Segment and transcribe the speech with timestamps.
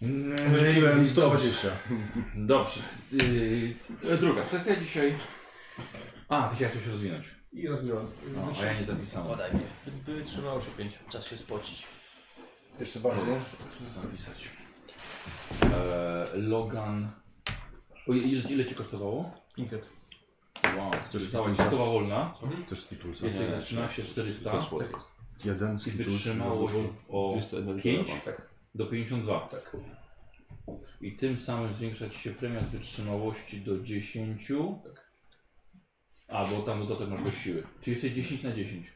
[0.00, 1.68] Wyrzuciłem 120.
[2.36, 2.80] Dobrze.
[3.12, 5.14] Yy, druga sesja dzisiaj.
[6.28, 7.24] A, ty chciałeś coś rozwinąć.
[7.52, 8.06] I rozwijam.
[8.36, 9.28] No, a ja nie zapisałem.
[9.28, 9.50] Podaj.
[10.06, 10.98] Wytrzymało się pięć.
[11.08, 11.86] Czas się spocić.
[12.80, 13.24] Jeszcze bardziej.
[13.24, 13.56] Muszę
[13.94, 14.50] to zapisać.
[15.62, 17.10] Eee, Logan.
[18.08, 19.30] O, ile, ile ci kosztowało?
[19.56, 19.90] 500.
[20.78, 22.34] Wow, chcesz została ci stowa wolna.
[22.68, 23.26] Też skitulsa.
[23.26, 24.50] Jesteś za 13 400
[25.44, 26.10] Jeden i skitulsa.
[26.10, 26.74] wytrzymałość
[27.08, 28.49] o Jeszcze jeden 5 kilogram.
[28.74, 29.40] Do 52.
[29.40, 29.76] Tak.
[31.00, 34.52] I tym samym zwiększa ci się premia z wytrzymałości do 10.
[36.28, 37.62] A, bo tam dodatek masz do siły.
[37.80, 38.92] Czyli jesteś 10 na 10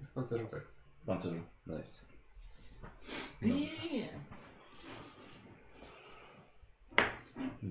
[0.00, 0.62] W pancerzu tak.
[1.02, 1.42] w pancerzu.
[1.66, 2.06] Nice.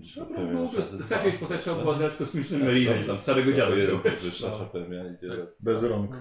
[0.02, 0.72] Trzeba było,
[1.02, 3.76] straciłeś postać, trzeba było grać kosmicznym Merinem, tam starego dziada.
[4.22, 5.62] Wyższa szapemia idzie raz.
[5.62, 6.16] Bez rąk.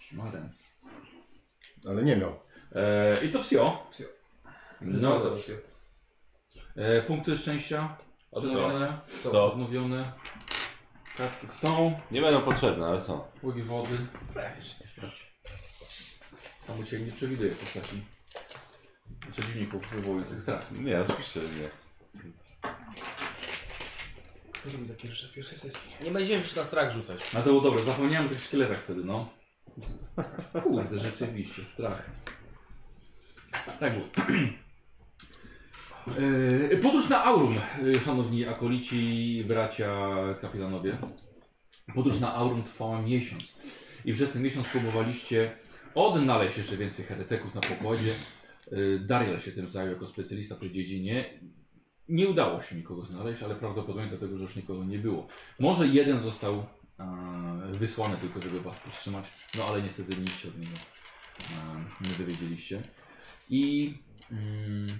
[0.00, 0.62] Szmarens.
[1.86, 2.40] Ale nie miał.
[2.74, 3.86] E, I to wsio.
[3.90, 4.04] Wsio.
[4.80, 5.52] No dobrze.
[6.76, 7.96] E, punkty szczęścia
[8.36, 9.52] przeznaczone, Co?
[9.52, 10.12] odnowione.
[11.16, 12.00] Karty są.
[12.10, 13.24] Nie będą potrzebne, ale są.
[13.42, 13.98] Łygi wody.
[14.32, 15.10] Prawie się nie.
[16.58, 18.02] Samo cię nie przewiduje postaci
[19.30, 20.70] przeciwników wywołujących strach.
[20.72, 21.68] Nie, oczywiście nie.
[24.52, 26.04] Kto robi takie rzeczy w pierwszej sesji?
[26.04, 27.20] Nie będziemy się na strach rzucać.
[27.34, 29.30] A to było dobre, zapomniałem o tych szkieletach wtedy, no.
[30.62, 32.10] Kurde, rzeczywiście, strach.
[33.80, 34.06] Tak było.
[36.72, 37.58] E, Podróż na Aurum,
[37.96, 40.08] e, szanowni akolici, bracia,
[40.40, 40.98] kapitanowie.
[41.94, 43.54] Podróż na Aurum trwała miesiąc.
[44.04, 45.50] I przez ten miesiąc próbowaliście
[45.94, 48.14] odnaleźć jeszcze więcej heretyków na pokładzie.
[48.72, 51.40] E, Dariel się tym zajął jako specjalista w tej dziedzinie.
[52.08, 55.26] Nie udało się nikogo znaleźć, ale prawdopodobnie dlatego, że już nikogo nie było.
[55.58, 56.66] Może jeden został
[57.72, 60.72] wysłany tylko, żeby was powstrzymać, no ale niestety nic się od niego
[62.00, 62.82] nie dowiedzieliście.
[63.52, 63.94] I
[64.30, 64.98] mm,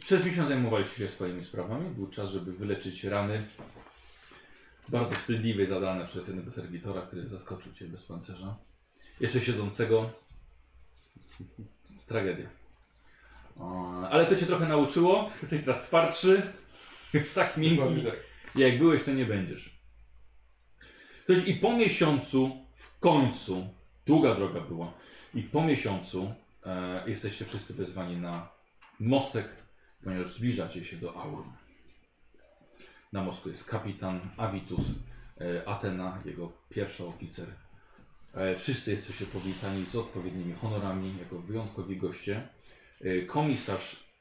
[0.00, 1.90] przez miesiąc zajmowaliście się swoimi sprawami.
[1.90, 3.46] Był czas, żeby wyleczyć rany.
[4.88, 8.56] Bardzo wstydliwie zadane przez jednego serwitora, który zaskoczył cię bez pancerza.
[9.20, 10.10] Jeszcze siedzącego.
[12.06, 12.48] Tragedia.
[14.10, 15.30] Ale to cię trochę nauczyło.
[15.42, 16.52] Jesteś teraz twardszy.
[17.14, 18.04] Już tak miękki.
[18.54, 19.70] Jak byłeś, to nie będziesz.
[21.24, 23.66] Ktoś i po miesiącu, w końcu,
[24.06, 24.92] długa droga była,
[25.34, 26.34] i po miesiącu
[26.66, 28.48] e, jesteście wszyscy wezwani na
[29.00, 29.48] mostek,
[30.04, 31.52] ponieważ zbliżacie się do Aurum.
[33.12, 34.84] Na mostku jest kapitan Avitus,
[35.40, 37.48] e, Atena, jego pierwszy oficer.
[38.34, 42.48] E, wszyscy jesteście powitani z odpowiednimi honorami, jako wyjątkowi goście.
[43.00, 44.12] E, komisarz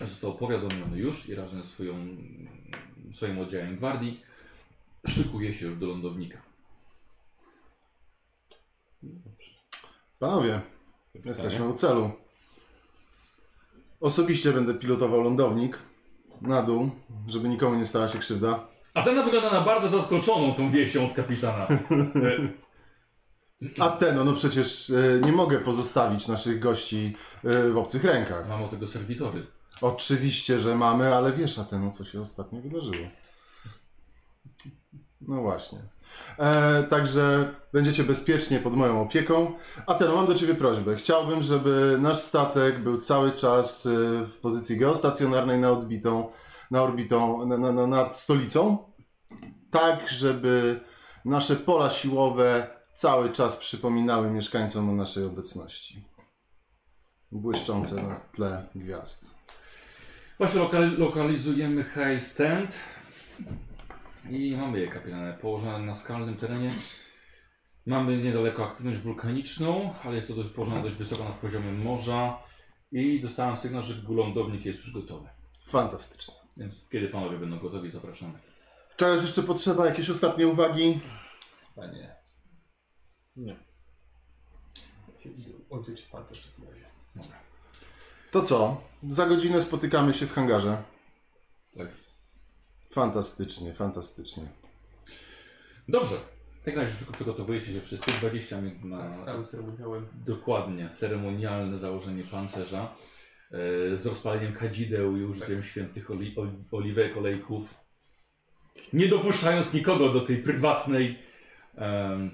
[0.00, 2.06] został powiadomiony już i razem ze swoją,
[3.12, 4.20] swoim oddziałem gwardii
[5.06, 6.42] szykuje się już do lądownika.
[10.18, 10.60] Panowie,
[11.24, 12.10] jesteśmy u celu.
[14.00, 15.78] Osobiście będę pilotował lądownik
[16.40, 16.90] na dół,
[17.28, 18.68] żeby nikomu nie stała się krzywda.
[18.94, 21.68] Atena wygląda na bardzo zaskoczoną tą wieścią od kapitana.
[23.78, 28.48] A ten, no, no przecież e, nie mogę pozostawić naszych gości e, w obcych rękach.
[28.48, 29.46] Mam o tego serwitory.
[29.80, 33.08] Oczywiście, że mamy, ale wiesz, Ateno, co się ostatnio wydarzyło.
[35.20, 35.78] No właśnie.
[36.38, 39.52] E, także będziecie bezpiecznie pod moją opieką.
[39.86, 40.96] Ateno, mam do Ciebie prośbę.
[40.96, 43.90] Chciałbym, żeby nasz statek był cały czas e,
[44.26, 46.28] w pozycji geostacjonarnej na odbitą,
[46.70, 48.78] na orbitą, na, na, na, nad stolicą.
[49.70, 50.80] Tak, żeby
[51.24, 56.04] nasze pola siłowe cały czas przypominały mieszkańcom o naszej obecności.
[57.32, 59.38] Błyszczące na tle gwiazd.
[60.38, 62.74] Właśnie lokal, lokalizujemy High Stand
[64.30, 66.74] i mamy je kapitane położone na skalnym terenie.
[67.86, 72.38] Mamy niedaleko aktywność wulkaniczną, ale jest to dość położone dość wysoko nad poziomem morza
[72.92, 75.28] i dostałem sygnał, że lądownik jest już gotowy.
[75.64, 76.34] Fantastycznie.
[76.56, 78.32] Więc kiedy panowie będą gotowi, zapraszamy.
[78.96, 79.86] Czegoś jeszcze potrzeba?
[79.86, 81.00] Jakieś ostatnie uwagi?
[81.76, 82.16] Panie.
[85.70, 86.86] Odbyć w pancerz w takim razie.
[88.30, 88.80] To co?
[89.08, 90.82] Za godzinę spotykamy się w hangarze.
[92.88, 92.94] Tak.
[92.94, 94.42] Fantastycznie, fantastycznie.
[95.88, 96.14] Dobrze.
[96.60, 98.10] W takim razie tylko przygotowujecie się wszyscy.
[98.12, 100.08] 20 minut na Tak, ceremoniałem.
[100.26, 102.94] dokładnie ceremonialne założenie pancerza
[103.92, 107.74] e, z rozpaleniem kadzideł i użyciem świętych oli, oli, oliwek, olejków.
[108.92, 111.18] Nie dopuszczając nikogo do tej prywatnej
[111.76, 112.30] em,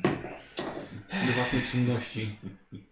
[1.27, 2.39] prywatnej czynności.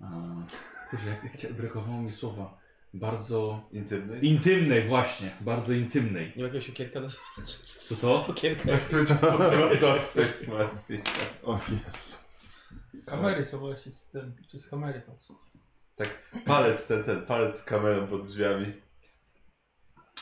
[0.00, 0.46] E,
[0.90, 2.58] Kurczę, jak, jak brakowało mi słowa.
[2.94, 4.18] Bardzo Intymny?
[4.20, 6.32] intymnej właśnie, bardzo intymnej.
[6.36, 7.08] Nie ma jakiegoś okierka na
[7.84, 8.26] Co co?
[8.30, 8.72] okierka?
[11.44, 12.16] O Jezu.
[13.06, 15.34] Kamery są właśnie z, te, przez kamery patrzą.
[15.96, 16.08] Tak,
[16.46, 18.72] palec ten, ten, palec z kamerą pod drzwiami.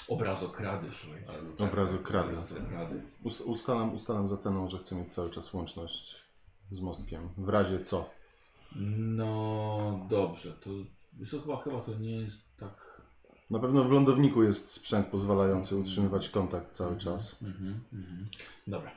[0.08, 1.32] Obrazokrady, słuchajcie.
[1.42, 2.32] No tak, Obrazokrady.
[2.32, 3.02] Obrazokrady.
[3.24, 6.16] Us, ustalam, ustalam za teną, że chcę mieć cały czas łączność
[6.70, 7.28] z mostkiem.
[7.38, 8.10] W razie co.
[8.96, 10.70] No dobrze, to
[11.18, 13.02] wiesz chyba, chyba to nie jest tak.
[13.50, 17.42] Na pewno w lądowniku jest sprzęt pozwalający utrzymywać kontakt cały czas.
[17.42, 18.28] Mhm, mhm.
[18.66, 18.90] Dobra.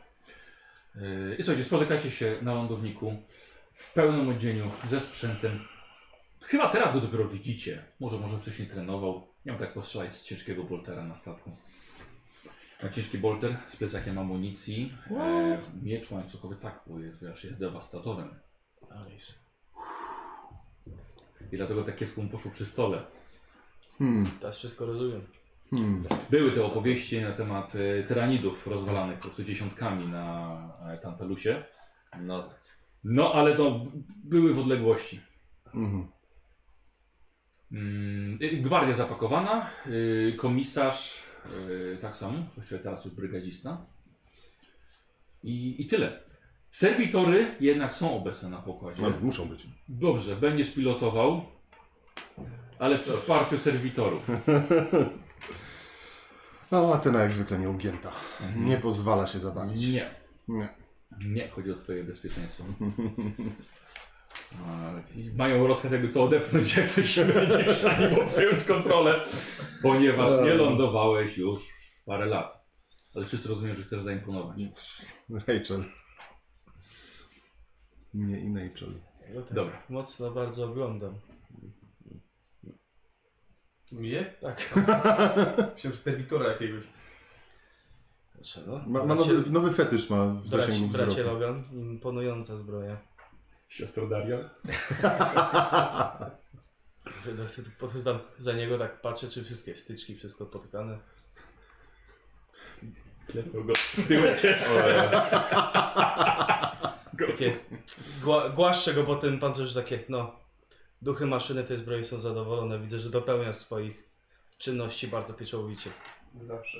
[0.95, 3.15] Yy, I słuchajcie, spotykacie się na lądowniku
[3.73, 5.59] w pełnym odzieniu, ze sprzętem.
[6.43, 7.83] Chyba teraz go dopiero widzicie.
[7.99, 9.27] Może, może wcześniej trenował.
[9.45, 11.51] Miał tak postrzelać z ciężkiego boltera na statku.
[12.83, 14.93] Ma ciężki bolter z plecakiem amunicji.
[15.11, 18.29] E, miecz łańcuchowy, tak, bo jest, wiesz, jest dewastatorem.
[21.51, 23.03] I dlatego tak kiepsko mu poszło przy stole.
[23.97, 25.21] Hmm, Teraz wszystko rozumiem.
[25.69, 26.03] hmm.
[26.29, 30.57] Były te opowieści na temat e, tyranidów rozwalanych po prostu dziesiątkami na
[30.93, 31.63] e, Tantalusie.
[32.21, 32.59] No tak.
[33.03, 33.91] No, ale to b-
[34.23, 35.21] były w odległości.
[35.73, 36.07] Mhm.
[37.71, 41.23] Mm, y, Gwardia zapakowana, y, komisarz
[41.69, 43.85] y, tak samo, właściwie teraz już brygadzista.
[45.43, 46.23] I, I tyle.
[46.75, 49.01] Serwitory jednak są obecne na pokładzie.
[49.01, 49.67] No, muszą być.
[49.89, 51.45] Dobrze, będziesz pilotował,
[52.79, 54.27] ale przy wsparciu serwitorów.
[56.71, 58.11] No, Atena jak zwykle nieugięta.
[58.55, 59.87] Nie pozwala się zabawić.
[59.87, 60.09] Nie.
[60.47, 60.69] Nie.
[61.25, 62.63] Nie, chodzi o twoje bezpieczeństwo.
[64.67, 64.93] A,
[65.43, 69.19] Mają rozkaz jakby co odepchnąć, jak coś się będzie trzeba nim przejąć kontrolę,
[69.81, 71.59] ponieważ nie lądowałeś już
[72.05, 72.65] parę lat.
[73.15, 74.57] Ale wszyscy rozumieją, że chcesz zaimponować.
[75.47, 75.85] Rachel.
[78.15, 78.93] Nie i Rachel.
[79.27, 79.83] Ja go tak Dobra.
[79.89, 81.19] Mocno bardzo oglądam.
[83.91, 84.33] Mnie?
[84.41, 84.73] Tak.
[85.73, 86.83] Myślałem, że serwitora jakiegoś.
[88.35, 88.83] Dlaczego?
[88.87, 91.29] Ma, ma nowy, nowy fetysz ma w Bracie, zasięgu bracie wzroku.
[91.29, 92.97] Logan, imponująca zbroja.
[93.67, 94.49] Siostro Daria?
[97.47, 100.97] Sobie tu podchodzam za niego, tak patrzę, czy wszystkie styczki, wszystko potkane.
[103.27, 106.61] Klepał go w tyłek jeszcze.
[107.19, 107.57] Takie
[108.23, 110.39] gła, głaszczę go po tym pancerzu, takie, no,
[111.01, 112.79] duchy maszyny tej zbroi są zadowolone.
[112.79, 114.03] Widzę, że dopełnia swoich
[114.57, 115.89] czynności bardzo pieczołowicie.
[116.47, 116.77] Zawsze.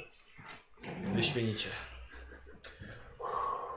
[1.14, 1.70] Wyśmienicie.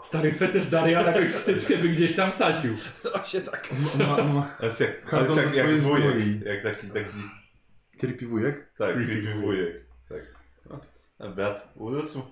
[0.02, 2.76] Stary fetysz Daria jakoś wtyczkę by gdzieś tam wsadził.
[3.14, 3.68] Właśnie tak.
[3.98, 6.16] Ma, ma To jest jak, to jest jak, wujek.
[6.44, 7.18] Jak taki, taki,
[7.98, 8.72] creepy wujek?
[8.78, 9.84] tak, Creepy creepy wujek.
[10.08, 10.22] Tak.
[11.18, 12.22] A brat urósł.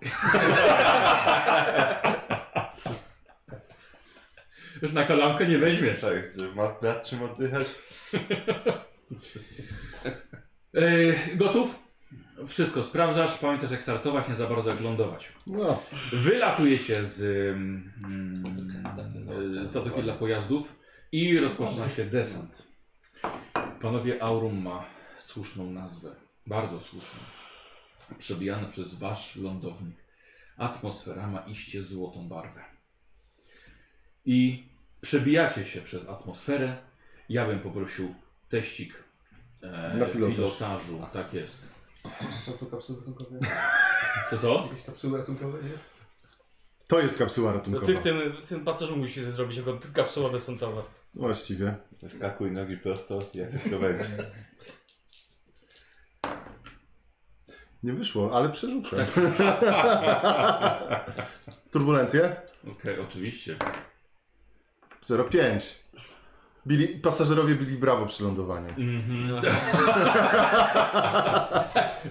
[4.83, 6.01] Już na kolankę nie weźmiesz.
[6.01, 7.67] Tak, ma brat czym oddychać.
[10.75, 11.75] E, gotów?
[12.47, 13.39] Wszystko sprawdzasz.
[13.39, 15.33] Pamiętasz jak startować, nie za bardzo jak lądować.
[15.47, 15.83] No.
[16.13, 17.21] Wylatujecie z,
[17.57, 18.43] mm,
[19.63, 20.79] z zatoki dla pojazdów
[21.13, 22.63] i rozpoczyna się desant.
[23.81, 24.85] Panowie Aurum ma
[25.17, 26.17] słuszną nazwę.
[26.47, 27.21] Bardzo słuszną.
[28.19, 29.97] Przebijana przez wasz lądownik.
[30.57, 32.76] Atmosfera ma iście złotą barwę.
[34.27, 34.69] I
[35.01, 36.77] przebijacie się przez atmosferę.
[37.29, 38.15] Ja bym poprosił
[38.49, 39.05] teścik
[39.63, 40.37] e, Na pilotaż.
[40.37, 41.07] pilotażu.
[41.13, 41.67] Tak jest.
[42.45, 43.39] Są to kapsuły ratunkowe?
[44.31, 44.69] Co co?
[44.71, 45.71] Jakieś kapsuły ratunkowe, nie?
[46.87, 47.87] To jest kapsuła To ratunkowa.
[47.87, 50.83] ty w tym, w tym pancerzu musisz zrobić jako kapsuła desontowa.
[51.15, 51.75] Właściwie.
[52.09, 54.05] Skakuj nogi prosto, jak to będzie.
[57.83, 59.07] Nie wyszło, ale przerzucę.
[61.73, 62.37] Turbulencje?
[62.73, 63.57] Okej, oczywiście.
[65.11, 65.61] 0,5.
[66.67, 68.69] Bili, pasażerowie byli brawo przy lądowaniu.
[68.69, 69.41] Mhm.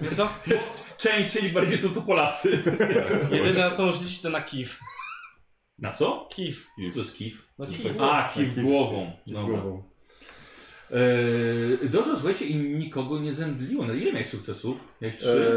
[0.02, 0.28] Wiesz co?
[0.98, 2.62] Część, czyli bardziej są to Polacy.
[3.30, 4.80] Jedyne na co możesz liczyć to na kif.
[5.78, 6.28] Na co?
[6.32, 6.70] Kif.
[6.94, 7.48] To jest kif.
[7.58, 8.00] No kif.
[8.00, 9.12] A, kif głową.
[9.26, 9.60] Dobra.
[9.60, 9.82] Głową.
[10.90, 13.86] Eee, dobrze, słuchajcie, i nikogo nie zemdliło.
[13.86, 14.80] Na ile miałeś sukcesów?
[15.00, 15.50] Miałeś trzy?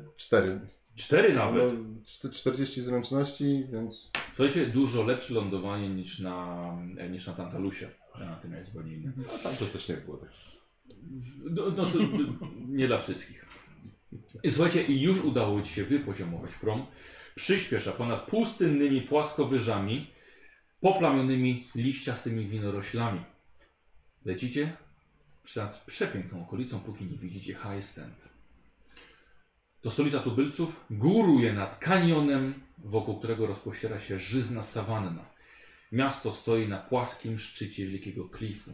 [0.00, 0.60] Eee, cztery.
[0.96, 1.70] Cztery No, nawet.
[2.04, 7.88] czty- 40 zręczności, więc Słuchajcie, dużo lepsze lądowanie niż na, e, niż na Tantalusie.
[8.14, 9.12] A, ty miałeś zupełnie inne.
[9.34, 10.30] A tam to też nie było tak.
[11.50, 11.98] No, no to
[12.68, 13.46] nie dla wszystkich.
[14.42, 16.86] I słuchajcie, i już udało Ci się wypoziomować prom.
[17.34, 20.10] Przyspiesza ponad pustynnymi płaskowyżami,
[20.80, 23.20] poplamionymi liściastymi winoroślami.
[24.24, 24.76] Lecicie
[25.42, 28.33] przed przepiękną okolicą, póki nie widzicie High Stand.
[29.84, 35.22] To stolica tubylców góruje nad kanionem, wokół którego rozpościera się żyzna sawanna.
[35.92, 38.70] Miasto stoi na płaskim szczycie wielkiego klifu.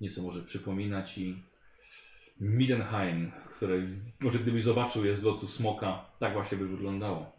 [0.00, 1.42] Nieco może przypominać i
[2.40, 3.86] Midenheim, które
[4.20, 7.32] może gdybyś zobaczył je z lotu smoka, tak właśnie by wyglądało.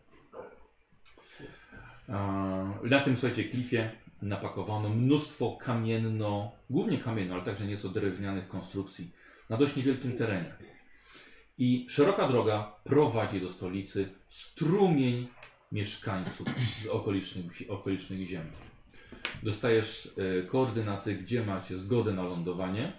[2.83, 3.91] Na tym, słuchajcie, klifie
[4.21, 9.11] napakowano mnóstwo kamienno, głównie kamienno, ale także nieco drewnianych konstrukcji
[9.49, 10.70] na dość niewielkim terenie.
[11.57, 15.27] I szeroka droga prowadzi do stolicy strumień
[15.71, 16.47] mieszkańców
[16.79, 18.51] z okolicznych, okolicznych ziem.
[19.43, 22.93] Dostajesz e, koordynaty, gdzie macie zgodę na lądowanie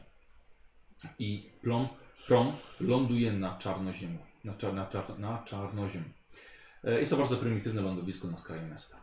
[1.18, 1.88] i plon,
[2.26, 4.18] prom ląduje na czarnoziem.
[4.44, 6.04] Na, czar, na, czar, na czarnoziem.
[6.84, 8.96] E, Jest to bardzo prymitywne lądowisko na skraju miasta.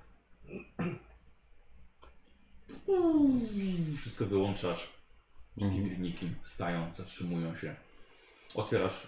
[3.98, 4.90] Wszystko wyłączasz.
[5.58, 7.76] Wszystkie wirniki stają, zatrzymują się.
[8.56, 9.08] Otwierasz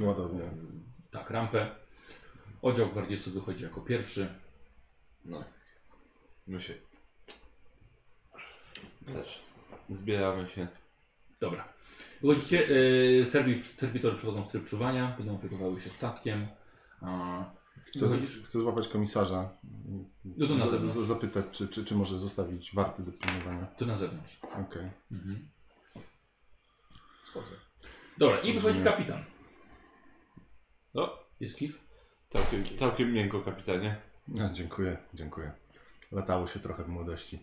[0.00, 0.50] e, Ładownie.
[1.10, 1.74] tak, rampę.
[2.62, 4.34] Oddział gwardzistów wychodzi jako pierwszy.
[5.24, 5.52] No tak.
[6.46, 6.74] My się...
[9.12, 9.42] Też.
[9.90, 10.68] Zbieramy się.
[11.40, 11.72] Dobra.
[12.22, 12.68] Wychodzicie,
[13.20, 16.48] e, serwi, serwitory przechodzą w tryb czuwania, będą opiekowały się statkiem.
[17.00, 17.44] A,
[17.86, 19.56] Chcę, wychodzisz, chcę złapać komisarza.
[20.24, 21.08] No to na Z- z- zewnątrz.
[21.08, 23.66] Zapytać, czy, czy, czy może zostawić warty do pilnowania.
[23.66, 24.38] to na zewnątrz.
[24.42, 24.90] Okej.
[25.12, 25.48] Mhm.
[27.24, 27.50] Schodzę.
[28.20, 29.24] Dobra, i wychodzi kapitan.
[30.94, 31.80] No, Jest kif?
[32.28, 33.96] całkiem, całkiem miękko, kapitanie.
[34.28, 35.52] No, dziękuję, dziękuję.
[36.12, 37.38] Latało się trochę w młodości.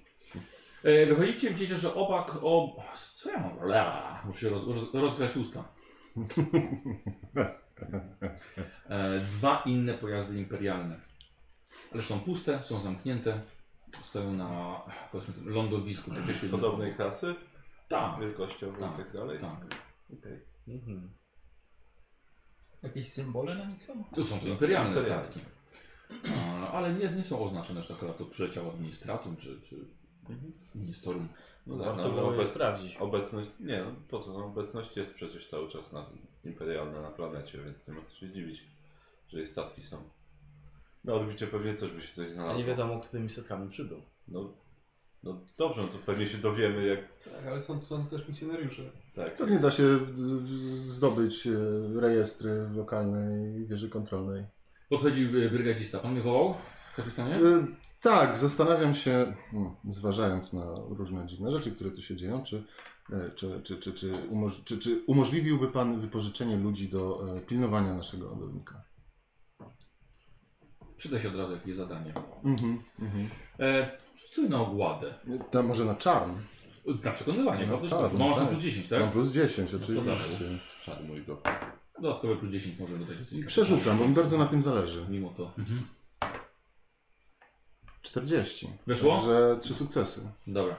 [0.84, 2.76] E, wychodzicie, widzicie, że obak, o...
[3.14, 3.64] Co ja mam?
[3.68, 4.22] Lea.
[4.26, 5.64] Muszę się roz, roz, rozgrać usta.
[8.90, 11.00] E, dwa inne pojazdy imperialne.
[11.94, 13.42] Ale są puste, są zamknięte.
[14.02, 14.82] Stoją na,
[15.12, 16.12] powiedzmy, tym lądowisku.
[16.12, 17.36] tak Podobnej klasy,
[17.88, 19.40] Tak, wielkościowo Tak, i tak dalej.
[19.40, 19.80] tak.
[20.20, 20.57] Okej.
[20.68, 21.10] Mhm.
[22.84, 24.04] Jakieś symbole na nich są?
[24.04, 25.24] To są to imperialne Imperialne.
[25.26, 25.40] statki.
[26.38, 29.76] A, ale nie, nie są oznaczone, że akurat to przyleciało administratum czy, czy
[30.76, 31.28] ministerium.
[31.68, 32.98] No tak, Warto no, obec, sprawdzić.
[32.98, 36.06] obecność, nie no po co, no, obecność jest przecież cały czas na,
[36.46, 38.64] imperialna na planecie, więc nie ma co się dziwić,
[39.30, 40.04] że jej statki są.
[41.04, 42.60] Na odbicie pewnie też by się coś A znalazło.
[42.62, 44.02] nie wiadomo, kto tymi statkami przybył.
[44.28, 44.54] No,
[45.24, 47.00] no dobrze, no to pewnie się dowiemy jak,
[47.36, 48.84] Tak, ale są, są też misjonariusze.
[49.18, 49.38] Tak.
[49.38, 50.00] Pewnie da się
[50.86, 51.52] zdobyć e,
[52.00, 54.46] rejestry w lokalnej wieży kontrolnej.
[54.90, 56.00] Podchodzi y, brygadzista.
[56.00, 56.56] Pan mnie wołał,
[56.96, 57.36] kapitanie?
[57.36, 57.68] E,
[58.02, 62.64] Tak, zastanawiam się, hmm, zważając na różne dziwne rzeczy, które tu się dzieją, czy,
[63.14, 67.94] e, czy, czy, czy, czy, umoż, czy, czy umożliwiłby Pan wypożyczenie ludzi do e, pilnowania
[67.94, 68.84] naszego lądownika?
[70.98, 72.14] Przyda się od razu jakieś zadanie.
[72.44, 73.30] Mhm, mhm.
[73.60, 73.98] E,
[74.50, 75.14] na ogładę.
[75.52, 76.32] To może na czarn?
[77.04, 78.50] Na przekonywanie, No tak, no Masz tak.
[78.50, 79.02] plus 10, tak?
[79.02, 80.60] Mam plus 10, to oczywiście.
[80.84, 81.42] Czarnuj go.
[82.02, 83.20] Dodatkowe plus 10 możemy dodać.
[83.20, 85.06] jesteś Przerzucam, bo mi bardzo na tym zależy.
[85.10, 85.54] Mimo to.
[85.58, 85.84] Mhm.
[88.02, 88.70] 40.
[88.88, 89.16] Weszło?
[89.16, 90.22] Także trzy sukcesy.
[90.48, 90.76] Dobra.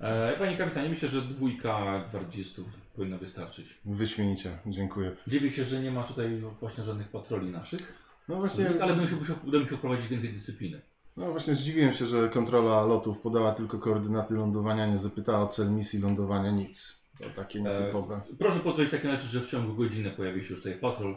[0.00, 3.80] E, panie kapitanie, myślę, że dwójka gwardzistów powinna wystarczyć.
[3.84, 5.16] Wyśmienicie, dziękuję.
[5.26, 9.36] Dziwię się, że nie ma tutaj właśnie żadnych patroli naszych, No właśnie, ale będę musiał,
[9.42, 10.80] będę musiał prowadzić więcej dyscypliny.
[11.16, 15.70] No właśnie zdziwiłem się, że kontrola lotów podała tylko koordynaty lądowania, nie zapytała o cel
[15.70, 17.02] misji lądowania, nic.
[17.18, 18.20] To takie nietypowe.
[18.38, 21.16] Proszę potwierdzić takim razie, że w ciągu godziny pojawi się już tutaj patrol,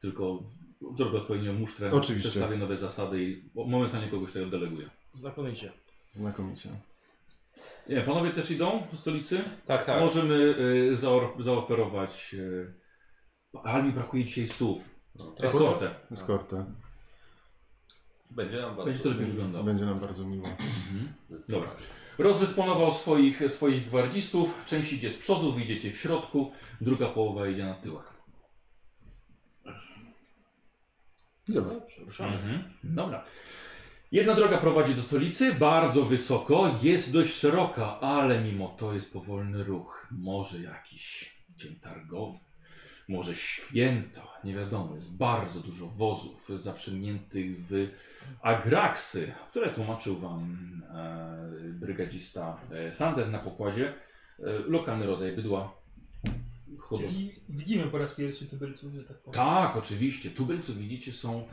[0.00, 0.42] tylko
[0.96, 2.28] zrobię odpowiednią musztrę, Oczywiście.
[2.30, 4.90] przedstawię nowe zasady i momentalnie kogoś tutaj oddeleguję.
[5.12, 5.72] Znakomicie.
[6.12, 6.68] Znakomicie.
[7.88, 9.44] Nie, panowie też idą do stolicy?
[9.66, 10.00] Tak, tak.
[10.00, 12.74] Możemy y, zaor- zaoferować, y,
[13.64, 15.94] ale mi brakuje dzisiaj słów, No, eskortę.
[16.10, 16.64] Eskortę.
[18.34, 19.64] Będzie nam bardzo Będzie to lepiej wyglądało.
[19.64, 20.48] Będzie nam bardzo miło.
[20.48, 21.12] Mhm.
[21.48, 21.70] Dobra.
[22.18, 24.64] Rozdysponował swoich, swoich gwardzistów.
[24.66, 28.24] Część idzie z przodu, wy idziecie w środku, druga połowa idzie na tyłach.
[31.48, 31.80] Idziemy.
[31.98, 32.36] Ruszamy.
[32.36, 32.72] Mhm.
[32.84, 33.24] Dobra.
[34.12, 39.64] Jedna droga prowadzi do stolicy, bardzo wysoko, jest dość szeroka, ale mimo to jest powolny
[39.64, 40.08] ruch.
[40.10, 42.38] Może jakiś dzień targowy,
[43.08, 44.94] może święto, nie wiadomo.
[44.94, 47.88] Jest bardzo dużo wozów zaprzęgniętych w
[48.42, 50.56] agraksy, które tłumaczył wam
[50.94, 53.94] e, brygadzista e, Sander na pokładzie.
[54.38, 55.84] E, lokalny rodzaj bydła.
[56.78, 57.08] Hodowli.
[57.08, 59.34] Czyli widzimy po raz pierwszy tubylców, że tak powiem.
[59.34, 60.30] Tak, oczywiście.
[60.30, 61.48] Tubylców widzicie są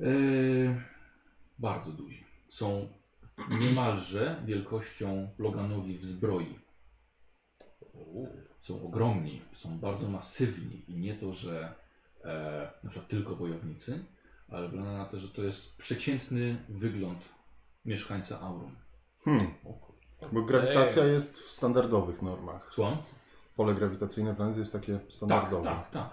[0.00, 0.06] e,
[1.58, 2.24] bardzo duzi.
[2.48, 2.88] Są
[3.50, 6.58] niemalże wielkością Loganowi w zbroi.
[8.58, 11.74] Są ogromni, są bardzo masywni i nie to, że
[12.24, 14.04] e, na przykład tylko wojownicy,
[14.48, 17.28] ale wygląda na to, że to jest przeciętny wygląd
[17.84, 18.76] mieszkańca Aurum.
[19.24, 19.54] Hmm.
[20.32, 22.72] Bo grawitacja jest w standardowych normach.
[22.72, 22.96] Słucham?
[23.56, 25.64] Pole grawitacyjne planety jest takie Tak, standardowe.
[25.64, 26.10] tak, tak.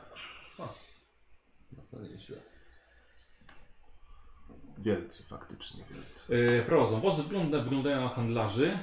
[1.72, 2.38] No to nieźle.
[4.77, 6.36] Wielcy, faktycznie wielcy.
[6.60, 8.77] E, prowadzą wozy, wygląda, wyglądają na handlarzy.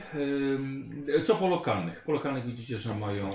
[1.17, 2.05] E, co po lokalnych?
[2.05, 3.31] Po lokalnych widzicie, że mają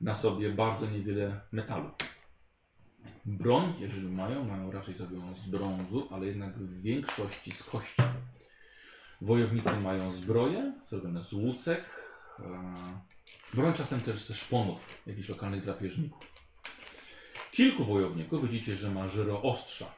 [0.00, 1.90] na sobie bardzo niewiele metalu.
[3.26, 8.02] Broń, jeżeli mają, mają raczej zrobioną z brązu, ale jednak w większości z kości.
[9.20, 11.84] Wojownicy mają zbroje zrobione z łusek.
[12.38, 13.00] E,
[13.54, 16.32] broń czasem też ze szponów jakichś lokalnych drapieżników.
[17.52, 19.94] Kilku wojowników widzicie, że ma żyroostrza,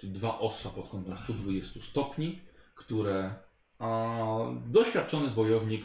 [0.00, 2.40] czyli dwa ostrza pod kątem 120 stopni,
[2.74, 3.34] które
[3.78, 4.36] a,
[4.66, 5.84] doświadczony wojownik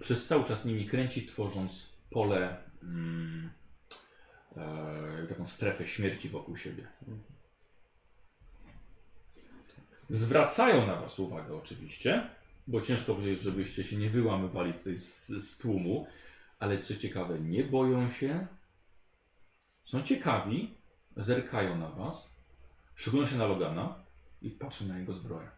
[0.00, 3.50] przez cały czas nimi kręci, tworząc pole, mm,
[4.56, 6.86] e, taką strefę śmierci wokół siebie.
[10.10, 12.30] Zwracają na Was uwagę oczywiście,
[12.66, 16.06] bo ciężko powiedzieć, żebyście się nie wyłamywali tutaj z, z tłumu,
[16.58, 18.46] ale co ciekawe, nie boją się,
[19.82, 20.74] są ciekawi,
[21.16, 22.36] zerkają na Was,
[22.94, 23.94] szykują się na Logana
[24.42, 25.48] i patrzą na jego zbroję.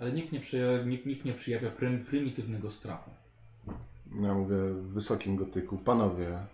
[0.00, 3.10] Ale nikt nie, przyja- nikt, nikt nie przyjawia prym, prymitywnego strachu.
[4.22, 5.78] Ja mówię w wysokim gotyku.
[5.78, 6.46] Panowie,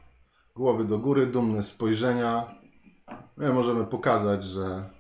[0.61, 2.55] głowy do góry, dumne spojrzenia.
[3.37, 4.91] My możemy pokazać, że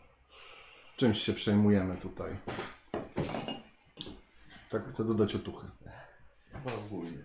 [0.96, 2.36] czymś się przejmujemy tutaj.
[4.70, 5.66] Tak chcę dodać otuchy.
[6.52, 7.24] Chyba ogólnie.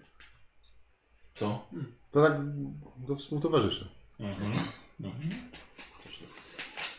[1.35, 1.67] Co?
[2.11, 2.33] To tak
[2.97, 3.89] do współtowarzyszy.
[4.19, 4.53] Mhm.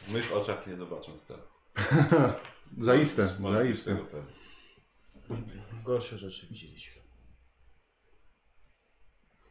[0.09, 1.49] W mych oczach nie zobaczą strachu.
[2.79, 3.95] Zaiste, Może być zaiste.
[3.95, 5.63] tego pewny.
[5.85, 7.03] Gorsze rzeczy widzieliśmy.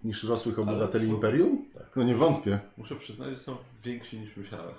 [0.03, 1.64] Niż rosłych obywateli Imperium?
[1.95, 2.59] No nie wątpię.
[2.77, 4.75] Muszę przyznać, że są więksi niż myślałem.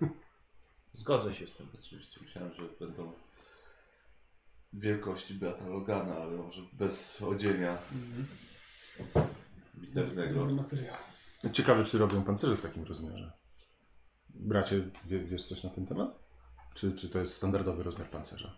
[0.92, 1.66] Zgodzę się z tym.
[1.80, 3.12] Oczywiście myślałem, że będą
[4.72, 7.78] wielkości brata Logana, ale może bez odzienia
[9.78, 10.34] bitewnego.
[10.34, 10.96] Dobry materiał.
[11.52, 13.32] Ciekawe, czy robią pancerze w takim rozmiarze.
[14.28, 16.18] Bracie, wie, wiesz coś na ten temat?
[16.74, 18.54] Czy, czy to jest standardowy rozmiar pancerza?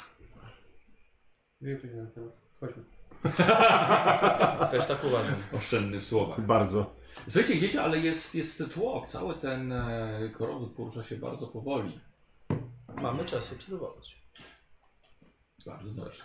[1.61, 2.33] Wiem coś na ten temat.
[2.61, 2.98] Chodźmy.
[4.71, 5.35] Też tak uważam.
[5.53, 6.41] Oszczędnych słowach.
[6.41, 6.97] Bardzo.
[7.29, 9.07] Słuchajcie, gdzieś, ale jest, jest tłok.
[9.07, 12.01] Cały ten e, korowód porusza się bardzo powoli.
[13.03, 14.19] Mamy czas obserwować.
[15.67, 16.23] Bardzo dobrze.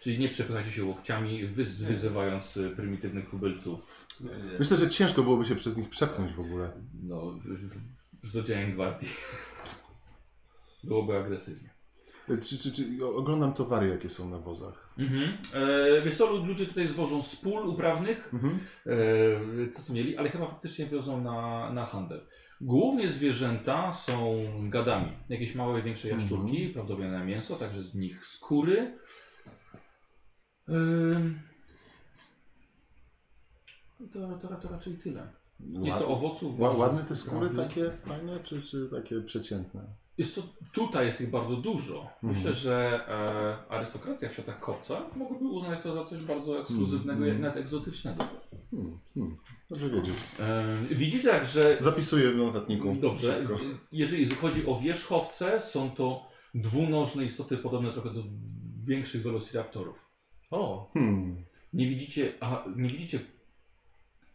[0.00, 4.06] Czyli nie przepychacie się łokciami, wyz, wyzywając e, prymitywnych tubylców.
[4.58, 6.72] Myślę, że ciężko byłoby się przez nich przepchnąć w ogóle.
[7.02, 7.44] no, w,
[8.22, 9.08] w, z odzianiem gwardii.
[10.84, 11.73] Byłoby agresywnie.
[12.26, 14.94] Czy, czy, czy, oglądam towary, jakie są na wozach.
[14.98, 15.38] Mhm.
[15.52, 18.58] E, wiesz co, lud- ludzie tutaj zwożą z pól uprawnych, Mhm.
[18.86, 22.26] e, co tu mieli, ale chyba faktycznie wiozą na, na handel.
[22.60, 25.12] Głównie zwierzęta są gadami.
[25.28, 28.98] Jakieś małe, większe jaszczurki, prawdopodobnie na mięso, także z nich skóry.
[34.00, 35.32] I to, to, to raczej tyle.
[35.60, 39.86] Nieco owoców, ładne te skóry takie fajne, czy, czy takie przeciętne?
[40.18, 42.10] Jest to, tutaj jest ich bardzo dużo.
[42.22, 42.54] Myślę, Mhm.
[42.56, 43.04] że
[43.68, 47.32] e, arystokracja w światach kopca mogłaby uznać to za coś bardzo ekskluzywnego, Mhm.
[47.32, 48.24] jak nawet egzotycznego.
[48.70, 49.36] Hmm, hmm.
[49.70, 50.14] Dobrze wiedzieć.
[50.40, 52.94] E, widzicie tak, że Zapisuję w notatniku.
[52.94, 53.58] dobrze, Szybko.
[53.92, 58.22] jeżeli chodzi o wierzchowce, są to dwunożne istoty podobne trochę do
[58.82, 60.10] większych velociraptorów.
[60.50, 61.44] O, Hmm.
[61.72, 63.20] Nie widzicie, a, nie widzicie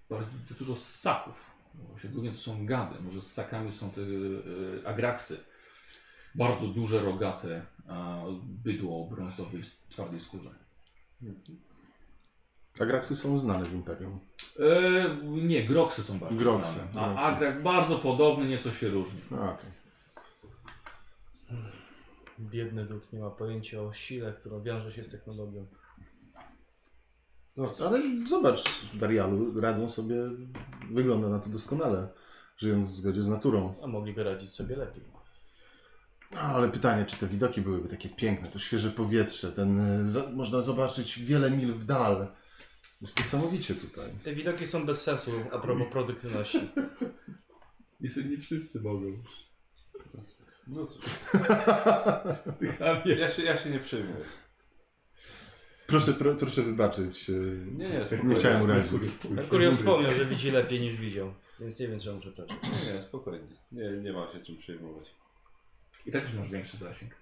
[0.10, 1.52] bardzo dużo ssaków.
[2.14, 2.96] Głównie to są gady.
[3.02, 5.38] Może z ssakami są te e, agraksy.
[6.40, 10.50] Bardzo duże, rogate a, bydło o brązowej, twardej skórze.
[12.80, 14.20] Agraksy są znane w Imperium.
[14.60, 16.92] E, nie, groksy są bardzo Groksy, znane.
[16.92, 17.20] groksy.
[17.20, 19.20] A agrak bardzo podobny, nieco się różni.
[19.32, 19.72] A, okej.
[22.40, 25.66] biedny lud nie ma pojęcia o sile, która wiąże się z technologią.
[27.58, 30.16] No, ale zobacz, Darialu radzą sobie,
[30.92, 32.08] wygląda na to doskonale,
[32.58, 33.74] żyjąc w zgodzie z naturą.
[33.84, 35.19] A mogliby radzić sobie lepiej.
[36.32, 40.30] No, ale pytanie, czy te widoki byłyby takie piękne, to świeże powietrze, ten, y, za,
[40.30, 42.28] można zobaczyć wiele mil w dal.
[43.02, 44.10] Jest niesamowicie tutaj.
[44.24, 46.60] Te widoki są bez sensu a propos produktywności.
[48.02, 49.24] Jeszcze nie wszyscy mogą.
[50.68, 51.04] No, cóż,
[52.60, 53.16] Ty chamie.
[53.16, 54.26] ja, się, ja się nie przejmuję.
[55.88, 57.30] Proszę, pro, proszę wybaczyć.
[57.30, 58.36] y, Nie, nie, nie spokojnie.
[58.36, 58.92] chciałem urazić.
[59.30, 62.58] Merkurio wspomniał, że widzi lepiej niż widział, więc nie wiem czemu przepraszam.
[62.64, 63.48] Nie, nie, spokojnie.
[63.72, 65.16] Nie, nie ma się czym przejmować.
[66.06, 67.16] I tak już masz większy zasięg.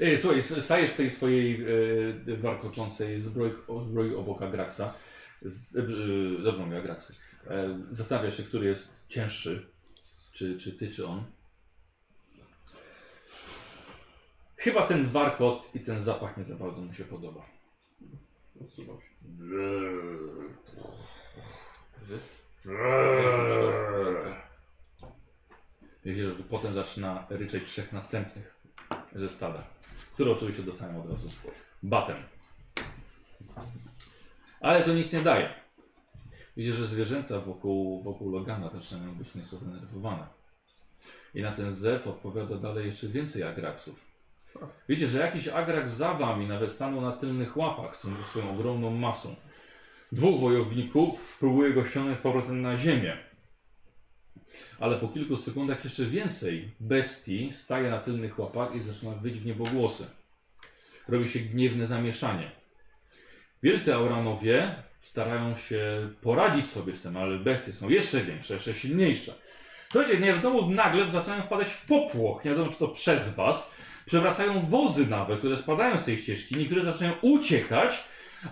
[0.00, 1.66] E, słuchaj, stajesz w tej swojej
[2.32, 3.52] e, warkoczącej zbroi,
[3.82, 4.94] zbroi obok Agraxa.
[5.42, 7.12] Z, e, dobrze mówię, Agraxy.
[7.46, 9.66] E, zastanawiasz się, który jest cięższy.
[10.32, 11.24] Czy, czy ty, czy on.
[14.56, 17.46] Chyba ten warkot i ten zapach nie za bardzo mu się podoba.
[18.60, 19.08] Odsuwał się.
[26.04, 28.54] Wiecie, że potem zaczyna ryczeć trzech następnych
[29.14, 29.64] ze stada,
[30.14, 31.26] które oczywiście dostają od razu
[31.82, 32.16] batem.
[34.60, 35.54] Ale to nic nie daje.
[36.56, 40.26] Widzicie, że zwierzęta wokół, wokół Logana zaczynają być nieco zdenerwowane.
[41.34, 44.06] I na ten zew odpowiada dalej jeszcze więcej agraksów.
[44.88, 48.90] Wiecie, że jakiś agrak za wami nawet stanął na tylnych łapach z tą swoją ogromną
[48.90, 49.34] masą.
[50.12, 53.16] Dwóch wojowników próbuje go ściągnąć powrotem na ziemię.
[54.80, 59.46] Ale po kilku sekundach jeszcze więcej bestii staje na tylnych łapach i zaczyna wyć w
[59.46, 60.06] niebogłosy.
[61.08, 62.50] Robi się gniewne zamieszanie.
[63.62, 69.34] Wielcy Auranowie starają się poradzić sobie z tym, ale bestie są jeszcze większe, jeszcze silniejsze.
[69.92, 73.74] Słuchajcie, nie wiadomo, nagle zaczynają wpadać w popłoch, nie wiadomo czy to przez was.
[74.06, 78.04] Przewracają wozy nawet, które spadają z tej ścieżki, niektóre zaczynają uciekać,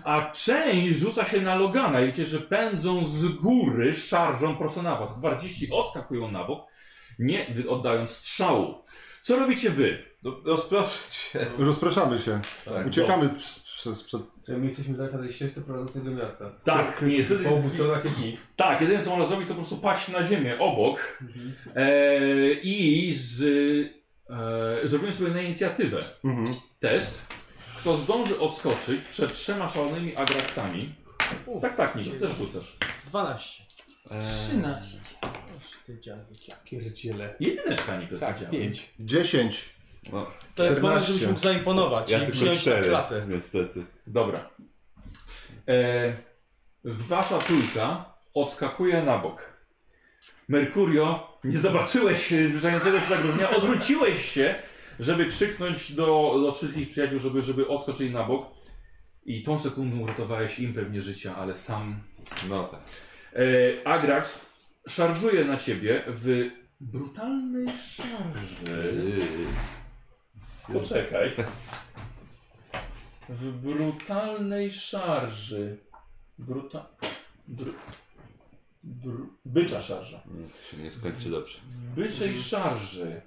[0.03, 2.01] a część rzuca się na Logana.
[2.01, 5.19] I Wiecie, że pędzą z góry, szarżą prosto na was.
[5.19, 6.67] Gwardziści odskakują na bok,
[7.19, 8.75] nie oddając strzału.
[9.21, 10.03] Co robicie wy?
[10.23, 10.41] No.
[11.57, 12.41] Rozpraszamy się.
[12.65, 14.21] Tak, Uciekamy przez, przez przed...
[14.47, 16.51] My jesteśmy teraz na tej ścieżce prowadzącej do miasta.
[16.63, 17.43] Tak, niestety.
[17.43, 18.41] Po obu stronach jest nic.
[18.55, 21.19] Tak, jedyne co można zrobić to po prostu paść na ziemię obok
[21.75, 23.41] e, i z,
[24.83, 26.55] e, zrobimy sobie na inicjatywę Mhm.
[26.79, 27.21] test.
[27.83, 30.95] Kto zdąży odskoczyć przed trzema szalonymi agraksami.
[31.61, 32.75] Tak, tak, Nikos, też rzucasz.
[33.07, 33.63] 12.
[34.47, 34.99] 13.
[35.85, 36.25] Ty dziady.
[36.65, 37.35] Pierdziele.
[37.39, 38.51] Jedyneczka, Nikos, Tak, widziałem.
[38.51, 38.89] pięć.
[38.99, 39.69] 10.
[40.13, 41.13] No, To jest moment, 14.
[41.13, 43.25] żebyś mógł zaimponować ja i na cztery, klatę.
[43.29, 43.85] niestety.
[44.07, 44.49] Dobra.
[45.67, 46.13] E,
[46.83, 49.53] wasza trójka odskakuje na bok.
[50.47, 54.55] Merkurio, nie zobaczyłeś e, zbliżającego się zagrożenia, odwróciłeś się,
[54.99, 58.45] żeby krzyknąć do, do wszystkich przyjaciół, żeby, żeby odskoczyli na bok.
[59.25, 62.03] I tą sekundą uratowałeś im pewnie życia, ale sam.
[62.49, 62.79] No tak.
[63.35, 64.39] E, Agrax
[64.87, 69.19] szarżuje na ciebie w brutalnej szarży.
[70.73, 71.31] Poczekaj.
[73.29, 75.77] W brutalnej szarży.
[76.37, 76.89] Bruta...
[77.47, 77.65] Br...
[78.83, 79.11] Br...
[79.45, 80.23] Bycza szarża.
[80.31, 81.59] Nie, to się nie skończy dobrze.
[81.67, 83.21] W byczej szarży.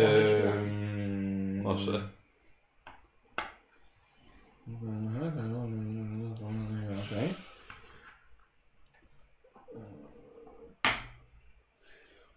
[0.00, 1.62] Ehm.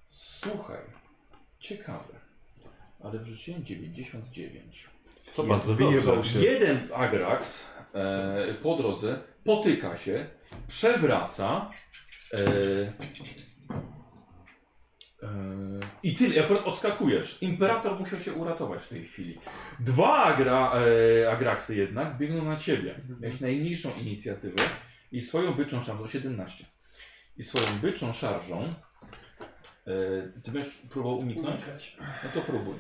[0.10, 0.78] Słuchaj,
[1.60, 2.20] ciekawe,
[3.00, 4.88] ale wrzuciłem 99.
[5.36, 6.40] To bardzo Wyjebał się.
[6.40, 10.28] Jeden Agrax e, po drodze potyka się,
[10.68, 11.70] przewraca
[12.34, 12.40] e,
[16.04, 17.42] i ty i akurat odskakujesz.
[17.42, 19.40] Imperator musiał cię uratować w tej chwili.
[19.80, 20.72] Dwa agra,
[21.22, 23.00] e, Agraxy jednak biegną na ciebie.
[23.22, 24.64] Miałeś najmniejszą inicjatywę
[25.12, 26.66] i swoją byczą szarżą 17.
[27.38, 28.74] I swoją byczą szarżą
[29.88, 29.94] e,
[30.44, 31.62] ty będziesz próbował uniknąć?
[32.00, 32.76] No to próbuj.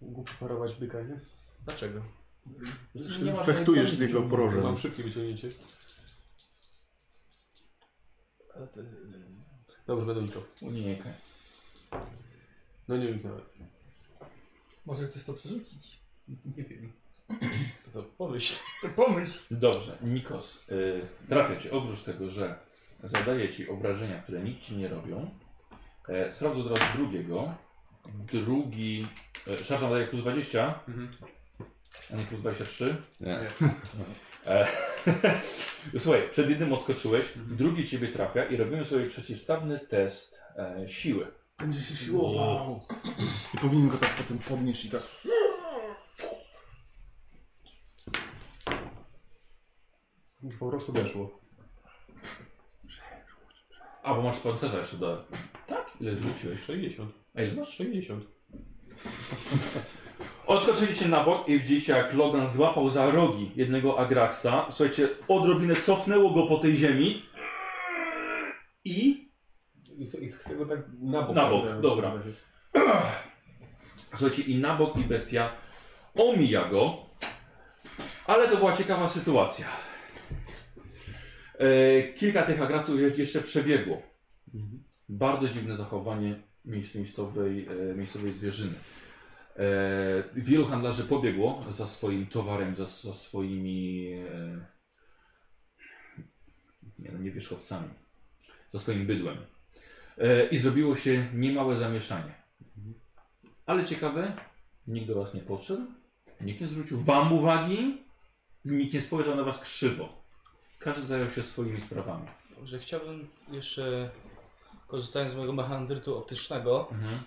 [0.00, 1.20] Mógł parować byka, nie?
[1.64, 2.02] Dlaczego?
[3.22, 4.78] Nie masz Fechtujesz z jego Mam porożem.
[4.78, 5.48] szybkie wyciągnięcie.
[8.54, 8.84] A ty-
[9.86, 10.42] Dobrze, będę unikał.
[10.62, 11.12] Unikaj.
[12.88, 13.40] No nie uniknąłem.
[14.86, 15.98] Może chcesz to przerzucić?
[16.56, 16.92] Nie wiem.
[17.94, 18.54] To pomyśl.
[18.82, 19.38] To pomyśl.
[19.50, 21.70] Dobrze, Nikos, y, trafia cię.
[21.72, 22.58] Oprócz tego, że
[23.02, 25.30] zadaje ci obrażenia, które nic ci nie robią,
[26.08, 27.54] e, sprawdzę od razu drugiego.
[28.32, 29.08] Drugi.
[29.46, 31.08] E, szarża daje plus 20, Mhm.
[32.12, 32.96] a nie plus 23.
[33.20, 33.38] Nie.
[34.46, 34.66] E,
[35.98, 41.26] Słuchaj, przed jednym odskoczyłeś, drugi ciebie trafia i robimy sobie przeciwstawny test e, siły.
[41.58, 42.80] Będzie się siłował.
[43.54, 45.02] I powinien go tak potem podnieść i tak.
[50.58, 51.40] Po prostu weszło.
[54.02, 55.24] A, bo masz pancerza jeszcze do.
[55.66, 55.92] Tak?
[56.00, 56.60] Ile wrzuciłeś?
[56.60, 57.12] 60.
[57.34, 57.76] A ile masz?
[57.76, 58.24] 60.
[60.46, 64.66] Odskoczyliście na bok i widzieliście jak Logan złapał za rogi jednego Agraxa.
[64.70, 67.22] Słuchajcie, odrobinę cofnęło go po tej ziemi
[68.84, 69.24] i...
[69.98, 71.36] I, i chcę go tak na bok.
[71.36, 72.12] Na bok, dobra.
[74.16, 75.52] Słuchajcie, i na bok i bestia
[76.14, 76.96] omija go,
[78.26, 79.66] ale to była ciekawa sytuacja.
[81.58, 84.02] E, kilka tych Agraxów je- jeszcze przebiegło.
[85.08, 88.72] Bardzo dziwne zachowanie miejsc- miejscowej, e, miejscowej zwierzyny.
[89.56, 94.66] E, wielu handlarzy pobiegło za swoim towarem, za, za swoimi e,
[96.98, 97.88] nie, no, nie wierzchowcami,
[98.68, 99.36] za swoim bydłem.
[100.18, 102.34] E, I zrobiło się niemałe zamieszanie.
[103.66, 104.36] Ale ciekawe,
[104.86, 105.82] nikt do Was nie podszedł,
[106.40, 108.04] nikt nie zwrócił Wam uwagi,
[108.64, 110.24] nikt nie spojrzał na Was krzywo.
[110.78, 112.26] Każdy zajął się swoimi sprawami.
[112.56, 114.10] Dobrze, chciałbym jeszcze,
[114.86, 117.22] korzystając z mojego mechandrytu optycznego, Mhm.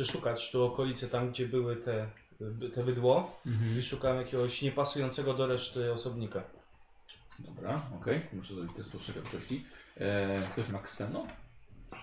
[0.00, 2.06] Przeszukać tu okolice tam, gdzie były te,
[2.74, 3.78] te bydło Mhm.
[3.78, 6.42] i szukam jakiegoś niepasującego do reszty osobnika.
[7.38, 8.20] Dobra, okej.
[8.32, 9.64] Muszę zrobić test postrzegawczości.
[10.00, 11.26] E, ktoś ma kseno?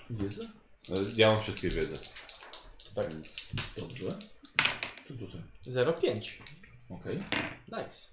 [0.10, 0.42] Wiedzę?
[0.90, 1.96] No, Ja mam wszystkie wiedzę.
[2.96, 3.06] Tak.
[3.78, 4.08] Dobrze.
[5.08, 5.38] Co rzucę?
[5.68, 6.42] 0,5.
[6.90, 7.24] Okej.
[7.72, 8.08] Nice.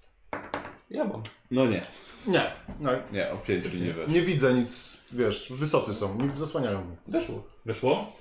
[0.89, 1.23] Ja mam.
[1.51, 1.85] No nie,
[2.27, 4.13] Nie, no, nie, o 5 mi nie weszło.
[4.13, 6.95] nie widzę nic, wiesz, wysocy są, nie zasłaniają mnie.
[7.07, 7.43] Weszło.
[7.65, 8.13] Weszło.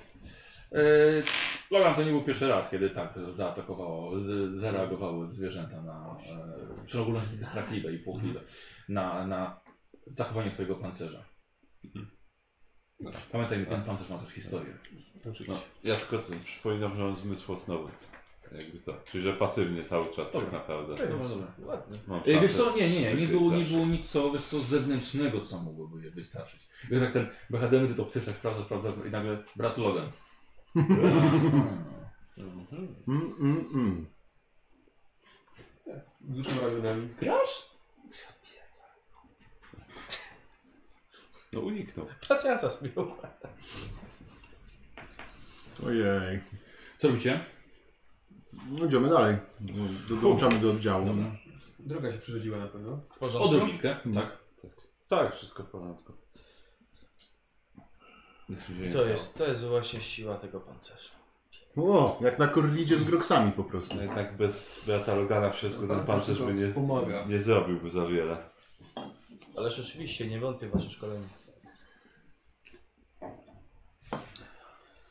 [0.72, 1.22] Yy,
[1.70, 6.16] Logan to nie był pierwszy raz, kiedy tak zaatakowało, z, zareagowały zwierzęta na,
[6.80, 8.40] e, w szczególności takie strachliwe i płochliwe,
[8.88, 9.60] na, na
[10.06, 11.24] zachowanie twojego pancerza.
[13.32, 14.78] Pamiętaj mi, ten pancerz ma też historię.
[15.20, 15.52] Oczywiście.
[15.52, 17.90] No, ja tylko przypominam, że mam zmysł osnowy.
[18.58, 20.50] Jakby co, czyli że pasywnie cały czas Dobra.
[20.50, 21.08] tak naprawdę.
[21.08, 21.46] Dobra, dobra.
[21.58, 21.98] Ładnie.
[22.06, 23.74] Mam E, Wiesz co, nie, nie, nie, nie wykryć było, nie zawsze.
[23.74, 26.68] było nic, co, wiesz co, zewnętrznego, co mogłoby je wystarczyć.
[26.90, 30.10] I tak ten Behadenry to też tak sprawdza, sprawdza i nagle brat Logan.
[33.08, 34.06] Mm, mm, mm.
[36.20, 37.08] Wzruszam ramionami.
[37.20, 37.70] Grasz?
[41.52, 42.06] No uniknął.
[42.28, 43.48] Pasjansa sobie układa.
[45.86, 46.40] Ojej.
[46.98, 47.44] Co robicie?
[48.52, 49.36] No, idziemy dalej.
[50.08, 51.06] Do, dołączamy do oddziału.
[51.06, 51.36] Dobra.
[51.78, 52.96] Droga się przerzuciła na pewno.
[52.96, 53.48] W porządku.
[53.48, 54.38] Odrobinkę, tak.
[55.08, 56.12] Tak, wszystko w porządku.
[58.50, 59.06] Nic mi się nie To stało.
[59.12, 61.10] jest, to jest właśnie siła tego pancerza.
[61.76, 63.96] O, jak na korlidzie z groksami po prostu.
[63.96, 67.24] No i tak bez brata Logana wszystko ten Pancerz by nie, wspomaga.
[67.26, 68.50] nie zrobiłby za wiele.
[69.56, 71.24] Ależ oczywiście, nie wątpię w wasze szkolenie.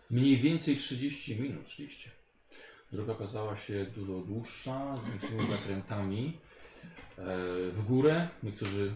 [0.09, 2.11] Mniej więcej 30 minut szliście.
[2.91, 6.37] Droga okazała się dużo dłuższa, z większymi zakrętami.
[7.17, 7.23] E,
[7.71, 8.27] w górę.
[8.43, 8.95] Niektórzy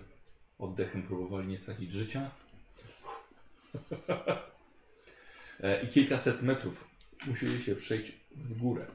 [0.59, 2.31] oddechem próbowali nie stracić życia.
[5.63, 6.87] e, I kilkaset metrów
[7.27, 8.85] musieli się przejść w górę.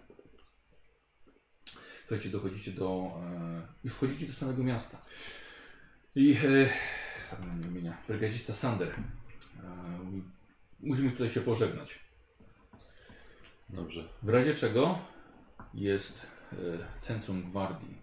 [2.09, 3.21] Słuchajcie, dochodzicie do...
[3.23, 5.03] E, już wchodzicie do samego miasta.
[6.14, 6.33] I...
[6.33, 6.69] E,
[7.67, 8.03] imienia.
[8.09, 8.88] Brygadzista Sander.
[8.88, 8.95] E,
[10.81, 11.99] musimy tutaj się pożegnać.
[13.69, 14.09] Dobrze.
[14.23, 14.99] W razie czego
[15.75, 16.27] jest
[16.99, 17.99] centrum gwardii.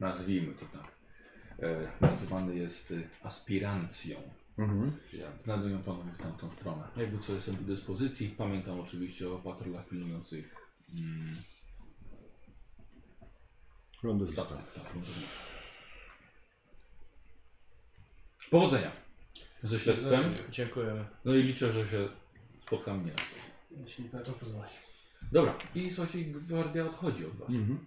[0.00, 0.94] Nazwijmy to tak.
[2.00, 4.22] Nazywany jest aspirancją.
[4.58, 4.92] Mhm.
[5.40, 6.88] Znajdują panowie w tamtą stronę.
[6.96, 8.28] Jakby co jestem do dyspozycji.
[8.28, 10.54] Pamiętam oczywiście o patrolach pilnujących
[10.94, 11.36] mm,
[14.02, 14.44] Lądowiska.
[14.44, 14.72] statek.
[14.74, 15.28] Tak, lądownika.
[18.50, 18.90] Powodzenia
[19.62, 20.34] ze śledztwem.
[20.50, 21.04] Dziękujemy.
[21.24, 22.08] No i liczę, że się
[22.60, 23.12] spotkamy nie.
[23.84, 24.70] Jeśli na to pozwoli.
[25.32, 27.50] Dobra, i słuchajcie, gwardia odchodzi od was.
[27.50, 27.86] Mhm.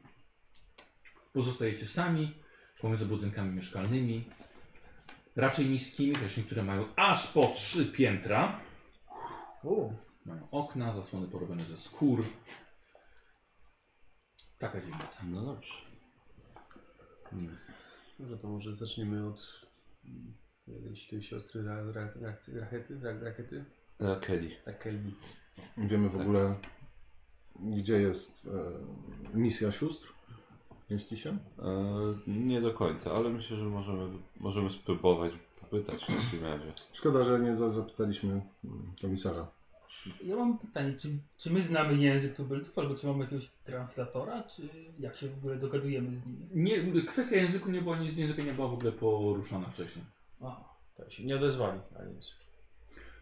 [1.34, 2.34] Pozostajecie sami
[2.82, 4.30] pomiędzy budynkami mieszkalnymi,
[5.38, 8.60] raczej niskimi, chociaż niektóre mają aż po trzy piętra.
[10.26, 12.24] Mają okna, zasłony porobione ze skór.
[14.60, 15.24] Taka dzielnica.
[15.26, 15.74] No dobrze.
[18.20, 19.66] Może to może zaczniemy od
[20.06, 20.34] mm,
[20.68, 23.66] jakiejś tej siostry ra, ra, ra, rachety, ra, rakety?
[24.22, 24.52] Kelly.
[24.66, 25.12] Tak, Kelby.
[25.78, 26.56] Wiemy w ogóle,
[27.56, 30.17] gdzie jest e, misja sióstr?
[30.90, 31.30] Mieści się?
[31.30, 31.38] E,
[32.28, 36.74] nie do końca, ale myślę, że możemy, możemy spróbować popytać w takim razie.
[36.94, 39.48] Szkoda, że nie za- zapytaliśmy mm, komisarza.
[40.24, 44.70] Ja mam pytanie, czy, czy my znamy język tubylców, albo czy mamy jakiegoś translatora, czy
[45.00, 46.48] jak się w ogóle dogadujemy z nimi?
[46.54, 50.06] Nie, kwestia języku nie była, języka nie była w ogóle poruszana wcześniej.
[50.42, 50.64] Aha.
[50.98, 52.32] Tak się nie odezwali, ale nic.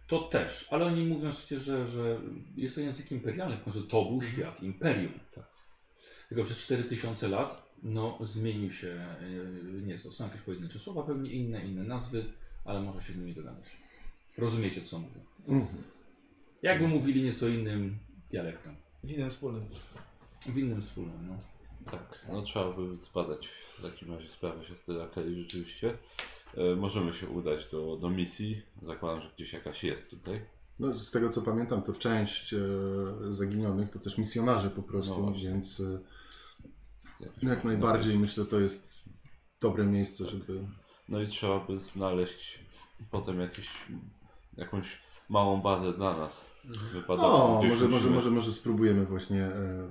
[0.08, 2.21] To też, ale oni mówią przecież, że, że
[2.56, 5.13] jest to język imperialny, w końcu to był świat, imperium.
[6.30, 10.12] Tylko przez 4000 lat no, zmienił się yy, nieco.
[10.12, 12.26] Są jakieś pojedyncze słowa, pewnie inne, inne nazwy,
[12.66, 13.66] ale można się z nimi dogadać.
[14.38, 15.20] Rozumiecie, co mówię.
[15.48, 15.84] Mhm.
[16.62, 17.98] Jakby mówili nieco innym
[18.32, 18.76] dialektem.
[19.04, 19.66] W innym wspólnym.
[20.46, 21.38] W innym wspólnym, no.
[21.92, 25.98] Tak, no trzeba by zbadać w takim razie sprawę siostry Kelly rzeczywiście.
[26.58, 28.62] E, możemy się udać do, do misji.
[28.84, 30.46] Zakładam, że gdzieś jakaś jest tutaj.
[30.80, 32.60] No, z tego co pamiętam, to część e,
[33.30, 36.00] zaginionych to też misjonarze po prostu, No więc e,
[37.21, 38.95] Jak tak najbardziej myślę, to jest
[39.62, 40.67] dobre miejsce, żeby...
[41.10, 42.60] No i trzeba by znaleźć
[43.12, 43.69] potem jakieś,
[44.58, 46.51] jakąś małą bazę dla nas.
[46.93, 47.58] Wypadało.
[47.58, 49.89] O, gdzieś może, może, może, może spróbujemy właśnie e,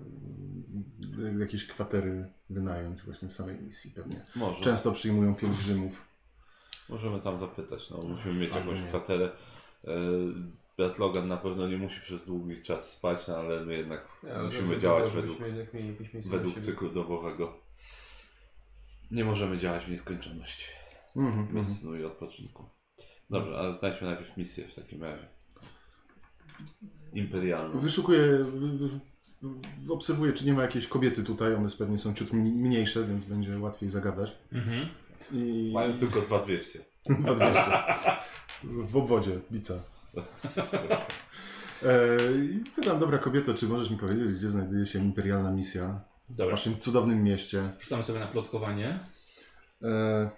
[1.39, 4.23] jakieś kwatery wynająć właśnie w samej misji pewnie.
[4.37, 4.61] Może.
[4.61, 6.07] Często przyjmują pielgrzymów.
[6.89, 8.89] Możemy tam zapytać, no musimy mieć Albo jakąś nie.
[8.89, 9.31] kwaterę.
[9.85, 9.91] E,
[10.77, 14.09] Brat Logan na pewno nie musi przez długi czas spać, no, ale my jednak
[14.45, 15.39] musimy działać według,
[16.31, 17.61] Według, cyklu dobowego.
[19.11, 20.69] Nie możemy działać w nieskończoność.
[21.17, 21.57] Mhm, mhm.
[21.65, 22.65] Bez snu i odpoczynku.
[23.31, 25.29] Dobrze, ale znajdźmy najpierw misję w takim razie.
[27.13, 27.81] Imperialną.
[27.81, 31.55] Wyszukuję, wy, wy, wy- obserwuję, czy nie ma jakiejś kobiety tutaj.
[31.55, 34.39] One pewnie są ciut mni- mniejsze, więc będzie łatwiej zagadać.
[34.53, 34.89] Mhm.
[35.33, 35.71] I...
[35.75, 36.85] Mają tylko 2200.
[37.09, 37.71] 2200.
[38.93, 39.75] W obwodzie, bica.
[41.83, 45.95] E, I pytam, dobra kobieto, czy możesz mi powiedzieć, gdzie znajduje się imperialna misja
[46.29, 47.63] w Dobra, waszym cudownym mieście?
[47.81, 48.99] rzucamy sobie na plotkowanie.
[49.83, 50.31] E,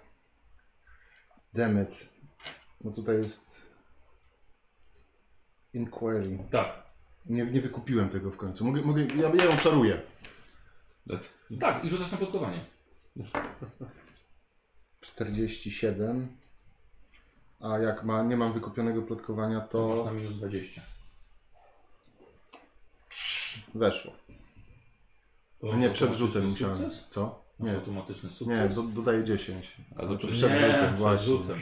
[1.53, 2.09] Demet.
[2.83, 3.65] No tutaj jest
[5.73, 6.37] Inquiry.
[6.51, 6.83] Tak,
[7.25, 8.65] Nie, nie wykupiłem tego w końcu.
[8.65, 10.01] Mogę, mogę, ja, ja ją czaruję.
[11.59, 12.59] tak i rzucasz na plotkowanie.
[15.01, 16.37] 47.
[17.59, 20.81] A jak ma, nie mam wykupionego plotkowania, To masz na minus 20.
[23.75, 24.11] weszło.
[25.59, 26.75] To nie, przed rzutem musiałem.
[26.77, 27.05] Sukces?
[27.09, 27.43] Co?
[27.59, 28.69] Nie, automatyczny sukces?
[28.69, 29.77] nie do, dodaję 10.
[29.95, 31.25] A to to przed- nie, rzutem, przed właśnie.
[31.25, 31.59] rzutem.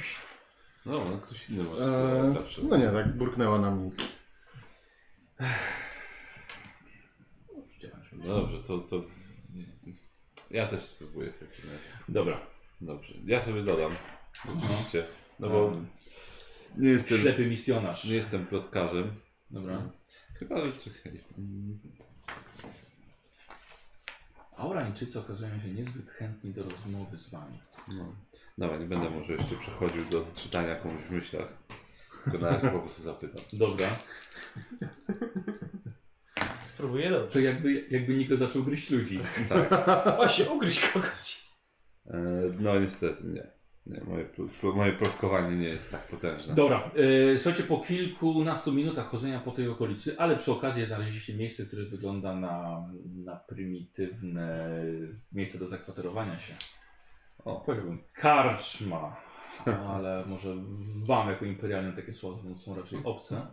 [0.86, 2.62] No, no ktoś inny może E, zawsze.
[2.64, 3.92] no nie, tak burknęła na mnie.
[8.14, 9.02] No dobrze, to, to...
[10.52, 11.90] Ja też spróbuję w takim razie.
[12.10, 12.40] Dobra.
[12.82, 13.96] Dobrze, ja sobie dodam.
[14.46, 15.04] Oczywiście.
[15.40, 15.88] No bo Um,
[16.78, 18.06] nie jestem, Ślepy misjonarz.
[18.06, 19.12] nie jestem plotkarzem.
[19.52, 19.90] Dobra.
[20.34, 21.24] Chyba, że czekaj.
[21.38, 21.80] Mm,
[24.58, 27.60] Aurańczycy okazują się niezbyt chętni do rozmowy z wami.
[27.88, 28.16] No.
[28.58, 31.54] Dobra, nie będę może jeszcze przechodził do czytania komuś w myślach.
[32.24, 33.46] Tylko na razie po prostu zapytam.
[33.54, 33.88] Dobra.
[36.64, 37.32] Spróbuję dobrze.
[37.32, 39.20] To jakby, jakby Niko zaczął gryźć ludzi.
[40.16, 41.46] Właśnie, ugryźć kogoś.
[42.08, 42.18] E,
[42.60, 43.55] no niestety nie.
[43.86, 44.30] Nie moje,
[44.76, 46.56] moje plotkowanie nie jest tak potężne.
[46.56, 46.92] Dobra.
[47.34, 51.84] E, słuchajcie, po kilkunastu minutach chodzenia po tej okolicy, ale przy okazji znaleźliście miejsce, które
[51.84, 54.70] wygląda na, na prymitywne
[55.34, 56.54] miejsce do zakwaterowania się.
[57.46, 59.16] O, powiedziałbym karczma,
[59.88, 60.56] ale może
[61.06, 63.48] wam jako imperialnym takie słowa są raczej obce.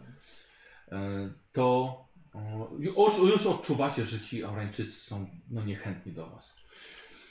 [0.93, 1.99] E, to
[2.35, 6.57] o, już, już odczuwacie, że ci Aurańczycy są no, niechętni do was.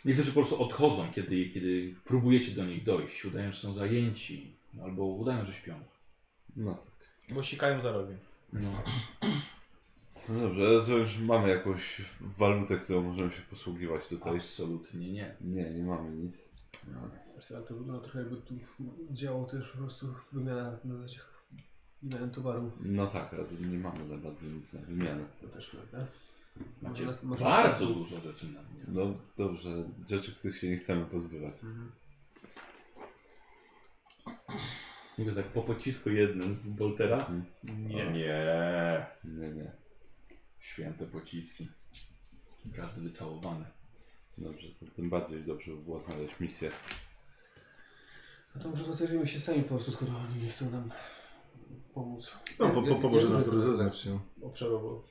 [0.06, 3.26] Niektórzy po prostu odchodzą, kiedy, kiedy próbujecie do nich dojść.
[3.26, 5.80] Udają, że są zajęci, albo udają, że śpią.
[6.56, 7.36] No tak.
[7.36, 8.18] Bo sikają za rogiem.
[8.54, 8.70] No.
[10.30, 14.34] No dobrze, ale to już mamy jakąś walutę, którą możemy się posługiwać tutaj.
[14.34, 15.36] Absolutnie nie.
[15.42, 16.50] Nie, nie mamy nic.
[17.42, 18.54] Co, ale to wygląda trochę jakby tu
[19.12, 20.96] działo też po prostu wymiana na
[22.02, 22.72] wymiany towaru.
[22.80, 25.26] No tak, ale nie mamy za bardzo nic na wymianę.
[25.42, 26.08] To też prawda?
[26.56, 28.84] Macie Może nas- może bardzo nas- dużo rzeczy na mnie.
[28.88, 31.56] No dobrze, rzeczy, których się nie chcemy pozbywać.
[35.16, 37.18] Tylko tak po pocisku jednym z Boltera.
[37.18, 37.46] Mhm.
[37.88, 38.12] Nie, O.
[38.12, 39.06] nie.
[39.24, 39.72] Nie, nie.
[40.60, 41.68] Święte pociski.
[42.76, 43.66] Każdy wycałowany.
[44.38, 46.72] Dobrze, to tym bardziej dobrze by było znaleźć misję.
[48.56, 50.92] No to może rozejrzyjmy się sami po prostu, skoro oni nie chcą nam
[51.94, 52.36] pomóc.
[52.60, 54.20] No, po, po, Jak- po Boże jak- natury jak- zeznacz się.
[54.42, 55.04] Obszarowo.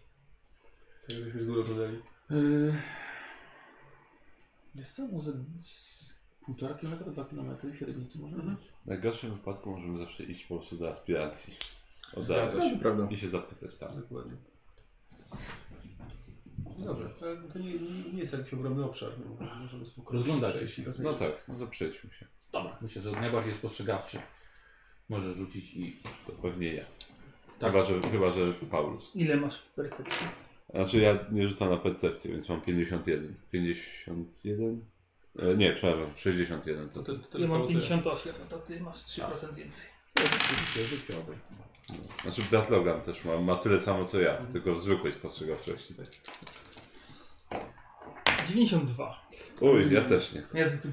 [1.16, 1.98] Jakbyśmy z góry oglądali.
[2.30, 2.74] Yy...
[4.74, 6.00] Jest co, może z
[6.46, 8.56] półtora kilometra, dwa kilometry średnicy może Mhm.
[8.56, 8.64] być?
[8.84, 11.54] W najgorszym wypadku możemy zawsze iść po prostu do aspiracji.
[12.16, 12.74] Od Zgadza razu.
[12.74, 13.08] To prawda.
[13.10, 13.88] I się zapytać tam.
[14.00, 14.32] Dokładnie.
[16.84, 19.10] Dobrze, ale to nie, nie nie jest jakiś ogromny obszar.
[19.40, 20.82] No, możemy spokojnie Rozglądacie przejść i się.
[20.82, 21.18] No rozejrzeć.
[21.18, 22.26] tak, no to przejdźmy się.
[22.52, 24.18] Dobra, myślę, że najbardziej spostrzegawczy
[25.08, 25.96] może rzucić i
[26.26, 26.82] To pewnie ja.
[27.58, 27.72] Tak.
[27.72, 29.10] Chyba, że, chyba, że Paulus.
[29.16, 30.26] Ile masz percepcji?
[30.74, 33.34] Znaczy ja nie rzucam na percepcję, więc mam 51.
[33.52, 34.84] 51?
[35.38, 36.88] E, nie, przepraszam, 61.
[36.88, 37.80] To, to, to, to Ja mam tyle.
[37.80, 39.84] 58, no to ty masz 3% więcej.
[41.22, 41.36] obaj.
[42.22, 45.94] Znaczy brat Logan też ma, ma tyle samo co ja, tylko w zwykłej spostrzegawczości.
[48.48, 49.26] 92.
[49.60, 50.42] Uj, ja też nie.
[50.54, 50.88] Jezu, ty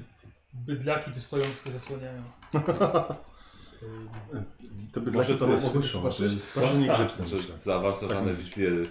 [0.52, 2.22] bydlaki tu stoją, tylko zasłaniają.
[4.92, 6.10] Te bydlaki Może to ty nas sobie słyszą.
[6.10, 8.88] To jest bardzo Tak, niegrzeczne, Że zaawansowane Tak wizjery.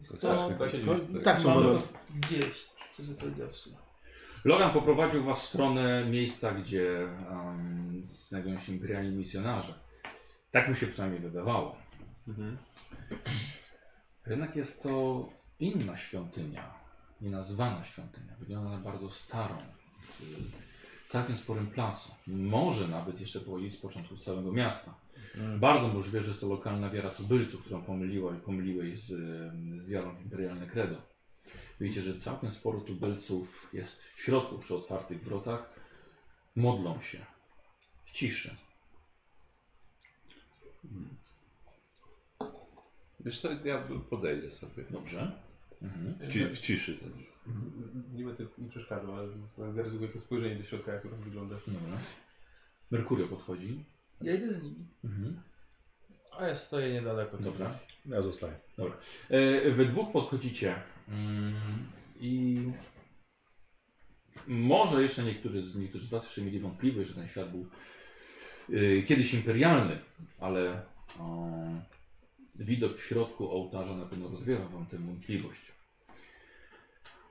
[0.00, 0.48] Co?
[0.86, 1.78] No, tak są bardzo...
[1.78, 3.70] to gdzieś, szczerze powiedziawszy.
[4.44, 9.74] Logan poprowadził was w stronę miejsca, gdzie um, znajdują się imperialni misjonarze.
[10.50, 11.76] Tak mu się przynajmniej wydawało.
[12.28, 12.58] Mhm.
[14.26, 15.28] Jednak jest to
[15.58, 16.74] inna świątynia,
[17.20, 18.36] nienazwana świątynia.
[18.38, 19.56] Wygląda na bardzo starą,
[20.02, 20.24] przy
[21.06, 22.14] całkiem sporym placu.
[22.26, 24.94] Może nawet jeszcze pochodzić z początków całego miasta.
[25.58, 29.12] Bardzo możliwe, że jest to lokalna wiara tubylców, którą pomyliła i pomyliłeś z,
[29.82, 30.96] z wiarą w imperialne credo.
[31.80, 35.74] Widzicie, że całkiem sporo tubylców jest w środku przy otwartych wrotach.
[36.56, 37.26] Modlą się
[38.02, 38.56] w ciszy.
[43.20, 44.84] Wiesz co, ja podejdę sobie.
[44.90, 45.32] Dobrze?
[45.82, 46.14] Mhm.
[46.14, 47.12] W, ci, w ciszy ten.
[48.12, 49.28] Nie będę nie przeszkadzał, ale
[49.74, 51.54] zaryzykuję to spojrzenie do środka, jak to wygląda.
[51.54, 51.98] Dobrze.
[52.90, 53.84] Merkurio podchodzi.
[54.24, 54.86] Ja idę z nimi.
[55.04, 55.40] Mhm.
[56.38, 57.38] A ja stoję niedaleko.
[57.38, 57.78] Dobra.
[58.06, 58.54] Ja zostaję.
[59.30, 61.54] E, Wy dwóch podchodzicie mm,
[62.20, 62.58] i
[64.46, 67.68] może jeszcze niektórzy z, niektórzy z Was jeszcze mieli wątpliwość, że ten świat był
[68.72, 69.98] e, kiedyś imperialny,
[70.40, 70.82] ale
[71.18, 71.48] o,
[72.54, 75.72] widok w środku ołtarza na pewno rozwiewa wam tę wątpliwość.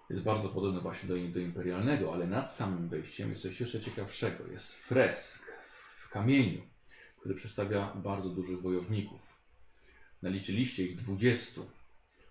[0.10, 4.48] Jest bardzo podobny właśnie do, do imperialnego, ale nad samym wejściem jest coś jeszcze ciekawszego.
[4.52, 6.73] Jest fresk w kamieniu,
[7.24, 9.34] który przedstawia bardzo dużych wojowników.
[10.22, 11.62] Naliczyliście ich 20,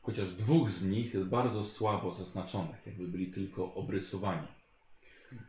[0.03, 4.49] chociaż dwóch z nich jest bardzo słabo zaznaczonych, jakby byli tylko obrysowani.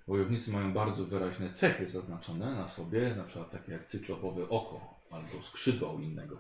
[0.08, 5.42] Wojownicy mają bardzo wyraźne cechy zaznaczone na sobie, na przykład takie jak cyklopowe oko albo
[5.42, 6.38] skrzydła u innego.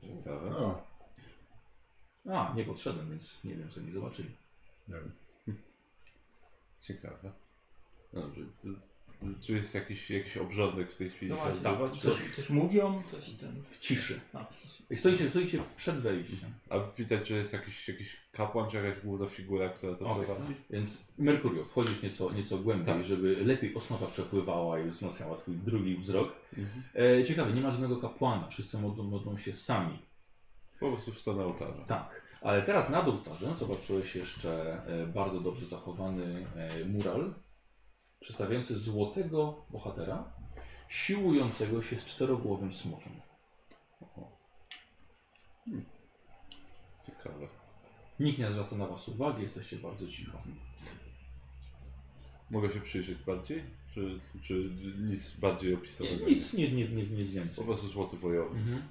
[0.00, 0.74] Ciekawe.
[2.30, 4.30] A, nie podszedłem, więc nie wiem co mi zobaczyli.
[6.80, 7.32] Ciekawe.
[8.12, 8.40] Dobrze.
[9.40, 11.30] Czy jest jakiś, jakiś obrządek w tej chwili?
[11.30, 11.90] No właśnie, Tak, tak.
[11.96, 13.62] Coś, coś mówią, coś ten...
[13.64, 14.20] W ciszy.
[14.32, 16.50] A, coś- I stoicie, stoicie przed wejściem.
[16.70, 20.24] A widać, że jest jakiś, jakiś kapłan, czy jakaś główna figura, która to Okej.
[20.26, 20.54] prowadzi?
[20.70, 23.04] Więc Merkurio, wchodzisz nieco, nieco głębiej, Tak.
[23.04, 26.32] żeby lepiej osnowa przepływała i wzmacniała twój drugi wzrok.
[26.58, 26.82] Mhm.
[27.20, 29.98] E, ciekawe, nie ma żadnego kapłana, wszyscy modlą, modlą się sami.
[30.80, 31.84] Po prostu w stronę ołtarza.
[31.86, 37.34] Tak, ale teraz nad ołtarzem zobaczyłeś jeszcze e, bardzo dobrze zachowany e, mural
[38.20, 40.32] przedstawiający złotego bohatera
[40.88, 43.12] siłującego się z czterogłowym smokiem.
[47.06, 47.48] Ciekawe.
[48.20, 50.38] Nikt nie zwraca na was uwagi, jesteście bardzo cicho.
[52.50, 53.64] Mogę się przyjrzeć bardziej?
[53.94, 56.24] Czy, czy nic bardziej opisowego?
[56.26, 57.64] Nic, nie, nie, nie, nic Po więcej.
[57.64, 58.56] prostu złoty wojowy.
[58.58, 58.88] Mhm.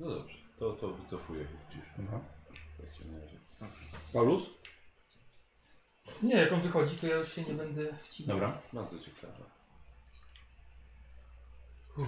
[0.00, 1.84] No dobrze, to, to wycofuję gdzieś.
[1.98, 2.20] Dobra.
[2.78, 3.38] W takim razie.
[4.12, 4.50] Paulus?
[6.22, 8.36] Nie, jak on wychodzi, to ja już się nie będę wcinał.
[8.36, 8.58] Dobra.
[8.72, 9.32] Bardzo ciekawe.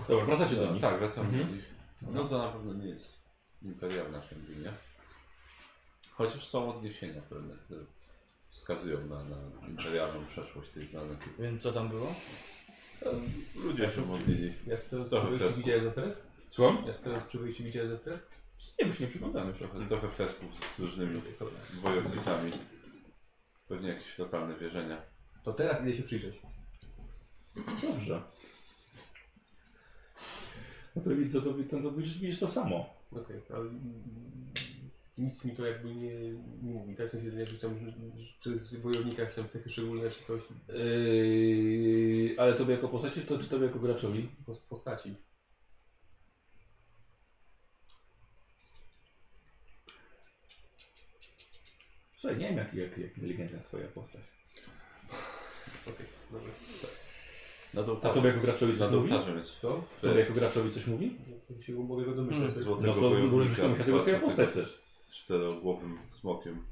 [0.09, 0.83] Dobra, wracacie do nich.
[0.83, 1.47] Tak, wracamy Mhm.
[1.49, 1.65] do nich.
[2.03, 3.19] No to na pewno nie jest
[3.63, 4.73] imperialna świątynia.
[6.13, 7.81] Chociaż są odniesienia pewne, które
[8.51, 9.37] wskazują na, na
[9.69, 11.27] imperialną przeszłość tej planety.
[11.39, 12.15] Więc co tam było?
[13.55, 14.53] Ludzie się modlili.
[14.67, 15.59] Ja z tego Trochę fresków.
[15.59, 16.23] widziałem za fresk?
[16.51, 16.85] Słucham?
[16.87, 18.11] Ja z tego przy wyjściu widziałem za?
[18.79, 19.53] Nie, się nie przyglądamy.
[19.55, 21.23] Trochę, trochę fresków z różnymi
[21.83, 22.53] wojownikami.
[23.69, 25.03] Pewnie jakieś lokalne wierzenia.
[25.45, 26.39] To teraz idę się przyjrzeć.
[27.83, 28.23] Dobrze.
[30.97, 32.95] No to, to, to, to, to widzisz, widzisz to samo.
[33.13, 34.03] Okej, ale mm,
[35.19, 36.15] nic mi to jakby nie,
[36.63, 36.97] nie mówi.
[36.97, 42.35] Tak w sensie, że jakbyś tam że- przy wojownikach tam cechy szczególne czy coś Yy,
[42.39, 44.29] ale tobie jako postaci, to czy tobie jako graczowi?
[44.47, 45.15] po postaci.
[52.19, 54.21] Słuchaj, nie wiem jak, jak, jak inteligentna jest twoja postać.
[55.89, 56.51] Okej, dobra.
[57.75, 59.13] Nad A tobie jako graczowi coś nad mówi?
[59.13, 59.83] ołtarzem jest Co?
[60.01, 61.17] Tobie jako graczowi coś mówi?
[61.49, 62.57] No, to się mogę go domyśleć.
[62.67, 66.65] Mm, No to możesz pomyśleć, dlatego twoja walczącego postać z czterogłowym smokiem.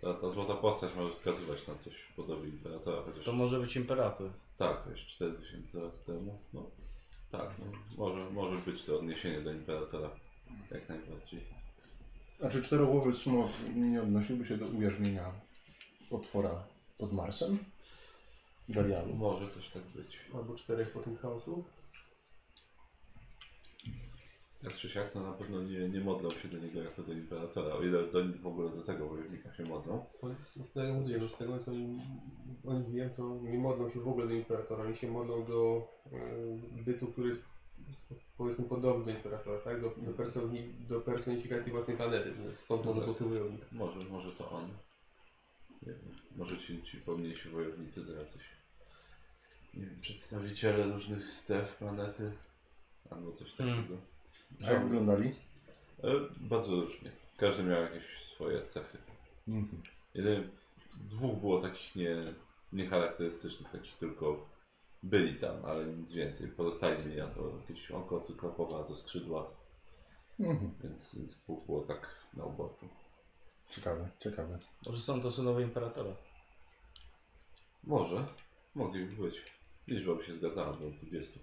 [0.00, 3.76] Ta, ta złota postać może wskazywać na coś w podobie imperatora, chociaż To może być
[3.76, 4.30] imperator.
[4.58, 6.38] tak, już 4000 lat temu.
[6.52, 6.70] No,
[7.30, 7.64] tak, no,
[7.98, 10.10] może, może być to odniesienie do imperatora.
[10.70, 11.57] Jak najbardziej.
[12.42, 15.32] A czy czterogłowy smok nie odnosiłby się do ujarzmienia
[16.10, 16.64] potwora
[16.98, 17.58] pod Marsem?
[18.68, 19.14] Darialu.
[19.14, 20.18] Może też tak być.
[20.34, 21.64] Albo czterech po tym chaosu.
[24.62, 27.74] Tak czy siak, to na pewno nie, nie modlą się do niego jako do imperatora,
[27.74, 30.04] o ile do, w ogóle do tego wojownika się modlą.
[30.22, 32.00] Oni z, tego, mówię, no z tego co oni,
[32.66, 34.84] oni wiem, to nie modlą się w ogóle do imperatora.
[34.84, 35.88] Oni się modlą do
[36.78, 37.42] y, bytu, który jest
[38.38, 39.80] powiedzmy podobny do imperatora, tak?
[39.80, 42.34] Do, do, personi, do personifikacji własnej planety.
[42.52, 43.72] Stąd może złoty wojownik.
[43.72, 44.68] Może, może to on.
[45.82, 48.42] Nie wiem, może ci, ci pomniejsi wojownicy to jacyś
[49.74, 52.32] nie wiem, przedstawiciele różnych stref planety
[53.10, 53.76] albo coś Hmm.
[53.76, 54.00] takiego.
[54.66, 55.34] A jak wyglądali?
[56.04, 57.10] E, bardzo różnie.
[57.36, 58.98] Każdy miał jakieś swoje cechy.
[59.48, 59.82] Mhm.
[60.14, 60.48] Jeden,
[60.96, 62.20] dwóch było takich nie,
[62.72, 64.48] niecharakterystycznych, takich tylko
[65.02, 66.48] byli tam, ale nic więcej.
[66.48, 69.50] Pozostali mieli na to jakieś oko cyklopowe, a to skrzydła,
[70.40, 70.74] Mhm.
[70.84, 72.88] więc, więc dwóch było tak na uboczu.
[73.68, 74.58] Ciekawe, ciekawe.
[74.86, 76.10] Może są to synowie imperatora.
[77.84, 78.26] Może,
[78.74, 79.42] mogliby być.
[79.86, 81.40] Liczba by się zgadzała do 20.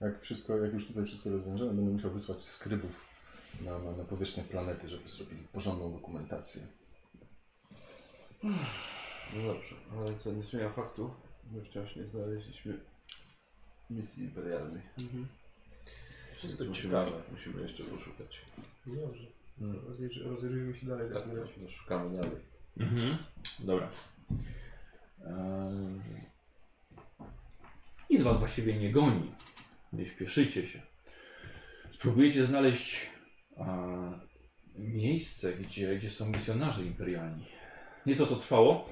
[0.00, 3.08] Jak wszystko, jak już tutaj wszystko rozwiążemy, będę musiał wysłać skrybów
[3.60, 6.62] na, na, na powierzchnię planety, żeby zrobili porządną dokumentację.
[9.36, 11.10] No dobrze, ale co nie zmienia faktu,
[11.70, 12.78] wciąż nie znaleźliśmy
[13.90, 14.82] misji imperialnej.
[16.36, 17.22] Wszystko Więc musimy, ciekawe.
[17.32, 18.40] musimy jeszcze poszukać.
[18.86, 19.22] Dobrze.
[19.58, 19.76] Hmm.
[19.76, 21.12] Rozejrzy- Rozejrzyjmy się dalej.
[21.12, 22.36] Tak, no, szukamy dalej.
[22.76, 23.18] Mhm.
[23.58, 23.90] Dobra.
[25.26, 26.00] Eee...
[28.10, 29.30] Nic was właściwie nie goni.
[29.92, 30.82] Nie śpieszycie się.
[31.90, 33.10] Spróbujecie znaleźć
[33.56, 33.86] a,
[34.74, 37.44] miejsce, gdzie, gdzie są misjonarze imperialni.
[38.06, 38.88] Nieco to trwało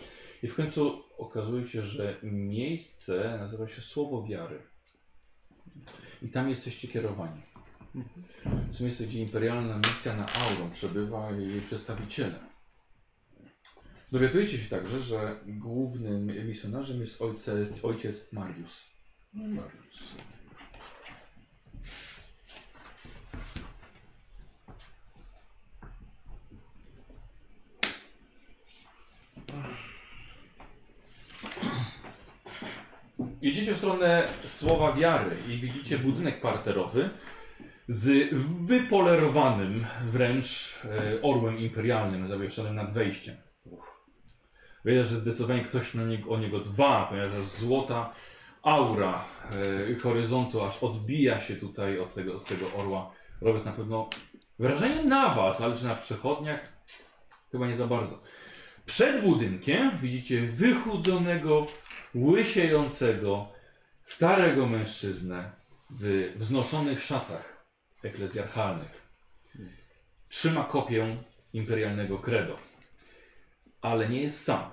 [0.46, 4.62] i w końcu okazuje się, że miejsce nazywa się Słowo Wiary.
[6.22, 7.42] I tam jesteście kierowani.
[8.78, 12.38] To miejsce, gdzie imperialna misja na Auron przebywa i jej przedstawiciele.
[14.12, 18.84] Dowiadujecie się także, że głównym misjonarzem jest ojce, ojciec Marius.
[33.46, 37.10] Jedziecie w stronę Słowa Wiary i widzicie budynek parterowy
[37.88, 43.36] z wypolerowanym wręcz e, orłem imperialnym zawieszonym nad wejściem.
[44.84, 48.12] Wiecie, że zdecydowanie ktoś na niego, o niego dba, ponieważ złota
[48.62, 49.24] aura
[49.90, 54.10] e, horyzontu aż odbija się tutaj od tego, od tego orła, robiąc na pewno
[54.58, 56.78] wrażenie na was, ale czy na przechodniach?
[57.52, 58.22] Chyba nie za bardzo.
[58.86, 61.66] Przed budynkiem widzicie wychudzonego,
[62.16, 63.48] łysiejącego,
[64.02, 65.52] starego mężczyznę
[65.90, 67.66] w wznoszonych szatach
[68.02, 69.02] eklezjarchalnych.
[70.28, 71.16] Trzyma kopię
[71.52, 72.58] imperialnego credo,
[73.80, 74.70] ale nie jest sam.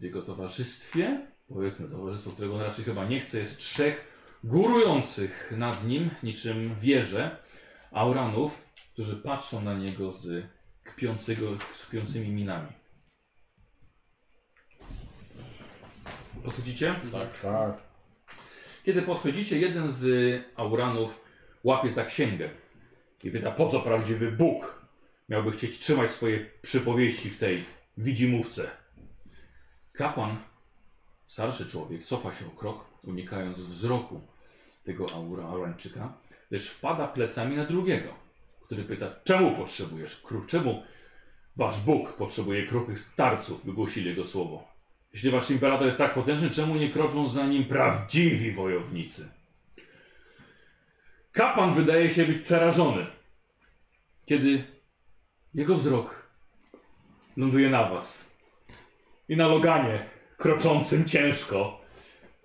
[0.00, 4.04] W jego towarzystwie, powiedzmy towarzystwo, którego on raczej chyba nie chce, jest trzech
[4.44, 7.36] górujących nad nim, niczym wieże,
[7.92, 10.46] auranów, którzy patrzą na niego z,
[10.84, 12.79] kpiącego, z kpiącymi minami.
[16.44, 16.94] Podchodzicie?
[17.12, 17.40] Tak.
[17.42, 17.78] Tak.
[18.84, 20.04] Kiedy podchodzicie, jeden z
[20.56, 21.24] auranów
[21.64, 22.50] łapie za księgę
[23.24, 24.84] i pyta, po co prawdziwy Bóg
[25.28, 27.64] miałby chcieć trzymać swoje przypowieści w tej
[27.98, 28.70] widzimówce.
[29.92, 30.36] Kapłan,
[31.26, 34.20] starszy człowiek, cofa się o krok, unikając wzroku
[34.84, 36.12] tego aura, aurańczyka,
[36.50, 38.14] lecz wpada plecami na drugiego,
[38.60, 40.82] który pyta, czemu potrzebujesz krów, czemu
[41.56, 44.69] wasz Bóg potrzebuje kruchych starców, by głosili jego słowo.
[45.12, 49.28] Jeśli wasz imperator jest tak potężny, czemu nie kroczą za nim prawdziwi wojownicy?
[51.32, 53.06] Kapłan wydaje się być przerażony,
[54.26, 54.64] kiedy
[55.54, 56.30] jego wzrok
[57.36, 58.24] ląduje na was
[59.28, 60.06] i na Loganie,
[60.36, 61.80] kroczącym ciężko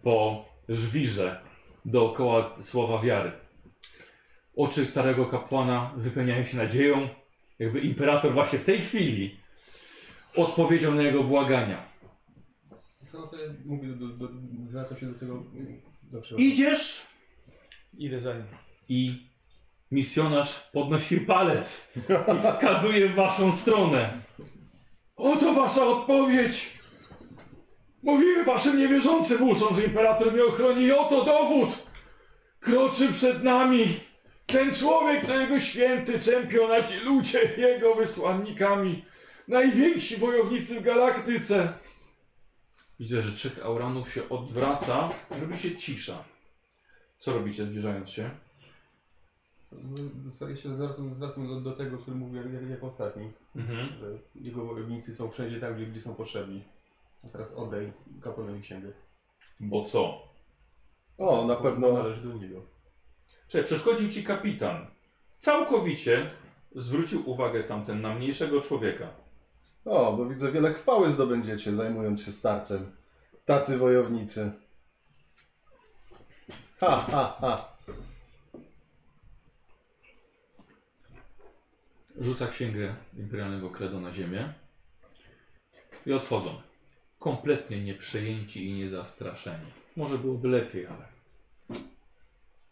[0.03, 1.41] po żwirze
[1.86, 3.32] dookoła słowa wiary.
[4.55, 7.09] Oczy starego kapłana wypełniają się nadzieją,
[7.59, 9.39] jakby imperator właśnie w tej chwili
[10.36, 11.94] odpowiedział na jego błagania.
[13.16, 14.30] Co to ja mówię, do, do,
[14.66, 15.43] zwracam się do tego...
[16.03, 16.47] Do przepraszam.
[16.47, 17.01] Idziesz
[17.97, 18.43] Idę za nim.
[18.89, 19.30] i
[19.91, 21.93] misjonarz podnosi palec
[22.38, 24.13] i wskazuje w waszą stronę.
[25.16, 26.74] Oto wasza odpowiedź!
[28.03, 31.88] Mówiły waszym niewierzącym uszom, że imperator mnie ochroni i oto dowód!
[32.59, 33.99] Kroczy przed nami!
[34.45, 39.05] Ten człowiek to jego święty czempion, a ci ludzie jego wysłannikami.
[39.47, 41.74] Najwięksi wojownicy w galaktyce.
[42.99, 45.09] Widzę, że trzech auranów się odwraca,
[45.41, 46.23] robi się cisza.
[47.19, 48.29] Co robicie zbliżając się?
[50.29, 53.89] Staję się, zwracam, zwracam do, do tego, który mówił jak, jak, jak ostatni, Mhm.
[53.99, 56.63] że jego wojownicy są wszędzie tam, gdzie, gdzie są potrzebni.
[57.23, 58.91] A teraz oddaj kapłanowi księgę.
[59.59, 60.27] Bo co?
[61.17, 61.93] O, na pewno.
[61.93, 62.61] Należy do niego.
[63.47, 64.87] Słuchaj, przeszkodził ci kapitan.
[65.37, 66.31] Całkowicie
[66.75, 69.07] zwrócił uwagę tamten na mniejszego człowieka.
[69.86, 72.91] O, bo widzę, wiele chwały zdobędziecie, zajmując się starcem.
[73.45, 74.51] Tacy wojownicy.
[76.79, 77.77] Ha, ha, ha.
[82.17, 84.53] Rzuca księgę imperialnego credo na ziemię
[86.05, 86.61] i odchodzą.
[87.19, 89.71] Kompletnie nieprzejęci i niezastraszeni.
[89.95, 91.07] Może byłoby lepiej, ale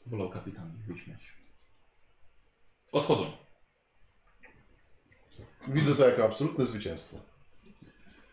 [0.06, 1.34] wolał kapitan ich wyśmiać.
[2.92, 3.43] Odchodzą.
[5.68, 7.18] Widzę to jako absolutne zwycięstwo.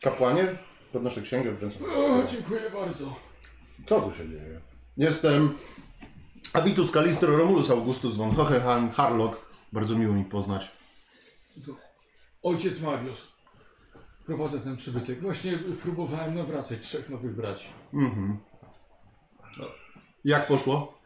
[0.03, 0.59] Kapłanie,
[0.93, 1.83] podnoszę księgę, wręczam.
[2.27, 3.17] dziękuję bardzo.
[3.87, 4.61] Co tu się dzieje?
[4.97, 5.55] Jestem
[6.53, 9.41] Avitus Calistro Romulus Augustus von Hohenheim Harlock.
[9.73, 10.71] Bardzo miło mi poznać.
[12.43, 13.29] Ojciec Mariusz.
[14.27, 15.21] Prowadzę ten przybytek.
[15.21, 17.69] Właśnie próbowałem nawracać trzech nowych braci.
[17.95, 18.39] Mhm.
[20.25, 21.01] Jak poszło?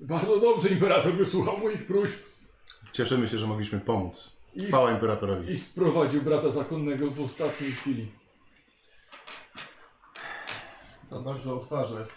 [0.00, 2.18] Bardzo dobrze imperator wysłuchał moich próśb
[2.92, 4.35] Cieszymy się, że mogliśmy pomóc.
[4.56, 5.52] I, Chwała imperatorowi.
[5.52, 8.12] i sprowadził brata zakonnego w ostatniej chwili.
[11.10, 12.12] To bardzo odważne jest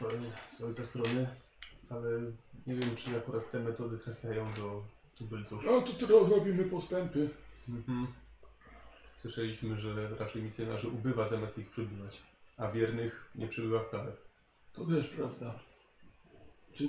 [0.58, 1.28] z ojca strony,
[1.90, 2.10] ale
[2.68, 4.84] nie wiem, czy akurat te metody trafiają do
[5.18, 5.64] tubylców.
[5.66, 7.30] No to tu robimy postępy.
[7.70, 8.08] Mhm.
[9.14, 12.22] Słyszeliśmy, że raczej misjonarzy ubywa zamiast ich przybywać,
[12.58, 14.12] a wiernych nie przybywa wcale.
[14.74, 15.60] To też prawda.
[16.74, 16.88] Czy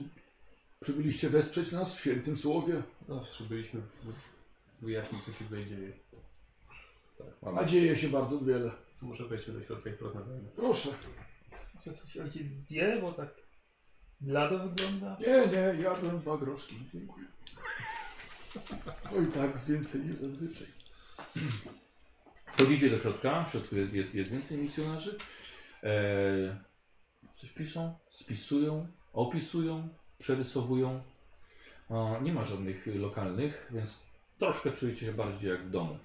[0.81, 2.83] przybyliście wesprzeć nas w świętym słowie?
[3.09, 3.81] No, przybyliśmy
[4.81, 5.93] wyjaśnić, co się tutaj dzieje.
[7.57, 8.71] A dzieje się bardzo wiele.
[9.03, 10.49] Może wejdźmy do środka i porozmawiamy.
[10.57, 10.89] Proszę.
[11.85, 13.29] Czy coś ojciec zje, bo tak
[14.21, 15.17] Blado wygląda?
[15.21, 17.27] Nie, nie, jadłem dwa groszki, dziękuję.
[19.17, 20.67] Oj tak, więcej niż zazwyczaj.
[22.47, 25.19] Wchodzicie do środka, w środku jest, jest, jest więcej misjonarzy.
[25.83, 26.57] Eee,
[27.35, 31.03] coś piszą, spisują, opisują, przerysowują.
[31.89, 34.01] O, nie ma żadnych lokalnych, więc
[34.41, 35.99] troszkę czujecie się bardziej jak w domu.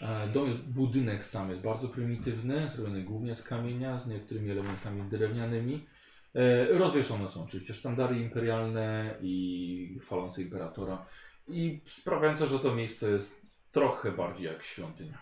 [0.00, 5.86] E, dom, budynek sam jest bardzo prymitywny, zrobiony głównie z kamienia, z niektórymi elementami drewnianymi.
[6.34, 11.06] E, rozwieszone są oczywiście sztandary imperialne i falące imperatora
[11.48, 15.18] i sprawiające, że to miejsce jest trochę bardziej jak świątynia.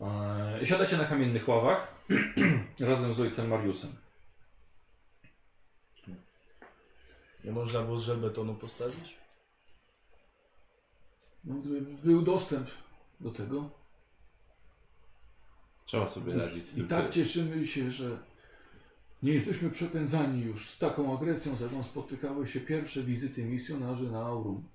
[0.00, 1.94] E, siadacie na kamiennych ławach
[2.80, 3.90] razem z ojcem Mariusem.
[7.44, 9.18] Nie można było żelbetonu postawić?
[11.44, 12.68] No, gdyby był dostęp
[13.20, 13.70] do tego.
[15.86, 18.18] Trzeba sobie radzić z I tym, tak co- cieszymy się, że
[19.22, 24.26] nie jesteśmy przepędzani już z taką agresją, z jaką spotykały się pierwsze wizyty misjonarzy na
[24.26, 24.68] Aurum.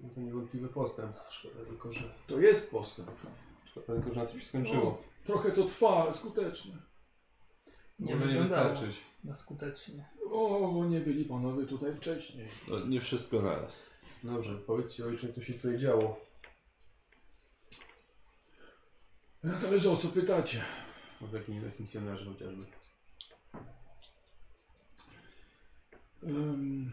[0.00, 1.16] No to niewątpliwy postęp.
[1.30, 3.10] Szkoda tylko, że, To jest postęp.
[3.64, 5.02] szkoda tylko, że na tym się skończyło.
[5.24, 6.74] Trochę to trwa, ale skuteczne.
[7.98, 8.96] Nie Może nie wystarczyć.
[9.24, 10.04] na skutecznie.
[10.30, 12.48] O, bo nie byli panowie tutaj wcześniej.
[12.68, 13.86] No, nie wszystko naraz.
[14.26, 16.20] Dobrze, powiedzcie ojcze, co się tutaj działo.
[19.44, 20.64] Zależy o co pytacie.
[21.32, 22.64] Jakich innych misjonarzy chociażby.
[26.22, 26.92] Ym,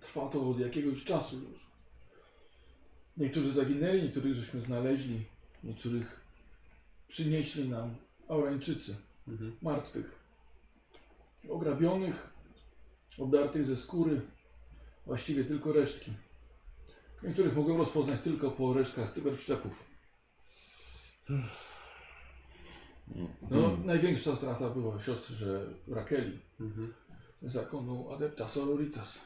[0.00, 1.66] trwa to od jakiegoś czasu już.
[3.16, 5.24] Niektórzy zaginęli, niektórych żeśmy znaleźli,
[5.64, 6.20] niektórych
[7.08, 7.96] przynieśli nam
[8.28, 8.96] Aurańczycy,
[9.28, 9.56] Mhm.
[9.62, 10.18] martwych,
[11.48, 12.28] ograbionych,
[13.18, 14.20] obdartych ze skóry,
[15.06, 16.12] właściwie tylko resztki.
[17.22, 19.84] Niektórych mogłem rozpoznać tylko po resztkach cyberszczepów.
[23.50, 26.94] No, największa strata była w siostrze Rakeli, Mhm.
[27.42, 29.20] zakonu Adepta Sororitas.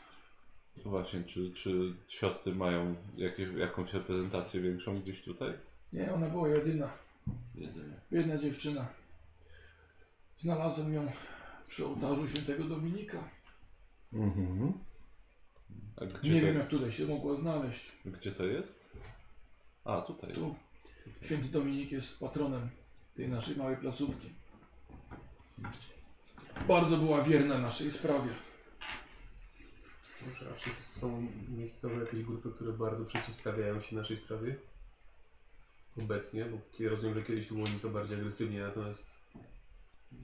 [0.85, 5.53] No Właśnie, czy, czy siostry mają jakieś, jakąś reprezentację większą gdzieś tutaj?
[5.93, 6.91] Nie, ona była jedyna,
[7.55, 7.95] Jedynie.
[8.13, 8.87] biedna dziewczyna.
[10.37, 11.07] Znalazłem ją
[11.67, 13.29] przy ołtarzu świętego Dominika.
[14.13, 14.73] Mhm.
[16.01, 17.93] A gdzie, Nie to, wiem, jak tutaj się mogła znaleźć.
[18.05, 18.91] gdzie to jest?
[19.85, 20.33] A, tutaj.
[20.33, 20.55] Tu
[21.23, 22.71] święty Dominik jest patronem
[23.15, 24.31] tej naszej małej placówki.
[26.69, 28.29] Bardzo była wierna naszej sprawie.
[30.27, 34.57] Może raczej są miejscowe jakieś grupy, które bardzo przeciwstawiają się naszej sprawie?
[36.03, 39.07] Obecnie, bo kiedy rozumiem, że kiedyś to było nieco bardziej agresywnie, natomiast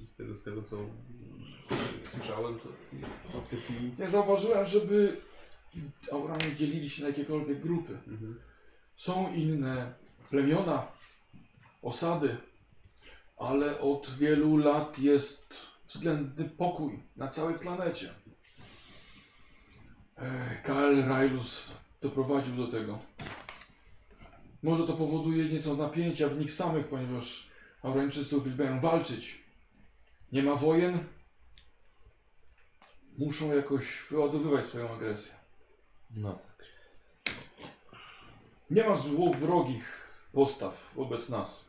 [0.05, 0.77] z tego, z tego co
[2.11, 3.93] słyszałem, to jest to w tej chwili...
[3.99, 5.21] Nie zauważyłem, żeby
[6.13, 7.93] Auranie dzielili się na jakiekolwiek grupy.
[7.93, 8.41] Mhm.
[8.95, 9.95] Są inne
[10.31, 10.89] plemiona,
[11.83, 12.37] osady,
[13.37, 15.57] ale od wielu lat jest
[15.87, 18.11] względny pokój na całej planecie.
[20.17, 21.69] E, Kael Railus
[22.01, 22.99] doprowadził do tego.
[24.63, 27.51] Może to powoduje nieco napięcia w nich samych, ponieważ
[27.83, 29.45] Aurańczycy uwielbiają walczyć.
[30.33, 30.99] Nie ma wojen.
[33.19, 35.36] Muszą jakoś wyładowywać swoją agresję.
[36.11, 36.65] No tak.
[38.71, 41.65] Nie ma złowrogich postaw wobec nas.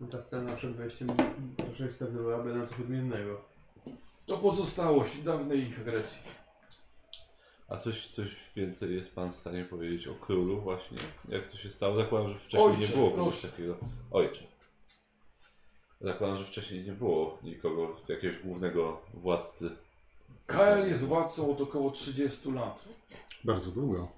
[0.00, 1.08] No ta scena przed wejściem
[1.68, 3.44] raczej wskazywałaby na coś odmiennego.
[4.26, 6.22] To pozostałość dawnej ich agresji.
[7.68, 10.98] A coś, coś więcej jest Pan w stanie powiedzieć o królu właśnie?
[11.28, 11.96] Jak to się stało?
[11.96, 13.48] Zakładam, że wcześniej Ojcze, nie było kogoś proszę.
[13.48, 13.76] takiego.
[14.10, 14.42] Ojcze.
[16.00, 19.76] Zakładam, że wcześniej nie było nikogo, jakiegoś głównego władcy.
[20.46, 22.84] Kael jest władcą od około 30 lat.
[23.44, 24.08] Bardzo długo.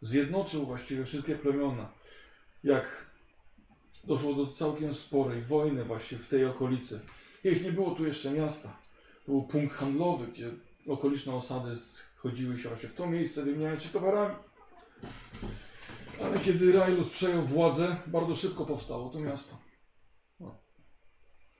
[0.00, 1.92] Zjednoczył właściwie wszystkie plemiona.
[2.64, 3.06] Jak
[4.04, 7.00] doszło do całkiem sporej wojny właśnie w tej okolicy.
[7.42, 8.76] Kiedyś nie było tu jeszcze miasta.
[9.26, 10.50] Był punkt handlowy, gdzie
[10.88, 14.34] okoliczne osady schodziły się właśnie w to miejsce, wymieniając się towarami.
[16.22, 19.58] Ale kiedy Railus przejął władzę, bardzo szybko powstało to miasto.
[20.40, 20.58] No.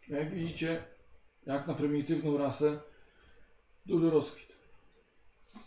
[0.08, 0.84] Jak widzicie,
[1.46, 2.78] jak na prymitywną rasę,
[3.86, 4.56] duży rozkwit.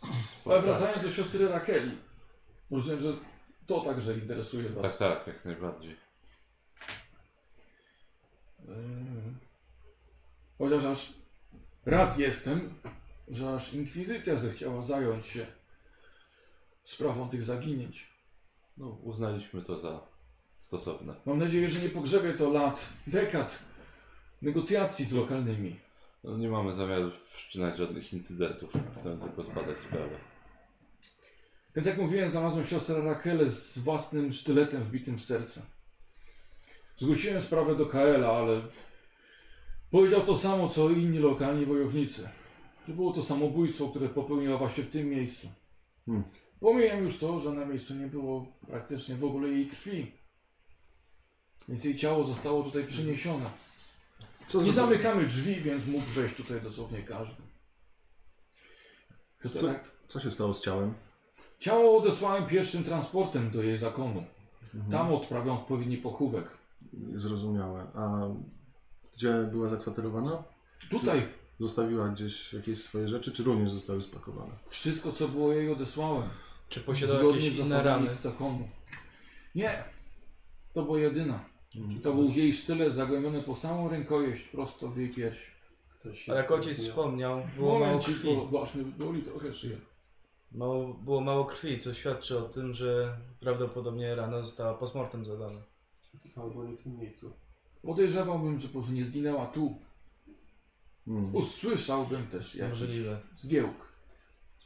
[0.45, 1.97] Ale wracając do siostry Rakeli.
[2.71, 3.13] Rozumiem, że
[3.67, 4.83] to także interesuje Was.
[4.83, 5.95] Tak, tak, jak najbardziej.
[8.69, 9.39] Ym,
[10.57, 11.13] Chociaż aż
[11.85, 12.73] rad jestem,
[13.27, 15.45] że aż inkwizycja zechciała zająć się
[16.83, 18.09] sprawą tych zaginięć.
[18.77, 20.01] No, uznaliśmy to za
[20.57, 21.15] stosowne.
[21.25, 23.59] Mam nadzieję, że nie pogrzebie to lat, dekad
[24.41, 25.75] negocjacji z lokalnymi.
[26.23, 28.69] No, nie mamy zamiaru wszczynać żadnych incydentów.
[28.99, 30.19] Chcemy tylko zbadać sprawę.
[31.75, 35.61] Więc jak mówiłem, znalazłem siostrę Rakelę z własnym sztyletem wbitym w serce.
[36.95, 38.61] Zgłosiłem sprawę do KL-a, ale
[39.91, 42.29] powiedział to samo, co inni lokalni wojownicy.
[42.87, 45.47] Że było to samobójstwo, które popełniła właśnie w tym miejscu.
[46.05, 46.23] Hmm.
[46.59, 50.11] Pomijam już to, że na miejscu nie było praktycznie w ogóle jej krwi.
[51.69, 53.49] Więc jej ciało zostało tutaj przyniesione.
[54.49, 57.41] Co Nie za- zamykamy drzwi, więc mógł wejść tutaj dosłownie każdy.
[59.53, 59.73] Co-?
[60.07, 60.93] Co się stało z ciałem?
[61.59, 64.23] Ciało odesłałem pierwszym transportem do jej zakonu.
[64.73, 64.91] Mhm.
[64.91, 66.57] Tam odprawiam odpowiedni pochówek.
[67.15, 67.87] Zrozumiałe.
[67.95, 68.19] A
[69.15, 70.43] gdzie była zakwaterowana?
[70.89, 71.27] Tutaj
[71.59, 74.51] Zostawiła gdzieś jakieś swoje rzeczy, czy również zostały spakowane?
[74.67, 76.23] wszystko, co było jej odesłałem.
[76.69, 78.17] Czy posiada Zgodnie jakieś z inne zasadami rany?
[78.17, 78.69] zakonu.
[79.55, 79.83] Nie.
[80.73, 81.45] To była jedyna.
[81.75, 82.01] Mhm.
[82.01, 85.51] To był jej sztylet zagłębiony po samą rękojeść, prosto w jej pierś.
[85.99, 88.27] Ktoś Ale jak ojciec wspomniał, było mało Momencik, krwi.
[88.35, 89.77] bo właśnie boli trochę szyję.
[90.51, 95.59] Mało, było mało krwi, co świadczy o tym, że prawdopodobnie rana została postmortem zadana.
[96.35, 97.31] Albo nie w tym miejscu.
[97.81, 99.75] Podejrzewałbym, że po prostu nie zginęła tu.
[101.07, 101.35] Mhm.
[101.35, 103.19] Usłyszałbym też jakiś Możliwe.
[103.35, 103.88] zgiełk.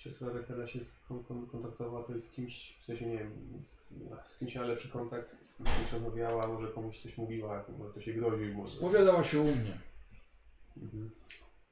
[0.03, 3.31] Siostra Rekera się z- kon- kon- kontaktowała to jest z kimś, w sensie nie wiem,
[3.63, 8.01] z, z kimś miała lepszy kontakt, z kimś rozmawiała, może komuś coś mówiła, może to
[8.01, 8.53] się groził.
[8.53, 8.75] Może...
[8.75, 9.77] Spowiadała się u mnie.
[10.77, 11.11] Mhm.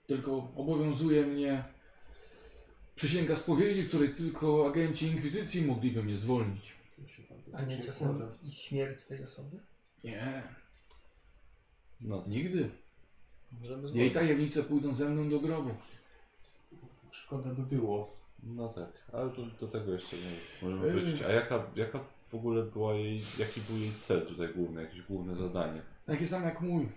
[0.07, 1.63] Tylko obowiązuje mnie
[2.95, 6.75] przysięga spowiedzi, której tylko agenci Inkwizycji mogliby mnie zwolnić.
[7.07, 7.23] Się
[7.53, 9.59] A nie czasem i śmierć tej osoby?
[10.03, 10.43] Nie,
[12.01, 12.69] No, nigdy.
[13.93, 15.69] Jej tajemnice pójdą ze mną do grobu.
[17.11, 18.20] Szkoda by było.
[18.43, 20.23] No tak, ale do, do tego jeszcze nie
[20.69, 20.93] możemy Yy.
[20.93, 21.21] wrócić.
[21.21, 25.35] A jaka, jaka w ogóle była jej, jaki był jej cel tutaj główny, jakieś główne
[25.35, 25.81] zadanie?
[26.05, 26.89] Taki sam jak mój.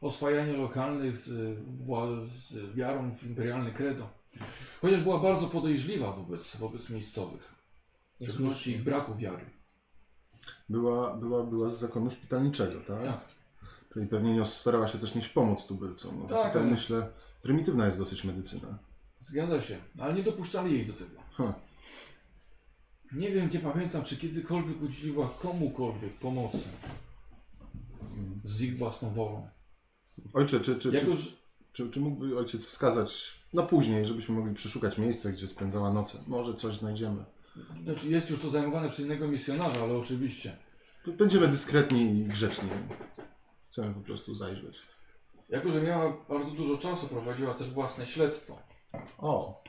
[0.00, 1.58] Oswajanie lokalnych z,
[2.28, 4.08] z wiarą w imperialne credo.
[4.80, 7.54] Chociaż była bardzo podejrzliwa wobec, wobec miejscowych.
[8.20, 9.44] W szczególności ich braku wiary.
[10.68, 13.04] Była, była, była z zakonu szpitalniczego, tak?
[13.04, 13.20] Tak.
[13.92, 16.18] Czyli pewnie nie starała się też nieść pomoc tubylcom.
[16.22, 17.08] No, Tak, tutaj ale- myślę,
[17.42, 18.78] prymitywna jest dosyć medycyna.
[19.20, 21.20] Zgadza się, ale nie dopuszczali jej do tego.
[23.12, 26.68] Nie wiem, nie pamiętam, czy kiedykolwiek udzieliła komukolwiek pomocy
[28.44, 29.48] z ich własną wolą.
[30.32, 31.30] Ojcze, czy, czy, czy, że
[31.72, 36.18] czy, czy mógłby ojciec wskazać na później, żebyśmy mogli przeszukać miejsce, gdzie spędzała noce?
[36.26, 37.24] Może coś znajdziemy.
[37.84, 40.56] znaczy jest już to zajmowane przez innego misjonarza, ale oczywiście.
[41.18, 42.68] Będziemy dyskretni i grzeczni.
[43.68, 44.78] Chcemy po prostu zajrzeć.
[45.48, 48.69] Jako, że miała bardzo dużo czasu, prowadziła też własne śledztwo.
[49.18, 49.62] O,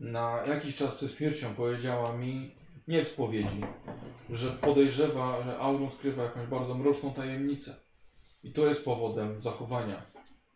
[0.00, 2.54] Na jakiś czas przed śmiercią powiedziała mi,
[2.88, 3.60] nie w spowiedzi,
[4.30, 7.76] że podejrzewa, że Aurum skrywa jakąś bardzo mroczną tajemnicę.
[8.42, 10.02] I to jest powodem zachowania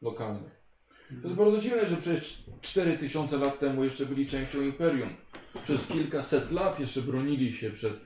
[0.02, 0.66] lokalnych.
[1.08, 5.16] To jest bardzo dziwne, że przecież 4000 lat temu jeszcze byli częścią imperium.
[5.62, 8.00] Przez kilkaset lat jeszcze bronili się przed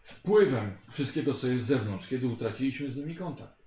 [0.00, 3.62] wpływem wszystkiego, co jest z zewnątrz, kiedy utraciliśmy z nimi kontakt.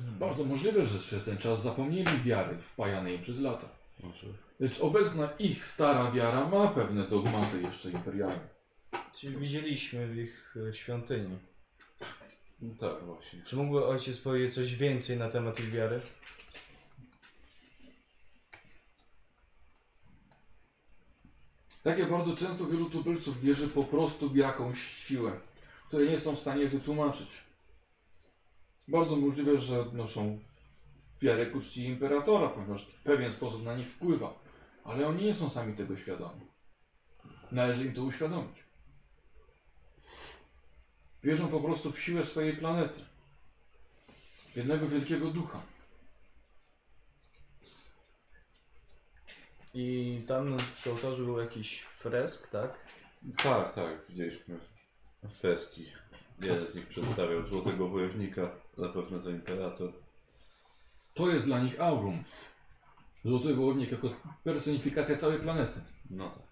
[0.00, 3.68] Bardzo możliwe, że przez ten czas zapomnieli wiary wpajanej im przez lata.
[4.02, 4.26] Może.
[4.60, 8.48] Lecz obecna ich stara wiara ma pewne dogmaty jeszcze imperialne.
[9.14, 11.38] Czyli widzieliśmy w ich e, świątyni.
[12.60, 13.42] No tak, właśnie.
[13.44, 16.00] Czy mógłby ojciec powiedzieć coś więcej na temat ich wiary?
[21.82, 25.32] Tak jak bardzo często wielu tubylców wierzy po prostu w jakąś siłę,
[25.88, 27.28] której nie są w stanie wytłumaczyć.
[28.90, 30.38] Bardzo możliwe, że noszą
[31.22, 34.34] wiarę ku czci imperatora, ponieważ w pewien sposób na nich wpływa,
[34.84, 36.40] ale oni nie są sami tego świadomi.
[37.52, 38.64] Należy im to uświadomić.
[41.22, 43.04] Wierzą po prostu w siłę swojej planety.
[44.52, 45.62] W jednego wielkiego ducha.
[49.74, 52.84] I tam przy ołtarzu był jakiś fresk, tak?
[53.42, 54.58] Tak, tak, widzieliśmy
[55.40, 55.86] freski.
[56.40, 59.92] Jeden z nich przedstawiał złotego wojownika, na pewno to imperator.
[61.14, 62.24] To jest dla nich aurum.
[63.24, 64.08] Złoty wołownik jako
[64.44, 65.80] personifikacja całej planety.
[66.10, 66.50] No tak.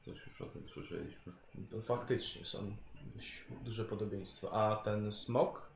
[0.00, 1.32] Coś już o tym słyszeliśmy.
[1.70, 2.76] To faktycznie są
[3.14, 4.50] dość duże podobieństwa.
[4.50, 5.72] A ten smok?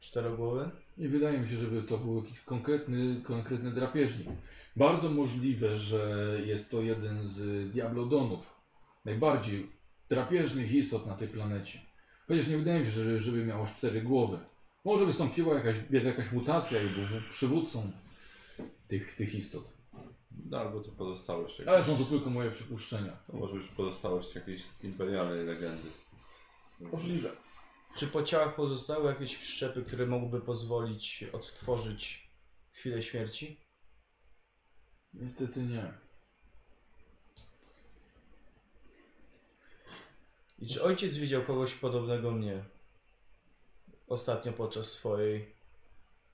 [0.00, 0.70] Czterogłowy?
[0.98, 4.28] Nie wydaje mi się, żeby to był jakiś konkretny, konkretny drapieżnik.
[4.76, 8.54] Bardzo możliwe, że jest to jeden z diablodonów.
[9.04, 9.72] Najbardziej
[10.08, 11.89] drapieżnych istot na tej planecie.
[12.30, 14.38] Chociaż nie wydaje mi się, żeby, żeby miał aż cztery głowy.
[14.84, 17.92] Może wystąpiła jakaś, jakaś mutacja i był przywódcą
[18.88, 19.72] tych, tych istot.
[20.46, 23.12] No albo to pozostałość jakiejś, Ale są to tylko moje przypuszczenia.
[23.26, 25.88] to może być pozostałość jakiejś imperialnej legendy.
[26.80, 27.30] Możliwe.
[27.96, 32.30] Czy po ciałach pozostały jakieś wszczepy, które mogłyby pozwolić odtworzyć
[32.70, 33.60] chwilę śmierci?
[35.14, 35.92] Niestety nie.
[40.60, 42.64] I czy ojciec widział kogoś podobnego mnie
[44.06, 45.54] ostatnio podczas swojej,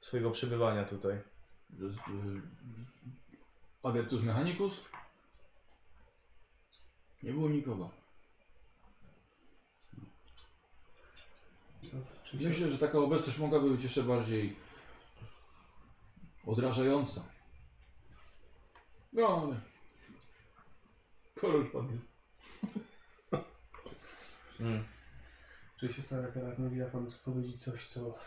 [0.01, 1.23] swojego przebywania tutaj?
[1.71, 1.97] Z-
[3.83, 4.85] Agertus Mechanicus?
[7.23, 7.91] Nie było nikogo.
[12.35, 14.57] Myślę, że taka obecność mogłaby być jeszcze bardziej
[16.47, 17.25] odrażająca.
[19.13, 19.61] No ale...
[21.59, 22.17] Już pan jest.
[24.61, 24.85] Mm.
[25.77, 28.19] Czy siostra Rakela mówiła Pan powiedzieć coś, co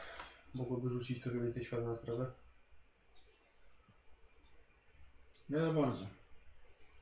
[0.55, 2.31] mogłoby rzucić trochę więcej światła na sprawę?
[5.49, 6.07] Nie za bardzo.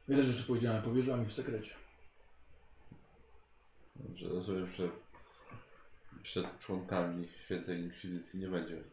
[0.08, 1.72] Wiele rzeczy powiedziałem, powierzyła mi w sekrecie.
[3.96, 4.90] Dobrze, rozumiem, że
[6.24, 8.84] przed członkami Świętej Inkwizycji nie będzie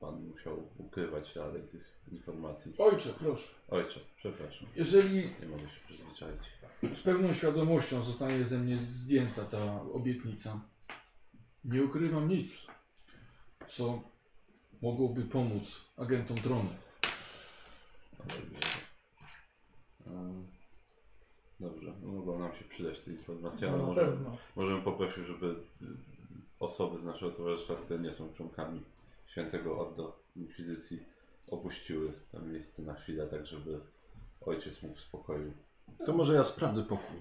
[0.00, 2.72] pan musiał ukrywać dalej tych informacji.
[2.78, 3.48] Ojcze, proszę.
[3.68, 6.40] Ojcze, przepraszam, Jeżeli nie mogę się przyzwyczaić.
[6.98, 10.60] z pełną świadomością zostanie ze mnie zdjęta ta obietnica,
[11.64, 12.66] nie ukrywam nic,
[13.66, 14.02] co
[14.82, 16.70] mogłoby pomóc agentom tronu.
[18.18, 18.58] Dobrze.
[21.60, 24.36] Dobrze, no mogą nam się przydać te informacje, ale No, na może, pewno.
[24.56, 25.56] możemy poprosić, żeby y,
[26.60, 28.82] osoby z naszego towarzystwa, które nie są członkami
[29.36, 31.02] Świętego Ordo Inkwizycji,
[31.50, 33.80] opuściły to miejsce na chwilę, tak żeby
[34.40, 35.52] ojciec mógł w spokoju.
[36.06, 37.20] To może ja sprawdzę pokój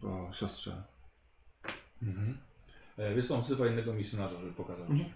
[0.00, 0.82] po siostrze.
[2.02, 2.38] Mhm.
[2.96, 5.12] E, wiesz co, on wzywa innego misjonarza, żeby pokazał ci.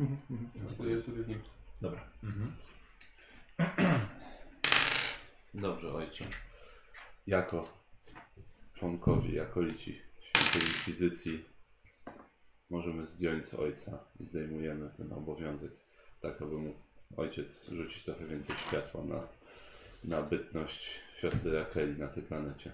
[0.79, 1.43] To jest sobie w nim.
[1.81, 2.01] Dobra.
[2.23, 2.57] Mhm.
[5.55, 6.25] Dobrze, ojcze.
[7.27, 7.69] Jako
[8.75, 11.45] członkowie, jako lici Świętej Inkwizycji
[12.71, 15.88] możemy zdjąć z ojca i zdejmujemy ten obowiązek,
[16.21, 16.79] tak aby mógł
[17.16, 19.29] ojciec rzucić trochę więcej światła na,
[20.05, 20.91] na bytność
[21.21, 22.73] siostry Rakeli na tej planecie.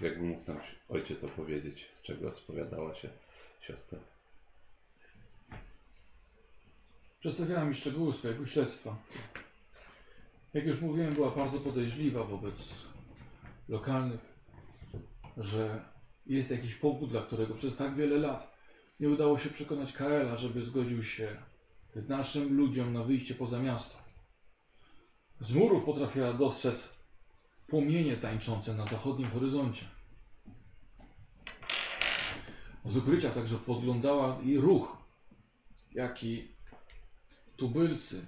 [0.00, 3.08] Jakby mógł nam ojciec opowiedzieć, z czego spowiadała się
[3.60, 3.98] siostra.
[7.18, 8.96] Przedstawiała mi szczegóły swojego śledztwa.
[10.54, 12.74] Jak już mówiłem, była bardzo podejrzliwa wobec
[13.68, 14.20] lokalnych,
[15.36, 15.84] że
[16.26, 18.56] jest jakiś powód, dla którego przez tak wiele lat
[19.00, 21.36] nie udało się przekonać Kaela, żeby zgodził się
[22.08, 23.96] naszym ludziom na wyjście poza miasto.
[25.40, 27.04] Z murów potrafiła dostrzec
[27.66, 29.86] płomienie tańczące na zachodnim horyzoncie.
[32.84, 34.96] Z ukrycia także podglądała i ruch,
[35.92, 36.48] jaki
[37.56, 38.26] tubylcy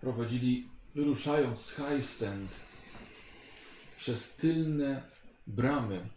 [0.00, 2.50] prowadzili, wyruszając z High Stand
[3.96, 5.02] przez tylne
[5.46, 6.08] bramy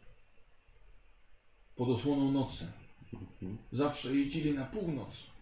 [1.76, 2.72] pod osłoną nocy.
[3.72, 5.33] Zawsze jeździli na północ.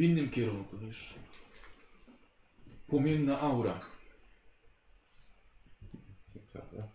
[0.00, 1.14] W innym kierunku niż
[2.86, 3.80] płomienna aura.
[6.34, 6.88] Ciekawe.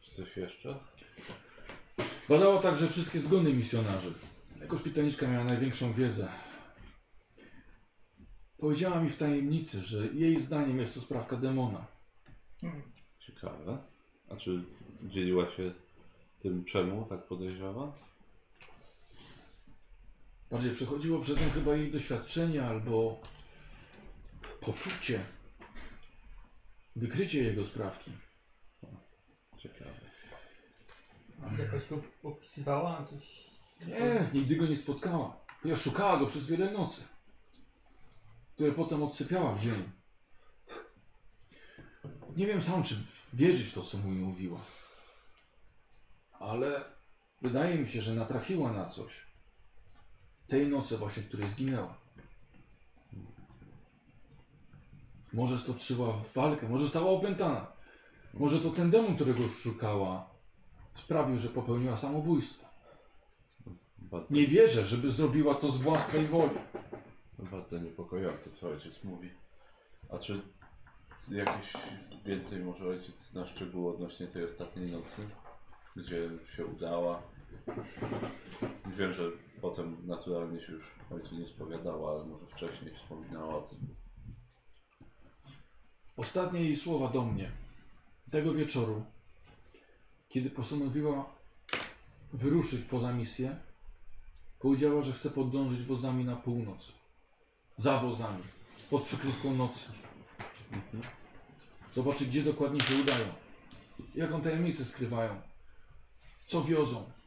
[0.00, 0.78] Czy coś jeszcze?
[2.28, 4.12] Badała także wszystkie zgony misjonarzy.
[4.60, 6.28] Jako szpitalniczka miała największą wiedzę.
[8.58, 11.86] Powiedziała mi w tajemnicy, że jej zdaniem jest to sprawka demona.
[13.18, 13.78] Ciekawe.
[14.28, 14.64] A czy
[15.02, 15.74] dzieliła się
[16.38, 18.09] tym, czemu tak podejrzewa?
[20.50, 23.20] Bardziej przechodziło przez nią chyba jej doświadczenie albo
[24.60, 25.24] poczucie,
[26.96, 28.12] wykrycie jego sprawki.
[29.58, 29.90] Ciekawe.
[31.58, 33.50] Jakoś go opisywała, coś...
[33.86, 35.44] Nie, nigdy go nie spotkała.
[35.64, 37.02] Ja szukała go przez wiele nocy,
[38.54, 39.90] które potem odsypiała w dzień.
[42.36, 42.94] Nie wiem sam, czy
[43.32, 44.60] wierzyć w to, co mu mówiła.
[46.32, 46.84] Ale
[47.42, 49.29] wydaje mi się, że natrafiła na coś.
[50.50, 51.94] Tej nocy właśnie, której zginęła.
[55.32, 57.72] Może stoczyła w walkę, może została opętana.
[58.34, 60.30] Może to ten demon, którego szukała,
[60.94, 62.66] sprawił, że popełniła samobójstwo.
[64.30, 66.58] Nie wierzę, żeby zrobiła to z własnej woli.
[67.38, 69.30] bardzo niepokojące, co ojciec mówi.
[70.08, 70.40] A czy
[71.30, 71.72] jakieś
[72.24, 75.28] więcej może ojciec zna szczegóły odnośnie tej ostatniej nocy?
[75.96, 77.22] Gdzie się udała?
[78.96, 79.30] Wiem, że
[79.60, 83.78] potem naturalnie się już ojcu nie spowiadała, ale może wcześniej wspominała o tym.
[86.16, 87.50] Ostatnie jej słowa do mnie
[88.30, 89.04] tego wieczoru,
[90.28, 91.32] kiedy postanowiła
[92.32, 93.56] wyruszyć poza misję,
[94.58, 96.92] powiedziała, że chce podążyć wozami na północ.
[97.76, 98.42] Za wozami,
[98.90, 99.90] pod przykrywką nocy.
[101.92, 103.26] Zobaczyć, gdzie dokładnie się udają.
[104.14, 105.40] Jaką tajemnicę skrywają.
[106.44, 107.19] Co wiozą.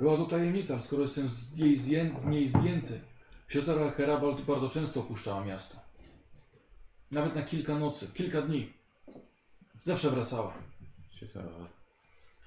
[0.00, 3.00] Była to tajemnica, skoro jestem z jej zdję, z niej zdjęty.
[3.48, 5.76] Siostra Rakera bardzo, często opuszczała miasto.
[7.10, 8.72] Nawet na kilka nocy, kilka dni.
[9.84, 10.54] Zawsze wracała.
[11.20, 11.50] Ciekawe.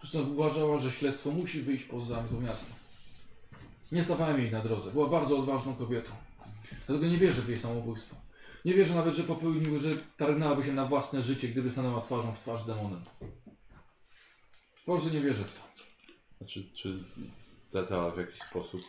[0.01, 2.73] Zresztą uważała, że śledztwo musi wyjść poza to miasto.
[3.91, 4.91] Nie stawałem jej na drodze.
[4.91, 6.11] Była bardzo odważną kobietą.
[6.87, 8.15] Dlatego nie wierzę w jej samobójstwo.
[8.65, 12.39] Nie wierzę nawet, że popełniły, że targnęłaby się na własne życie, gdyby stanęła twarzą w
[12.39, 13.01] twarz demonem.
[14.85, 15.66] Po prostu nie wierzę w to.
[16.37, 16.99] Znaczy, czy
[17.33, 18.81] zdradzała w jakiś sposób,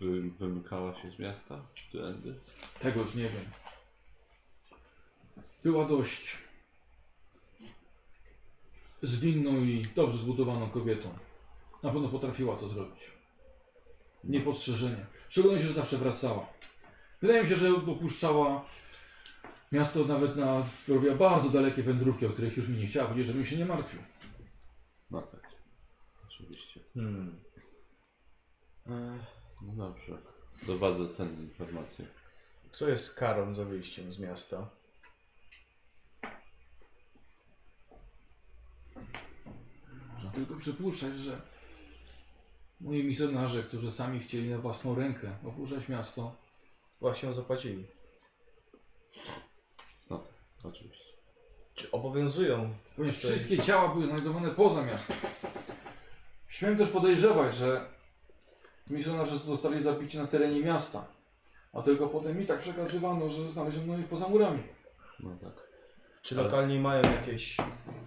[0.00, 1.60] wy, wymykała się z miasta?
[1.88, 2.34] Którędy?
[2.80, 3.44] Tego już nie wiem.
[5.64, 6.38] Była dość
[9.02, 11.18] zwinną i dobrze zbudowaną kobietą.
[11.82, 13.10] Na pewno potrafiła to zrobić.
[14.24, 15.06] Niepostrzeżenie.
[15.28, 16.46] W szczególności, że zawsze wracała.
[17.20, 18.64] Wydaje mi się, że opuszczała
[19.72, 20.62] miasto nawet na...
[20.88, 24.00] robiła bardzo dalekie wędrówki, o których już mi nie chciała powiedzieć, żebym się nie martwił.
[25.10, 25.47] No tak.
[26.40, 26.80] Oczywiście.
[26.94, 27.40] Hmm.
[28.86, 29.26] Ech,
[29.62, 30.18] no dobrze.
[30.66, 32.06] To bardzo cenne informacje.
[32.72, 34.70] Co jest karą za wyjściem z miasta?
[40.12, 41.40] Można tylko przypuszczać, że
[42.80, 46.36] moi misjonarze, którzy sami chcieli na własną rękę opuszczać miasto,
[47.00, 47.86] Właśnie zapłacili.
[50.64, 51.04] Oczywiście.
[51.74, 52.74] Czy obowiązują?
[52.96, 55.16] Ponieważ wszystkie ciała były znajdowane poza miastem.
[56.48, 57.88] Śmiem też podejrzewać, że
[58.86, 61.06] misjonarze zostali zabici na terenie miasta.
[61.72, 64.62] A tylko potem mi tak przekazywano, że znaleziono ich poza murami.
[65.20, 65.68] No tak.
[66.22, 67.56] Czy Ale- lokalni mają jakieś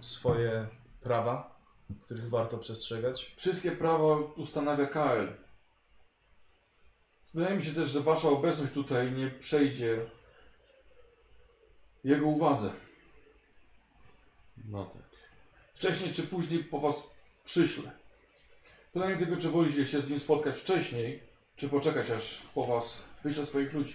[0.00, 0.66] swoje
[1.02, 1.60] prawa,
[2.02, 3.32] których warto przestrzegać?
[3.36, 5.28] Wszystkie prawa ustanawia KL.
[7.34, 10.06] Wydaje mi się też, że wasza obecność tutaj nie przejdzie
[12.04, 12.70] jego uwadze.
[14.64, 15.02] No tak.
[15.72, 17.02] Wcześniej czy później po was
[17.44, 18.01] przyślę.
[18.92, 21.20] Pytanie tylko, czy wolicie się z nim spotkać wcześniej,
[21.56, 23.94] czy poczekać aż po was wyślę swoich ludzi.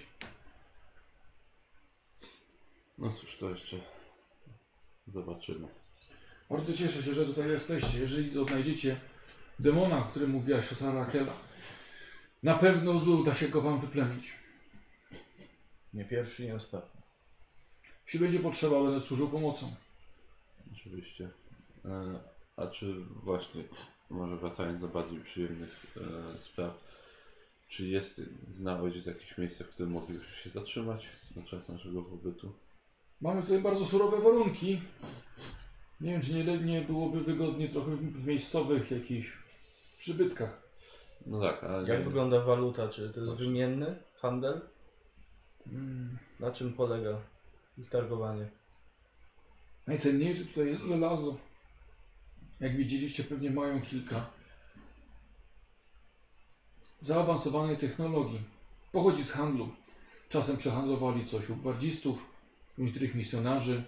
[2.98, 3.78] No cóż, to jeszcze
[5.08, 5.68] zobaczymy.
[6.50, 8.00] Bardzo cieszę się, że tutaj jesteście.
[8.00, 9.00] Jeżeli odnajdziecie
[9.60, 11.34] demona, o którym mówiła siostra Rakela,
[12.44, 14.34] na pewno uda się go wam wyplenić.
[15.94, 17.02] Nie pierwszy, nie ostatni.
[18.06, 19.76] Jeśli będzie potrzeba, będę służył pomocą.
[20.74, 21.30] Oczywiście.
[21.86, 22.20] E,
[22.56, 22.94] a czy
[23.24, 23.64] właśnie,
[24.10, 26.84] może wracając do bardziej przyjemnych e, spraw,
[27.68, 32.54] czy jest, zna ojciec jakieś miejsce, w którym moglibyśmy się zatrzymać na czas naszego pobytu?
[33.22, 34.82] Mamy tutaj bardzo surowe warunki.
[36.02, 39.38] Nie wiem, czy nie, nie byłoby wygodnie trochę w, w miejscowych jakichś
[39.98, 40.62] przybytkach.
[41.26, 42.90] No tak, ale Jak nie, wygląda waluta?
[42.90, 43.44] Czy to jest Proszę.
[43.44, 44.62] wymienny handel?
[45.72, 46.18] Mm.
[46.40, 47.22] Na czym polega
[47.78, 48.50] ich targowanie?
[49.88, 51.38] Najcenniejsze tutaj jest żelazo.
[52.60, 54.30] Jak widzieliście, pewnie mają kilka
[57.00, 58.42] zaawansowanej technologii.
[58.92, 59.70] Pochodzi z handlu.
[60.30, 62.34] Czasem przehandlowali coś u gwardzistów,
[62.78, 63.84] u niektórych misjonarzy,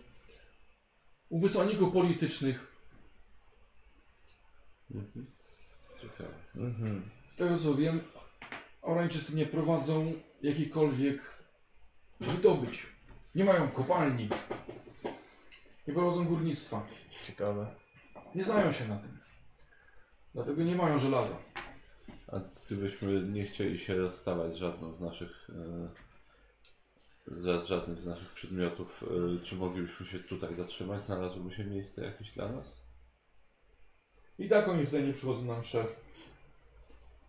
[1.30, 2.78] u wysłanników politycznych.
[4.92, 5.26] Mhm.
[6.02, 6.34] Ciekawe.
[6.56, 7.10] Mhm.
[7.28, 8.02] Z tego co wiem,
[8.82, 11.44] Orańczycy nie prowadzą jakichkolwiek
[12.20, 12.86] wydobyć.
[13.36, 14.30] Nie mają kopalni.
[15.88, 16.88] Nie prowadzą górnictwa.
[17.28, 17.76] Ciekawe.
[18.36, 19.18] Nie znają się na tym.
[20.34, 21.38] Dlatego nie mają żelaza.
[22.28, 25.90] A gdybyśmy nie chcieli się rozstawać z żadną z naszych, e,
[27.38, 31.06] z, żadnym z naszych przedmiotów, e, czy moglibyśmy się tutaj zatrzymać?
[31.06, 32.82] Znalazłoby się miejsce jakieś dla nas?
[34.40, 35.86] I tak oni tutaj nie przychodzą na msze.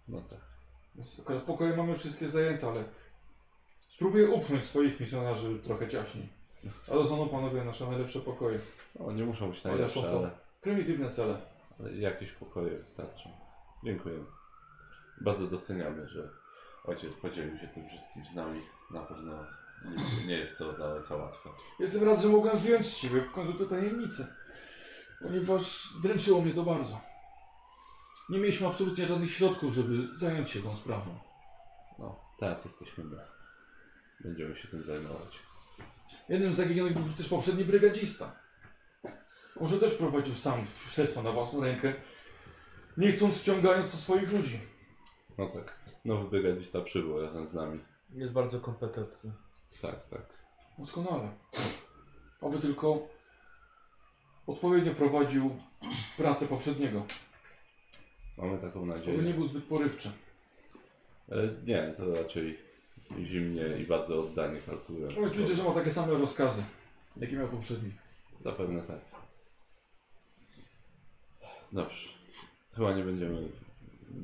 [0.08, 0.38] No tak.
[0.94, 2.84] Więc akurat pokoje mamy wszystkie zajęte, ale
[3.78, 6.28] spróbuję upchnąć swoich misjonarzy trochę ciaśniej.
[6.86, 8.58] A to są panowie nasze najlepsze pokoje.
[8.98, 10.30] O, nie muszą być najlepsze, są to- ale,
[10.60, 11.38] Prymitywne cele.
[11.80, 13.30] ale jakieś pokoje wystarczą.
[13.84, 14.24] Dziękujemy.
[15.20, 16.30] Bardzo doceniamy, że
[16.84, 18.62] ojciec podzielił się tym wszystkim z nami.
[18.90, 19.46] Na pewno
[19.84, 21.50] nie, nie jest to dla ojca łatwe.
[21.78, 24.34] Jestem rad, że mogłem zdjąć z siebie w końcu tę tajemnicę.
[25.22, 27.00] Ponieważ dręczyło mnie to bardzo.
[28.28, 31.18] Nie mieliśmy absolutnie żadnych środków, żeby zająć się tą sprawą.
[31.98, 33.16] No, teraz jesteśmy my.
[34.20, 35.38] Będziemy się tym zajmować.
[36.28, 38.32] Jednym z zaginionych był też poprzedni brygadzista.
[39.60, 41.94] Może też prowadził sam śledztwo na własną rękę,
[42.96, 44.58] nie chcąc wciągając to swoich ludzi.
[45.38, 45.76] No tak.
[46.04, 47.80] Nowy brygadzista przybył razem z nami.
[48.14, 49.32] Jest bardzo kompetentny.
[49.82, 50.22] Tak, tak.
[50.78, 51.28] Doskonale.
[52.40, 53.08] Oby tylko
[54.46, 55.56] odpowiednio prowadził
[56.16, 57.02] pracę poprzedniego.
[58.38, 59.34] Mamy taką Oby nie nadzieję.
[59.34, 60.10] był zbyt porywczy.
[61.28, 61.34] E,
[61.66, 62.58] Nie, to raczej
[63.24, 65.14] zimnie i bardzo oddanie kalkulując.
[65.14, 66.62] Powiedz liczę, że ma takie same rozkazy,
[67.16, 67.92] jakie miał poprzedni.
[68.44, 68.98] Zapewne tak.
[71.72, 72.08] Dobrze.
[72.76, 73.48] Chyba nie będziemy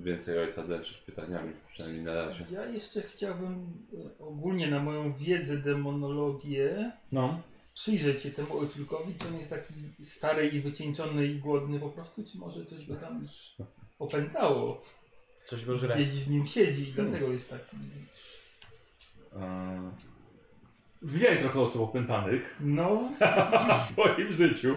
[0.05, 2.45] więcej ojca dręczyć pytaniami, przynajmniej na razie.
[2.51, 3.73] Ja jeszcze chciałbym
[4.21, 7.41] e, ogólnie na moją wiedzę demonologię No.
[7.75, 12.25] przyjrzeć się temu ojczulkowi, czy on jest taki stary i wycieńczony i głodny po prostu,
[12.33, 13.57] czy może coś go tam już
[13.99, 14.83] opętało.
[15.45, 15.95] Coś go żre.
[15.95, 17.77] Gdzieś w nim siedzi i dlatego jest taki.
[21.03, 23.11] Widziałeś trochę osób opętanych No,
[23.89, 24.77] w swoim życiu.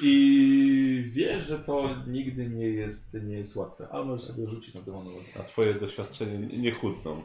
[0.00, 3.88] I wiesz, że to nigdy nie jest, nie jest łatwe.
[3.90, 5.28] Ale możesz sobie rzucić na demonologię.
[5.40, 7.22] A twoje doświadczenie nie- chudną.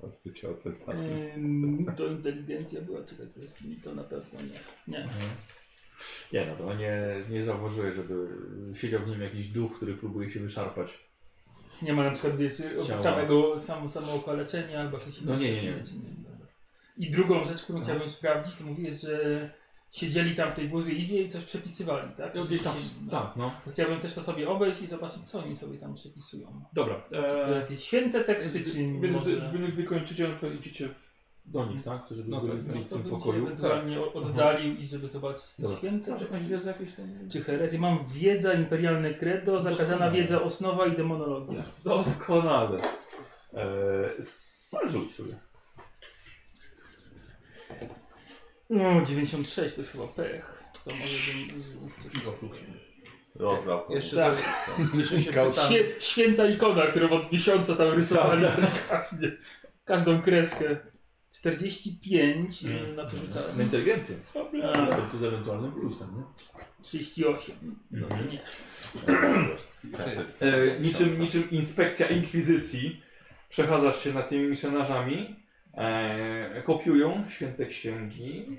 [0.00, 1.10] Od bycia opętanym.
[1.36, 4.60] ym, to inteligencja była, czekaj, to jest to na pewno nie.
[4.88, 5.08] Nie.
[6.32, 6.98] Nie, no to nie,
[7.30, 8.28] nie zauważyłeś, żeby
[8.74, 10.98] siedział w nim jakiś duch, który próbuje się wyszarpać.
[11.82, 12.56] Nie ma na przykład wiesz,
[12.86, 13.02] Ciała.
[13.02, 15.84] samego samo, samo okaleczenia albo jakieś No nie, nie, nie.
[16.96, 19.50] I drugą rzecz, którą chciałbym sprawdzić, to mówiłeś, że
[19.94, 22.34] siedzieli tam w tej głupiej izbie i coś przepisywali, tak?
[22.34, 22.74] No, gdzieś tam,
[23.04, 23.10] No.
[23.10, 23.52] tak, no.
[23.72, 26.62] Chciałbym też to sobie obejść i zobaczyć, co oni sobie tam przepisują.
[26.72, 26.94] Dobra.
[27.10, 28.82] To Eee, jakieś święte teksty, czy
[29.12, 29.30] może...
[29.54, 31.04] gdy, gdy kończycie, na przykład idziecie w,
[31.44, 32.08] do nich, tak?
[32.08, 33.46] To żeby No byli, tak, No w to tym bym się pokoju.
[33.46, 35.76] ewentualnie o- oddalił i żeby zobaczyć te Dobra.
[35.78, 36.10] święte
[36.66, 37.06] jakieś tam?
[37.32, 37.78] Czy herezję?
[37.78, 40.12] Mam wiedza, imperialne credo, zakazana Doskonale.
[40.12, 41.62] wiedza osnowa i demonologia.
[41.84, 42.78] Doskonale.
[43.54, 44.10] Eee,
[44.72, 45.34] no, rzuć sobie.
[48.74, 50.64] No, 96 to jest chyba pech.
[50.84, 51.62] To może bym...
[53.34, 53.94] Rozdał komuś.
[53.94, 54.42] Jeszcze, Tak.
[54.94, 59.28] jeszcze się pytam, Świe, święta ikona, którą od miesiąca tam rysowali delikatnie.
[59.84, 60.76] Każdą kreskę.
[61.32, 62.96] 45 Mm.
[62.96, 63.56] na to rzucałem.
[63.58, 64.16] Na inteligencję.
[64.74, 66.22] A, To z ewentualnym plusem, nie?
[66.82, 67.54] 38.
[67.90, 68.30] No to Mhm.
[68.32, 68.42] nie.
[70.40, 73.02] E, niczym, niczym inspekcja inkwizycji
[73.48, 75.36] przechadzasz się nad tymi misjonarzami.
[75.76, 78.58] E, kopiują święte księgi.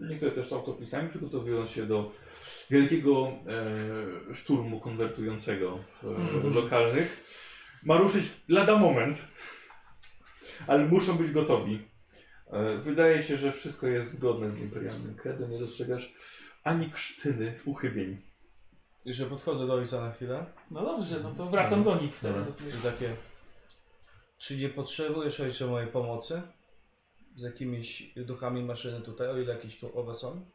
[0.00, 2.10] Niektóre też z autopisami, przygotowując się do
[2.70, 3.28] wielkiego
[4.30, 7.24] e, szturmu konwertującego w, e, lokalnych.
[7.84, 9.28] Ma ruszyć lada moment,
[10.66, 11.88] ale muszą być gotowi.
[12.46, 15.46] E, wydaje się, że wszystko jest zgodne z imperialnym credo.
[15.46, 16.14] Nie dostrzegasz
[16.64, 18.22] ani krztyny uchybień.
[19.06, 20.46] że podchodzę do ojca na chwilę.
[20.70, 22.38] No dobrze, no to wracam do nich wtedy.
[22.38, 22.54] Dobra.
[22.78, 23.16] I takie,
[24.38, 26.42] czy nie potrzebujesz ojcze mojej pomocy?
[27.36, 30.46] Z jakimiś duchami maszyny tutaj, o ile jakieś tu owe są?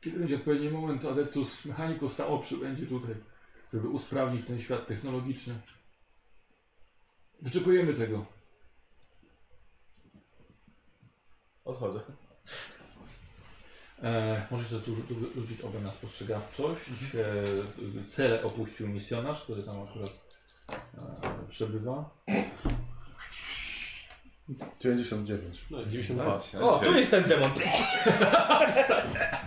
[0.00, 3.14] Kiedy będzie odpowiedni moment, Adeptus Mechanicus samo przybędzie tutaj,
[3.72, 5.60] żeby usprawnić ten świat technologiczny.
[7.42, 8.26] Wyczekujemy tego.
[11.64, 12.00] Odchodzę.
[14.02, 16.90] E, możecie rzu- rzu- rzucić obie na spostrzegawczość.
[18.00, 20.29] E, cele opuścił misjonarz, który tam akurat
[20.72, 22.10] e, przebywa.
[24.80, 25.64] 99.
[25.70, 26.40] No, 92.
[26.60, 27.50] O, tu jest ten demon!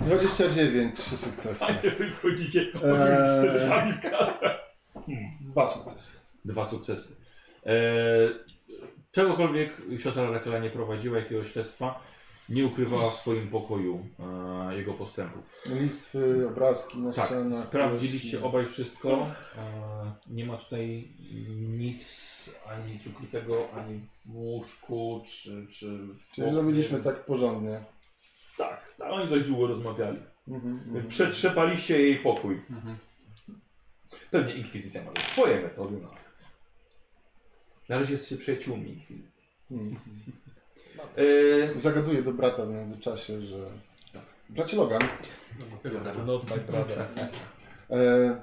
[0.01, 1.65] 29, trzy sukcesy.
[1.65, 3.93] Fajnie wy wchodzicie Eee.
[3.93, 4.59] w kadrę.
[5.51, 6.11] Dwa sukcesy.
[6.45, 7.15] Dwa sukcesy.
[7.65, 7.74] E,
[9.11, 11.99] czegokolwiek siostra Rakela nie prowadziła, jakiegoś śledztwa,
[12.50, 14.08] nie ukrywała w swoim pokoju
[14.70, 15.56] e, jego postępów.
[15.66, 17.64] Listwy, obrazki na Tak, ścianach.
[17.68, 19.28] sprawdziliście obaj wszystko.
[19.58, 21.08] E, nie ma tutaj
[21.60, 22.34] nic,
[22.68, 27.84] ani nic ukrytego, ani w łóżku, czy, czy w Czyli zrobiliśmy tak porządnie.
[28.58, 30.20] Tak, tak, oni dość długo rozmawiali.
[30.48, 31.08] Mhm, mhm.
[31.08, 32.62] Przetrzepaliście jej pokój.
[34.32, 36.10] Pewnie Inkwizycja ma swoje metody, no.
[37.89, 39.48] Na razie jesteście przyjaciółmi Inkwizycji.
[39.72, 39.96] Mhm.
[41.17, 43.57] E, Zagaduję do brata w międzyczasie, że...
[44.49, 45.01] Bracie Logan,
[46.25, 47.05] Not my brother.
[47.89, 48.41] e,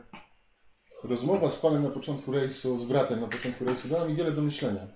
[1.05, 4.43] rozmowa z panem na początku rejsu, z bratem na początku rejsu dała mi wiele do
[4.43, 4.87] myślenia.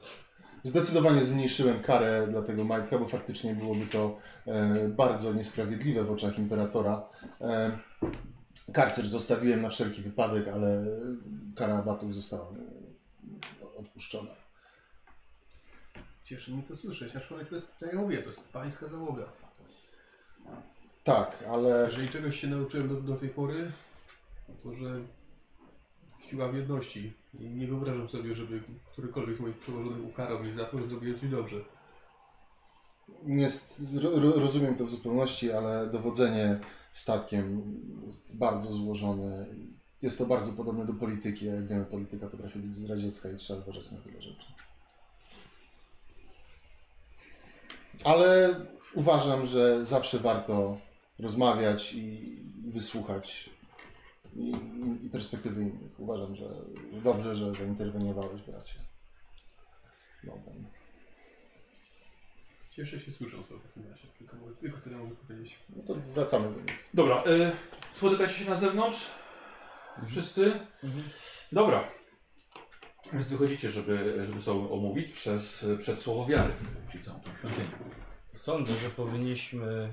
[0.62, 4.16] Zdecydowanie zmniejszyłem karę dla tego Majka, bo faktycznie byłoby to
[4.46, 7.02] e, bardzo niesprawiedliwe w oczach Imperatora.
[7.40, 7.78] E,
[8.72, 10.86] karcerz zostawiłem na wszelki wypadek, ale
[11.56, 12.58] kara abatów została mu
[13.78, 14.30] odpuszczona.
[16.24, 19.24] Cieszy mnie to słyszeć, aczkolwiek to jest, tak jak mówię, to jest pańska załoga.
[21.04, 23.72] Tak, ale Jeżeli czegoś się nauczyłem do, do tej pory,
[24.62, 25.00] to że
[26.30, 27.12] siła w jedności.
[27.40, 31.20] I nie wyobrażam sobie, żeby którykolwiek z moich przełożonych ukarał mnie za to, że zrobiłem
[31.20, 31.56] coś dobrze.
[33.26, 36.60] Jest, ro, ro- rozumiem to w zupełności, ale dowodzenie
[36.92, 37.62] statkiem
[38.04, 39.46] jest bardzo złożone.
[40.02, 41.46] Jest to bardzo podobne do polityki.
[41.46, 44.46] Jak wiemy, polityka potrafi być zdradziecka i trzeba uważać na wiele rzeczy.
[48.04, 48.60] Ale
[48.94, 50.76] uważam, że zawsze warto
[51.18, 53.50] rozmawiać i wysłuchać
[54.36, 54.52] i,
[55.02, 56.00] i perspektywy innych.
[56.00, 56.48] Uważam, że
[56.92, 58.74] dobrze, że zainterweniowałeś, bracie.
[60.24, 60.52] Dobra.
[62.70, 64.08] Cieszę się słysząc to w takim razie.
[64.18, 65.58] Tylko, tylko tyle mogę powiedzieć.
[65.76, 66.88] No to wracamy do nich.
[66.94, 67.52] dobra, e,
[67.94, 69.10] spotykacie się na zewnątrz?
[70.06, 70.60] Wszyscy?
[71.52, 71.88] Dobra.
[73.12, 76.52] Więc wychodzicie, żeby, żeby sobie omówić przez, przed słowo wiary,
[76.90, 77.68] czyli całą tą świątynię.
[78.34, 79.92] Sądzę, że powinniśmy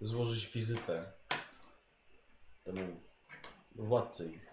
[0.00, 1.12] złożyć wizytę
[2.64, 3.00] temu
[3.74, 4.46] władcy ich.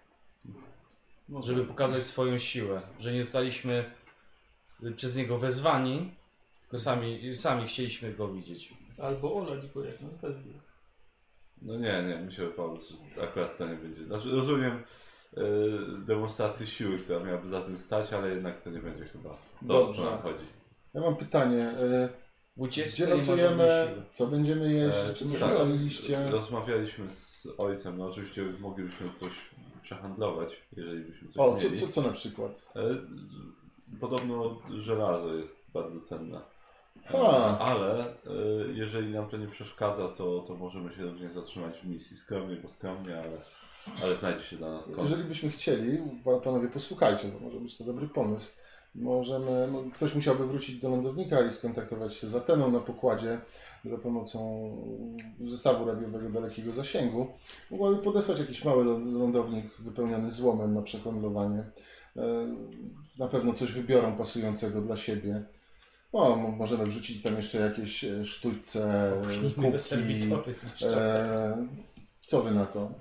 [1.44, 3.92] Żeby pokazać swoją siłę, że nie zostaliśmy
[4.96, 6.16] przez niego wezwani,
[6.62, 8.74] tylko sami, sami chcieliśmy go widzieć.
[9.02, 10.54] Albo olać go jak nas wezwie.
[11.62, 12.94] No nie, nie, myślę, że Paulus,
[13.24, 14.06] akurat to nie będzie.
[14.06, 14.84] Znaczy, rozumiem
[15.38, 15.42] e,
[16.06, 20.04] demonstrację siły, która miałaby za tym stać, ale jednak to nie będzie chyba to, Dobrze.
[20.04, 20.46] co nam chodzi.
[20.94, 21.64] Ja mam pytanie.
[21.64, 22.10] e,
[22.56, 23.92] Ucieczce Gdzie nie możemy nocujemy?
[23.94, 24.04] siły.
[24.14, 24.98] Co będziemy jeść?
[24.98, 26.30] E, Czy coś tak, ustaliliście?
[26.32, 29.32] Rozmawialiśmy z ojcem, no oczywiście moglibyśmy coś
[29.82, 31.78] przehandlować, jeżeli byśmy coś O, co, mieli.
[31.82, 32.72] co, co na przykład?
[32.76, 32.82] E,
[34.00, 36.42] Podobno żelazo jest bardzo cenne.
[37.12, 37.58] E, A.
[37.60, 38.06] Ale e,
[38.74, 42.18] jeżeli nam to nie przeszkadza, to, to możemy się również zatrzymać w misji.
[42.18, 43.42] Skromnie, bo skromnie, ale,
[44.04, 44.98] ale znajdzie się dla nas kąt.
[45.10, 48.48] Jeżeli byśmy chcieli, pa- panowie posłuchajcie, bo może być to dobry pomysł.
[48.96, 53.40] Możemy, no, ktoś musiałby wrócić do lądownika i skontaktować się z Ateną na pokładzie
[53.86, 54.70] za pomocą
[55.46, 57.28] zestawu radiowego dalekiego zasięgu.
[57.72, 61.64] Mogłaby podesłać jakiś mały ląd- lądownik wypełniony złomem na przehandlowanie.
[62.18, 62.22] E,
[63.20, 65.44] Na pewno coś wybiorą pasującego dla siebie.
[66.12, 69.12] O, mo- możemy wrzucić tam jeszcze jakieś e, sztućce,
[69.56, 70.30] kubki.
[70.98, 71.68] E,
[72.26, 72.92] co wy na to?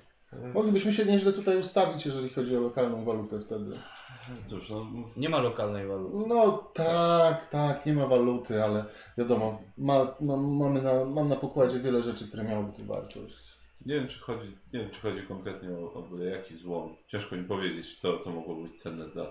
[0.55, 3.79] Moglibyśmy się nieźle tutaj ustawić, jeżeli chodzi o lokalną walutę wtedy.
[4.47, 4.87] Cóż, no,
[5.17, 6.29] Nie ma lokalnej waluty.
[6.29, 8.85] No tak, tak, nie ma waluty, ale
[9.19, 13.53] wiadomo, ma, ma, mamy na, mam na pokładzie wiele rzeczy, które miałyby tu wartość.
[13.87, 16.97] nie wiem, czy chodzi, nie wiem, czy chodzi konkretnie o, o byle jaki złom.
[17.09, 19.27] Ciężko mi powiedzieć, co, co mogło być cenne dla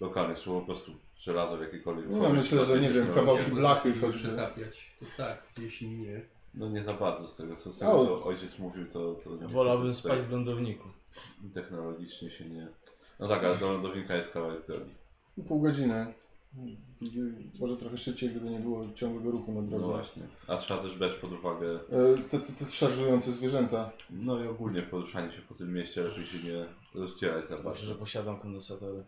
[0.00, 2.34] lokalnych, czy po prostu żelazo w jakiejkolwiek No, formie.
[2.34, 6.20] myślę, że nie wiem, No, kawałki blachy przetapiać, to tak, jeśli nie.
[6.56, 9.52] No nie za bardzo z tego, co, z tego, co ojciec mówił, to, to niestety
[9.54, 10.88] Wolałbym tutaj spać w lądowniku.
[11.54, 12.68] technologicznie się nie...
[13.20, 14.90] No tak, ale do lądownika jest kawałek drogi.
[15.48, 16.14] Pół godziny.
[17.60, 19.86] Może trochę szybciej, gdyby nie było ciągłego ruchu na No drodze.
[19.86, 20.22] właśnie.
[20.48, 23.90] A trzeba też brać pod uwagę, E, Te, te, te szarżujące zwierzęta.
[24.10, 27.94] no i ogólnie poruszanie się po tym mieście, lepiej się nie rozdzielać za Dobrze, że
[27.94, 29.04] posiadam kondensatory.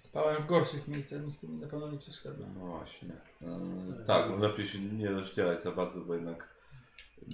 [0.00, 2.44] Spałem w gorszych miejscach, mi z tym na pewno nie przeszkadza.
[2.54, 3.12] No właśnie.
[3.42, 6.54] E, tak, no lepiej się nie rozdzielać za bardzo, bo jednak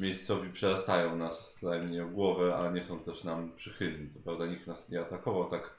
[0.00, 4.10] miejscowi przerastają nas najmniej o głowę, a nie są też nam przychylni.
[4.10, 5.78] Co prawda nikt nas nie atakował tak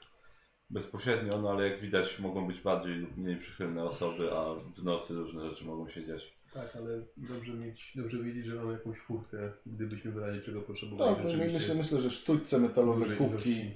[0.70, 5.14] bezpośrednio, no ale jak widać mogą być bardziej lub mniej przychylne osoby, a w nocy
[5.14, 6.37] różne rzeczy mogą się dziać.
[6.54, 11.16] Tak, ale dobrze mieć, dobrze wiedzieć, że mamy jakąś furtkę, gdybyśmy w razie czego potrzebowali
[11.16, 13.70] Tak, rzeczywiście myślę, myślę, że sztućce metalowe, kubki,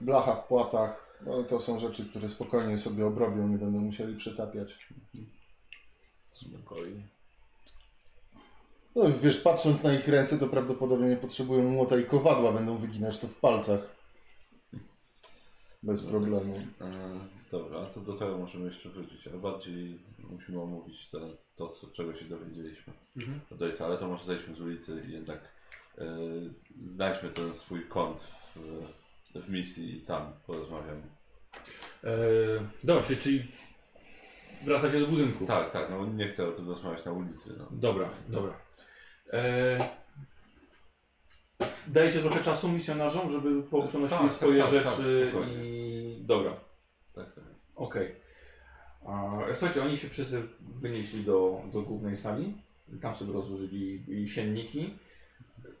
[0.00, 4.88] blacha w płatach, no, to są rzeczy, które spokojnie sobie obrobią, nie będą musieli przetapiać.
[6.32, 7.02] Spokojnie.
[8.96, 13.18] No wiesz, patrząc na ich ręce, to prawdopodobnie nie potrzebują młota i kowadła, będą wyginać
[13.18, 13.95] to w palcach.
[15.86, 16.54] Bez problemu.
[16.80, 16.90] E,
[17.52, 19.98] dobra, a to do tego możemy jeszcze wrócić, ale bardziej
[20.30, 21.18] musimy omówić te,
[21.56, 23.40] to, co, czego się dowiedzieliśmy Mhm.
[23.50, 25.38] od ojca, ale to może zejdźmy z ulicy i jednak
[25.98, 26.04] e,
[26.82, 31.02] znajdźmy ten swój kąt w, w misji i tam porozmawiamy.
[32.04, 32.10] E,
[32.84, 33.44] dobrze, czyli- czyli
[34.64, 35.46] wracacie do budynku.
[35.46, 37.54] Tak, tak, no nie chcę o tym rozmawiać na ulicy.
[37.58, 37.66] No.
[37.70, 38.60] Dobra, dobra.
[39.32, 39.78] E,
[41.86, 45.68] dajecie trochę czasu misjonarzom, żeby po- przenosili Tak, swoje tak, tak, tak, rzeczy spokojnie.
[45.70, 45.75] i...
[46.26, 46.56] Dobra,
[47.14, 47.44] Tak, tak.
[47.74, 48.14] okej.
[49.06, 52.54] A, Słuchajcie, oni się wszyscy wynieśli do, do głównej sali.
[53.02, 54.98] Tam sobie rozłożyli sienniki.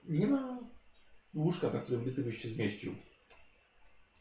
[0.04, 0.58] Nie ma
[1.34, 2.94] łóżka, na którym by ty byś się zmieścił.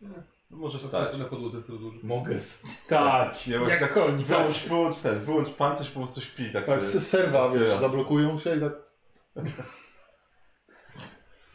[0.01, 1.11] No może stać.
[1.11, 1.57] tak na podłodze.
[2.03, 3.47] Mogę stać.
[3.47, 4.23] Nie, Jak koń.
[4.23, 6.43] Wyłącz, wyłącz ten, wyłącz pan, coś po prostu śpi.
[6.45, 8.73] Tak, Tak, sobie- s- serwa, wiesz, zablokują się i tak...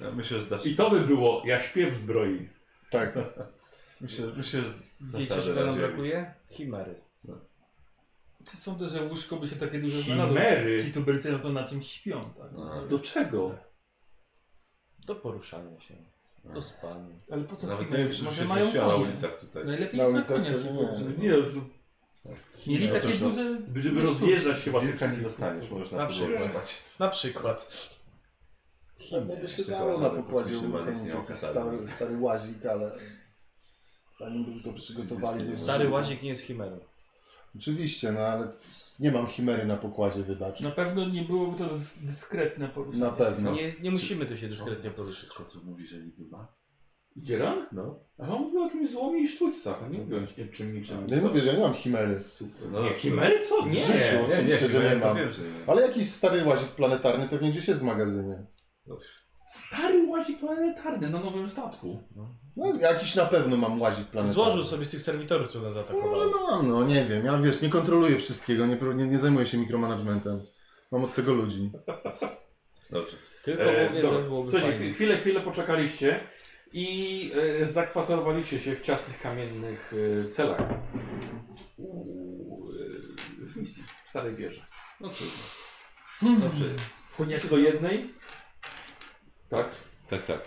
[0.00, 0.66] Ja myślę, że dasz...
[0.66, 2.48] I to by było, ja śpię w zbroi.
[2.90, 3.14] Tak.
[4.00, 6.34] Myślę, myślę, że Wiecie, czego nam brakuje?
[6.50, 6.94] Chimery.
[8.44, 10.36] Sądzę, że łóżko by się takie duże znalazło.
[10.36, 10.84] Chimery?
[10.84, 12.50] Ci tubylcy no to na czymś śpią, tak?
[12.72, 12.86] A.
[12.86, 13.54] Do czego?
[15.06, 15.94] Do poruszania się.
[16.44, 17.14] Do spania.
[17.32, 18.04] Ale po co Nawet nie chimery?
[18.04, 19.04] wiem, czy Może się mają na konie.
[19.04, 19.64] ulicach tutaj.
[19.66, 20.52] Najlepiej Na jest na koniach.
[20.52, 20.58] nie.
[20.58, 23.58] żeby- Nie, Mieli No takie no, duże...
[23.76, 26.42] żeby rozjeżdżać się Wilka nie dostaniesz, możesz na przykład.
[26.44, 26.78] spać.
[26.98, 27.88] Na przykład.
[29.10, 30.54] Pewnie by się dało chyba na pokładzie
[31.18, 31.36] okazał.
[31.52, 32.92] stary, stary łazik, ale
[34.20, 35.50] zanim by to przygotowali...
[35.50, 36.78] to Stary łazik nie jest chimerą.
[37.56, 38.48] Oczywiście, no ale
[39.00, 40.60] nie mam chimery na pokładzie, wybacz.
[40.60, 43.04] Na pewno nie byłoby to dys- dyskretne poruszenie.
[43.04, 43.52] Na pewno.
[43.54, 45.18] Nie, nie musimy tu się dyskretnie poruszyć.
[45.18, 46.46] Wszystko, co mówi, że niby ma.
[47.16, 47.66] Dzieran?
[47.72, 47.98] No.
[48.18, 51.06] Ale on mówił o jakimś złomie i sztućcach, a nie mówił o niczym, niczym.
[51.08, 52.22] Ja nie mówię, że ja nie mam chimery.
[52.36, 52.70] Super.
[52.72, 53.62] No nie, chimery co?
[53.62, 53.74] W Nie.
[53.74, 53.92] życiu.
[53.94, 55.16] Nie, nie, Oczywiście, że chyba nie ja to mam.
[55.16, 55.48] wiem, że nie.
[55.66, 58.46] Ale jakiś stary łazik planetarny pewnie gdzieś jest w magazynie.
[58.86, 59.08] Dobrze.
[59.54, 62.02] Stary łazik planetarny na nowym statku.
[62.56, 64.34] No, jakiś na pewno mam łazik planetarny.
[64.44, 67.24] Złożył sobie z tych serwitorów, co nas No, może mam, no nie wiem.
[67.24, 70.40] Ja wiesz, nie kontroluję wszystkiego, nie, nie, nie zajmuję się mikromanagementem.
[70.92, 71.70] Mam od tego ludzi.
[72.90, 73.16] Dobrze.
[73.44, 74.18] Tylko E, mówię, dobra.
[74.18, 74.90] że byłoby Słuchajcie, fajnie.
[74.92, 76.20] chwi- chwilę, chwilę poczekaliście
[76.72, 77.32] i
[77.62, 79.92] e, zakwaterowaliście się w ciasnych kamiennych
[80.24, 80.60] e, celach
[81.78, 82.06] u,
[83.42, 84.62] e, w Misty, w Starej Wieży.
[85.00, 86.40] No trudno.
[86.48, 86.64] Dobrze.
[87.06, 88.14] Wchodzicie do jednej.
[89.50, 89.70] Tak.
[90.10, 90.40] Tak, tak.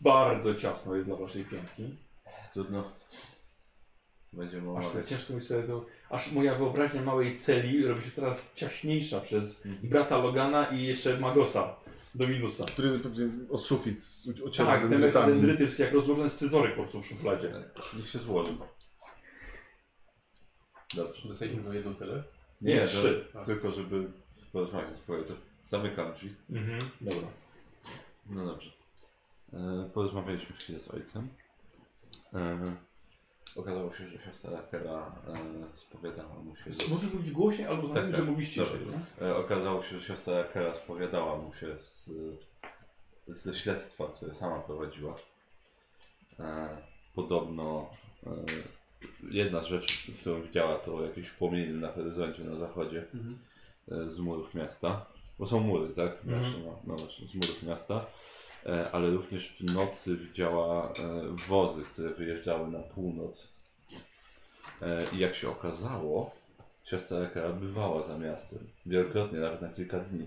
[0.00, 1.96] Bardzo ciasno jest dla waszej piętki.
[2.52, 2.92] Trudno.
[4.32, 5.08] Będziemy Aż sobie omawiać.
[5.08, 5.86] ciężko mi sobie to...
[6.10, 11.76] Aż moja wyobraźnia małej celi robi się coraz ciaśniejsza przez brata Logana i jeszcze Magosa
[12.14, 12.64] do minusa.
[12.64, 13.98] Który pewnie o sufit
[14.44, 15.32] ociera Tak, ten dendrytami.
[15.32, 17.52] dendrytysk jak rozłożony scyzoryk po prostu w szufladzie.
[17.96, 18.52] Niech się złoży.
[20.96, 21.28] Dobrze.
[21.28, 22.24] Dostaliśmy tą jedną celę.
[22.60, 23.28] Nie, to- trzy.
[23.46, 24.08] Tylko żeby
[24.52, 24.98] porozmawiać.
[25.06, 25.32] Słuchaj, to
[25.64, 26.34] zamykam drzwi.
[26.50, 26.80] Mhm.
[27.00, 27.28] Dobra.
[28.30, 28.70] No dobrze.
[29.52, 31.28] E, porozmawialiśmy chwilę z ojcem.
[32.34, 32.64] E,
[33.56, 36.72] okazało się, że siostra Rakera e, spowiadała mu się.
[36.72, 38.80] że- Może mówić głośniej albo Tak, że mówisz ciszej.
[39.20, 39.26] No?
[39.26, 42.10] E, okazało się, że siostra Rakera spowiadała mu się z,
[43.28, 45.14] ze śledztwa, które sama prowadziła.
[46.40, 46.76] E,
[47.14, 47.90] podobno
[48.26, 48.30] e,
[49.30, 53.04] jedna z rzeczy, którą widziała, to jakieś płomienie na horyzoncie na zachodzie
[53.90, 55.06] e, z murów miasta.
[55.38, 56.24] Bo są mury, tak?
[56.24, 56.64] Miasto Mhm.
[56.64, 58.06] ma, no właśnie, z murów miasta.
[58.66, 60.92] E, ale również w nocy widziała e,
[61.48, 63.52] wozy, które wyjeżdżały na północ.
[64.82, 66.34] E, I jak się okazało,
[66.84, 68.58] siostra Rekara bywała za miastem.
[68.86, 70.26] Wielokrotnie, nawet na kilka dni.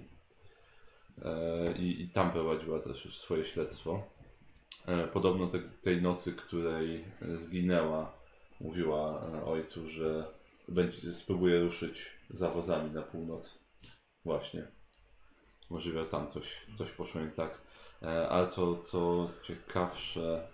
[1.26, 4.04] E, i, I tam prowadziła też swoje śledztwo.
[4.88, 8.14] E, podobno te, tej nocy, której e, zginęła,
[8.62, 10.26] mówiła ojcu, że
[10.68, 13.60] będzie, spróbuje ruszyć za wozami na północ.
[14.26, 14.79] Właśnie.
[15.70, 17.62] Możliwe tam coś, coś poszło nie tak.
[18.02, 20.48] E, ale co, co ciekawsze,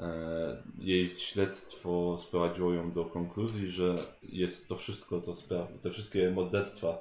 [0.00, 6.30] e, jej śledztwo sprowadziło ją do konkluzji, że jest to wszystko, to spra- te wszystkie
[6.30, 6.98] morderstwa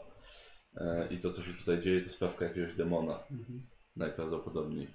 [0.76, 3.20] e, i to, co się tutaj dzieje, to sprawka jakiegoś demona.
[3.96, 4.88] Najprawdopodobniej.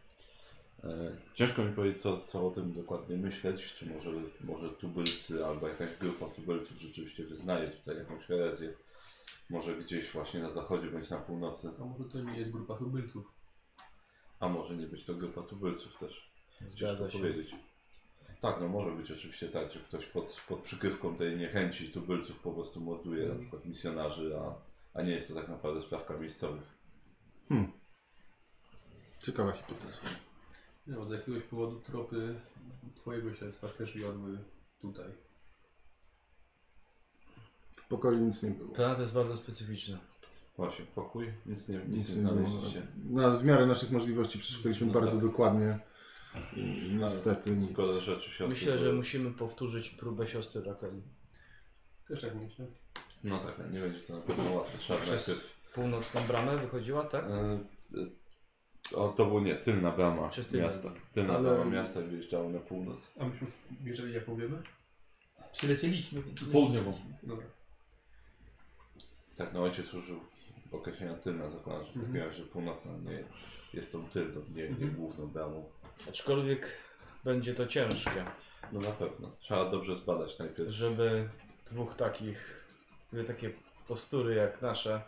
[0.84, 4.10] E, ciężko mi powiedzieć, co, co o tym dokładnie myśleć, czy może,
[4.44, 8.72] może tubylcy albo jakaś grupa tubylców rzeczywiście wyznaje tutaj jakąś herezję.
[9.50, 13.32] Może gdzieś właśnie na zachodzie bądź na północy, A może to nie jest grupa tubylców.
[14.40, 16.30] a może nie być to grupa tubylców też.
[16.66, 17.18] Zgadza się.
[17.18, 17.54] powiedzieć.
[18.40, 22.52] Tak, no może być oczywiście tak, że ktoś pod, pod przykrywką tej niechęci tubylców po
[22.52, 24.54] prostu morduje na przykład misjonarzy, a,
[24.98, 26.62] a nie jest to tak naprawdę sprawka miejscowych.
[29.22, 30.00] Ciekawa hipoteza.
[30.86, 32.40] No, z jakiegoś powodu tropy
[32.94, 34.38] twojego śledztwa też wiodły
[34.80, 35.12] tutaj.
[37.86, 38.74] W pokoju nic nie było.
[38.74, 39.98] Planet jest bardzo specyficzny.
[40.56, 42.86] Właśnie, pokój, nic nie, nic Nic nie znaleźliście.
[43.10, 45.20] Na, w miarę naszych możliwości przeszukaliśmy No bardzo tak.
[45.26, 45.78] dokładnie.
[46.56, 47.70] I niestety nic.
[48.00, 51.02] Rzeczy siostry Myślę, że musimy powtórzyć próbę siostry Rakeli.
[52.08, 52.66] Też tak myślę.
[53.24, 54.78] No tak, nie będzie to na pewno łatwe.
[54.78, 55.56] Trzeba Przez najpierw...
[55.74, 57.24] północną bramę wychodziła, tak?
[57.30, 57.58] E,
[58.92, 60.66] e, o, to było nie, tylna brama Przez tylną.
[60.66, 60.92] miasta.
[61.12, 63.12] Tylna Ale- brama miasta i wyjeżdżało na północ.
[63.20, 63.46] A myśmy
[63.82, 64.62] bierzeli jaką wiemy?
[65.52, 66.22] Przylecieliśmy.
[66.52, 66.92] Południową.
[67.22, 67.46] Dobra.
[69.36, 70.20] Tak, no ojciec użył
[70.72, 72.28] określenia tylna, zakładam, że w takim Mhm.
[72.30, 73.24] razie północna nie
[73.74, 74.94] jest tą tylną, nie, nie Mhm.
[74.94, 75.64] główną bramą.
[76.08, 76.68] Aczkolwiek
[77.24, 78.24] będzie to ciężkie,
[78.72, 79.30] No na pewno.
[79.40, 80.70] Trzeba dobrze zbadać najpierw.
[80.70, 81.28] żeby
[81.70, 82.66] dwóch takich,
[83.12, 83.50] dwie takie
[83.88, 85.02] postury jak nasze,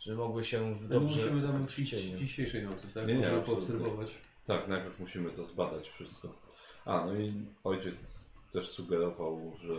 [0.00, 2.18] że mogły się w dobrze Musimy tam w cieniu.
[2.18, 3.06] dzisiejszej nocy, tak?
[3.06, 3.66] Nie, nie, Możemy absolutnie.
[3.66, 4.14] poobserwować.
[4.46, 6.28] Tak, najpierw musimy to zbadać wszystko.
[6.84, 7.32] A, no i
[7.64, 9.74] ojciec też sugerował, że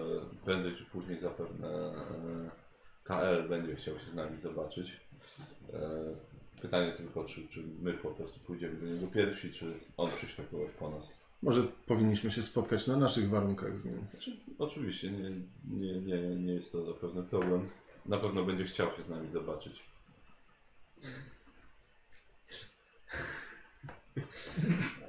[0.45, 2.49] prędzej czy później zapewne e,
[3.05, 4.99] KL będzie chciał się z nami zobaczyć.
[5.73, 5.79] E,
[6.61, 10.71] Pytanie tylko, czy, czy my po prostu pójdziemy do niego pierwsi, czy on przyśle kogoś
[10.71, 11.13] po nas.
[11.41, 14.07] Może powinniśmy się spotkać na naszych warunkach z nim.
[14.11, 15.29] Znaczy, oczywiście nie,
[15.69, 17.69] nie, nie, nie jest to zapewne problem.
[18.05, 19.83] Na pewno będzie chciał się z nami zobaczyć.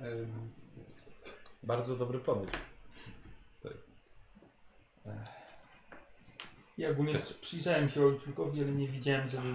[0.03, 0.51] Em,
[1.63, 2.59] Bardzo dobry pomysł.
[6.79, 9.49] Ja ogólnie przyjrzałem się ojczukowi, ale nie widziałem, żeby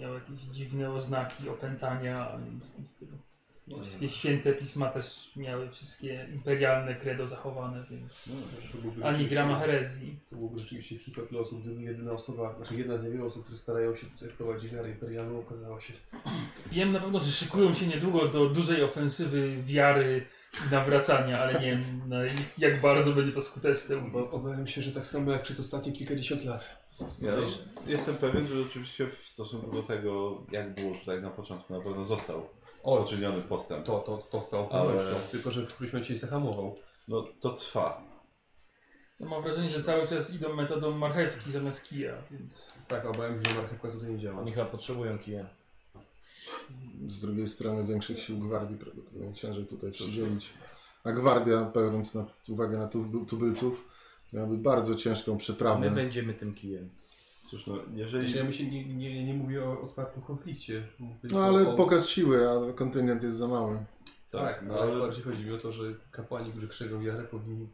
[0.00, 3.18] miał jakieś dziwne oznaki opętania, ani nic w tym stylu.
[3.66, 8.28] Bo Wszystkie święte pisma też miały wszystkie imperialne credo zachowane, więc
[8.82, 10.18] byłby ani grama herezji.
[10.30, 13.94] To byłby rzeczywiście hichat losu, gdyby jedyna osoba, znaczy jedna z niewielu osób, które starają
[13.94, 15.92] się tutaj wprowadzić wiarę imperialną, okazała się
[16.72, 20.26] Wiem na pewno, że szykują się niedługo do dużej ofensywy wiary
[20.70, 22.16] nawracania, ale nie wiem na
[22.58, 23.96] jak bardzo będzie to skuteczne.
[23.96, 26.84] Bo obawiam się, że tak samo jak przez ostatnie kilkadziesiąt lat.
[27.22, 27.32] Ja
[27.86, 32.04] jestem pewien, że rzeczywiście w stosunku do tego, jak było tutaj na początku, na pewno
[32.04, 32.48] został
[32.82, 33.86] O, poczyniony postęp.
[33.86, 35.14] to, to, to z całą Ale- pewnością.
[35.30, 36.76] Tylko, że w którymś momencie się zahamował.
[37.08, 38.02] No to trwa.
[39.20, 42.72] Ja mam wrażenie, że cały czas idą metodą marchewki zamiast kija, więc...
[42.88, 44.40] Tak, obawiam się, że marchewka tutaj nie działa.
[44.40, 45.46] Oni chyba potrzebują kija.
[47.06, 50.52] Z drugiej strony większych sił gwardii prawdopodobnie ciężej tutaj przydzielić.
[51.04, 53.88] A gwardia, biorąc na uwagę na tub- tubylców,
[54.32, 55.90] miałaby bardzo ciężką My przeprawę.
[55.90, 56.86] będziemy tym kijem.
[57.50, 58.36] Cóż, no, Znaczy, jeżeli...
[58.36, 60.88] ja myślę, nie, nie, nie mówię o otwartym konflikcie.
[60.98, 61.76] Mówię No ale o...
[61.76, 63.84] pokaz siły, a kontyngent jest za mały.
[64.30, 67.68] Tak, no, ale ale bardziej chodzi mi o to, że kapłani, którzy krzewią wiarę, powinni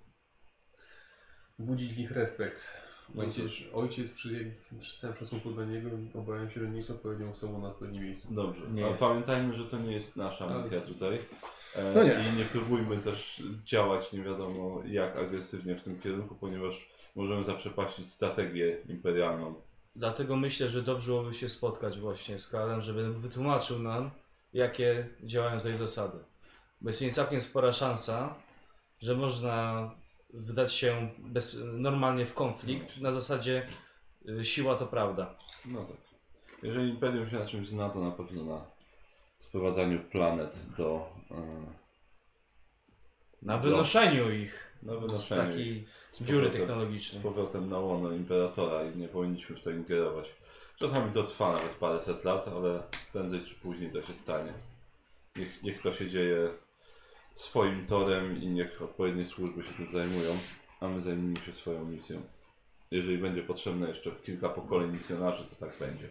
[1.59, 2.67] budzić w nich respekt.
[3.15, 7.31] No Ojciec, ojciec przy, przy całym szacunku dla niego obawiam się, że nie jest odpowiednią
[7.31, 8.35] osobą na odpowiednim miejscu.
[8.35, 9.01] Dobrze, Nie jest.
[9.01, 11.19] pamiętajmy, że to nie jest nasza Ale- misja tutaj.
[11.77, 12.25] E, No nie.
[12.35, 18.13] I nie próbujmy też działać nie wiadomo jak agresywnie w tym kierunku, ponieważ możemy zaprzepaścić
[18.13, 19.55] strategię imperialną.
[19.97, 24.11] Dlatego myślę, że dobrze byłoby się spotkać właśnie z Karlem, żeby wytłumaczył nam,
[24.53, 26.19] jakie działają tutaj zasady.
[26.81, 28.35] Bo jest nie całkiem spora szansa,
[29.01, 29.91] że można
[30.35, 33.67] wdać się bez, normalnie w konflikt na zasadzie
[34.29, 35.35] y, siła to prawda.
[35.67, 35.97] No tak.
[36.63, 38.65] Jeżeli Imperium się na czymś zna, to na pewno na
[39.39, 41.09] sprowadzaniu planet do...
[41.31, 41.81] E,
[43.43, 43.63] Na No.
[43.63, 47.23] wynoszeniu ich na z takiej z dziury powrotem- z technologicznej.
[47.23, 50.27] powrotem na łono Imperatora i nie powinniśmy w to ingerować.
[50.77, 52.83] Czasami to trwa nawet paręset lat, ale
[53.13, 54.53] prędzej czy później to się stanie.
[55.37, 56.51] Niech, niech to się dzieje
[57.41, 60.31] swoim torem i niech odpowiednie służby się tym zajmują,
[60.81, 62.23] a my zajmijmy się swoją misją.
[62.91, 66.09] Jeżeli będzie potrzebne jeszcze kilka pokoleń misjonarzy, to tak będzie.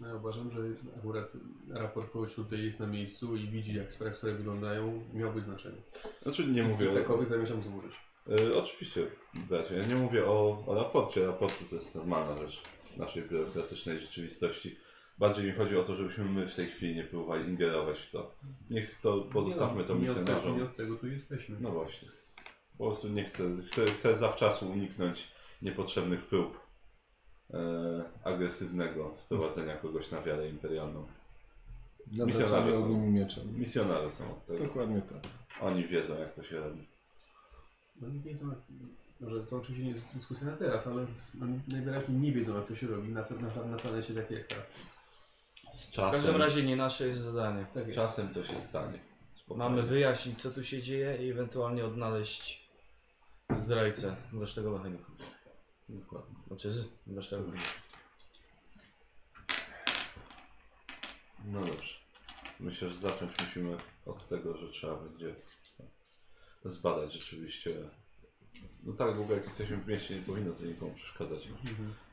[0.00, 0.60] No, ja uważam, że
[0.98, 1.32] akurat
[1.70, 5.78] raport kogoś, tutaj jest na miejscu i widzi, jak sprawy sprawy wyglądają, miałby znaczenie.
[6.22, 6.94] Znaczy nie mówię o...
[6.94, 7.92] takowy zamierzam złożyć.
[8.28, 9.74] E, oczywiście, bracie.
[9.74, 11.26] Ja nie mówię o, o raporcie.
[11.26, 12.62] Raporty to jest normalna rzecz
[12.94, 14.76] w naszej biurokratycznej rzeczywistości.
[15.22, 18.34] Bardziej mi chodzi o to, żebyśmy my w tej chwili nie próbowali ingerować w to.
[18.70, 20.56] Niech to pozostawmy to misjonarzom.
[20.56, 21.56] nie od tego tu jesteśmy.
[21.60, 22.08] No właśnie.
[22.78, 25.28] Po prostu nie chcę, chcę, chcę zawczasu uniknąć
[25.62, 26.60] niepotrzebnych prób
[27.50, 27.58] e,
[28.24, 31.06] agresywnego sprowadzenia kogoś na wiarę imperialną.
[32.06, 33.10] Misjonarze są.
[33.10, 33.58] mieczem.
[33.58, 34.64] Misjonarze są od tego.
[34.64, 35.22] Dokładnie tak.
[35.60, 36.88] Oni wiedzą, jak to się robi.
[38.00, 38.58] No nie wiedzą, jak,
[39.20, 41.06] może to oczywiście nie jest dyskusja na teraz, ale
[41.42, 44.56] oni najwyraźniej nie wiedzą, jak to się robi na, na, na planecie takiej jak ta.
[45.72, 47.66] Z W każdym czasem, razie nie nasze jest zadanie.
[47.74, 48.00] Tak z jest.
[48.00, 48.98] czasem to się stanie.
[49.34, 49.70] Spokojnie.
[49.70, 52.70] Mamy wyjaśnić, co tu się dzieje i ewentualnie odnaleźć
[53.50, 55.12] zdrajcę mrocznego mechaniku.
[55.88, 56.34] Dokładnie.
[56.46, 57.70] Znaczy z mrocznego mechaniku.
[61.44, 61.94] No dobrze.
[62.60, 63.76] Myślę, że zacząć musimy
[64.06, 65.34] od tego, że trzeba będzie
[66.64, 67.70] zbadać rzeczywiście.
[68.84, 71.48] No tak, w ogóle jak jesteśmy w mieście, nie powinno to nikomu przeszkadzać,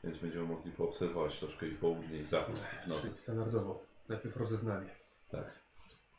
[0.04, 2.54] więc będziemy mogli poobserwować troszkę i południe i zachód
[2.84, 3.00] w nocy.
[3.02, 3.82] Czyli standardowo.
[4.08, 4.90] Najpierw rozeznanie.
[5.30, 5.60] Tak.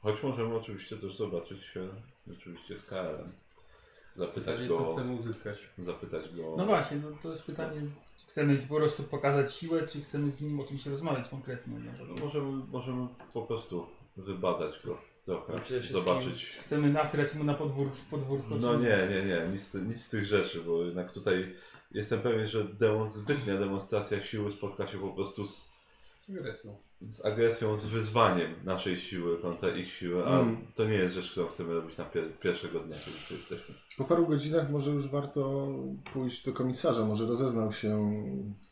[0.01, 1.89] Choć możemy oczywiście też zobaczyć się
[2.31, 3.31] oczywiście z KRM.
[4.13, 5.69] Zapytać Pytanie, co go, chcemy uzyskać.
[5.77, 6.55] zapytać go.
[6.57, 7.79] No właśnie, no to jest pytanie,
[8.17, 11.79] czy chcemy po prostu pokazać siłę, czy chcemy z nim o czymś rozmawiać konkretnie.
[11.79, 13.87] No, No, możemy, możemy po prostu
[14.17, 16.45] wybadać go trochę, No wszystkim zobaczyć.
[16.59, 18.55] Chcemy nasrać mu na podwór, w podwórku.
[18.59, 21.55] No nie, nie, nie, nic, nic z tych rzeczy, bo jednak tutaj
[21.91, 25.71] jestem pewien, że demon, zbytnia demonstracja siły spotka się po prostu z,
[26.39, 26.75] Agresją.
[26.99, 30.67] z agresją, z wyzwaniem naszej siły kontra ich siły, a Mm.
[30.75, 33.75] to nie jest rzecz, którą chcemy robić na pier pierwszego dnia, kiedy tu jesteśmy.
[33.97, 35.67] Po paru godzinach może już warto
[36.13, 37.05] pójść do komisarza.
[37.05, 38.13] Może rozeznał się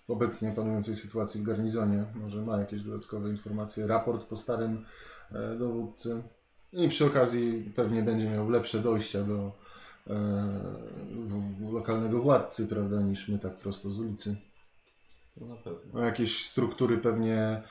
[0.08, 2.06] w obecnie panującej sytuacji w garnizonie.
[2.16, 3.88] Może ma jakieś dodatkowe informacje.
[3.88, 4.86] Raport po starym
[5.32, 6.24] e, dowódcy.
[6.74, 9.52] I przy okazji pewnie będzie miał lepsze dojścia do
[10.08, 10.14] e,
[11.12, 14.36] w, w lokalnego władcy, prawda, niż my tak prosto z ulicy.
[15.38, 15.80] No na pewno.
[15.94, 17.64] No, jakieś struktury pewnie e,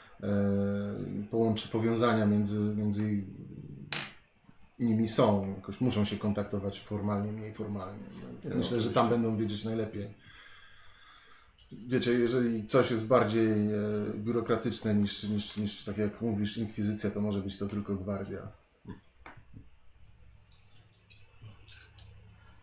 [1.31, 3.25] połączy powiązania między, między
[4.79, 5.55] nimi są.
[5.57, 8.03] Jakoś muszą się kontaktować formalnie, mniej formalnie.
[8.45, 10.15] No, No, myślę, że tam będą wiedzieć najlepiej.
[11.73, 13.79] Wiecie, jeżeli coś jest bardziej e,
[14.15, 18.53] biurokratyczne niż, niż, niż, tak jak mówisz, inkwizycja, to może być to tylko gwardia.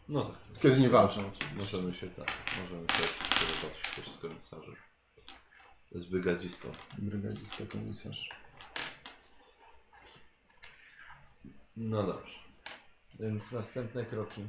[0.10, 0.60] No tak.
[0.62, 1.28] Kiedy nie walczą.
[1.28, 1.56] oczywiście.
[1.56, 3.14] Możemy się tak, możemy też
[3.62, 4.76] zobaczyć też z komisarzem.
[5.92, 6.72] Z brygadzistą.
[6.98, 8.30] Brygadzista komisarz.
[11.78, 12.40] No dobrze.
[13.20, 14.48] Więc następne kroki.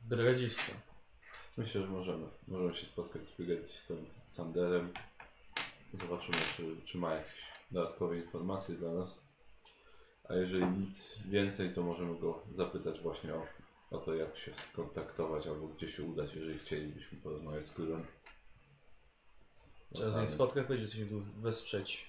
[0.00, 0.72] Brygadzista.
[1.56, 2.26] Myślę, że możemy.
[2.48, 3.94] Możemy się spotkać z brygadzistą
[4.26, 4.92] Sanderem.
[6.00, 9.29] Zobaczymy, czy, czy ma jakieś dodatkowe informacje dla nas.
[10.30, 13.46] A jeżeli nic więcej, to możemy go zapytać właśnie o,
[13.90, 18.06] o to, jak się skontaktować albo gdzie się udać, jeżeli chcielibyśmy porozmawiać z królem.
[19.94, 22.06] Trzeba z nim spotkać, będzie coś tu wesprzeć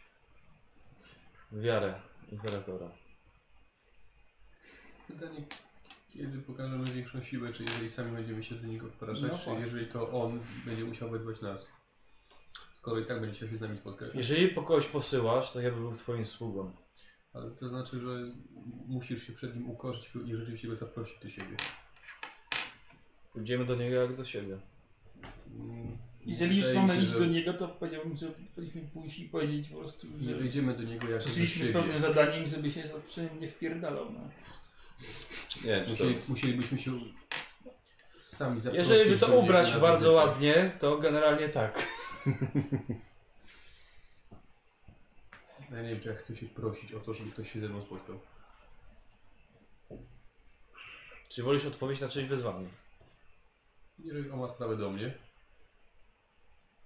[1.52, 2.91] wiarę imperatora.
[5.07, 5.43] Pytanie,
[6.10, 9.65] kiedy pokażemy większą siłę, czy jeżeli sami będziemy się do niego wpraszać, No czy właśnie.
[9.65, 11.68] jeżeli to on będzie musiał wezwać nas.
[12.73, 14.15] Skoro i tak będzie chciał się z nami spotkać.
[14.15, 16.72] Jeżeli po kogoś posyłasz, to ja bym był twoim sługą.
[17.34, 18.24] Ale to znaczy, że
[18.88, 21.56] musisz się przed nim ukorzyć i rzeczywiście go zaprosić do siebie.
[23.34, 24.58] Pójdziemy do niego jak do siebie.
[25.60, 28.82] Mm, Jeżeli już wydaje mi mamy się, iść że do niego, to powiedziałbym, że powinniśmy
[28.82, 31.80] pójść i powiedzieć po prostu, Nie że wejdziemy do niego jako do przyszliśmy z siebie.
[31.80, 34.12] pewnym zadaniem, żeby się za nie wpierdalał.
[34.12, 34.20] No.
[35.66, 36.03] Nie wiem, czy to...
[36.03, 36.91] Musieli, musielibyśmy się
[38.22, 40.16] sami zaprosić Jeżeli by do to niego ubrać na bardzo wizytę.
[40.26, 41.88] ładnie, to generalnie tak.
[45.72, 47.81] Ja nie wiem, czy ja chcę się prosić o to, żeby ktoś się ze mną
[47.81, 48.19] spotkał.
[51.30, 52.69] Czy wolisz odpowiedzieć na część wyzwania?
[53.99, 55.14] Jeżeli on ma sprawę do mnie.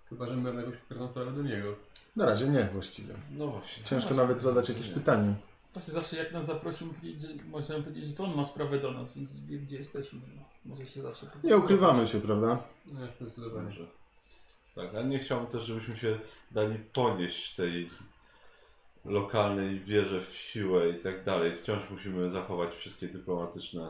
[0.09, 1.75] Chyba, że mam jakąś konkretną sprawę do niego.
[2.15, 3.13] Na razie nie właściwie.
[3.31, 3.83] No właśnie.
[3.83, 5.35] Ciężko nawet zadać jakieś pytanie.
[5.73, 8.91] Właśnie zawsze jak nas zaprosił, powiedzieć, że, możemy powiedzieć, że to on ma sprawę do
[8.91, 10.19] nas, więc wie gdzie jesteśmy.
[10.35, 10.43] No.
[10.65, 12.63] Może się zawsze Nie ukrywamy się, prawda?
[12.85, 13.69] No, zdecydowanie.
[13.69, 13.85] Dobrze.
[14.75, 16.19] Tak, a nie chciałbym też, żebyśmy się
[16.51, 17.89] dali ponieść tej
[19.05, 21.51] lokalnej wierze w siłę i tak dalej.
[21.61, 23.89] Wciąż musimy zachować wszystkie dyplomatyczne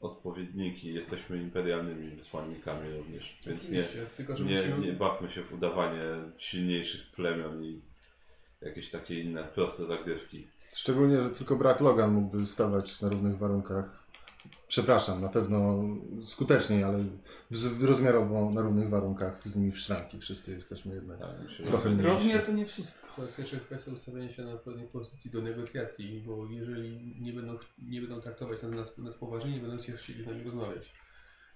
[0.00, 0.94] odpowiedniki.
[0.94, 4.86] Jesteśmy imperialnymi wysłannikami również, więc nie, Oczywiście, tylko, że nie, musimy...
[4.86, 6.02] nie bawmy się w udawanie
[6.36, 7.80] silniejszych plemion i
[8.60, 10.46] jakieś takie inne proste zagrywki.
[10.74, 14.03] Szczególnie, że tylko brat Logan mógłby stawać na równych warunkach.
[14.68, 15.84] Przepraszam, na pewno
[16.22, 17.04] skuteczniej, ale
[17.50, 20.18] w- rozmiarowo na równych warunkach z nimi w szranki.
[20.20, 21.30] Wszyscy jesteśmy jednak Tak,
[21.66, 22.10] trochę że- mniejsi.
[22.10, 23.08] Rozmiar to nie wszystko.
[23.16, 27.58] To jest jeszcze kwestia ustawienia się na pewnej pozycji do negocjacji, bo jeżeli nie będą,
[27.78, 30.92] nie będą traktować nas, nas poważnie, nie będą się chcieli z nami rozmawiać.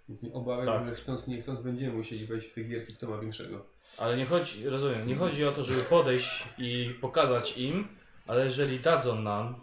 [0.09, 0.85] Więc nie obawiam Tak.
[0.85, 3.67] się, że chcąc nie chcąc będziemy musieli wejść w te gierki, kto ma większego.
[3.99, 7.89] Ale nie chodzi, rozumiem, nie chodzi o to, żeby podejść i pokazać im,
[8.27, 9.55] ale jeżeli dadzą nam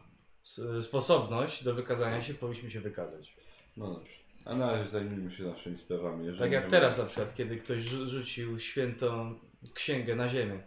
[0.81, 3.35] sposobność do wykazania się, powinniśmy się wykazać.
[3.77, 4.11] No dobrze.
[4.45, 6.26] A na razie zajmijmy się naszymi sprawami.
[6.26, 9.39] Jeżeli Tak jak nie teraz na przykład, kiedy ktoś rzu- rzucił świętą
[9.73, 10.59] księgę na ziemię.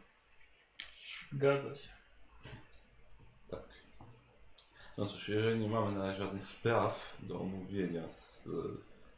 [1.26, 1.88] Zgadza się.
[3.50, 3.62] Tak.
[4.98, 8.50] No cóż, jeżeli nie mamy na razie żadnych spraw do omówienia z y,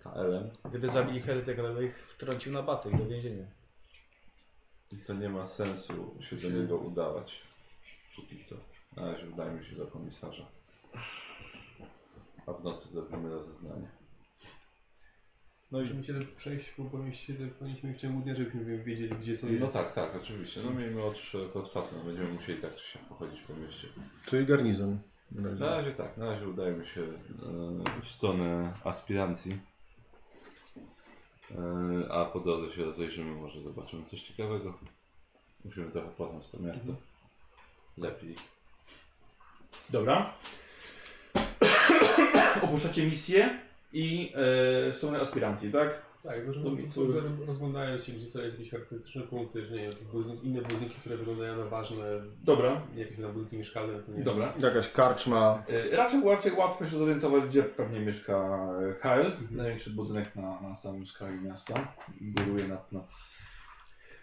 [0.02, 3.46] KL-em, Gdyby zabili heretyka, to by ich wtrącił na baty i do więzienia.
[5.06, 7.42] to nie ma sensu się do niego udawać.
[8.16, 8.54] Póki co.
[8.96, 10.46] Na razie udajmy się do komisarza.
[12.46, 13.88] A w nocy zrobimy rozeznanie.
[15.72, 19.46] No i Musimy się przejść, bo powinniśmy, powinniśmy w ciągu dnia, żebyśmy wiedzieli, gdzie co
[19.46, 19.74] no jest.
[19.74, 20.62] tak, tak, oczywiście.
[20.62, 23.88] No miejmy oczy otwarte, no będziemy musieli tak czy siak pochodzić po mieście.
[24.26, 24.98] Czyli garnizon.
[25.32, 25.60] na razie.
[25.60, 29.58] Na razie tak, na razie udajemy się e, w stronę aspirancji.
[31.58, 34.78] E, a po drodze się rozejrzymy, może zobaczymy coś ciekawego.
[35.64, 36.92] Musimy trochę poznać to miasto.
[37.98, 38.34] Lepiej.
[39.90, 40.34] Dobra.
[42.62, 43.58] Opuszczacie misję
[43.92, 44.32] i
[44.88, 46.10] e, są aspirancje, tak?
[46.22, 49.80] Tak, bo że To mi- to- rozglądając się, gdzie są jakieś charakterystyczne punkty, że nie
[49.82, 52.04] wiem, jakieś budynki, inne budynki, które wyglądają na ważne,
[52.44, 54.52] Dobra, jakieś tam budynki mieszkalne, to nie dobra.
[54.62, 55.62] Jakaś karczma.
[55.68, 58.58] E, Raczej, raczej łatwo się zorientować, gdzie pewnie mieszka
[58.90, 59.30] e, Kyle.
[59.50, 61.94] Największy budynek na, na samym skraju miasta.
[62.20, 63.12] Góruje nad, nad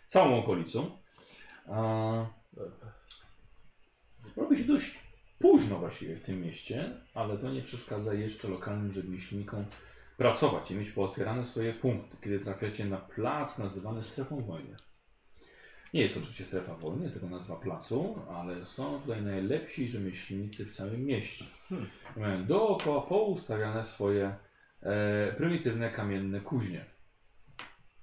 [0.08, 0.92] całą okolicą.
[1.70, 2.26] A,
[4.38, 5.07] robi się dość
[5.40, 9.66] późno właściwie w tym mieście, ale to nie przeszkadza jeszcze lokalnym rzemieślnikom
[10.18, 14.76] pracować i mieć pootwierane swoje punkty, kiedy trafiacie na plac nazywany strefą wojny.
[15.94, 21.06] Nie jest oczywiście strefa wojny, tylko nazwa placu, ale są tutaj najlepsi rzemieślnicy w całym
[21.06, 21.46] mieście.
[22.18, 24.36] Mają dookoła poustawiane swoje
[24.82, 26.86] e, prymitywne kamienne kuźnie.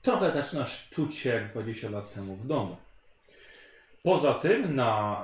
[0.03, 2.77] Trochę zaczynasz czuć się jak 20 lat temu w domu.
[4.05, 5.23] Poza tym na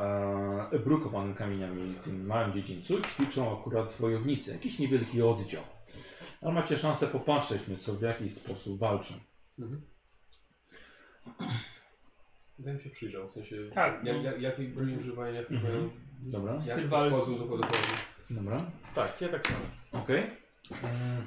[0.73, 5.63] e, brukowanym kamieniami tym małym dziedzińcu ćwiczą akurat wojownicy, jakiś niewielki oddział.
[6.43, 9.15] Ale macie szansę popatrzeć nieco w jaki sposób walczą.
[9.59, 9.83] Mhm.
[12.59, 14.23] Ja bym się przyjrzał, w sensie Tak, jak, no.
[14.23, 15.73] jak, jakiej broni używają, jak Mhm.
[15.75, 15.91] mają,
[16.23, 17.17] Dobra, Styl jak walki.
[17.17, 17.59] podchodzą do
[18.31, 19.59] dobra, Tak, ja tak samo.
[19.93, 20.23] okej.
[20.83, 21.23] Mm,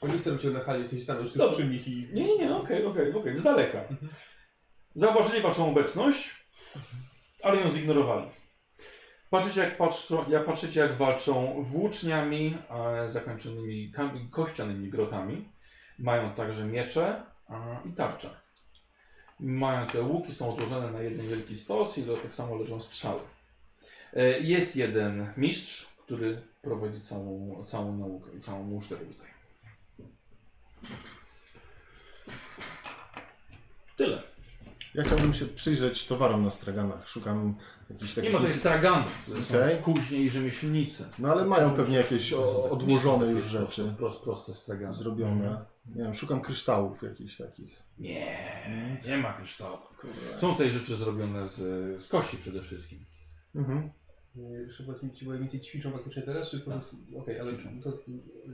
[0.00, 1.54] Oni nie chcą cię na hali, w sensie stanąć tuż Dobra.
[1.56, 2.08] przy nich i...
[2.12, 3.84] Nie, nie, nie, okej, okej, okej, z daleka.
[4.94, 6.37] Zauważyli waszą obecność,
[7.42, 8.30] ale ją zignorowali.
[9.30, 13.92] Patrzycie jak, patrzą, jak, patrzycie, jak walczą włóczniami e, zakończonymi
[14.30, 15.48] kościanymi grotami.
[15.98, 18.30] Mają także miecze e, i tarcze.
[19.40, 23.20] Mają te łuki, są odłożone na jeden wielki stos i do tak samo leżą strzały.
[24.12, 29.28] E, jest jeden mistrz, który prowadzi całą, całą naukę i całą muszterę tutaj.
[33.96, 34.37] Tyle.
[34.98, 37.08] Ja chciałbym się przyjrzeć towarom na straganach.
[37.08, 37.54] Szukam
[37.90, 38.32] jakichś Nie takich...
[38.32, 39.76] ma tutaj straganów, które Okej.
[39.76, 41.04] są później rzemieślnicy.
[41.18, 43.94] No ale mają pewnie jakieś o, odłożone już rzeczy.
[43.98, 44.94] Proste, proste, stragany.
[44.94, 45.64] Zrobione.
[45.86, 47.82] Nie wiem, szukam kryształów jakichś takich.
[47.98, 48.36] Nie,
[49.08, 50.06] nie ma kryształów.
[50.36, 51.56] Są tutaj rzeczy zrobione z,
[52.02, 53.04] z kości przede wszystkim.
[53.54, 53.90] Mhm.
[55.02, 56.96] Mi, ci wojownicy ćwiczą faktycznie teraz, czy po prostu...
[57.18, 57.82] Okej, ale Ćwiczą.
[57.82, 57.98] to,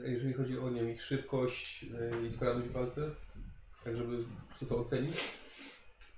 [0.05, 3.11] jeżeli chodzi o nie, ich szybkość e, i sprawność w walce,
[3.85, 4.25] tak żeby
[4.61, 5.15] co to ocenić?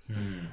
[0.07, 0.47] Hmm.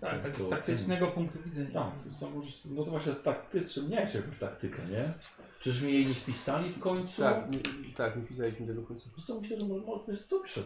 [0.00, 1.70] Tak, tak To z taktycznego punktu widzenia.
[1.72, 5.14] Tak, są, możesz- no to właśnie taktyczny, nie czy jakąś taktykę, nie?
[5.60, 7.22] Czyż mi jej nie wpisali w końcu?
[7.22, 7.58] Tak, nie,
[7.96, 9.08] tak, nie pisaliśmy tego w końcu.
[9.08, 10.60] Po prostu myślę, że może, to piszą.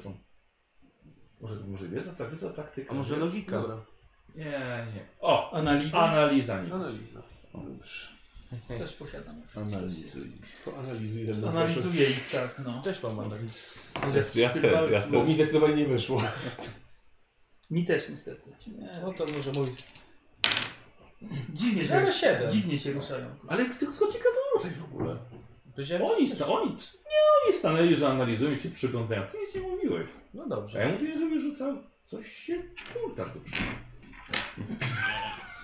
[1.41, 2.91] Może, może wiedza, tak, wiedza, taktyka.
[2.91, 3.25] A może wiesz?
[3.25, 3.61] logika?
[3.61, 3.85] Dobra,
[4.35, 5.07] Nie, nie.
[5.21, 6.75] O, Analiza analiza nie.
[6.75, 7.23] analiza.
[8.79, 9.43] też posiadam.
[9.57, 10.33] Analizuj.
[10.65, 12.83] To analizuj jeden na Analizuję ich, tak, no.
[12.83, 13.55] Też mam analizę.
[14.35, 16.23] Ja też, ja Bo mi zdecydowanie nie wyszło.
[17.71, 18.43] Mi też niestety.
[18.79, 18.93] Nie.
[19.03, 19.67] No to może mój...
[21.55, 22.07] Dziwnie się,
[22.51, 23.27] dziwnie się ruszają.
[23.49, 25.17] Ale kto, kto ci kazał rzucać w ogóle?
[25.75, 29.23] Powiedziałem, Oni, sta, oni, nie, oni stanęli, że analizują i się przyglądają.
[29.33, 30.09] Ty nic nie mówiłeś.
[30.35, 30.81] no A dobrze.
[30.81, 32.63] ja mówiłem, że wyrzucał coś się
[32.95, 33.71] kurtasz do przodu.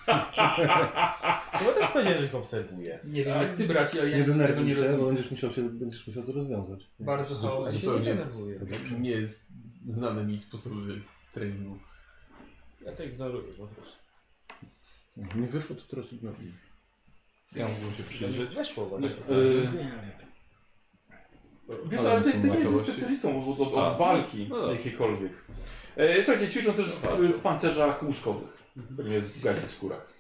[1.59, 2.99] Chyba też powiedziałem, że ich obserwuję.
[3.05, 4.87] Nie wiem jak ty braci, ale ja Nie nic z tego denerwuj nie się, bo
[4.87, 5.07] rozumiem.
[5.07, 6.91] będziesz musiał, się, będziesz musiał to rozwiązać.
[7.01, 7.81] Bardzo Ja chaotycznie.
[7.81, 8.15] się nie Zupełnie.
[8.15, 8.59] denerwuję.
[9.01, 9.53] Nie jest
[9.87, 11.01] znane mi sposoby
[11.35, 11.79] treningu.
[12.87, 13.97] Ja to ignoruję po prostu.
[15.35, 16.53] Nie wyszło, to teraz ignoruj.
[17.57, 18.55] Ja mógłbym się przyjrzeć.
[18.55, 19.09] Weszło właśnie.
[19.29, 19.69] Yy,
[21.87, 24.57] Wiesz, Ale ale ty, są ty nie jesteś specjalistą od, od, A, od walki no
[24.57, 24.75] dobrze.
[24.75, 25.33] jakiejkolwiek.
[25.97, 27.03] E, słuchajcie, ćwiczą też w,
[27.33, 28.63] w pancerzach łóżkowych.
[28.97, 30.13] Pewnie jest w gęstych skórach.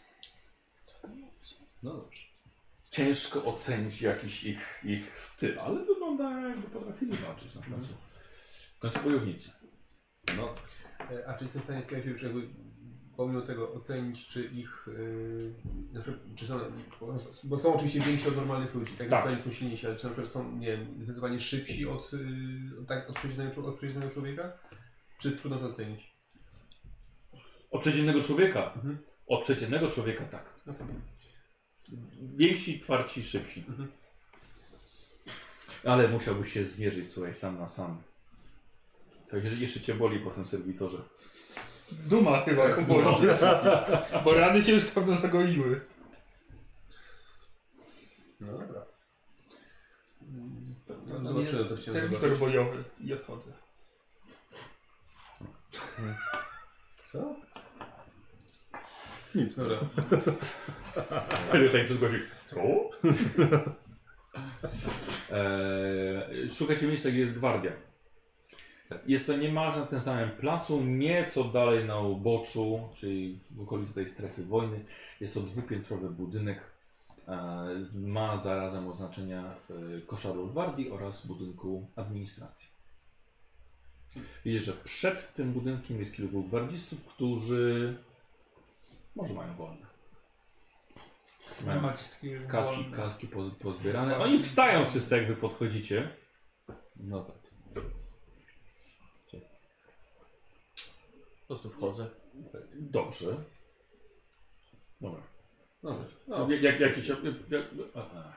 [1.82, 2.22] No dobrze.
[2.90, 7.88] Ciężko ocenić jakiś ich, ich styl, ale wygląda jakby potrafili walczyć na końcu.
[8.76, 9.50] W końcu wojownicy.
[10.36, 10.54] No,
[11.26, 12.48] A czy jestem w stanie tutaj już jakby
[13.16, 15.54] pomimo tego ocenić, czy ich, yy,
[15.92, 16.60] na przykład, czy są,
[17.44, 19.08] bo są oczywiście więksi od normalnych ludzi, tak?
[19.08, 19.42] Tak.
[19.42, 23.16] Są silniejsi, ale czy na przykład są, nie wiem, zdecydowanie szybsi od, yy, tak, od,
[23.16, 24.52] przeciętnego, od przeciętnego człowieka?
[25.18, 26.16] Czy trudno to ocenić?
[27.70, 28.72] Od przeciętnego człowieka.
[28.76, 28.98] Mhm.
[29.26, 30.44] Od przeciętnego człowieka tak.
[30.66, 30.86] Okej.
[32.34, 33.64] Więksi, twardsi, szybsi.
[33.68, 33.88] Mhm.
[35.84, 38.02] Ale musiałbyś się zmierzyć, słuchaj, sam na sam.
[39.32, 40.98] To jeżeli jeszcze cię boli po tym serwitorze.
[41.92, 43.28] Duma chyba Tak, go boli.
[44.24, 45.80] Bo rany się już dawno zagoiły.
[48.40, 48.86] No dobra.
[50.86, 52.40] To, To to zobaczymy, jest co chciałem serwitor zobaczyć.
[52.40, 53.52] bojowy i odchodzę.
[57.06, 57.36] Co?
[59.34, 59.54] Nic.
[59.56, 59.78] Dobra.
[61.48, 62.18] Wtedy tak przez gości.
[62.50, 62.56] Co?
[65.30, 67.72] eee, szukajcie miejsca, gdzie jest gwardia.
[69.06, 74.08] Jest to niemalże na tym samym placu, nieco dalej na uboczu, czyli w okolicy tej
[74.08, 74.84] strefy wojny.
[75.20, 76.72] Jest to dwupiętrowy budynek.
[77.28, 82.68] E, ma zarazem oznaczenia e, koszarów gwardii oraz budynku administracji.
[84.44, 87.96] Widzisz, że przed tym budynkiem jest kilku gwardzistów, którzy
[89.16, 89.86] może mają wolne.
[91.66, 91.82] Mają
[92.48, 94.18] kaski, kaski poz, pozbierane.
[94.18, 96.16] Oni wstają wszyscy, jak wy podchodzicie.
[96.96, 97.42] no tak.
[97.74, 97.80] Po
[101.52, 102.10] prostu wchodzę.
[102.74, 103.44] Dobrze.
[105.00, 105.22] Dobra.
[105.82, 106.08] No tak.
[106.28, 107.08] No, Jak, jak, jakiś...
[107.08, 107.18] Jak,
[107.50, 107.64] jak,
[107.94, 108.32] a, a.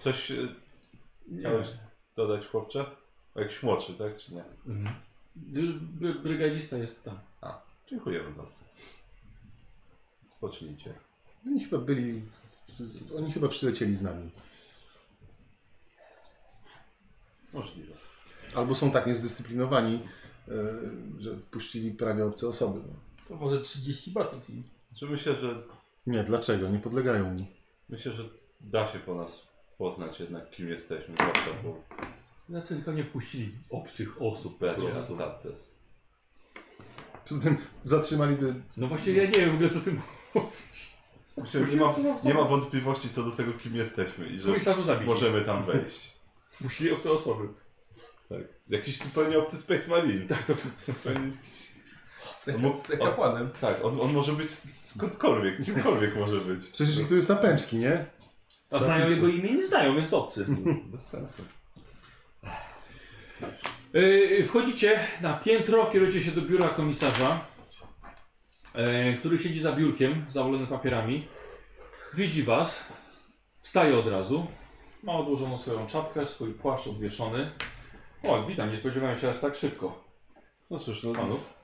[0.00, 0.48] coś e,
[1.38, 1.68] chciałeś
[2.16, 2.86] dodać, chłopcze?
[3.36, 4.16] Jakiś młodszy, tak?
[4.16, 4.44] Czy nie?
[4.66, 4.94] Mhm.
[5.36, 7.18] Bry- bry- Brygadzista jest tam.
[7.90, 8.60] Dziękujemy bardzo.
[10.36, 10.94] Spocznijcie.
[11.46, 12.22] Oni chyba byli...
[13.18, 14.30] Oni chyba przylecieli z nami.
[17.52, 17.94] Możliwe.
[18.56, 20.00] Albo są tak niezdyscyplinowani,
[21.18, 22.80] że wpuścili prawie obce osoby.
[22.88, 22.94] No.
[23.28, 25.62] To może 30 batów i Znaczy myślę, że
[26.06, 26.68] Nie, dlaczego?
[26.68, 27.46] Nie podlegają mi.
[27.88, 28.22] myślę, że
[28.60, 29.42] da się po nas
[29.78, 31.76] poznać jednak kim jesteśmy, zwłaszcza po
[32.48, 35.12] Znaczy tylko nie wpuścili obcych osób bracie prostu.
[35.14, 35.70] Astartes.
[37.28, 38.54] Poza tym zatrzymaliby...
[38.76, 39.92] No właśnie ja nie wiem w ogóle co ty
[40.34, 40.94] mówisz.
[41.36, 41.94] Myślę, że nie ma,
[42.24, 45.06] nie ma wątpliwości co do tego kim jesteśmy i że Komisarzu zabić.
[45.08, 46.12] możemy tam wejść.
[46.50, 47.48] Wpuścili obce osoby.
[48.28, 48.40] Tak.
[48.68, 50.26] Jakiś zupełnie obcy Space Marine.
[50.28, 50.54] Tak, to
[52.34, 53.50] Z, kapłanem.
[53.60, 56.66] Tak, on, on może być skądkolwiek, kimkolwiek może być.
[56.66, 58.06] Przecież tu jest na pęczki, nie?
[58.70, 60.46] A znają jego imię i nie znają, więc obcy.
[60.84, 61.42] Bez sensu.
[63.92, 67.40] Yy, Wchodzicie na piętro, kierujecie się do biura komisarza,
[68.74, 71.28] yy, który siedzi za biurkiem zawalony papierami.
[72.14, 72.84] Widzi was,
[73.60, 74.46] wstaje od razu,
[75.02, 77.50] ma odłożoną swoją czapkę, swój płaszcz obwieszony.
[78.24, 80.04] O, witam, nie spodziewałem się aż tak szybko.
[80.70, 81.54] No cóż, no, panów.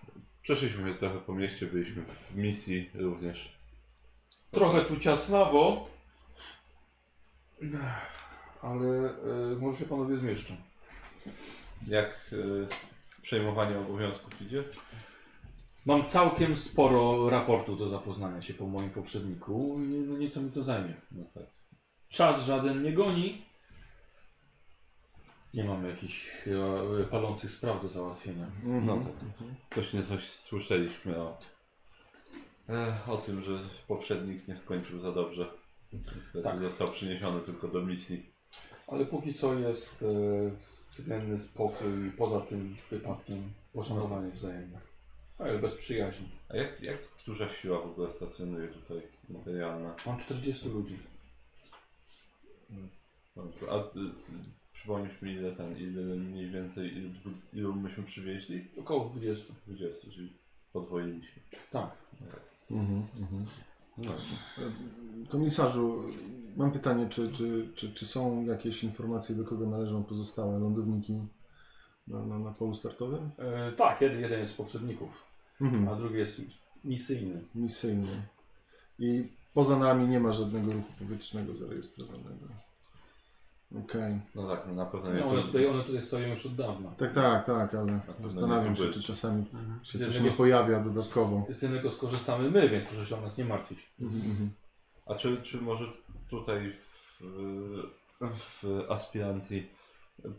[0.42, 3.58] przeszliśmy trochę po mieście, byliśmy w misji również.
[4.50, 5.88] Trochę tu ciasnawo,
[8.62, 10.56] ale e, może się panowie zmieszczą.
[11.86, 12.66] Jak y,
[13.22, 14.64] przejmowanie obowiązków idzie?
[15.86, 20.62] Mam całkiem sporo raportów do zapoznania się po moim poprzedniku i no nieco mi to
[20.62, 20.94] zajmie.
[21.12, 21.44] No tak.
[22.08, 23.49] Czas żaden nie goni.
[25.54, 28.46] Nie mamy jakichś e, palących spraw do załatwienia.
[28.46, 28.86] Mhm.
[28.86, 29.44] No tak.
[29.74, 31.38] Coś nie coś słyszeliśmy o,
[32.68, 33.58] e, o tym, że
[33.88, 35.50] poprzednik nie skończył za dobrze.
[35.92, 36.58] Niestety Tak.
[36.58, 38.30] został przyniesiony tylko do misji.
[38.86, 40.06] Ale póki co jest e,
[40.72, 44.80] względny spokój i poza tym wypadkiem poszanowanie wzajemne.
[45.38, 46.28] Ale bez przyjaźni.
[46.48, 49.94] A jak, jak duża siła w ogóle stacjonuje tutaj imperialna?
[50.06, 50.98] Mam 40 ludzi.
[53.70, 53.98] A ty,
[54.80, 57.10] przypomnisz mi ile ten, ile mniej więcej, ilu,
[57.52, 58.68] ilu myśmy przywieźli?
[58.78, 59.54] Około 20.
[59.66, 60.32] 20, czyli
[60.72, 61.42] podwoiliśmy.
[61.70, 61.90] Tak.
[62.70, 63.46] Mhm, mhm.
[63.98, 64.12] No.
[65.28, 66.04] Komisarzu,
[66.56, 71.18] mam pytanie, czy, czy, czy, czy są jakieś informacje, do kogo należą pozostałe lądowniki
[72.06, 73.30] na, na, na polu startowym?
[73.38, 75.24] E, tak, jeden, jeden jest z poprzedników,
[75.60, 75.88] Mhm.
[75.88, 76.42] a drugi jest
[76.84, 77.44] misyjny.
[77.54, 78.22] Misyjny.
[78.98, 82.46] I poza nami nie ma żadnego ruchu powietrznego zarejestrowanego.
[83.78, 84.20] Okej.
[84.34, 85.20] no tak, no na pewno nie.
[85.20, 86.90] No, one, tutaj, one tutaj stoją już od dawna.
[86.90, 89.06] Tak, tak, tak, ale pewno zastanawiam nie się, czy być.
[89.06, 89.44] czasami
[89.82, 91.46] się Z coś jednego- nie pojawia dodatkowo.
[91.48, 93.92] Z jednego skorzystamy my, więc proszę się o nas nie martwić.
[94.00, 94.50] Mhm, mhm.
[95.06, 95.84] A czy, czy może
[96.30, 97.22] tutaj w,
[98.34, 99.70] w aspirancji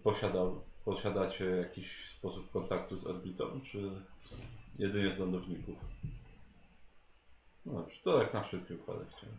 [0.04, 0.40] posiada,
[0.86, 3.92] posiadacie jakiś sposób kontaktu z orbitą, czy
[4.80, 5.76] jedynie z lądowników?
[7.66, 9.38] No dobrze, to tak na wszelki wypadek chciałem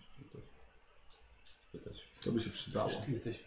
[1.72, 2.08] spytać.
[2.24, 2.90] To by się przydało.
[3.06, 3.44] Ty jesteś.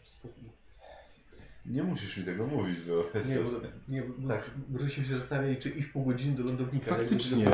[1.65, 3.51] Nie musisz mi tego mówić, bo Nie, bo,
[3.87, 4.51] nie, bo, Tak.
[4.79, 6.95] żeśmy się zastanawiali, czy iść pół godziny do lądownika.
[6.95, 7.45] Faktycznie.
[7.45, 7.51] nie-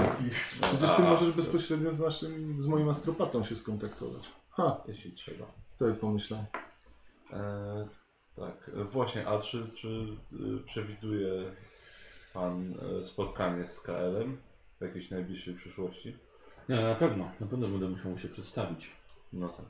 [0.61, 4.23] Przecież ty A, możesz to- bezpośrednio z naszym, z moim astropatą się skontaktować.
[4.49, 5.45] Ha, Jeśli trzeba.
[5.77, 6.45] tak pomyślałem.
[7.33, 7.87] E,
[8.35, 9.87] tak, właśnie, a czy, czy
[10.33, 11.51] y, przewiduje
[12.33, 14.37] Pan e, spotkanie z KL-em
[14.79, 16.17] w jakiejś najbliższej przyszłości?
[16.69, 18.91] Nie, na pewno, na pewno będę musiał mu się przedstawić.
[19.33, 19.65] No tak.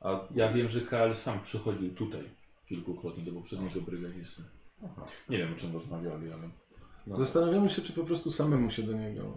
[0.00, 2.20] A Ja wiem, że KL sam przychodził tutaj
[2.68, 4.42] kilkukrotnie do poprzedniego brygadisty.
[4.84, 5.04] Aha.
[5.28, 6.48] Nie wiem o czym rozmawiali, ale
[7.06, 9.36] No, Zastanawiamy się, czy po prostu samemu się do niego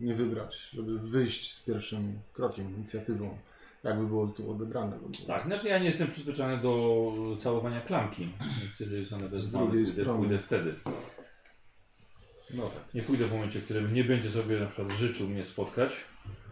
[0.00, 3.38] nie wybrać, żeby wyjść z pierwszym krokiem, inicjatywą.
[3.84, 4.98] Jakby było tu odebrane.
[4.98, 5.26] w ogóle.
[5.26, 8.28] tak, znaczy ja nie jestem przyzwyczajony do całowania klamki,
[8.62, 10.18] więc jeżeli zostanę wezwany, drugiej pójdę, strony.
[10.18, 10.74] pójdę wtedy.
[12.54, 12.94] no tak.
[12.94, 16.04] Nie pójdę w momencie, w którym nie będzie sobie na przykład życzył mnie spotkać,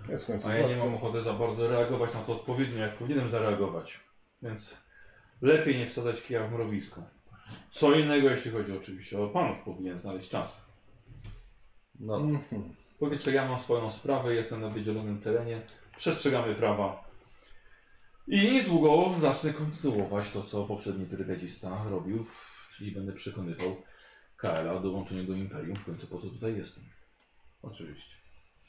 [0.09, 0.85] Jest w końcu a ja nie władcą.
[0.87, 4.01] mam ochoty za bardzo reagować na to odpowiednio, jak powinienem zareagować.
[4.43, 4.77] Więc
[5.43, 7.03] lepiej nie wsadzać kija w mrowisko.
[7.71, 10.65] Co innego, jeśli chodzi oczywiście o panów, powinien znaleźć czas.
[12.01, 12.75] No, Mhm.
[12.99, 15.63] Póki co ja mam swoją sprawę, jestem na wydzielonym terenie,
[15.97, 17.05] przestrzegamy prawa.
[18.29, 22.27] I niedługo zacznę kontynuować to, co poprzedni brygadzista robił,
[22.77, 23.77] czyli będę przekonywał
[24.37, 26.85] KL o dołączeniu do Imperium, w końcu po to tutaj jestem.
[27.63, 28.14] oczywiście.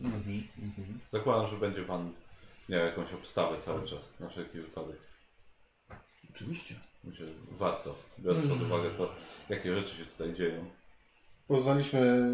[0.02, 1.00] Mhm.
[1.12, 2.14] Zakładam, że będzie Pan
[2.70, 4.98] miał jakąś obstawę cały czas, na wszelki wypadek.
[6.30, 6.76] Oczywiście.
[7.04, 9.16] Myślę, że warto, biorąc pod uwagę to,
[9.50, 10.66] jakie rzeczy się tutaj dzieją.
[11.48, 12.32] Poznaliśmy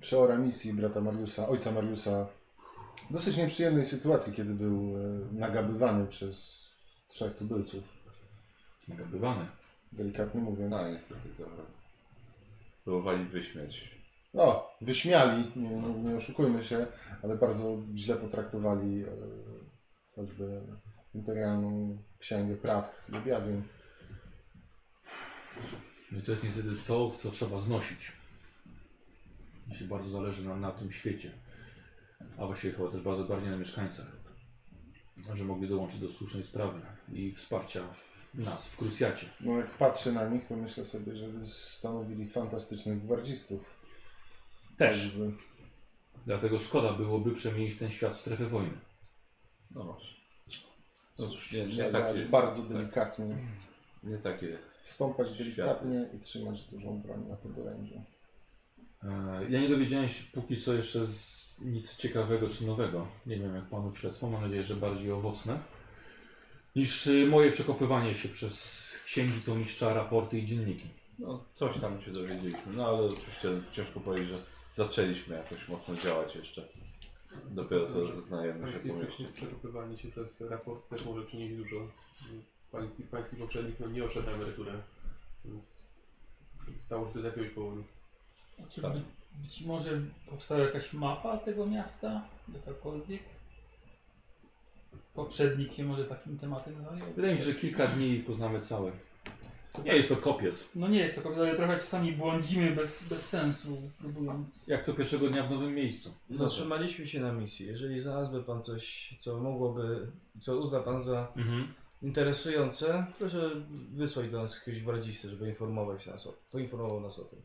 [0.00, 2.26] przeora misji brata Mariusa, ojca Mariusa
[3.10, 5.00] w dosyć nieprzyjemnej sytuacji, kiedy był e,
[5.32, 6.66] nagabywany przez
[7.08, 7.84] trzech tubylców,
[8.88, 9.46] Nagabywany.
[9.92, 10.70] delikatnie mówiąc.
[10.70, 11.62] No niestety trochę.
[12.84, 13.99] Próbowali wyśmiać.
[14.34, 15.70] O, wyśmiali, nie,
[16.10, 16.86] nie oszukujmy się,
[17.22, 19.06] ale bardzo źle potraktowali e,
[20.14, 20.62] choćby
[21.14, 23.62] imperialną księgę prawd i objawień.
[26.12, 28.12] No i to jest niestety to, co trzeba znosić.
[29.68, 31.32] Jeśli bardzo zależy nam na tym świecie.
[32.38, 34.06] A właściwie chyba też bardzo bardziej na mieszkańcach.
[35.32, 36.80] Że mogli dołączyć do słusznej sprawy
[37.12, 37.82] i wsparcia
[38.34, 39.26] w nas w Krusjacie.
[39.40, 43.79] No jak patrzę na nich, to myślę sobie, że stanowili fantastycznych gwardzistów.
[44.80, 45.02] Też.
[45.04, 45.32] Choćby-
[46.26, 48.78] Dlatego szkoda byłoby przemienić ten świat w strefę wojny.
[49.70, 50.20] No masz.
[51.18, 53.36] No cóż, nie, nie takie, bardzo delikatnie.
[54.04, 54.58] nie takie.
[54.82, 57.94] Stąpać delikatnie i trzymać dużą broń na podorędziu.
[59.02, 59.08] E,
[59.50, 63.06] Ja nie dowiedziałem się póki co jeszcze z nic ciekawego czy nowego.
[63.26, 65.58] Nie wiem jak panów śledztwo, mam nadzieję, że bardziej owocne.
[66.76, 70.88] Niż y, moje przekopywanie się przez księgi tomistrza, raporty i dzienniki.
[71.18, 74.38] No, coś tam się dowiedzieliśmy, no ale oczywiście ciężko powiedzieć, że
[74.74, 76.68] zaczęliśmy jakoś mocno działać jeszcze.
[77.50, 79.24] Dopiero co zeznajemy się po mieście.
[79.34, 81.88] przekopywanie się przez raport też może przynieść dużo.
[82.72, 84.72] Pański, pański poprzednik no, nie odszedł na emeryturę,
[85.44, 85.86] więc
[86.76, 87.84] stało się to z jakiegoś powodu.
[88.70, 89.02] Czy by,
[89.34, 92.22] być może powstała jakaś mapa tego miasta?
[92.54, 93.22] Jakakolwiek?
[95.14, 97.14] Poprzednik się może takim tematem zajął?
[97.16, 98.92] Wydaje mi się, że kilka dni poznamy całe.
[99.84, 100.70] Nie jest to kopiec.
[100.74, 104.68] No nie jest to kobieta, ale trochę czasami błądzimy bez, bez sensu, próbując...
[104.68, 106.14] Jak to pierwszego dnia w nowym miejscu.
[106.30, 107.66] Zatrzymaliśmy się na misji.
[107.66, 111.74] Jeżeli znalazłby pan coś, co mogłoby, co uzna pan za Mhm.
[112.02, 113.50] interesujące, proszę
[113.92, 117.38] wysłać do nas jakiegoś gwardzistę, żeby informować nas o, poinformował nas o tym.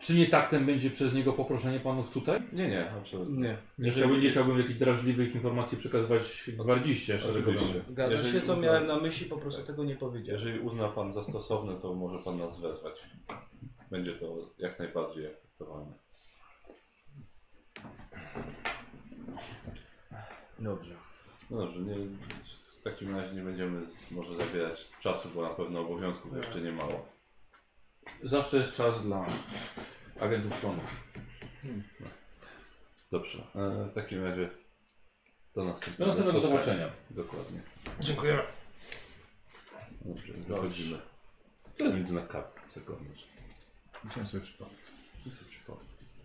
[0.00, 2.42] Czy nie taktem będzie przez niego poproszenie panów tutaj?
[2.52, 3.38] Nie, nie, absolutnie.
[3.38, 3.56] Nie.
[3.78, 7.58] Nie chciałbym, nie chciałbym jakichś drażliwych informacji przekazywać gwardziście szeregowemu.
[7.58, 7.80] Oczywiście.
[7.92, 10.40] Zgadza Jeżeli się, to uzna- miałem na myśli, po prostu tego nie powiedziałem.
[10.40, 12.94] Jeżeli uzna Pan za stosowne, to może Pan nas wezwać.
[13.90, 15.92] Będzie to jak najbardziej akceptowalne.
[20.58, 20.94] Dobrze.
[21.50, 21.94] No dobrze, nie,
[22.78, 27.06] w takim razie nie będziemy może zabierać czasu, bo na pewno obowiązków jeszcze nie mało.
[28.22, 29.26] Zawsze jest czas dla
[30.20, 30.80] agentów tronu.
[33.10, 34.50] Dobrze, e, w takim razie
[35.54, 36.90] do następnego, Do następnego zobaczenia.
[37.10, 37.60] Dokładnie.
[38.00, 38.42] Dziękujemy.
[40.00, 40.98] Dobrze, wychodzimy.
[41.76, 43.10] To nic na kap, sekundę.
[44.04, 44.80] Musiałem sobie przypomnieć.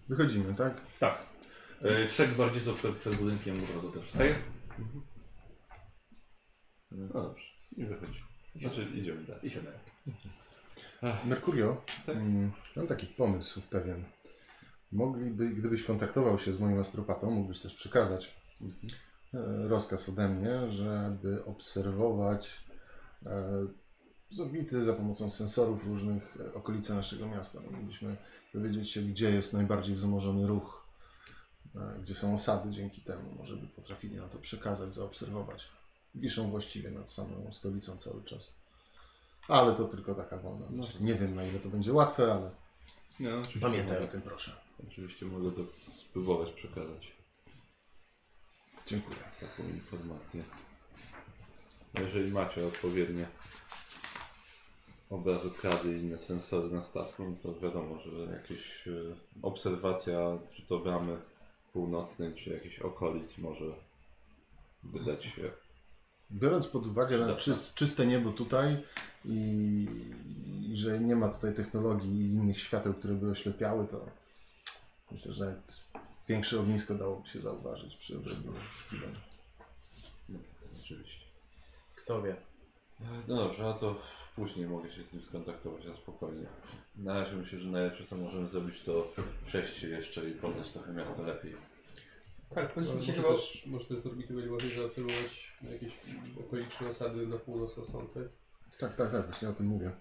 [0.10, 0.82] Wychodzimy, tak?
[1.00, 1.26] Tak.
[1.82, 4.36] E, trzech gwardzistów przed, przed budynkiem od razu też wstaje.
[6.92, 7.46] No dobrze,
[7.78, 8.26] i wychodzimy.
[8.56, 9.46] Znaczy idziemy dalej.
[9.48, 9.80] I siadają.
[11.26, 12.16] Merkurio, Tak?
[12.16, 14.06] mm, mam taki pomysł pewien.
[14.92, 18.36] Mogliby, gdybyś kontaktował się z moim astropatą, mógłbyś też przekazać
[19.34, 22.66] e, rozkaz ode mnie, żeby obserwować
[23.26, 23.68] e,
[24.30, 27.62] z orbity za pomocą sensorów różnych e, okolice naszego miasta.
[27.62, 28.18] Moglibyśmy
[28.54, 30.88] dowiedzieć się, gdzie jest najbardziej wzmożony ruch,
[31.76, 33.36] e, gdzie są osady dzięki temu.
[33.38, 35.70] Może by potrafili na to przekazać, zaobserwować.
[36.16, 38.54] Wiszą właściwie nad samą stolicą cały czas.
[39.48, 40.66] Ale to tylko taka wolna.
[40.70, 40.98] No myśl.
[41.04, 42.52] Nie wiem na ile to będzie łatwe, ale
[43.20, 43.30] no,
[43.62, 44.52] pamiętaj o mogę, tym proszę.
[44.88, 45.62] Oczywiście mogę to
[45.96, 47.16] spróbować przekazać.
[48.86, 49.18] Dziękuję.
[49.40, 50.44] taką informację.
[51.94, 53.28] No Jeżeli macie odpowiednie
[55.10, 58.92] obrazokrady i inne sensory na statku, no to wiadomo, że jakieś e,
[59.42, 61.18] obserwacja, czy to bramy
[61.74, 63.66] północnej, czy jakichś okolic może
[64.84, 65.52] wydać się.
[66.32, 68.84] Biorąc pod uwagę na czyst, czyste niebo tutaj
[69.26, 69.88] i,
[70.72, 74.06] i że nie ma tutaj technologii i innych świateł, które by oślepiały, to
[75.12, 75.84] myślę, że nawet
[76.28, 79.16] większe ognisko dałoby się zauważyć przy odrobieniu poszukiwań.
[80.30, 80.40] No,
[80.82, 81.26] oczywiście.
[81.96, 82.36] Kto wie?
[83.28, 84.02] No dobrze, a to
[84.36, 86.48] później mogę się z nim skontaktować na spokojnie.
[86.96, 89.12] Na razie myślę, że najlepsze co możemy zrobić to
[89.46, 91.56] przejść się jeszcze i poznać trochę miasto lepiej.
[92.56, 93.34] Tak, powinniśmy się Może chyba...
[93.36, 95.94] też, może też z orbity będzie można zaobserwować jakieś
[96.40, 98.24] okoliczne osady na północ od stąd, tak?
[98.80, 99.92] Tak, tak, tak, właśnie o tym mówię.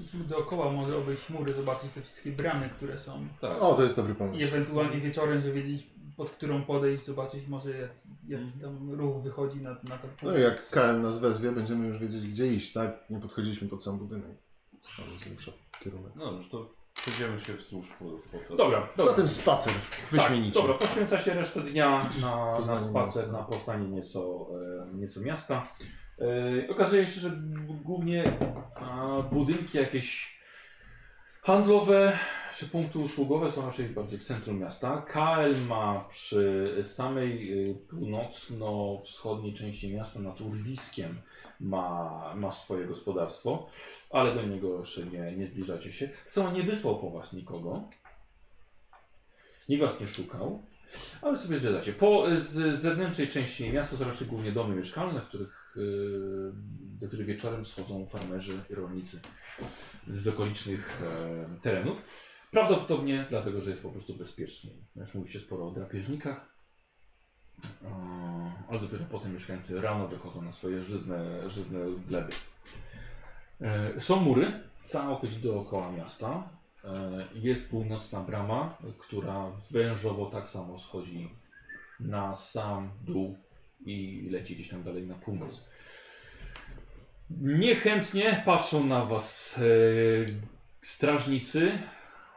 [0.00, 3.26] Musimy dookoła może obejść mury, zobaczyć te wszystkie bramy, które są.
[3.40, 4.46] Tak, O, to jest dobry I pomysł.
[4.48, 5.86] ewentualnie wieczorem, żeby wiedzieć
[6.16, 7.90] pod którą podejść, zobaczyć może jak,
[8.28, 11.98] jaki tam ruch wychodzi na, na ten No i jak KM nas wezwie, będziemy już
[11.98, 13.10] wiedzieć, gdzie iść, tak?
[13.10, 14.36] Nie podchodziliśmy pod sam budynek.
[14.96, 16.12] To jest lepszy kierunek.
[16.16, 16.70] no dobrze, to
[17.06, 18.04] przejdziemy się wzdłuż po.
[18.56, 19.04] Dobra, dobra.
[19.04, 19.72] Zatem spacer.
[20.12, 20.52] Wyśmienicie.
[20.60, 23.38] Tak, dobra, poświęca się resztę dnia na, na Poznanie spacer, miasta.
[23.38, 24.46] na poznanie nieco,
[24.90, 25.68] e, nieco miasta.
[26.20, 27.30] E, okazuje się, że
[27.84, 28.32] głównie
[28.74, 30.35] a, budynki jakieś
[31.46, 32.18] handlowe
[32.56, 35.02] czy punkty usługowe są raczej bardziej w centrum miasta.
[35.02, 41.20] KL ma przy samej y, północno-wschodniej części miasta nad urwiskiem
[41.60, 43.66] ma, ma swoje gospodarstwo,
[44.10, 46.08] ale do niego jeszcze nie, nie zbliżacie się.
[46.26, 47.88] Samo nie wysłał po was nikogo.
[49.68, 50.62] Nikt was nie szukał,
[51.22, 51.92] ale sobie zwiedzacie.
[51.92, 55.65] Po y, z zewnętrznej części miasta są raczej głównie domy mieszkalne, w których,
[57.00, 59.20] do których wieczorem schodzą farmerzy i rolnicy
[60.08, 62.02] z okolicznych e, terenów.
[62.50, 64.84] Prawdopodobnie dlatego, że jest po prostu bezpieczniej.
[64.96, 66.56] Już mówi się sporo o drapieżnikach,
[68.68, 71.78] ale dopiero potem mieszkańcy rano wychodzą na swoje żyzne, żyzne
[72.08, 72.32] gleby.
[73.60, 76.48] E, Są mury całkowicie dookoła miasta.
[76.84, 81.30] E, Jest północna brama, która wężowo tak samo schodzi
[82.00, 83.38] na sam dół
[83.84, 85.64] i leci gdzieś tam dalej na północ.
[87.30, 89.62] Niechętnie patrzą na was e,
[90.82, 91.78] strażnicy,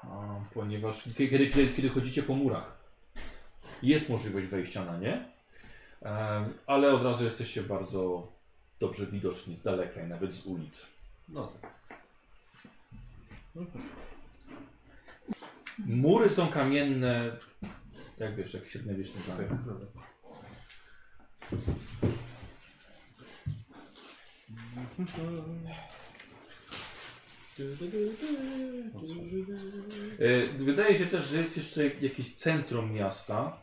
[0.03, 2.79] a, ponieważ kiedy, kiedy, kiedy chodzicie po murach,
[3.83, 5.31] jest możliwość wejścia na nie,
[6.01, 8.23] e, ale od razu jesteście bardzo
[8.79, 10.87] dobrze widoczni z daleka i nawet z ulic.
[11.29, 11.71] No tak.
[15.85, 17.37] Mury są kamienne,
[18.17, 19.49] jak wiesz, jak średniowieczny zamek.
[30.19, 33.61] E, Wydaje się też, że jest jeszcze jakieś centrum miasta,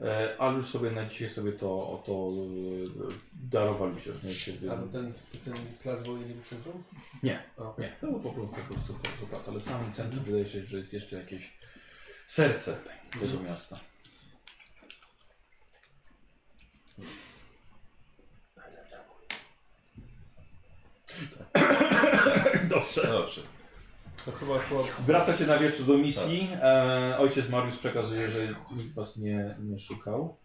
[0.00, 2.28] e, ale już sobie na dzisiaj sobie to, to
[3.08, 4.10] e, darowaliście.
[4.24, 5.12] Nie się A bo ten,
[5.44, 6.84] ten plac wolny w centrum?
[7.22, 7.42] Nie.
[7.58, 7.80] A.
[7.80, 10.44] Nie, to było po prostu, po prostu, po prostu praca, ale w samym centrum wydaje
[10.44, 11.52] się, że jest jeszcze jakieś
[12.26, 12.76] serce
[13.20, 13.80] tego miasta.
[22.78, 23.02] Dobrze.
[23.02, 23.40] Dobrze.
[24.24, 26.48] To chyba chyba Wraca się na wieczór do misji.
[26.52, 30.36] E, ojciec Mariusz przekazuje, że nikt was nie, nie szukał.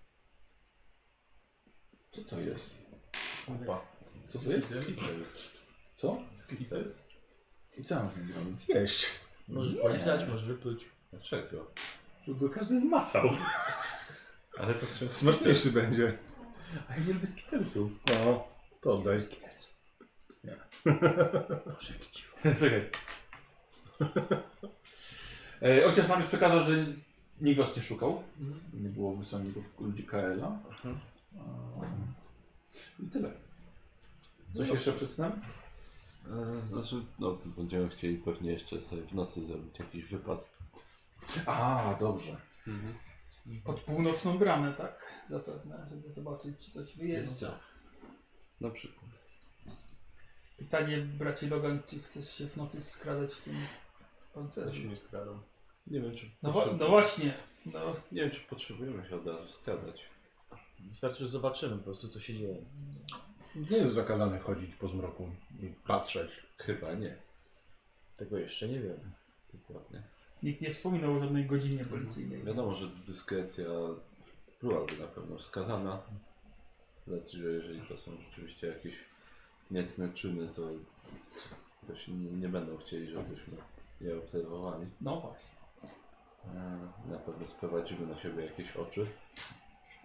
[2.12, 2.70] Co to jest?
[3.46, 3.80] Kupa.
[4.30, 4.74] Co to jest?
[5.96, 6.18] Co?
[6.70, 7.10] To jest?
[7.78, 8.56] I co mam z nim zrobić?
[8.56, 9.06] Zjeść.
[9.48, 10.86] Możesz polizać, możesz wypluć.
[11.12, 11.72] Dlaczego?
[12.28, 13.30] Żeby go każdy zmacał.
[14.58, 15.12] Ale to trzeba...
[15.12, 16.18] Smaczniejszy będzie.
[16.90, 17.92] A ja nie lubię skittlesów.
[18.26, 18.48] O,
[18.82, 19.20] to oddaj.
[20.86, 22.38] Boże, jakie dziwo.
[22.60, 22.90] Czekaj.
[25.62, 26.86] E, ojciec Mariusz przekazał, że
[27.42, 28.24] nikt was nie szukał.
[28.74, 30.48] Nie było wysłanników ludzi KL-a.
[30.48, 31.00] Um,
[33.00, 33.32] I tyle.
[34.56, 35.32] Coś jeszcze przed snem?
[36.32, 40.58] E, Znaczy, no, będziemy chcieli pewnie jeszcze sobie w nocy zrobić jakiś wypad.
[41.46, 42.38] A, dobrze.
[43.64, 45.14] Pod północną bramę, tak?
[45.30, 47.60] Zapewne, żeby zobaczyć, czy coś wyjeżdża.
[48.62, 49.23] Na przykład.
[50.64, 53.68] Pytanie, bracie Logan, czy chcesz się w nocy skradać w tym ja się
[54.34, 54.88] pancerzu?
[54.88, 55.42] nie skradam.
[55.88, 57.34] Nie wiem, czy, No, wa- no właśnie.
[57.66, 60.10] No, nie wiem, czy potrzebujemy się od razu skradać.
[60.80, 62.56] Wystarczy, że zobaczymy po prostu, co się dzieje.
[63.56, 65.30] Nie jest zakazane chodzić po zmroku
[65.62, 66.44] i patrzeć.
[66.58, 67.18] Chyba nie.
[68.18, 68.98] Tego jeszcze nie wiem.
[69.54, 70.04] Dokładnie.
[70.44, 72.44] nikt nie wspominał o żadnej godzinie policyjnej.
[72.44, 73.66] Wiadomo, że dyskrecja
[74.62, 76.02] byłaby na pewno wskazana.
[77.08, 78.96] Lecz że jeżeli to są rzeczywiście jakieś
[79.74, 80.62] niecne czyny, to
[81.84, 83.58] ktoś nie, nie będą chcieli, żebyśmy
[84.02, 84.86] je obserwowali.
[85.02, 85.50] No właśnie.
[86.56, 86.80] E,
[87.12, 89.08] Na pewno sprowadzimy na siebie jakieś oczy.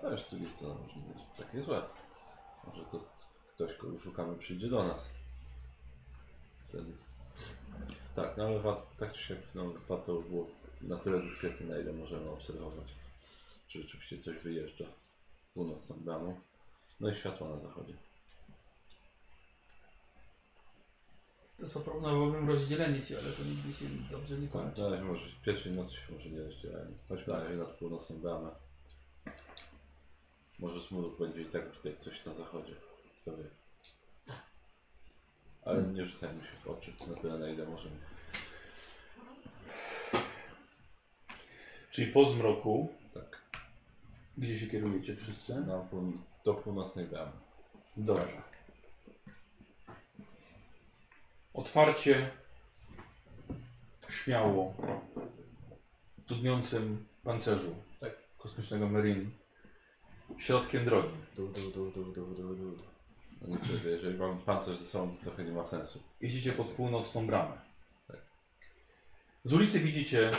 [0.05, 1.83] A już tu jest to może nie być takie złe.
[2.67, 3.05] Może to
[3.55, 5.11] ktoś, kogo szukamy, przyjdzie do nas.
[6.69, 6.93] Wtedy.
[8.17, 10.47] Tak, no ale wa- tak czy siak, no, warto było
[10.81, 12.87] na tyle dyskretnie, na ile możemy obserwować,
[13.69, 14.85] czy rzeczywiście coś wyjeżdża
[15.55, 16.41] północną bramą.
[17.01, 17.95] No i światło na zachodzie.
[21.59, 24.81] To co proponowałbym rozdzielenie się, ale to nigdy się dobrze nie Tak, kończy.
[24.83, 26.91] na razie może w pierwszej nocy się może nie rozdzielajmy.
[27.09, 28.51] Chodźmy na razie nad północną bramę.
[30.59, 32.75] Może z murów będzie i tak widać coś na zachodzie.
[33.23, 33.45] Kto wie.
[35.65, 37.97] Ale nie rzucajmy się w oczy na tyle na ile możemy.
[41.91, 43.43] Czyli po zmroku, Tak.
[44.39, 45.55] gdzie się kierujecie wszyscy?
[45.61, 46.13] Na pół,
[46.45, 47.33] do północnej bramy.
[47.97, 48.43] Dobrze.
[51.59, 52.31] Otwarcie,
[54.11, 54.75] śmiało,
[56.19, 58.13] w dudniącym pancerzu Tak.
[58.39, 59.31] kosmicznego Merin,
[60.39, 61.17] środkiem drogi.
[61.37, 62.77] Dół, dół, dół, dół, dół, dół, dół.
[63.43, 66.03] No niestety, jeżeli mamy pancerz ze sobą, to trochę nie ma sensu.
[66.21, 67.61] Idziecie pod północną bramę.
[68.09, 68.21] Tak.
[69.43, 70.31] Z ulicy widzicie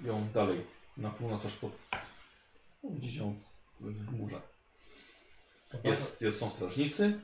[0.00, 0.64] ją dalej,
[0.96, 1.72] na północ aż pod...
[2.82, 3.40] No, widzicie ją
[3.80, 4.40] w, w murze.
[5.84, 7.20] Jest, jest, są strażnicy,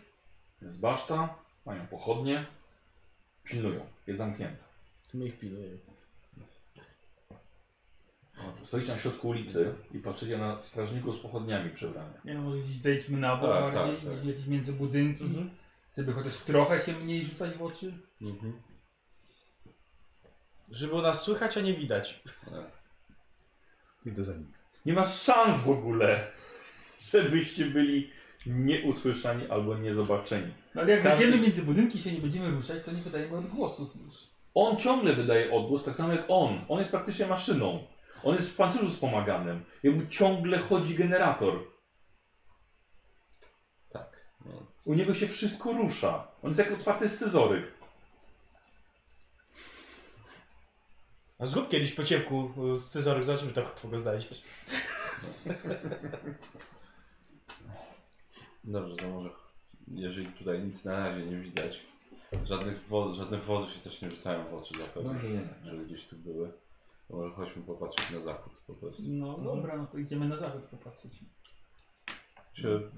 [0.63, 1.35] jest baszta,
[1.67, 2.47] mają pochodnie,
[3.51, 4.65] pilnują, jest zamknięta.
[5.13, 5.79] To my ich pilnujemy.
[8.47, 12.21] Dobrze, Stoicie na środku ulicy i patrzycie na strażników z pochodniami przebrania.
[12.25, 14.15] Nie no, może gdzieś zejdźmy na bok Tak, bardziej, tak, tak.
[14.15, 15.51] gdzieś jakieś między budynki, Mhm.
[15.97, 17.93] żeby chociaż trochę się mniej rzucać w oczy.
[18.23, 18.63] Mhm.
[20.69, 22.23] Żeby było nas słychać, a nie widać.
[24.07, 24.53] Idę za nim.
[24.87, 26.31] Nie ma szans w ogóle,
[27.13, 28.11] żebyście byli
[28.47, 30.53] nieusłyszani albo niezobaczeni.
[30.75, 33.37] No ale jak Każdy- wejdziemy między budynki i się nie będziemy ruszać, to nie wydajemy
[33.37, 34.15] odgłosów już.
[34.55, 36.65] On ciągle wydaje odgłos, tak samo jak on.
[36.69, 37.87] On jest praktycznie maszyną.
[38.25, 39.65] On jest w pancerzu wspomaganym.
[39.83, 41.59] Jemu ciągle chodzi generator.
[43.91, 44.27] Tak.
[44.47, 44.53] No.
[44.85, 46.29] U niego się wszystko rusza.
[46.43, 47.67] On jest jak otwarty scyzoryk.
[51.39, 54.43] A zrób kiedyś po ciemku y, z scyzoryk, zobaczymy tak kogo znajdziesz.
[58.65, 59.31] Dobrze, to może
[59.91, 61.81] jeżeli tutaj nic na razie nie widać,
[62.45, 65.49] żadnych wo żadne wozy się też nie rzucają w oczy No zapewne, nie, nie, nie.
[65.65, 66.53] jeżeli gdzieś tu były,
[67.09, 69.03] to może chodźmy popatrzeć na zachód po prostu.
[69.07, 71.13] No dobra, no to idziemy na zachód popatrzeć.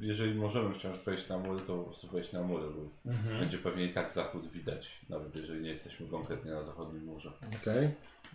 [0.00, 2.64] Jeżeli możemy wciąż wejść na mury, to po prostu wejść na mury,
[3.04, 3.38] bo Mhm.
[3.40, 7.32] będzie pewnie i tak zachód widać, nawet jeżeli nie jesteśmy konkretnie na zachodnim murze.
[7.62, 7.88] Okej.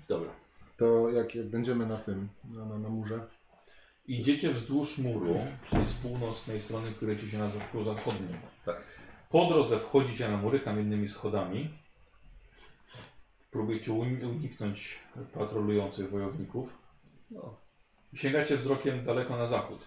[0.10, 0.30] Dobra.
[0.78, 3.28] To jak, jak będziemy na tym, na, na, na murze,
[4.08, 5.36] Idziecie wzdłuż muru,
[5.70, 8.28] czyli z północnej strony kierujecie się na zachód zachodni.
[8.66, 8.84] Tak.
[9.30, 11.70] Po drodze wchodzicie na mury kamiennymi schodami.
[13.52, 15.00] Próbujecie uni- uniknąć
[15.34, 16.78] patrolujących wojowników.
[17.32, 17.56] No.
[18.14, 19.80] Sięgacie wzrokiem daleko na zachód.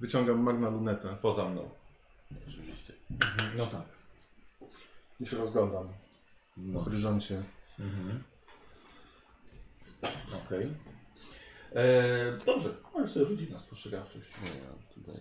[0.00, 1.70] Wyciągam magna lunetę Poza mną.
[2.48, 2.92] Oczywiście.
[3.56, 3.82] No tak.
[5.20, 5.88] i się rozglądam
[6.56, 7.42] na horyzoncie.
[7.80, 8.22] Mhm.
[10.46, 10.74] Okej.
[11.74, 14.28] Eee, Dobrze, możesz sobie rzucić na spostrzegawczość.
[14.42, 15.14] Nie, ja tutaj.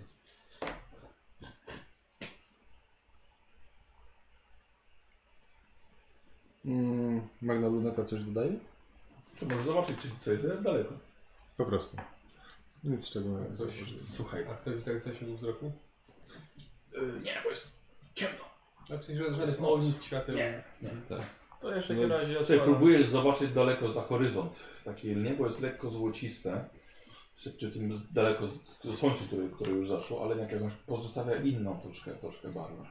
[6.65, 8.51] Mm, magna luneta coś dodaje?
[9.35, 10.93] Czy możesz zobaczyć, czy co jest daleko?
[11.57, 11.97] Po prostu.
[12.83, 13.53] Nic szczególnego.
[13.53, 14.45] Coś- Słuchaj.
[14.51, 15.71] A chcesz zapisać się wzroku?
[16.93, 17.67] Yy, nie, bo jest
[18.15, 18.45] ciemno.
[18.79, 20.35] A w sensie, że jest ognisk świateł.
[20.35, 20.89] Nie, nie.
[21.09, 21.21] Tak.
[21.63, 24.63] To ja w takim No, razie Słuchaj, próbujesz zobaczyć daleko za horyzont.
[24.85, 26.65] Takie niebo jest lekko złociste.
[27.35, 28.59] Przy, przy tym daleko z-
[28.99, 32.85] słońcu, które, które już zaszło, ale jakąś pozostawia inną troszkę, troszkę barwę.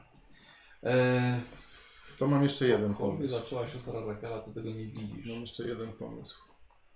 [0.83, 1.41] Eee,
[2.19, 3.35] To mam jeszcze jeden pomysł.
[3.39, 5.31] zaczęła się stara Rakela, to tego nie widzisz.
[5.31, 6.41] Mam jeszcze jeden pomysł.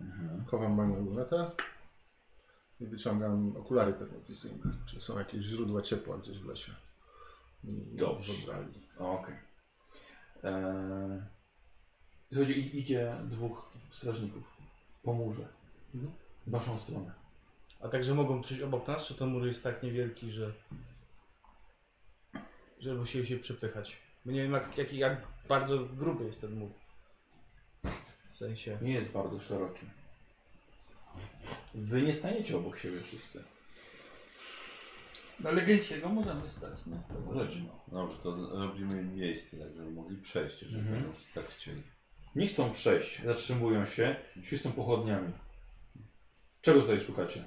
[0.02, 0.46] Mhm.
[0.46, 1.52] Chowam magna lunetę
[2.80, 4.74] i wyciągam okulary termowizyjne.
[4.86, 6.72] Czy są jakieś źródła ciepła gdzieś w lesie?
[7.64, 8.34] I Dobrze.
[9.00, 9.36] Okej.
[10.44, 11.22] Eee,
[12.34, 14.44] Słuchajcie, i- idzie dwóch strażników
[15.04, 15.48] po murze.
[16.48, 17.14] W waszą stronę.
[17.82, 20.54] A także mogą przyjść obok nas, czy to mur jest tak niewielki, że...
[22.80, 23.98] że musieli się przepychać?
[24.26, 26.70] Bo nie wiem jak, jak, jak bardzo gruby jest ten mur.
[28.32, 28.78] W sensie...
[28.82, 29.86] Nie jest bardzo szeroki.
[31.76, 33.44] Wy nie staniecie obok siebie wszyscy.
[35.40, 37.00] Na Legencie go możemy stać, nie?
[37.26, 37.60] Możecie.
[37.88, 41.02] Dobrze, to z- robimy im miejsce, tak żeby mogli przejść, jeżeli Mhm.
[41.04, 41.84] będą tak chcieli.
[42.38, 45.34] Nie chcą przejść, zatrzymują się, świecą pochodniami.
[46.62, 47.44] Czego tutaj szukacie?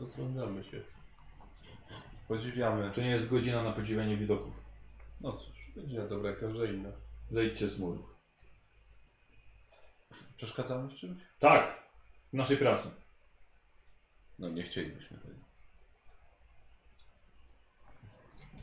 [0.00, 0.82] Rozglądamy się.
[2.28, 2.90] Podziwiamy.
[2.94, 4.54] To nie jest godzina na podziwianie widoków.
[5.20, 6.88] No cóż, Godzina dobra, jak każda inna.
[7.30, 8.14] Zejdźcie z murów.
[10.36, 11.22] przeszkadzamy w czymś?
[11.38, 11.82] Tak,
[12.32, 12.90] w naszej pracy.
[14.38, 15.34] No nie chcielibyśmy tego.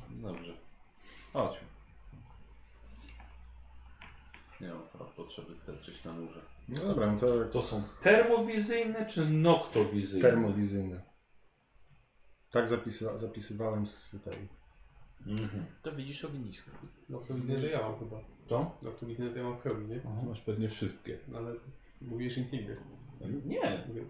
[0.09, 0.53] Dobrze.
[1.33, 1.76] Chodźmy.
[4.61, 6.41] Nie mam po- potrzeby sterczyć na murze.
[6.69, 10.29] No dobra, no to To są termowizyjne czy noktowizyjne?
[10.29, 11.01] termowizyjne.
[12.51, 14.47] Tak zapisywa, zapisywałem z tej.
[15.27, 15.65] Mhm.
[15.81, 16.71] To widzisz ognisko.
[17.09, 18.17] No to widzę, że ja mam chyba.
[18.47, 18.77] To?
[18.81, 19.99] No to widzę, że ja mam w pełni, nie?
[19.99, 21.19] Ty masz pewnie wszystkie.
[21.27, 21.53] No ale
[22.01, 22.81] mówisz nic innego.
[23.45, 23.83] Nie.
[23.87, 24.03] Mówię,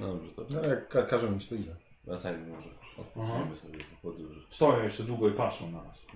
[0.00, 1.76] No dobrze, to No ale jak ka każą mieć to ile?
[2.04, 2.68] wracajmy może.
[2.98, 4.46] Odpoczniemy sobie po podróży.
[4.50, 6.06] Stoją jeszcze długo i patrzą na nas.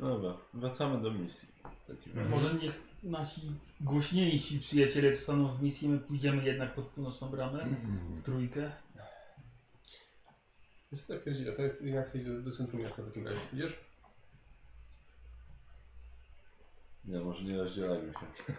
[0.00, 1.48] No dobra, wracamy do misji.
[1.84, 2.30] W takim razie.
[2.30, 3.40] Może niech nasi
[3.80, 7.66] głośniejsi przyjaciele zostaną w misji, my pójdziemy jednak pod północną bramę
[8.14, 8.72] w trójkę.
[10.92, 13.74] Wiesz co, pierdziele, to jak, jak chcesz do, do centrum miasta w takim razie, idziesz?
[17.04, 18.52] Nie, może nie rozdzielajmy się.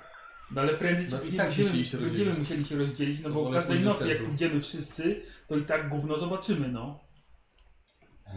[0.52, 2.40] No ale prędzej czy No i później tak będziemy, musieli się będziemy rozdzielić.
[2.40, 4.30] musieli się rozdzielić, no To bo każdej nocy jak centrum.
[4.30, 7.00] pójdziemy wszyscy, to i tak gówno zobaczymy, no.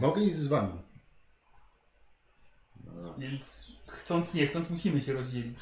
[0.01, 0.82] Mogę iść z wami.
[3.23, 3.37] Dobrze.
[3.37, 5.59] Więc chcąc nie chcąc musimy się rozdzielić.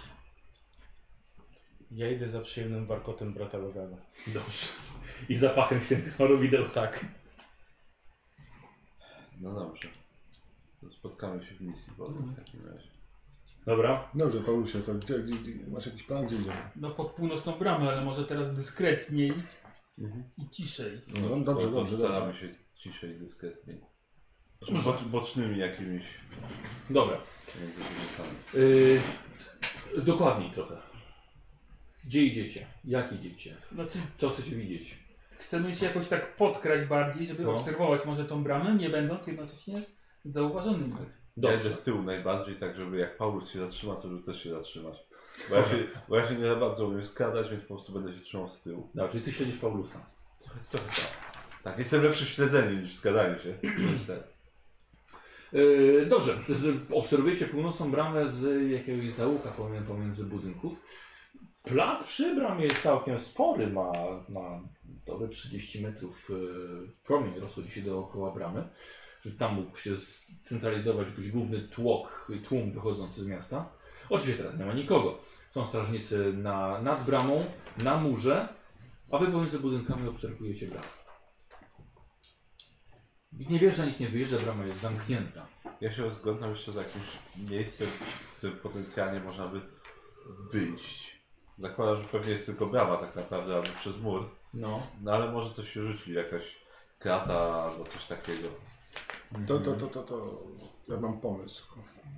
[1.90, 3.96] Ja idę za przyjemnym warkotem brata Logana.
[4.26, 4.66] Dobrze.
[5.28, 6.68] I zapachem świętych smarowideł.
[6.68, 7.06] Tak.
[9.40, 9.88] No dobrze.
[10.80, 12.88] To spotkamy się w misji potem w takim razie.
[13.66, 14.10] Dobra.
[14.14, 16.70] Dobrze, Paulusie, to gdzie, gdzie, gdzie masz jakiś plan, gdzie idziemy?
[16.76, 19.32] No pod północną bramę, ale może teraz dyskretniej
[20.38, 21.00] i ciszej.
[21.06, 23.80] No, dobrze, to dobrze, staramy się ciszej, dyskretniej.
[24.68, 26.02] Znaczy, bocz, bocznymi jakimiś
[26.90, 27.16] Dobra.
[28.54, 29.00] Yy,
[30.02, 30.76] dokładniej trochę.
[32.04, 32.66] Gdzie idziecie?
[32.84, 33.56] Jak idziecie?
[33.74, 34.98] Znaczy Co chcecie widzieć?
[35.38, 37.54] chcemy się jakoś tak podkraść bardziej, żeby No.
[37.54, 39.82] obserwować może tą bramę, nie będąc jednocześnie
[40.24, 40.90] zauważonym.
[40.90, 40.96] Ja
[41.36, 41.56] Dobrze.
[41.60, 44.96] idę z tyłu najbardziej, tak żeby jak Paulus się zatrzyma, to żeby też się zatrzymać.
[45.50, 45.76] Bo ja się,
[46.08, 48.62] bo ja się nie za bardzo umiem skradać, więc po prostu będę się trzymał z
[48.62, 48.90] tyłu.
[48.94, 50.06] Dobra, czyli ty śledzisz Paulusa.
[50.40, 50.82] Trochę tak.
[51.62, 53.58] Tak, jestem lepszy w śledzeniu niż w skradaniu się.
[53.90, 54.28] Niestety.
[55.52, 59.52] Yy, dobrze, z, obserwujecie północną bramę z jakiegoś załuka
[59.88, 60.82] pomiędzy, budynków.
[61.62, 63.92] Plac przy bramie jest całkiem spory, ma,
[64.28, 64.60] ma
[65.06, 68.68] dobre 30 metrów yy, promień, rozchodzi się dookoła bramy,
[69.24, 73.72] że tam mógł się scentralizować jakiś główny tłok, tłum wychodzący z miasta.
[74.10, 75.18] Oczywiście teraz nie ma nikogo.
[75.50, 77.44] Są strażnicy na, nad bramą,
[77.78, 78.48] na murze,
[79.10, 80.99] a wy pomiędzy budynkami obserwujecie bramę.
[83.48, 85.46] Nie wierzę, nikt nie wyjeżdża, brama jest zamknięta.
[85.80, 87.04] Ja się rozglądam jeszcze za jakimś
[87.50, 89.60] miejscem, w którym potencjalnie można by
[90.52, 91.20] wyjść.
[91.58, 94.30] Zakładam, że pewnie jest tylko brama tak naprawdę, albo przez mur.
[94.54, 94.86] No.
[95.00, 96.42] No ale może coś się rzuci, jakaś
[96.98, 98.48] krata albo coś takiego.
[99.48, 100.42] To, to, to, to, to,
[100.88, 101.66] ja mam pomysł.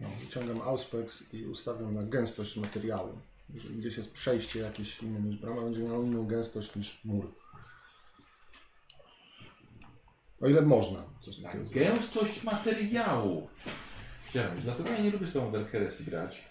[0.01, 3.19] No, wyciągam Auspex i ustawiam na gęstość materiału.
[3.55, 7.35] Jeżeli gdzieś jest przejście jakieś inne niż brama, będzie miało inną gęstość niż mur.
[10.43, 11.85] O ile można coś Na takiego zrobić.
[11.85, 13.49] gęstość materiału.
[14.27, 16.45] Chciałem, dlatego ja nie lubię z tą Dark Heresy grać.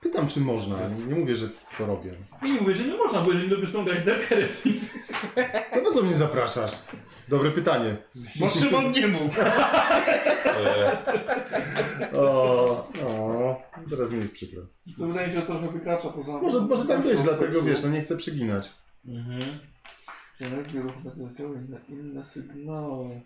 [0.00, 0.76] Pytam, czy można.
[0.88, 1.48] Nie, nie mówię, że
[1.78, 2.10] to robię.
[2.42, 4.70] I nie mówię, że nie można, bo jeżeli lubisz tą grać Dark Heresy.
[5.72, 6.72] To na co mnie zapraszasz?
[7.28, 7.96] Dobre pytanie.
[8.40, 9.34] Bo Szymon nie mógł.
[12.12, 14.62] O, o, teraz mi jest przykro.
[14.98, 16.32] To wydaje mi się, że trochę wykracza poza...
[16.32, 18.72] Może, może tak być, dlatego wiesz, no nie chcę przeginać.
[19.06, 19.58] Mhm.
[20.40, 23.20] Inne, inne sygnały.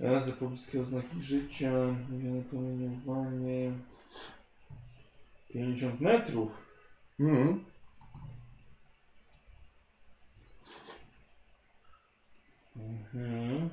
[0.00, 1.72] Razy pobliskie oznaki życia,
[2.50, 3.72] promieniowanie.
[5.48, 6.66] 50 metrów.
[7.20, 7.64] Mhm.
[12.76, 13.70] Mhm.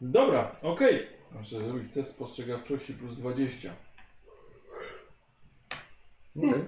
[0.00, 1.06] Dobra, okej.
[1.32, 3.74] Muszę zrobić test spostrzegawczości plus 20.
[6.36, 6.64] Okej.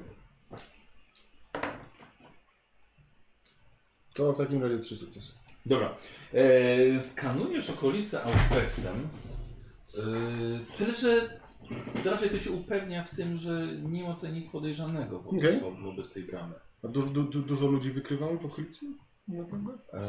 [4.15, 5.40] To w takim razie trzy sukcesy.
[5.67, 5.97] Dobra.
[6.35, 9.09] E, skanujesz okolice Auspexem.
[9.99, 10.01] E,
[10.79, 11.41] tyle, że
[12.05, 15.83] raczej to się upewnia w tym, że nie ma tutaj nic podejrzanego wobec, Okej.
[15.83, 16.55] wobec tej bramy.
[16.85, 18.87] A du, du, du, dużo ludzi wykrywam w okolicy?
[19.29, 19.73] Naprawdę?
[19.93, 20.01] E,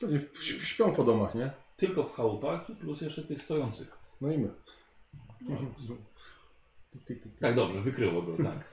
[0.00, 1.50] Pewnie w- śpią po domach, nie?
[1.76, 3.98] tylko w chałupach i plus jeszcze tych stojących.
[4.20, 4.48] No i my.
[6.90, 7.40] Tyk, tyk, tyk, tyk.
[7.40, 8.64] Tak, dobrze, wykryło go, tak.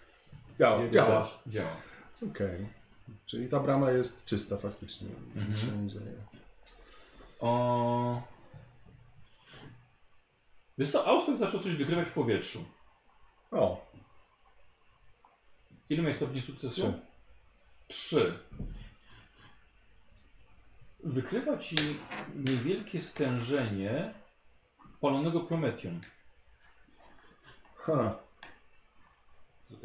[0.60, 0.81] Działa.
[0.81, 1.22] Jego działa.
[1.22, 1.76] też Działa.
[2.31, 2.68] Okej.
[3.26, 5.10] Czyli ta brama jest czysta faktycznie.
[5.36, 5.57] Mhm.
[5.57, 6.26] Się nie dzieje.
[7.40, 8.22] O...
[10.77, 12.65] Wiesz co, Auspek zaczął coś wykrywać w powietrzu.
[13.52, 13.86] O,
[15.90, 16.82] Ile miałeś stopni sukcesu?
[16.82, 16.94] Trzy.
[17.88, 18.40] Trzy.
[21.03, 21.76] Wykrywa ci
[22.36, 24.14] niewielkie stężenie
[25.02, 26.02] palonego prometium.
[27.76, 28.19] ha.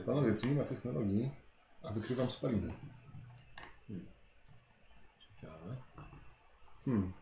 [0.06, 1.30] Panowie, tu nie ma technologii,
[1.82, 2.72] a wykrywam spaliny.
[5.40, 5.76] Ciekawe,
[6.84, 7.12] Hmm.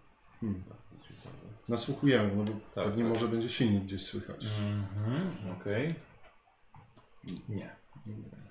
[0.41, 0.63] Hmm.
[0.69, 1.37] bardzo ciekawe.
[1.69, 3.13] Nasłuchujemy, no bo Tak, pewnie tak.
[3.13, 4.47] może będzie silnik gdzieś słychać.
[4.47, 5.95] Mhm, okej.
[7.49, 7.77] Nie.
[8.07, 8.49] nie.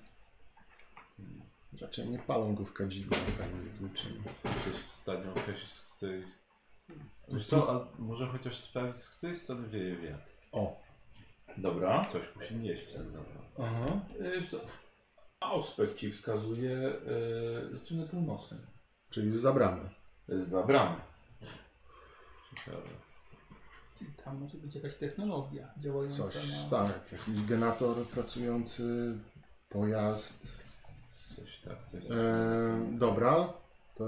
[1.80, 4.22] Raczej nie palą go w kadzidle, tak w niczym.
[4.44, 6.24] Jesteś w stanie określić, z której...
[7.28, 10.32] Wiesz co, a może chociaż sprawdzić, z której strony wieje wiatr.
[10.52, 10.80] O,
[11.56, 12.04] Dobra.
[12.04, 13.42] Coś musi nieść ten zapach.
[13.58, 14.00] Aha.
[14.20, 14.60] Y, co?
[15.40, 16.92] Auspek ci wskazuje
[17.72, 18.60] y, strony północnej.
[19.10, 19.90] Czyli z zabramy.
[20.28, 21.00] Za bramę.
[22.50, 22.82] Ciekawe.
[23.98, 26.70] Czyli tam może być jakaś technologia działająca Coś, na...
[26.70, 29.14] tak, jakiś genator pracujący,
[29.68, 30.58] pojazd.
[31.36, 33.52] Coś tak, coś E, dobra,
[33.94, 34.04] to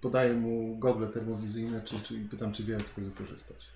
[0.00, 3.66] podaję mu gogle termowizyjne, czy, czy, i pytam, czy wie, jak z tego korzystać.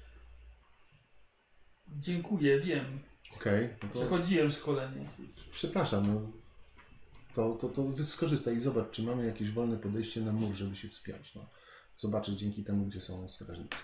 [1.88, 3.00] Dziękuję, wiem.
[3.36, 5.06] Okej, no to Przechodziłem szkolenie.
[5.52, 6.30] przepraszam, no,
[7.34, 10.88] to, to, to skorzystaj i zobacz, czy mamy jakieś wolne podejście na mur, żeby się
[10.88, 11.34] wspiąć.
[11.34, 11.46] No.
[11.96, 13.76] Zobaczysz dzięki temu, gdzie są strażnicy.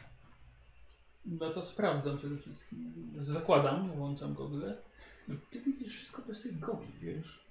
[1.27, 2.93] No to sprawdzam przede wszystkim.
[3.19, 4.77] Zakładam, włączam gogle.
[5.29, 7.47] No, ty widzisz wszystko bez tych gobli, wiesz?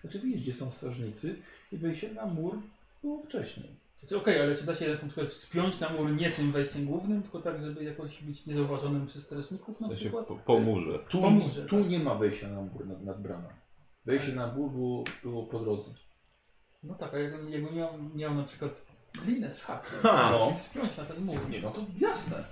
[0.00, 1.36] Znaczy widzisz, gdzie są strażnicy
[1.72, 2.58] i wejście na mur
[3.02, 3.68] było wcześniej.
[3.96, 7.22] Znaczy, Okej, ale czy da się na przykład wspiąć na mur nie tym wejściem głównym,
[7.22, 10.26] tylko tak, żeby jakoś być niezauważonym przez strażników na To się przykład?
[10.26, 10.98] po, po murze.
[11.08, 11.90] Tu, Po murze, tu tak.
[11.90, 13.48] nie ma wejścia na mur nad, nad bramą.
[14.06, 15.90] Wejście na mur było, było po drodze.
[16.82, 18.82] No tak, a jakbym, jakbym miał, miał na przykład
[19.26, 20.30] linę z hakiem, Ha!
[20.32, 20.50] No.
[20.50, 21.50] się wspiąć na ten mur.
[21.50, 22.44] Nie, no to jasne.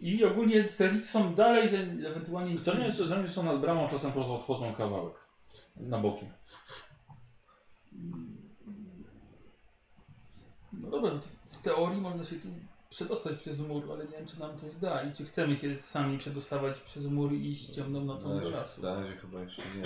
[0.00, 1.78] I ogólnie strażnicy są dalej, że
[2.10, 2.58] ewentualnie...
[2.58, 5.14] Strażnicy strażnicy są nad bramą, czasem po prostu odchodzą kawałek.
[5.76, 6.26] Na boki.
[10.72, 12.48] No dobra, no to w teorii można się tu
[12.90, 16.18] przedostać przez mur, ale nie wiem, czy nam coś da i czy chcemy się sami
[16.18, 18.82] przedostawać przez mur i iść ciemną nocą Na do czasu.
[18.82, 19.82] na razie chyba jeszcze nie.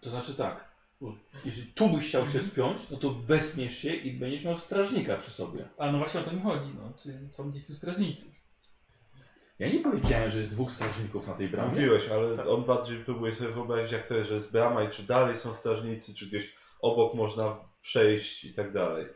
[0.00, 0.72] To znaczy tak.
[1.00, 1.14] bo
[1.44, 5.30] Jeżeli tu byś chciał się spiąć, no to wespniesz się i będziesz miał strażnika przy
[5.30, 5.68] sobie.
[5.78, 6.92] A no właśnie o to mi chodzi, no.
[7.02, 8.26] Czy są gdzieś tu strażnicy?
[9.58, 11.70] Ja nie powiedziałem, że jest dwóch strażników na tej bramie.
[11.70, 15.02] Mówiłeś, ale on bardziej próbuje sobie wyobrazić, jak to jest, że jest brama i czy
[15.02, 19.06] dalej są strażnicy, czy gdzieś obok można przejść i tak dalej.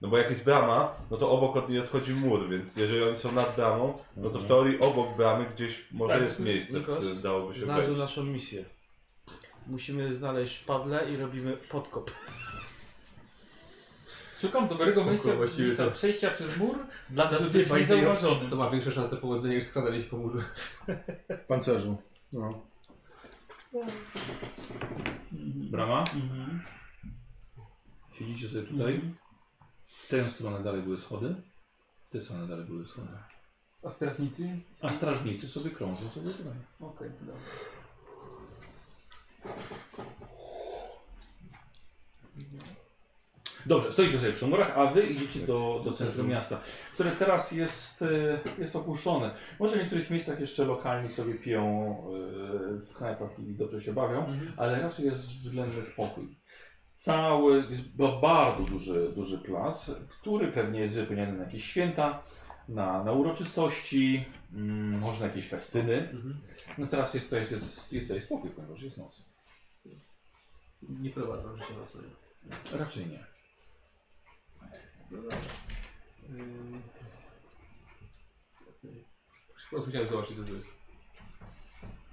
[0.00, 3.16] No bo jak jest brama, no to obok od niej odchodzi mur, więc jeżeli oni
[3.16, 6.76] są nad bramą, no to w teorii obok bramy gdzieś może Tak, jest miejsce, w
[6.80, 8.16] Nikos, którym dałoby się Znalazłem wejść.
[8.16, 8.64] naszą misję.
[9.70, 12.10] Musimy znaleźć szpadlę i robimy podkop.
[14.40, 16.78] Szukam dobrego miejsca, właściwie miejsca przejścia przez mur,
[17.10, 18.50] Dla nas być niezauważonym.
[18.50, 20.44] To ma większe szanse powodzenia niż skradanie się po murze.
[21.28, 21.96] W pancerzu.
[22.32, 22.62] No.
[25.70, 26.04] brama.
[26.14, 26.62] Mhm.
[28.12, 29.14] Siedzicie sobie tutaj.
[29.86, 31.34] W tę stronę dalej były schody.
[32.04, 33.08] W tę stronę dalej były schody.
[33.82, 34.60] A strażnicy?
[34.82, 36.52] A strażnicy sobie krążą sobie tutaj.
[36.80, 37.34] Okej, dobra.
[43.66, 46.60] Dobrze, stoicie sobie przy murach, a wy idziecie do, do centrum miasta,
[46.94, 48.06] które teraz jest, e,
[48.58, 49.34] jest opuszczone.
[49.60, 51.96] Może w niektórych miejscach jeszcze lokalni sobie piją
[52.76, 54.52] e, w knajpach i dobrze się bawią, Mhm.
[54.56, 56.36] ale raczej jest względny spokój.
[56.94, 62.22] Cały, jest ba- bardzo duży, duży plac, który pewnie jest wypełniony na jakieś święta,
[62.70, 66.14] na, na uroczystości, mm, może na jakieś festyny.
[66.78, 69.22] No teraz jest tutaj, jest, jest, jest tutaj spokój, ponieważ jest noc.
[70.82, 72.08] Nie prowadzą życia nocnego.
[72.72, 73.24] Raczej nie.
[75.10, 75.36] No dobra.
[76.30, 76.82] Ym...
[78.78, 79.04] okej.
[79.48, 80.66] Po prostu chciałem zobaczyć co to jest.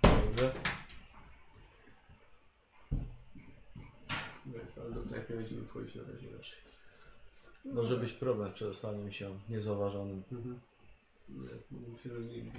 [0.02, 0.54] Dobrze.
[4.46, 6.60] Nie, Ale do knajpy będziemy wchodzić na razie raczej.
[7.66, 10.24] Może być problem przed ostaniem się niezauważonym.
[10.32, 10.60] Mhm.
[11.30, 12.52] Nie, myślę, że nie...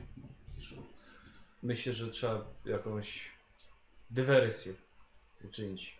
[1.62, 3.32] Myślę, że trzeba jakąś
[4.10, 4.74] dywersję
[5.44, 5.98] uczynić.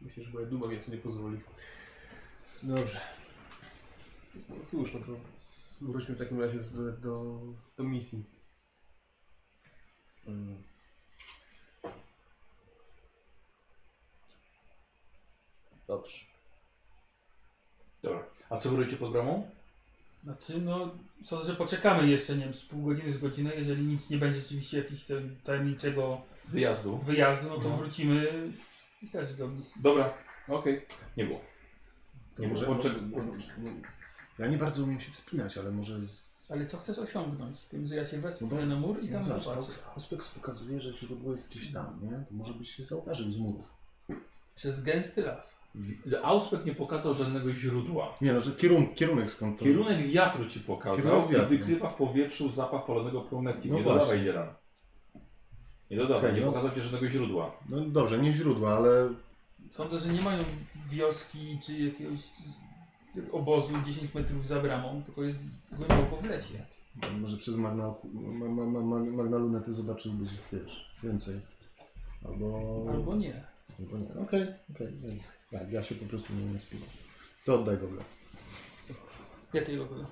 [0.00, 1.40] Myślę, że moja duma mi to nie pozwoli.
[2.62, 3.00] Dobrze.
[4.48, 5.20] No cóż, no to
[5.80, 7.40] wróćmy w takim razie do, do,
[7.76, 8.24] do misji.
[10.26, 10.62] Mm.
[15.86, 16.35] Dobrze.
[18.02, 18.22] Dobra.
[18.50, 19.50] A co wy robicie pod bramą?
[20.24, 20.90] Znaczy, no,
[21.24, 23.54] sądzę, że poczekamy jeszcze, nie wiem, z pół godziny, z godzinę.
[23.54, 26.98] Jeżeli nic nie będzie oczywiście jakiegoś tam tajemniczego Wyjazdu.
[26.98, 27.76] wyjazdu, no to No.
[27.76, 28.26] wrócimy
[29.02, 29.82] i też do misji.
[29.82, 30.14] Dobra,
[30.48, 30.86] okej.
[31.16, 31.40] Nie było.
[32.38, 32.98] Nie może, Poczek-
[34.38, 36.46] ja nie bardzo umiem się wspinać, ale może z...
[36.50, 37.62] Ale co chcesz osiągnąć?
[37.64, 39.72] Tym, że ja się No wezmę bo- na mur i tam no zobacz, zobaczę.
[39.94, 42.10] Auspex pokazuje, że źródło jest gdzieś tam, nie?
[42.10, 43.70] To może byś się zauważył z murów.
[44.56, 45.56] Przez gęsty las.
[46.06, 48.14] Że Auspek nie pokazał żadnego źródła.
[48.20, 49.64] Nie no, że kierun, kierunek skąd to...
[49.64, 51.48] Kierunek wiatru ci pokazał Kierunek i wiatru.
[51.48, 53.70] wykrywa w powietrzu zapach palonego prometii.
[53.70, 54.00] No nie właśnie.
[54.00, 54.48] dodawaj zielan.
[55.90, 56.52] Nie dodawaj, Okej, nie no.
[56.52, 57.52] pokazał ci żadnego źródła.
[57.68, 59.08] No dobrze, nie źródła, ale
[59.70, 60.44] Sądzę, że nie mają
[60.88, 62.20] wioski czy jakiegoś
[63.32, 65.40] obozu 10 metrów za bramą, tylko jest
[65.72, 66.66] głęboko w lesie.
[67.20, 71.40] może przez magna, ma, ma, ma, ma, magna lunety zobaczyłbyś, wiesz, więcej.
[72.24, 72.86] Albo...
[72.90, 73.44] Albo nie.
[73.78, 74.14] Albo nie.
[74.22, 74.92] Okej, okej.
[75.02, 75.16] nie.
[75.58, 76.88] Tak, ja się po prostu nie umiem wspinać.
[77.44, 77.88] To oddaj go.
[79.52, 80.06] Jakiego były?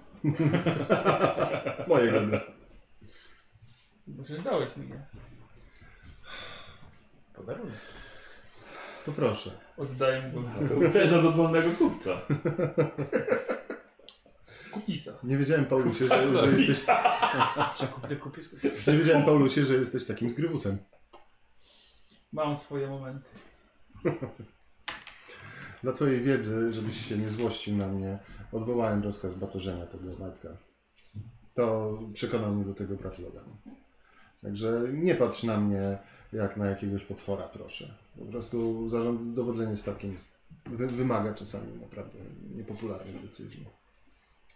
[1.88, 2.40] Moje gogle.
[4.06, 5.06] Bo przecież dałeś mi je.
[7.34, 7.74] Podarunek.
[9.06, 9.50] To proszę.
[9.76, 12.20] Oddaję go Prezent od wolnego kupca.
[14.72, 15.12] kupisa.
[15.24, 16.86] Nie wiedziałem, Paulusie, że, że jesteś...
[17.74, 18.52] Przekupny kupisk.
[18.86, 20.78] Nie wiedziałem, Paulusie, że jesteś takim zgrywusem.
[22.32, 23.28] Mam swoje momenty.
[25.84, 28.18] Dla twojej wiedzy, żebyś się nie złościł na mnie,
[28.52, 30.48] odwołałem rozkaz batorzenia tego Majtka.
[31.54, 33.44] To przekonał mnie do tego brat Logan.
[34.42, 35.98] Także nie patrz na mnie
[36.32, 37.94] jak na jakiegoś potwora, proszę.
[38.18, 42.18] Po prostu zarząd, dowodzenie statkiem jest, wy, wymaga czasami naprawdę
[42.54, 43.66] niepopularnych decyzji.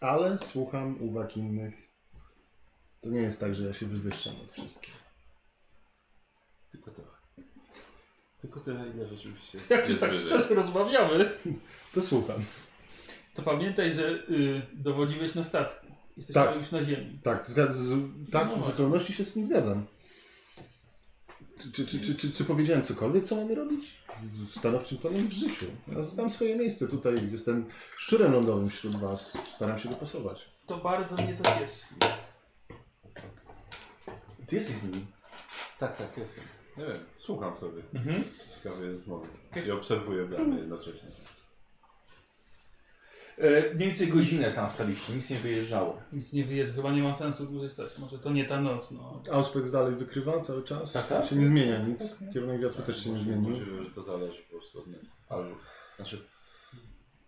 [0.00, 1.74] Ale słucham uwag innych.
[3.00, 4.94] To nie jest tak, że ja się wywyższam od wszystkich.
[6.70, 7.17] Tylko trochę.
[8.42, 9.58] Tylko tyle, ile rzeczywiście.
[9.70, 11.38] Jak już tak szczerze rozmawiamy,
[11.94, 12.36] To słucham.
[13.34, 15.86] to pamiętaj, że y, dowodziłeś na statku.
[16.16, 16.56] Jesteś Tak.
[16.56, 17.18] już na ziemi.
[17.22, 17.54] Tak, z,
[18.32, 19.86] tak No w zupełności się z tym zgadzam.
[21.58, 24.02] Czy, czy, czy, czy, czy, czy powiedziałem cokolwiek, co mamy robić?
[24.54, 25.66] Stanowczym tonem w życiu.
[25.96, 27.30] Ja znam swoje miejsce tutaj.
[27.30, 27.66] Jestem
[27.96, 29.38] szczurem lądowym wśród Was.
[29.50, 30.48] Staram się dopasować.
[30.66, 31.84] To bardzo mnie to cieszy.
[34.46, 35.06] Ty jesteś nimi.
[35.78, 36.44] Tak, tak, jestem.
[36.78, 37.82] Nie wiem, słucham sobie.
[37.94, 38.24] Mhm.
[38.54, 39.28] Ciekawe rozmowy.
[39.66, 41.08] I obserwuję bramy jednocześnie.
[43.38, 46.02] E, mniej więcej godzinę tam staliście, nic nie wyjeżdżało.
[46.12, 47.98] Nic nie wyjeżdża, chyba nie ma sensu dłużej stać.
[47.98, 49.22] Może to nie ta noc, no.
[49.32, 50.92] Auspex dalej wykrywa cały czas.
[50.92, 51.24] Tak, tak.
[51.24, 52.16] Się nie zmienia nic.
[52.34, 53.50] Kierunek wiatru też się nie zmienił.
[53.50, 55.16] Możliwe, że to zależy po prostu od nas.
[55.28, 55.50] Albo,
[55.96, 56.18] znaczy,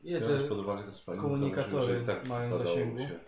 [0.03, 2.99] Ile biorąc pod uwagę te spaliny, komunikatory to że i tak mają wypadałoby zasięgu?
[2.99, 3.21] się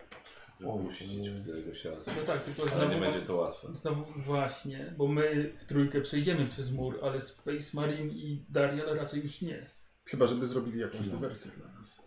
[0.63, 2.11] wypuścić w któregoś razu.
[2.17, 3.67] No tak, tylko Ale znowu, nie będzie to łatwe.
[3.75, 9.23] znowu właśnie, bo my w trójkę przejdziemy przez mur, ale Space Marine i Darial raczej
[9.23, 9.69] już nie.
[10.05, 12.01] Chyba, żeby zrobili jakąś dywersję dla nas.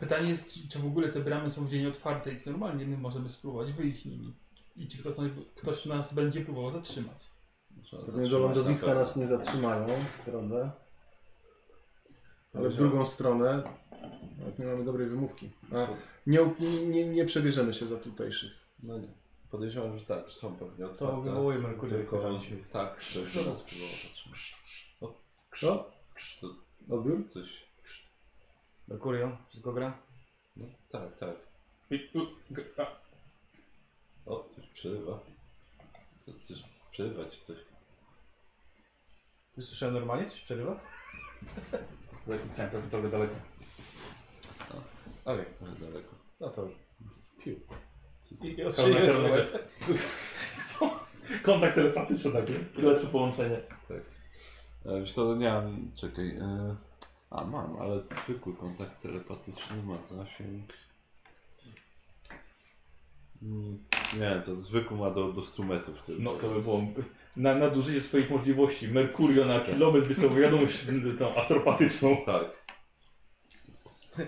[0.00, 3.28] Pytanie jest, czy, w ogóle te bramy są w dzień otwarte i normalnie my możemy
[3.28, 4.34] spróbować wyjść nimi.
[4.76, 7.30] I czy ktoś, nas- ktoś nas będzie próbował zatrzymać.
[8.06, 9.86] Pewnie do lądowiska na nas nie zatrzymają
[10.22, 10.70] w drodze.
[12.54, 13.62] Ale w drugą stronę
[14.38, 15.50] nawet nie mamy dobrej wymówki.
[15.72, 15.86] A
[16.26, 16.38] nie,
[16.88, 18.52] nie, nie przebierzemy się za tutejszych.
[18.82, 19.08] No nie.
[19.50, 21.16] podejrzewam, że tak, są pewnie otwarte.
[21.16, 21.98] To wywołuj Merkurię.
[21.98, 22.40] Tylko
[22.72, 25.14] tak, ktoś do nas próbował
[25.60, 25.90] Co?
[26.40, 26.48] To
[26.94, 27.28] Odbiór?
[27.28, 27.68] coś.
[28.88, 30.02] Merkurio, wszystko gra?
[30.56, 31.36] No tak, tak.
[34.26, 35.20] O, coś przerywa.
[36.26, 36.32] To
[36.90, 37.56] przerywa ci coś.
[39.54, 40.30] Słyszałem normalnie?
[40.30, 40.80] Coś przerywa?
[42.26, 43.34] Zapisałem trochę, trochę daleko.
[45.24, 46.14] Okej, Może daleko.
[46.40, 46.68] no to...
[47.44, 47.54] Piu.
[48.42, 49.52] I Kontakt,
[50.78, 50.90] Co?
[51.42, 52.52] Kontakt telepatyczny taki.
[52.76, 53.60] Lepsze połączenie.
[54.86, 56.28] E, Wiesz co, no nie mam, czekaj.
[56.28, 56.76] E,
[57.30, 60.72] a mam, ale zwykły kontakt telepatyczny ma zasięg.
[63.42, 63.78] Mm,
[64.18, 66.22] Nie, to zwykły ma do, do 100 metrów tylko.
[66.22, 66.82] No to by było
[67.36, 68.88] na, nadużycie swoich możliwości.
[68.88, 70.86] Merkurio na kilometr wysłał wiadomość
[71.18, 72.16] tą astropatyczną.
[72.26, 72.67] Tak.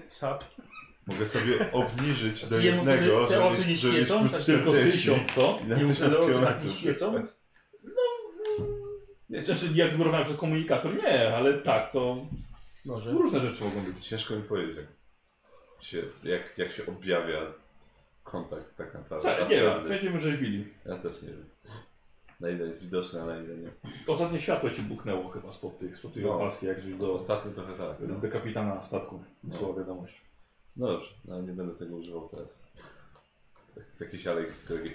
[0.09, 0.45] Sap.
[1.07, 4.21] Mogę sobie obniżyć do Czy jemu wtedy jednego, te żeby, oczy nie świecą?
[4.21, 5.59] plus Tak Tylko 40 tysiąc, co?
[5.65, 7.13] i na Nie 1000 muszę do oczu tak kilometrów nie świecą?
[7.13, 7.37] wyspać.
[9.31, 12.27] Nie, znaczy jak wybrałem przez komunikator, nie, ale tak, to
[12.85, 13.11] Może.
[13.11, 14.07] różne rzeczy mogą być.
[14.09, 14.87] Ciężko mi powiedzieć, jak
[15.81, 17.41] się, jak, jak się objawia
[18.25, 19.37] kontakt tak naprawdę.
[19.39, 20.69] Co, nie wiem, będziemy rzeźbili.
[20.87, 21.45] Ja też nie wiem.
[22.41, 23.71] Na ile jest widoczne, a na ile nie.
[24.07, 26.35] Ostatnie światło ci buknęło chyba spod tych, spod tej No.
[26.35, 27.97] opalskiej, jak żeś do, Ostatnio trochę tak.
[28.09, 30.21] No, do kapitana statku wysłała wiadomość.
[30.77, 32.59] no dobrze, no, ale nie będę tego używał teraz.
[33.89, 34.91] Z jakiejś alej kolegi.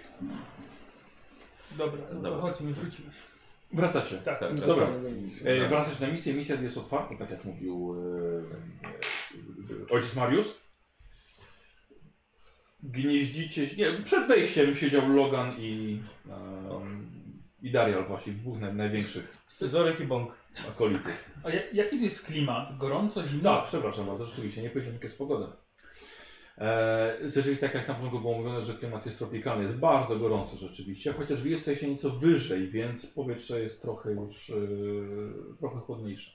[1.77, 2.41] Dobra, no to Dobra.
[2.41, 3.09] chodźmy, wrócimy.
[3.73, 4.17] Wracacie.
[4.17, 4.85] Tak, Tak, no Dobra.
[4.85, 4.95] Tak.
[5.45, 6.33] E, wracasz na misję.
[6.33, 7.95] Misja jest otwarta, tak jak mówił
[8.83, 10.47] e, e, ojciec Mariusz.
[12.83, 13.75] Gnieździcie się.
[13.75, 16.01] Nie, przed wejściem siedział Logan i,
[16.71, 17.14] um,
[17.65, 20.35] i Darial, właśnie dwóch naj, największych Scyzoryk i bąk.
[20.69, 21.11] akolitów.
[21.43, 22.77] A ja, jaki to jest klimat?
[22.77, 23.43] Gorąco, zimno?
[23.43, 25.57] Tak, przepraszam bardzo, rzeczywiście, nie powiedziałem, jaka jest pogoda.
[26.57, 30.57] E, jeżeli tak jak na początku było mówione, że klimat jest tropikalny, jest bardzo gorąco
[30.57, 34.53] rzeczywiście, chociaż wy jesteście nieco wyżej, więc powietrze jest trochę już e,
[35.59, 36.31] trochę chłodniejsze.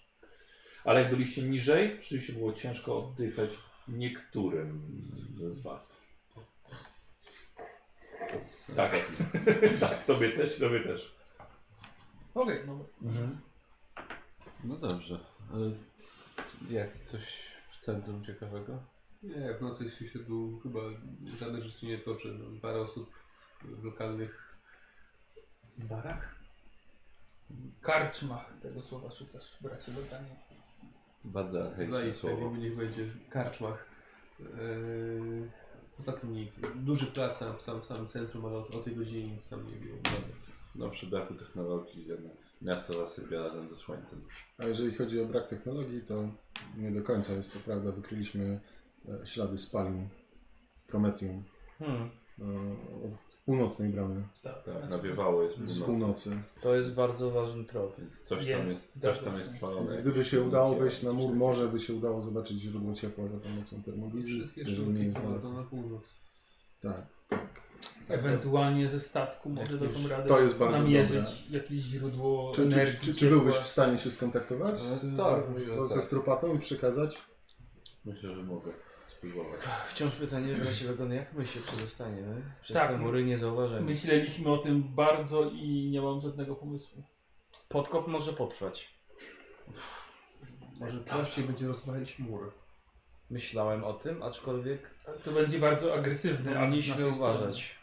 [0.85, 3.51] Ale jak byliście niżej, rzeczywiście było ciężko oddychać
[3.89, 4.82] niektórym
[5.48, 6.02] z was.
[8.77, 8.97] Tak,
[9.81, 11.19] tak, tobie też, tobie też.
[12.35, 12.85] Okej, no
[14.65, 15.19] No dobrze.
[15.52, 15.70] Ale
[16.70, 17.24] jak coś
[17.70, 18.82] w centrum ciekawego?
[19.23, 20.81] Nie, w nocy się tu chyba
[21.39, 22.39] żadne życie nie toczy.
[22.39, 23.11] No, Parę osób
[23.62, 24.57] w lokalnych
[25.78, 26.40] Barach?
[27.81, 30.36] karczmach tego słowa szukasz, bracie Loganie.
[31.24, 32.57] Bardzo archaiczne zaistnień, słowo.
[32.57, 33.86] niech będzie karczmach.
[34.40, 34.47] Eee,
[35.97, 36.61] poza tym nic.
[36.74, 39.77] Duży plac sam, w sam, samym centrum, ale o, o tej godzinie nic tam nie
[39.77, 39.97] było.
[40.05, 40.11] No
[40.90, 42.32] przy braku technologii jednak
[42.62, 44.24] miasto zasypia razem ze słońcem.
[44.59, 46.28] A jeżeli chodzi o brak technologii, to
[46.76, 47.92] nie do końca jest to prawda.
[47.92, 48.60] Wykryliśmy
[49.22, 50.09] e, ślady spalin
[50.86, 51.44] Prometium
[51.78, 52.10] Hmm.
[52.38, 52.44] e,
[53.06, 56.42] od północnej bramy Tak, Tak, nawiewało jest z północy.
[56.60, 57.98] To jest bardzo ważny trop.
[57.98, 59.38] więc coś Jest, tam jest, coś zgadza tam się.
[59.40, 59.78] jest spalone.
[59.80, 62.60] Więc jakieś gdyby się silniki, udało wejść na coś mur, może by się udało zobaczyć
[62.60, 64.38] źródło ciepła za pomocą termowizji.
[64.40, 66.14] Wszystkie Jeżeli nie sztuki jest prowadzą na północ.
[66.80, 67.60] Tak, tak.
[68.09, 71.59] Ewentualnie ze statku może Jakieś- dadzą radę to jest bardzo namierzyć dobre.
[71.61, 72.98] jakieś źródło Czy, czy, energii.
[73.01, 73.36] czy, czy ciepła.
[73.36, 76.02] byłbyś w stanie się skontaktować E, z- tak, z- myślę, że ze tak.
[76.05, 77.19] stropatą i przekazać?
[78.05, 78.73] Myślę, że mogę
[79.07, 79.61] spróbować.
[79.89, 80.48] Wciąż pytanie,
[81.16, 82.43] jak my się przedostaniemy?
[82.62, 83.86] Przez Tak, te mury niezauważeni.
[83.86, 87.02] Myśleliśmy o tym bardzo i nie mam żadnego pomysłu.
[87.69, 88.94] Podkop może potrwać.
[90.81, 92.52] Może prościej będzie rozwalić mur.
[93.31, 94.90] Myślałem o tym, aczkolwiek
[95.24, 97.35] To będzie bardzo agresywny, a z powinniśmy naszej strony.
[97.39, 97.74] uważać.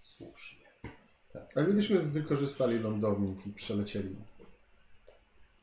[0.00, 0.66] Słusznie.
[1.56, 4.16] A gdybyśmy wykorzystali lądownik i przelecieli?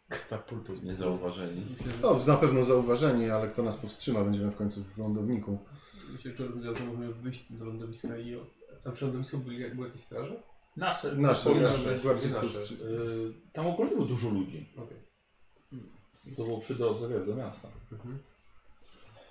[0.10, 0.74] Katapultu.
[0.84, 1.62] Niezauważeni.
[2.02, 4.24] No, na pewno zauważeni, ale kto nas powstrzyma?
[4.24, 5.58] Będziemy w końcu w lądowniku.
[6.14, 8.38] myślę, że że możemy wyjść do lądowiska i...
[8.86, 10.44] A przy lądowisku byli, były jakieś straże?
[10.78, 11.16] Nasze.
[11.16, 12.44] Nasze, Nasze, nasze, nasze, gwardzistów.
[12.44, 12.60] nasze.
[12.60, 14.70] przy- Yy, tam ogólnie było dużo ludzi.
[14.78, 14.98] Okej.
[16.38, 17.68] To było przy drodze wiesz, do miasta.
[17.92, 18.20] Mhm.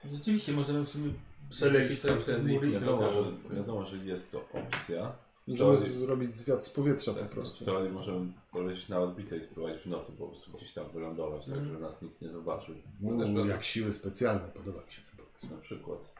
[0.04, 1.10] Rzeczywiście możemy w sumie
[1.50, 2.68] przelecieć sobie przez mury.
[2.68, 5.12] i- Wiadomo, że, wiadomo, że jest to opcja.
[5.48, 7.64] Możemy teorii- zrobić zwiat z powietrza po Tak, prostu.
[7.64, 11.44] W teorii możemy polecieć na orbitę i spróbować w nocy po prostu gdzieś tam wylądować,
[11.44, 11.68] tak Mhm.
[11.72, 12.74] żeby nas nikt nie zobaczył.
[13.02, 13.52] Uuu, też prawda.
[13.52, 15.54] jak siły specjalne, podoba mi się ten pomysł.
[15.56, 16.12] Na przykład.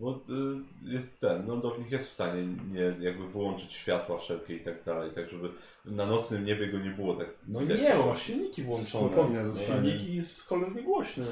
[0.00, 4.84] Bo y, jest ten, lądownik jest w stanie nie, jakby wyłączyć światła wszelkie i tak
[4.84, 5.50] dalej, tak żeby
[5.84, 7.28] na nocnym niebie go nie było tak.
[7.48, 7.80] No widać.
[7.80, 9.44] nie, bo masz silniki włączone.
[9.44, 9.90] Zostanie.
[9.90, 11.26] Silniki jest cholernie głośny.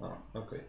[0.00, 0.60] A, okej.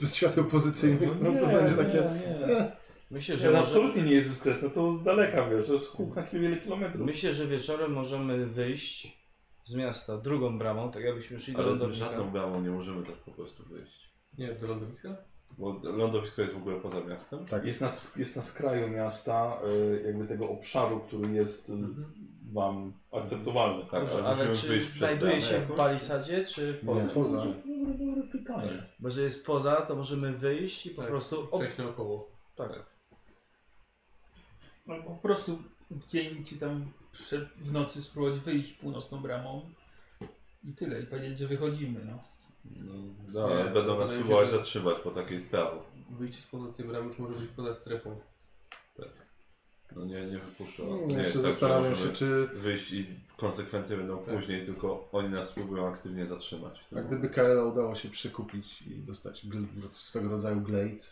[0.00, 1.98] Bez świateł pozycyjnych, no to będzie takie...
[1.98, 2.56] Nie.
[2.56, 2.72] Eh,
[3.10, 3.62] Myślę, Że że, może...
[3.62, 7.06] absolutnie nie jest dyskretne, to z daleka wiesz, to jest na kil- wiele kilometrów.
[7.06, 9.20] Myślę, że wieczorem możemy wyjść
[9.64, 13.30] z miasta drugą bramą, tak jakbyśmy szli do Ale żadną bramą nie możemy tak po
[13.30, 14.10] prostu wyjść.
[14.38, 15.16] Nie, do lądowiska?
[15.58, 17.44] Bo lądowisko jest w ogóle poza miastem?
[17.44, 17.64] Tak.
[17.64, 19.58] Jest na, jest na skraju miasta,
[19.92, 21.72] y, jakby tego obszaru, który jest y,
[22.52, 23.84] wam akceptowalny.
[23.90, 27.02] Tak, Dobrze, ale czy znajduje się w palisadzie, czy poza?
[27.02, 27.46] Nie, poza.
[27.98, 28.86] Dobre, pytanie.
[28.98, 31.40] Bo że jest poza, to możemy wyjść i po Tak, prostu...
[31.50, 32.30] Op, Przejść naokoło.
[32.56, 32.86] tak.
[34.88, 35.58] Albo po prostu
[35.90, 39.62] w dzień czy tam przed, w nocy spróbować wyjść północną bramą
[40.64, 41.00] i tyle.
[41.00, 42.00] I powiedzieć, że wychodzimy.
[42.04, 42.18] No.
[42.84, 42.92] No,
[43.32, 45.82] no Nie, ale będą nas wydaje mi się, próbować że- zatrzymać, bo takie jest prawo.
[46.10, 48.18] Wyjście z północnej bramy już może być poza strefą.
[49.96, 50.88] No nie, nie wypuszczą.
[50.88, 53.06] Hmm, Nie jeszcze tak, zastanawiam się, czy Wyjść i
[53.36, 54.34] konsekwencje będą Tak.
[54.34, 56.80] później, tylko oni nas spróbują aktywnie zatrzymać.
[56.96, 59.46] a gdyby KL udało się przekupić i dostać
[59.88, 61.04] swego rodzaju glade,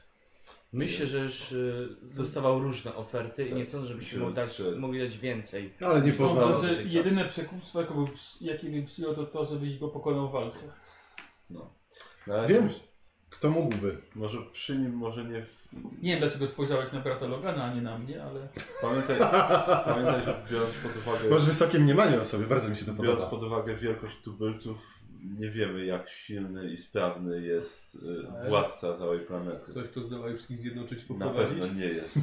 [0.73, 3.59] Myślę, że już y, dostawał różne oferty i Tak.
[3.59, 5.73] nie sądzę, żebyśmy mu dać, czy- mogli dać więcej.
[5.81, 6.53] ale nie poznał.
[6.53, 8.05] Sądzę, że jedyne przekupstwo, jakie by,
[8.41, 10.73] jakie by przyjął, to to, żebyś go pokonał w walce.
[11.51, 11.71] No.
[12.27, 12.71] No, ale Wiem.
[13.31, 13.97] Kto mógłby?
[14.15, 15.69] Może przy nim, może nie w...
[16.03, 18.49] Nie wiem, dlaczego spojrzałeś na brata Logana, a nie na mnie, ale...
[18.83, 19.19] Pamiętaj,
[19.85, 21.31] pamiętaj, że biorąc pod uwagę...
[21.31, 23.31] Masz wysokie mniemanie o sobie, bardzo mi się to Biorąc podoba.
[23.31, 24.99] pod uwagę wielkość tubylców,
[25.39, 29.71] nie wiemy jak silny i sprawny jest y, władca całej planety.
[29.71, 31.59] Ktoś, kto zdoła wszystkich zjednoczyć, Na poprowadzić.
[31.59, 32.15] pewno nie jest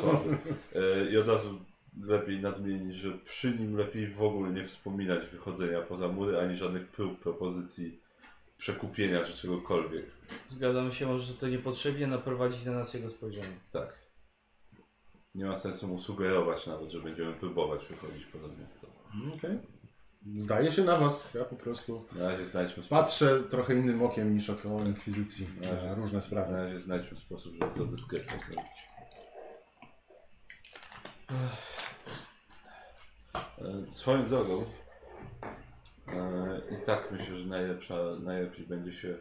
[0.00, 0.36] słaby.
[0.74, 1.58] E, I od razu
[2.02, 6.88] lepiej nadmienić, że przy nim lepiej w ogóle nie wspominać wychodzenia poza mury, ani żadnych
[6.88, 8.00] prób, propozycji
[8.60, 10.04] przekupienia czy czegokolwiek.
[10.46, 13.56] Zgadzam się, może to niepotrzebnie naprowadzić na nas jego spojrzenie.
[13.72, 13.98] Tak.
[15.34, 18.86] Nie ma sensu mu sugerować nawet, że będziemy próbować wychodzić poza miasto.
[19.36, 19.58] Okej.
[20.36, 21.34] Zdaje się na was.
[21.34, 22.90] Ja po prostu Na razie znajdźmy sposób.
[22.90, 26.52] patrzę trochę innym okiem niż około inkwizycji Na na różne Na sprawy.
[26.52, 28.70] razie znajdźmy sposób, żeby to dyskretnie zrobić.
[33.58, 34.64] E, Swoją drogą
[36.70, 39.16] i tak myślę, że najlepsza, najlepiej będzie się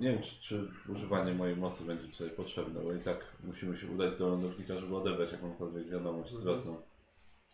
[0.00, 3.86] nie wiem, czy, czy używanie mojej mocy będzie tutaj potrzebne, bo i tak musimy się
[3.86, 6.76] udać do lądownika, żeby odebrać jakąkolwiek wiadomość zwrotną.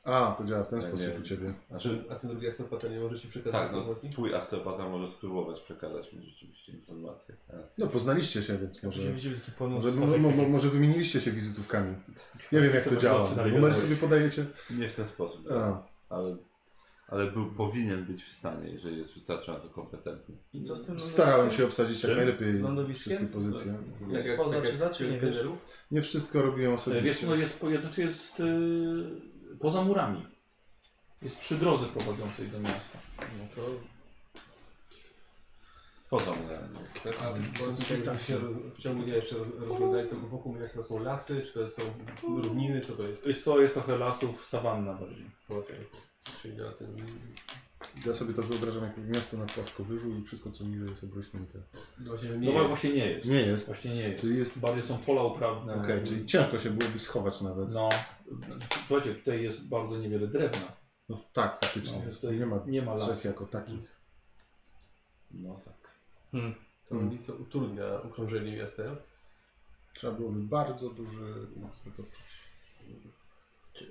[0.05, 1.55] A, to działa w ten sposób nie- u ciebie.
[1.71, 4.11] Znaczy, A ten drugi astropata nie może ci przekazać tak, no, informacji?
[4.11, 7.35] twój astropata może spróbować przekazać mi rzeczywiście informacje.
[7.79, 9.03] No, poznaliście się, więc może...
[9.61, 11.97] Może Może, mo, mo, mo, może wymieniliście się wizytówkami.
[12.53, 13.29] Nie wiem jak to działa.
[13.53, 14.47] Numer sobie podajecie?
[14.79, 15.49] Nie w ten sposób.
[15.53, 15.83] A,
[16.15, 16.37] ale,
[17.11, 20.35] ale był, powinien być w stanie, jeżeli jest wystarczająco kompetentny.
[20.53, 23.13] I co z tym starałem się obsadzić jak najlepiej Lądowiskiem?
[23.17, 23.75] wszystkie pozycje.
[24.09, 25.37] Jest jak- poza tak czy jak za, czy nie wiesz?
[25.91, 27.27] Nie wszystko robiłem Wiesz, osobiście.
[27.27, 28.45] no jest, pojedynczy jest y,
[29.61, 30.27] poza murami.
[31.23, 32.99] Jest przy drodze prowadzącej do miasta.
[33.19, 33.71] No to
[36.11, 36.79] Poza murami.
[37.05, 37.25] Tak, a
[37.59, 38.21] bo tak.
[38.23, 38.39] się
[38.75, 41.83] w ciągu dnia jeszcze roz- rozglądali, to wokół miasta są lasy, czy to są
[42.23, 43.27] równiny, co to jest?
[43.27, 45.31] Jest co, jest trochę lasów, sawanna bardziej.
[45.49, 45.77] Okej.
[46.43, 46.97] Czyli na tym...
[48.07, 51.59] Ja sobie to wyobrażam jak miasto na płaskowyżu i wszystko co niżej jest obrośnięte.
[51.99, 52.69] Właśnie No nie wa- jest.
[52.69, 53.29] właśnie nie jest.
[53.29, 53.67] Nie jest.
[53.67, 54.21] Właśnie nie jest.
[54.21, 55.75] Czyli jest- Bardziej są pola uprawne.
[55.75, 57.71] Okej, czyli ciężko się byłoby schować nawet.
[57.73, 57.89] No,
[58.89, 60.73] słuchajcie, tutaj jest bardzo niewiele drewna.
[61.09, 61.99] No tak, faktycznie.
[62.01, 64.01] No, jest tutaj nie ma nie ma drzew jako takich.
[65.31, 65.75] No tak.
[66.33, 66.55] hmm.
[66.89, 67.11] To Hmm.
[67.13, 68.83] nieco utrudnia okrążenie miasta.
[69.95, 71.35] Trzeba byłoby bardzo duży
[71.85, 72.13] zatoczyć.
[72.83, 73.20] Zawsze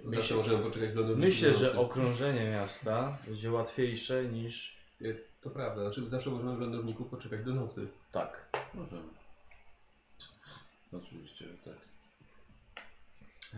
[0.06, 6.10] Myślę, możemy poczekać do myślę, że okrążenie miasta będzie łatwiejsze niż Nie, To prawda, znaczy
[6.10, 7.88] zawsze możemy w lądowniku poczekać do nocy.
[8.12, 8.50] tak.
[8.74, 9.10] Możemy.
[10.94, 11.76] Oczywiście, że tak.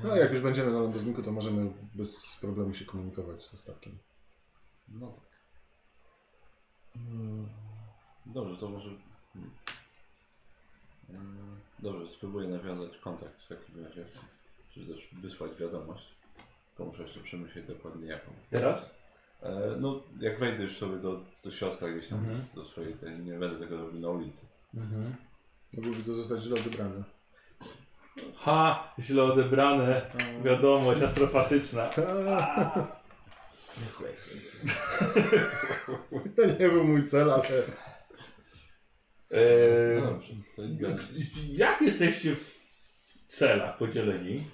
[0.03, 3.97] No jak już będziemy na lądowniku, to możemy bez problemu się komunikować ze statkiem.
[4.89, 5.31] No tak.
[6.93, 7.49] Hmm.
[8.25, 8.89] Dobrze, to może...
[9.33, 9.51] hmm.
[11.09, 14.05] Mm, Dobrze, spróbuję nawiązać kontakt w takim razie.
[14.73, 16.05] Czy też wysłać wiadomość.
[16.69, 18.31] Tylko muszę jeszcze przemyśleć dokładnie jaką.
[18.49, 18.95] Teraz?
[19.43, 22.39] E, no, jak wejdę już sobie do, do środka gdzieś tam, Mhm.
[22.55, 24.45] do swojej tej, nie będę tego robił na ulicy.
[24.73, 25.15] Mhm.
[25.73, 27.03] Mogłoby to zostać źle odebrane.
[28.35, 28.93] Ha!
[28.99, 30.11] Źle odebrane.
[30.43, 31.89] Wiadomość astrofatyczna.
[36.35, 37.43] To nie był mój cel, ale...
[39.31, 40.33] Eee, No dobrze.
[40.55, 40.61] To
[41.51, 42.57] jak jesteście w
[43.27, 44.47] celach podzieleni?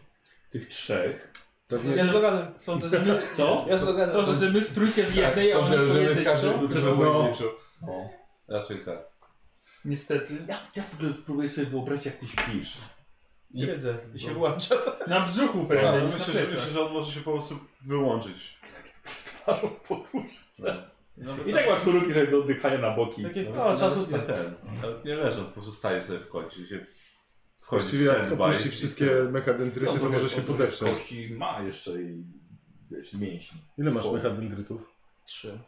[0.52, 1.32] Tych trzech.
[1.69, 2.53] Pewnie Ja z Loganem.
[2.57, 3.65] Sądzę, że my, Co?
[3.69, 4.10] Ja z Loganem.
[4.11, 6.57] sądzę, że my w trójkę w jednej, a oni pojedynczo.
[6.61, 6.95] Bo też No.
[6.95, 7.44] pojedynczo.
[7.82, 8.10] No.
[8.48, 8.98] Raczej tak.
[9.86, 10.34] Niestety.
[10.48, 12.78] Ja, ja w ogóle próbuję sobie wyobrazić, jak ty śpisz.
[13.65, 14.78] Siedzę i się włączam.
[15.07, 16.56] Na brzuchu Ja, prędzej niż na myślę, że, plecach.
[16.56, 18.57] myślę, że on może się po prostu wyłączyć.
[19.03, 20.90] Z twarzą w podłóżce.
[21.18, 23.24] No, I tak masz ruki, żeby do oddychania na boki.
[23.24, 24.22] Takie, Nawet- no, nawet czasu nie stać.
[24.28, 24.53] ten.
[24.82, 26.86] Nawet nie leżąc, po prostu staje sobie w kącie i się
[27.68, 30.89] wchodzi Właściwie w jak opuści wszystkie mechadendryty, No, to może się podeprzeć.
[30.89, 32.23] Kości ma jeszcze i
[32.91, 33.61] wiesz, mięśni.
[33.77, 34.23] Ile masz Swoje.
[34.23, 34.94] mechadendrytów?
[35.26, 35.60] Trzy.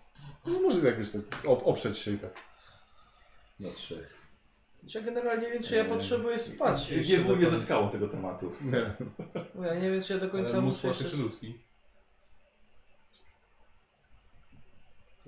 [0.45, 2.31] No może tak wiesz, tak op oprzeć się i tak.
[3.59, 4.13] Na trzech.
[4.95, 6.91] Ja generalnie nie wiem, czy ja potrzebuję spać.
[6.93, 8.51] GW do nie dotkało tego tematu.
[8.61, 8.93] Nie.
[9.55, 11.17] Bo Ja nie wiem, czy ja do końca Ale muszę jeszcze...
[11.17, 11.59] ludzki.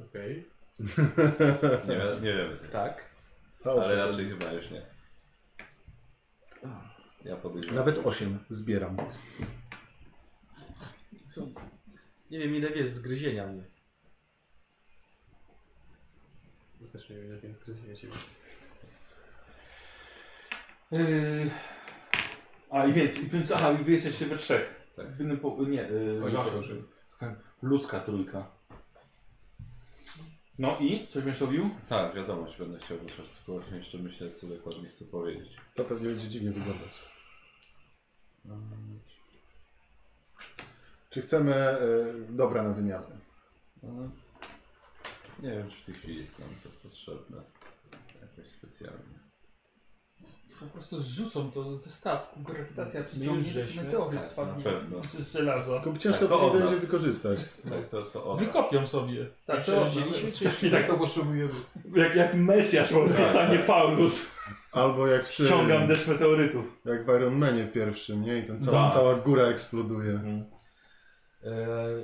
[0.09, 0.45] Okej.
[1.87, 3.05] Nie, nie wiem, Tak.
[3.65, 5.00] ale raczej chyba już nie.
[7.25, 7.75] Ja podejrzewam.
[7.75, 8.97] Nawet 8 zbieram.
[12.31, 13.63] Nie wiem, ile wiesz zgryzienia mnie.
[16.81, 18.13] Ja też nie wiem, jak jest skreślenie ciebie.
[20.91, 21.49] Yy...
[22.69, 24.91] A i więc, i więc, aha, wy jesteście we trzech.
[24.95, 25.15] Tak.
[25.15, 25.65] W innym po...
[25.65, 26.83] Nie, yy, Oni przełożyli.
[27.61, 28.51] ludzka trójka.
[30.61, 31.07] No i?
[31.07, 31.69] Coś będziesz robił?
[31.89, 35.57] Tak, wiadomo, że będę chciał ruszać, tylko właśnie jeszcze myślę, co dokładnie chcę powiedzieć.
[35.75, 37.11] To pewnie będzie dziwnie wyglądać.
[41.09, 41.79] Czy chcemy e,
[42.29, 43.17] dobra na wymianę?
[43.83, 44.11] No,
[45.39, 47.41] nie wiem, czy w tej chwili jest nam to potrzebne.
[48.21, 49.30] Jakoś specjalnie.
[50.61, 52.39] Po prostu zrzucą to ze statku.
[52.39, 53.83] Grawitacja przyciągnie żeśmy.
[53.83, 55.03] meteoryt Tak, spadnie na pewno.
[55.03, 55.79] z żelaza.
[55.79, 56.81] Tylko ciężko Tak, to później od będzie nas.
[56.85, 57.39] wykorzystać.
[57.69, 58.35] Tak, to, to.
[58.35, 59.25] Wykopią sobie.
[59.45, 61.51] Tak, to przerobiliśmy, czy jeszcze I tak to potrzebujemy.
[61.95, 64.31] jak, jak Mesjasz po prostu stanie Paulus.
[64.71, 66.65] Albo jak w, Ściągam deszcz meteorytów.
[66.85, 68.37] jak w Iron Manie pierwszym, nie?
[68.39, 68.93] I ten cała, Tak.
[68.93, 70.13] cała góra eksploduje.
[71.43, 71.49] E,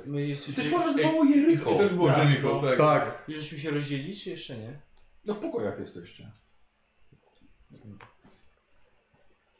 [0.06, 0.54] my jesteśmy...
[0.62, 1.70] Ktoś może zwołał Jericho.
[1.72, 2.68] I też było Tak, Jericho, no.
[2.68, 2.78] tak.
[2.78, 3.30] Tak.
[3.42, 4.80] Się rozdzielili, czy jeszcze nie?
[5.26, 6.30] No w pokojach jesteście.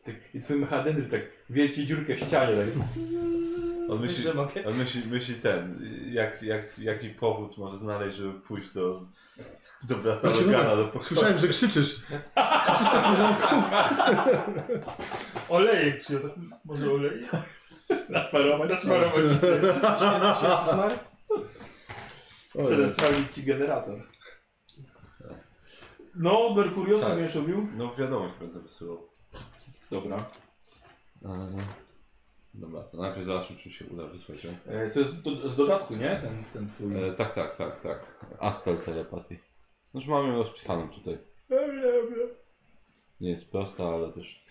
[0.08, 1.20] Tak, I twój mechadendry tak
[1.50, 2.56] wielci dziurkę w ścianie.
[2.56, 2.66] Tak.
[3.90, 4.24] On myśli,
[4.66, 5.80] on myśli, myśli ten,
[6.10, 9.00] jak, jak, jaki powód może znaleźć, żeby pójść do,
[9.82, 11.02] do brata Znaczy, Logana, do pokoju.
[11.02, 12.02] Słyszałem, że krzyczysz.
[12.66, 13.54] Czy wszystko w porządku?
[15.54, 16.30] Olejek czy tak,
[16.64, 17.24] może olejek?
[18.08, 18.70] Nasmarować.
[18.70, 19.24] Nasmarować.
[19.38, 21.04] Święty smark?
[22.54, 22.96] O, Przede jest.
[22.96, 24.02] sprawdzić ci generator.
[26.14, 27.14] No, Merkurio, co Tak.
[27.14, 27.68] będziesz robił?
[27.76, 29.07] No wiadomość będę wysyłał.
[29.90, 30.30] Dobra.
[31.24, 31.48] E,
[32.54, 34.50] Dobra, to najpierw zobaczmy, czy się uda wysłać ją.
[34.66, 36.16] E, to jest do, z dodatku, nie?
[36.22, 37.04] Ten, ten twój...
[37.04, 38.24] E, tak, tak, tak, tak.
[38.40, 39.38] Astral telepatii.
[39.90, 41.18] Znaczy mam ją rozpisaną tutaj.
[43.20, 44.46] Nie jest prosta, ale też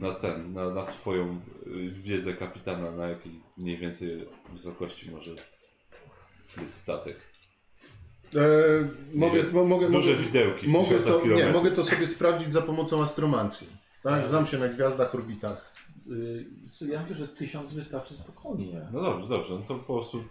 [0.00, 5.34] na ten, na, na twoją y, wiedzę kapitana, na jakiej mniej więcej wysokości może
[6.56, 7.16] być statek.
[8.34, 8.38] E,
[9.14, 13.02] mogę, mo, mogę, Duże mogę, widełki mogę, to, nie, mogę to sobie sprawdzić za pomocą
[13.02, 13.68] astromancji.
[14.02, 14.28] Tak?
[14.28, 15.72] Znam się na gwiazdach, orbitach.
[16.82, 18.88] Y, ja myślę, że tysiąc wystarczy spokojnie.
[18.92, 20.24] No dobrze, dobrze, no to po prostu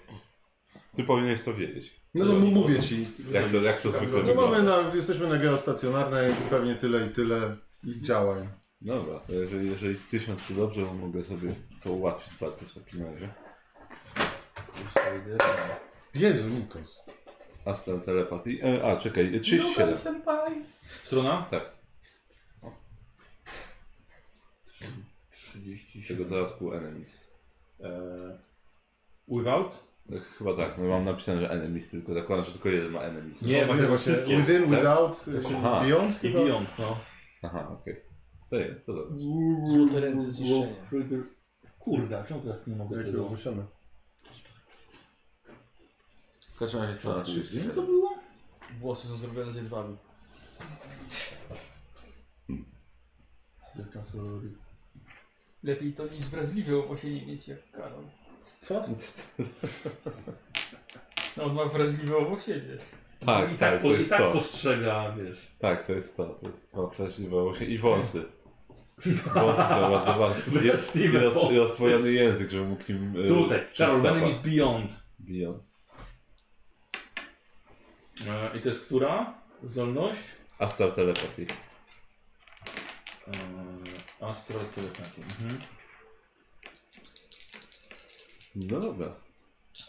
[0.96, 2.02] ty powinieneś to wiedzieć.
[2.14, 3.06] No to mu- mówię ci.
[3.32, 4.82] Jak to, jak to zwykle No mamy wygląda.
[4.90, 8.42] na, jesteśmy na geostacjonarnej, pewnie tyle i tyle i działaj.
[8.82, 13.04] Dobra, to jeżeli, jeżeli tysiąc to dobrze, to mogę sobie to ułatwić bardzo w takim
[13.06, 13.30] razie.
[16.16, 17.00] Jezu, Nikos.
[17.66, 18.60] Astral telepatii.
[18.64, 19.96] E, a, czekaj, 37.
[21.04, 21.46] Strona?
[21.52, 21.76] Tak,
[25.30, 27.28] 30 z tego dodatku enemies.
[27.80, 27.90] E,
[29.28, 29.96] without?
[30.12, 33.42] E, Chyba tak, no mam napisane, że enemies, tylko zakładam, że tylko jeden ma enemies.
[33.42, 34.38] Nie, właśnie właśnie wszystkie.
[34.38, 34.70] within, Tak?
[34.80, 35.82] without, To aha.
[35.84, 37.00] beyond I beyond, no.
[37.44, 37.96] Aha, okej.
[38.50, 39.16] To nie, to dobrze.
[39.76, 40.76] Złote ręce zniszczenia.
[41.80, 43.26] Kurde, czemu teraz nie mogę tego?
[43.26, 43.66] ogłoszone.
[46.56, 47.76] W każdym razie strona 37.
[47.76, 48.14] to było?
[48.80, 49.98] Włosy są zrobione z jedwabiu.
[55.64, 58.04] Lepiej to niż wrażliwe owocie nie mieć jak Karol.
[58.62, 58.84] Co?
[61.38, 62.78] No on ma wrażliwe owocienie.
[63.20, 64.32] Tak, I tak, tak, po, to i jest tak to.
[64.32, 65.52] postrzega, wiesz.
[65.60, 66.26] Tak, to jest to.
[66.26, 67.66] To jest to wrażliwe owocie.
[67.66, 68.24] I wąsy.
[69.36, 70.42] Wąsy są bardzo ważne.
[70.96, 71.52] I, i, roz.
[71.52, 73.16] I rozwojony język, żeby mógł nim...
[73.26, 74.02] e, Tutaj, Karol.
[74.02, 74.92] Venom is Beyond.
[75.20, 75.64] Beyond.
[78.22, 80.20] E, I to jest która zdolność?
[80.60, 81.46] Astral telepatii.
[83.28, 85.22] E, Astral Telepathy.
[85.22, 85.62] Mhm.
[88.56, 89.16] No dobra.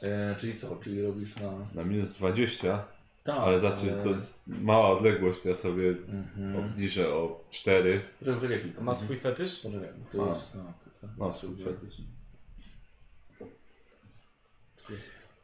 [0.03, 0.77] E, czyli co?
[0.77, 1.53] Czyli robisz na...
[1.75, 2.85] Na minus 20,
[3.25, 6.57] Tak, ale za co to jest mała odległość, to ja sobie Mhm.
[6.57, 8.01] obniżę o 4.
[8.19, 8.81] Poczekaj, poczekaj chwilkę.
[8.85, 9.61] Ma swój fetysz?
[9.61, 10.29] Poczekaj, to A.
[10.29, 10.53] jest...
[10.53, 10.61] Tak,
[11.01, 11.11] tak.
[11.19, 11.33] Mam
[11.65, 11.97] fetysz.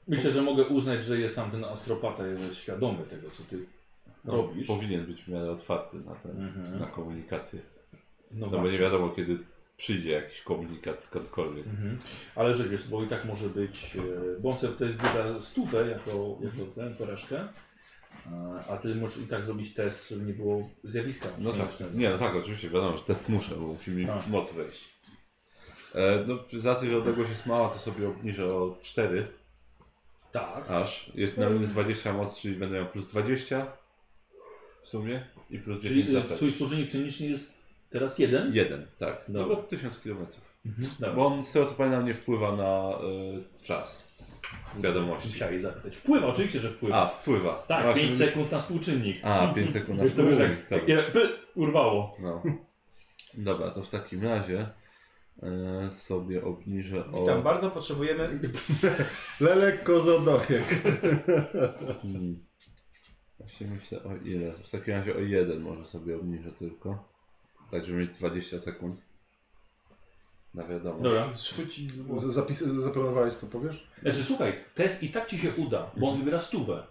[0.08, 3.58] Myślę, że mogę uznać, że jest tam ten astropata jest świadomy tego, co ty
[4.24, 4.66] No, robisz.
[4.66, 6.78] Powinien być w miarę otwarty na, ten, Mhm.
[6.80, 7.60] na komunikację.
[8.30, 9.38] No No bo nie wiadomo, kiedy
[9.76, 11.66] przyjdzie jakiś komunikat skądkolwiek.
[11.66, 11.98] Mhm.
[12.34, 15.88] Ale że wiesz, bo i tak może być, e, bo on sobie wtedy wyda stówę
[15.88, 17.48] jako, jako tę porażkę,
[18.68, 21.28] a ty możesz i tak zrobić test, żeby nie było zjawiska.
[21.38, 24.26] No tak, nie, no tak, oczywiście, wiadomo, że test muszę, bo musi mi Tak.
[24.26, 24.88] moc wejść.
[25.94, 29.26] E, no, z racji, że odległość jest mała, to sobie obniżę o 4
[30.32, 30.70] Tak.
[30.70, 31.10] aż.
[31.14, 33.66] Jest na minus 20 moc, czyli będę miał plus 20.
[34.82, 36.34] w sumie i plus 10 Czyli za fetch.
[36.36, 37.54] twój współczynnik pszeniczny jest
[37.90, 38.54] teraz jeden?
[38.54, 39.24] Jeden, tak.
[39.28, 39.56] No Dobra.
[39.56, 40.26] bo 1000 km.
[40.66, 40.88] Mhm.
[41.00, 41.14] Dobra.
[41.14, 42.90] Bo on z tego co pamiętam nie wpływa na
[43.60, 44.12] y, czas
[44.80, 45.28] wiadomości.
[45.28, 45.96] Musiałeś zapytać.
[45.96, 47.02] Wpływa, oczywiście, że wpływa.
[47.02, 47.64] A, wpływa.
[47.68, 49.16] tak, Właśnie 5 sekund na współczynnik.
[49.22, 50.66] A, 5 sekund na to współczynnik.
[50.66, 51.12] tak, tak.
[51.12, 52.16] py, urwało.
[52.20, 52.42] No.
[53.34, 54.66] Dobra, to w takim razie
[55.90, 57.20] sobie obniżę o...
[57.20, 58.40] Witam, bardzo potrzebujemy.
[59.40, 60.64] Lelek kozodojek.
[62.02, 62.44] Hmm.
[63.38, 64.52] Właśnie myślę o ile.
[64.52, 67.08] W takim razie o jeden może sobie obniżę tylko.
[67.70, 69.02] Tak, żeby mieć 20 sekund.
[70.54, 71.02] Na wiadomość.
[71.02, 71.30] Dobra.
[71.30, 73.88] Z- Zapis, zaplanowałeś co powiesz?
[74.02, 76.86] Znaczy słuchaj, test i tak ci się uda, bo on wybiera stówę.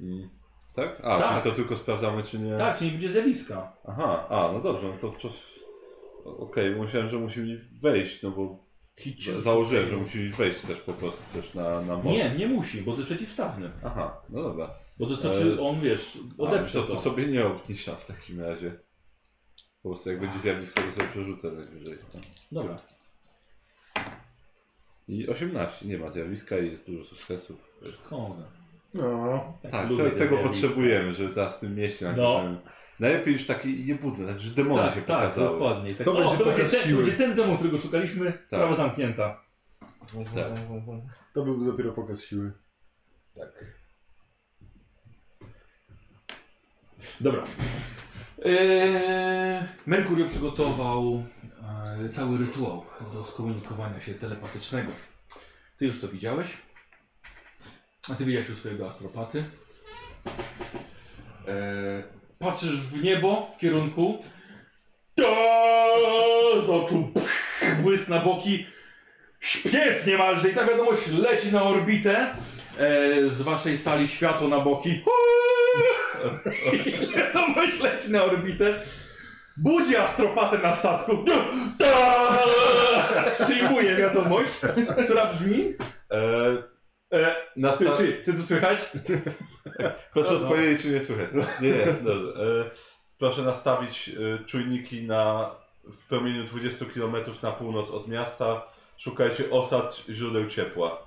[0.00, 0.28] Mm.
[0.74, 1.00] Tak?
[1.04, 1.42] A, Tak.
[1.42, 2.56] czyli to tylko sprawdzamy, czy nie.
[2.56, 3.72] Tak, czyli nie będzie zjawiska.
[3.88, 5.59] Aha, a, no dobrze, no to coś.
[6.36, 8.64] Okej, myślałem, że musi mi wejść, no bo
[9.18, 12.04] za- założyłem, że musi mi wejść też po prostu też na, na moc.
[12.14, 13.70] Nie, nie musi, bo to jest przeciwstawny.
[13.84, 14.70] Aha, no dobra.
[14.98, 16.92] Bo to to, E, on, wiesz, A, odeprze to, to.
[16.94, 18.78] to sobie nie obniżam w takim razie.
[19.82, 21.98] Po prostu jak będzie zjawisko, to sobie przerzucę najwyżej.
[22.14, 22.20] No.
[22.62, 22.76] Dobra.
[25.08, 27.56] I 18, nie ma zjawiska i jest dużo sukcesów.
[27.92, 28.42] Szkoda.
[28.94, 29.52] No.
[29.62, 30.48] Tak, to, te tego zjawiska.
[30.48, 32.60] potrzebujemy, żeby teraz w tym mieście napiszemy.
[33.00, 35.52] Najlepiej już takie jebudne, tak, że demony Tak, się tak, pokazały.
[35.58, 35.94] dokładnie.
[35.94, 36.04] Tak.
[36.04, 39.40] To o, będzie to, będzie pokaz ten, to będzie ten demon, którego szukaliśmy, sprawa zamknięta.
[40.34, 40.52] Tak.
[41.34, 42.52] To był dopiero pokaz siły.
[43.34, 43.64] Tak.
[47.20, 47.44] Dobra.
[48.44, 51.24] Eee, Merkurio przygotował
[52.04, 54.92] e, cały rytuał do skomunikowania się telepatycznego.
[55.78, 56.56] Ty już to widziałeś.
[58.10, 59.44] A ty widziałeś u swojego astropaty.
[61.48, 62.02] Eee,
[62.40, 64.18] patrzysz w niebo, w kierunku.
[65.14, 65.24] Ta,
[66.66, 68.66] z oczu pch, błysk na boki.
[69.40, 72.34] Śpiew niemalże i ta wiadomość leci na orbitę.
[72.78, 74.90] E, z waszej sali światło na boki.
[76.72, 78.74] I wiadomość leci na orbitę.
[79.56, 81.16] Budzi astropatę na statku.
[81.16, 81.32] Ta,
[81.78, 82.38] ta,
[83.44, 84.52] przyjmuje wiadomość,
[85.04, 85.74] która brzmi.
[86.10, 86.69] Eee,
[87.12, 88.78] E, na ty, sta- ty, ty to słychać?
[90.12, 90.36] Proszę No.
[90.40, 91.28] odpowiedzieć, czy nie słychać.
[91.60, 92.42] Nie, nie, dobrze.
[92.66, 92.70] E,
[93.18, 95.50] proszę nastawić e, czujniki na
[95.84, 98.66] w promieniu 20 km na północ od miasta.
[98.98, 101.06] Szukajcie osad, źródeł ciepła.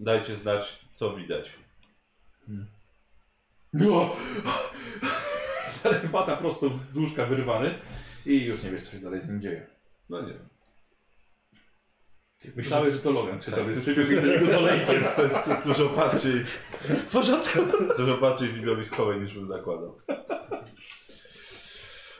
[0.00, 1.52] Dajcie znać, co widać.
[3.72, 4.10] No.
[5.82, 7.74] Telepata prosto z łóżka wyrwany
[8.26, 9.66] i już nie wiesz, co się dalej z nim dzieje.
[10.10, 10.48] No nie wiem.
[12.56, 15.04] Myślałeś, że to Logan krzyczał, Tak, więc to jest- przybiegł do niego z olejkiem.
[15.16, 16.44] To jest dużo bardziej,
[16.80, 17.58] W porządku.
[17.96, 19.98] dużo bardziej widowiskowe niż bym zakładał.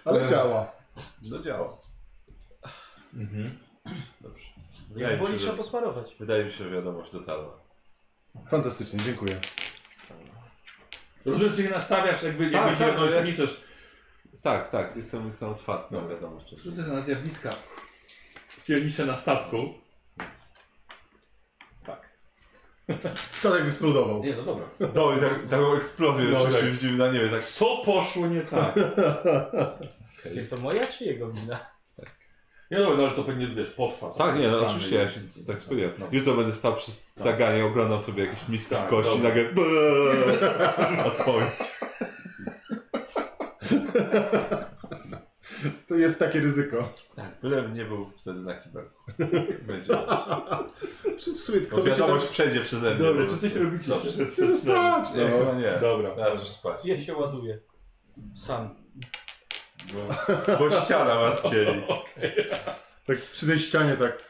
[0.05, 0.73] Ale działa.
[1.31, 1.79] No działa.
[3.15, 3.59] Mhm.
[4.21, 4.47] Dobrze.
[4.91, 6.15] Wydaje mi, się, trzeba że, posmarować.
[6.21, 7.59] wydaje mi się, że wiadomość dotarła.
[8.49, 9.41] Fantastycznie, dziękuję.
[11.25, 13.61] Rozumiem, że się nastawiasz, jakby, jakby Tak, się tak, to jest-.
[14.43, 16.51] Tak, tak, jestem, jestem otwarty na wiadomość.
[16.51, 17.51] Rzucę na zjawiska
[18.49, 19.57] stwierdziliście na statku.
[21.87, 22.09] Tak.
[23.33, 24.23] Statek eksplodował.
[24.25, 24.65] Nie, no dobra.
[24.95, 26.61] Dobra, tak, taką eksplozję No, jeszcze tak.
[26.63, 28.75] się widzimy na niebie, tak Co poszło nie tak?
[30.51, 31.59] To moja czy jego wina?
[32.71, 34.11] Nie, dobra, no ale to pewnie, wiesz, potrwa.
[34.11, 35.95] Tak, nie, no oczywiście, ja i- się tak spodziewam.
[35.99, 36.07] No.
[36.13, 39.29] Jutro będę stał przy zaganie, oglądał sobie jakieś miski Tak, z kości, dobra.
[39.29, 39.45] nagle
[41.05, 41.79] odpowiedź.
[45.89, 46.93] To jest takie ryzyko.
[47.17, 49.05] Tak, byle nie był wtedy na kibelku.
[49.67, 49.93] Będzie.
[51.19, 52.01] Czy w sumie kto by się tam...
[52.01, 53.05] wiadomość przejdzie przeze mnie.
[53.05, 53.65] Dobra, po czy coś prostu.
[53.71, 53.89] robicie?
[53.91, 54.09] Dobrze.
[54.11, 54.57] przed- Nie, przed snem?
[54.57, 55.39] spać, Nie, no.
[55.39, 55.73] chyba nie.
[55.81, 56.11] Dobra.
[56.11, 56.81] Teraz już spać.
[56.85, 57.59] Ja się ładuję.
[58.35, 58.75] Sam.
[59.95, 60.09] Bo,
[60.59, 61.83] bo ściana was dzieli.
[63.07, 64.29] Tak przy tej ścianie tak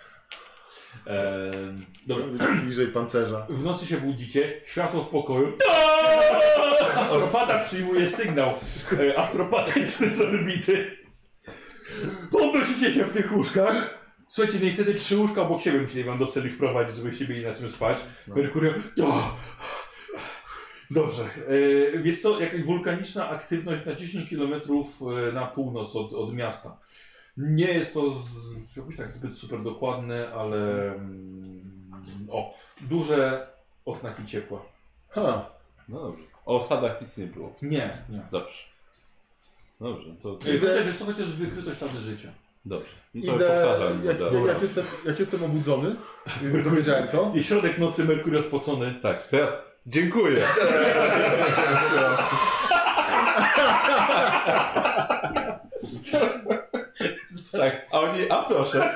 [1.07, 2.47] Ehm, dobra.
[2.63, 3.47] bliżej pancerza.
[3.51, 5.53] W nocy się budzicie, światło w pokoju.
[6.97, 8.55] Astropata przyjmuje sygnał
[9.01, 10.98] e, astropatyczny z orbity.
[12.31, 13.99] Podnosicie się w tych łóżkach.
[14.29, 17.69] Słuchajcie, niestety trzy łóżka obok siebie musieli wam do celi wprowadzić, żebyście mieli na czym
[17.69, 17.99] spać.
[18.27, 18.73] Merkurio.
[19.03, 19.37] O!
[20.91, 21.23] Dobrze.
[21.49, 21.57] E,
[22.05, 24.55] jest to jakaś wulkaniczna aktywność na 10 km
[25.33, 26.77] na północ od, od miasta.
[27.37, 33.47] Nie jest to z, jakoś tak zbyt super dokładne, ale mm, o, duże
[33.85, 34.63] oznaki ciepła.
[35.09, 35.51] Ha.
[35.89, 36.25] No dobrze.
[36.47, 37.55] O osadach nic nie było.
[37.63, 38.23] Nie, nie.
[38.31, 38.78] Dobrze.
[39.81, 40.59] Dobrze, to Idę...
[40.69, 42.29] Chociaż, wiesz co, chociaż wykryto ślady życia.
[42.65, 42.87] dobrze.
[43.15, 44.05] No to Idę, powtarzam.
[44.05, 45.97] jak, jak, jak, jestem, jak jestem obudzony,
[46.43, 48.95] y, powiedziałem to, I środek nocy Merkurio spocony.
[49.03, 49.53] Tak, to ja
[49.87, 50.43] dziękuję.
[57.53, 58.95] tak, a oni, a proszę.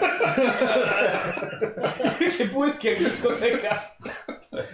[2.21, 3.83] Jakie błyski jak dyskoteka.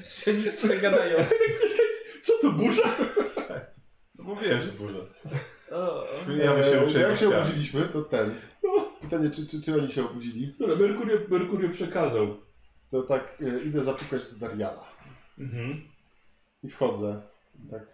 [0.00, 1.16] Pszenice gadają.
[2.22, 2.82] Co to burza?
[4.18, 4.98] No Mówiłem, że burza.
[6.44, 7.42] Jak się chciałem.
[7.42, 8.34] obudziliśmy, to ten.
[9.00, 10.52] Pytanie, czy, czy, czy oni się obudzili?
[10.58, 12.36] Dobra, Merkurio, Merkurio przekazał.
[12.90, 14.84] To tak e, idę zapukać do Dariala.
[15.38, 15.80] Mhm.
[16.62, 17.22] I wchodzę.
[17.70, 17.86] Tak.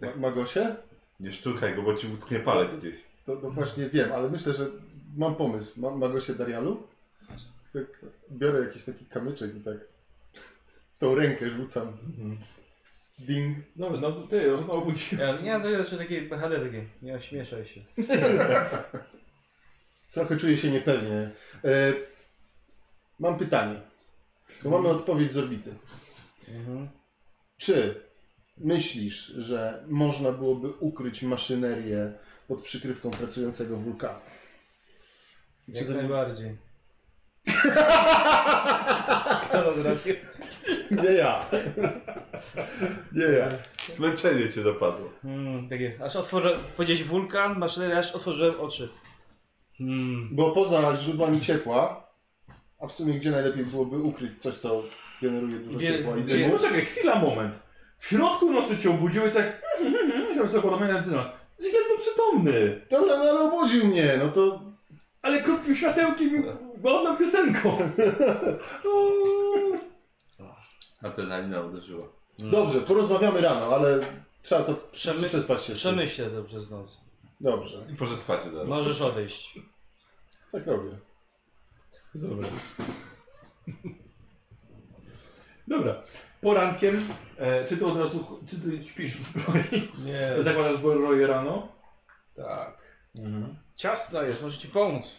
[0.00, 0.76] Ma, Magosie?
[1.20, 2.94] Nie szturchaj go, bo ci utknie palec gdzieś.
[3.26, 4.66] To, to właśnie wiem, ale myślę, że
[5.16, 5.80] mam pomysł.
[5.80, 6.86] Ma, Magosie Darialu?
[7.72, 9.76] Tak, biorę jakiś taki kamyczek i tak
[10.94, 11.92] w tą rękę rzucam.
[13.20, 13.58] Ding.
[13.76, 15.28] No, no ty, no obudziłem.
[15.28, 15.60] Ja nie mam
[16.28, 17.80] BHD takie, nie ośmieszaj się.
[20.14, 21.30] Trochę czuję się niepewnie.
[21.64, 21.92] E,
[23.18, 23.80] mam pytanie.
[24.62, 25.74] Bo mamy odpowiedź z orbity.
[26.48, 26.88] Mhm.
[27.58, 28.02] Czy
[28.58, 32.12] myślisz, że można byłoby ukryć maszynerię
[32.48, 34.20] pod przykrywką pracującego wulkanu?
[35.66, 35.98] Czy Jak to nie...
[35.98, 36.56] najbardziej.
[39.48, 40.14] Kto to zrobił?
[40.90, 41.46] Nie ja.
[43.12, 43.48] Nie ja.
[43.88, 45.10] Zmęczenie cię dopadło.
[45.22, 48.88] Hmm, takie, aż otworzyłem, powiedziałeś wulkan, maszyneria, aż otworzyłem oczy.
[49.78, 50.28] Hmm.
[50.32, 52.08] Bo poza źródłami ciepła,
[52.80, 54.82] a w sumie gdzie najlepiej byłoby ukryć coś, co
[55.22, 56.52] generuje dużo Wie- ciepła i wie- dymu?
[56.52, 57.58] Poczekaj, chwila, moment.
[57.96, 59.62] W środku nocy cię obudziły i tak...
[60.30, 61.24] Chciałem sobie podobać na dynę.
[61.58, 62.80] Jesteś ledwo przytomny.
[62.90, 64.62] Dobra, no ale obudził mnie, no to...
[65.22, 66.42] Ale krótkim światełkiem i
[66.86, 67.78] ładną piosenką.
[71.02, 72.06] Adrenalina uderzyła.
[72.38, 74.00] Dobrze, porozmawiamy rano, ale
[74.42, 75.92] trzeba to Przemy- przespać się z tym.
[75.92, 77.00] Przemyślę to przez noc.
[77.40, 78.66] Dobrze, I może spać dalej.
[78.68, 79.58] Możesz odejść.
[80.52, 80.90] tak robię.
[82.14, 82.48] Dobra.
[85.68, 86.02] Dobra.
[86.40, 89.88] Porankiem, e, czy ty od razu, ch- czy ty śpisz w zbroi?
[90.04, 91.68] Nie, Zakładasz zbroję rano?
[92.36, 92.80] tak.
[93.76, 95.16] Ciasno jest, może ci pomóc.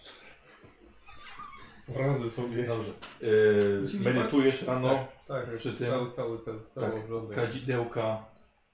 [1.95, 2.63] Radzę sobie.
[2.67, 2.91] Dobrze.
[3.21, 4.89] E, Musimy medytujesz rano,
[5.27, 5.55] Tak, tak.
[5.57, 7.35] Przy tym- Cały, cały, cały, cały tak, obrządek.
[7.35, 8.25] kadzidełka,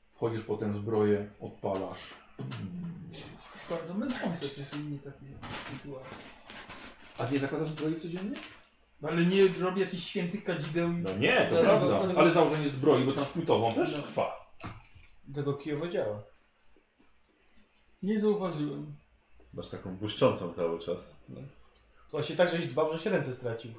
[0.09, 1.99] wchodzisz potem w zbroję, odpalasz.
[3.69, 5.25] Bardzo męczące czasami takie
[5.73, 6.03] rytuały.
[7.17, 8.35] A nie zakładasz zbroi codziennie?
[9.01, 10.95] No ale nie robię jakichś świętych kadzideł i...
[10.97, 11.87] No nie, to No, prawda.
[11.87, 12.19] no, no.
[12.19, 14.01] Ale założenie zbroi, bo tam szpultową też No.
[14.03, 14.53] trwa.
[15.35, 16.23] Tego kijowo działa.
[18.03, 18.95] Nie zauważyłem.
[19.53, 21.15] Masz taką błyszczącą cały czas.
[22.11, 23.71] Właśnie tak, żeś dbał, że się ręce stracił.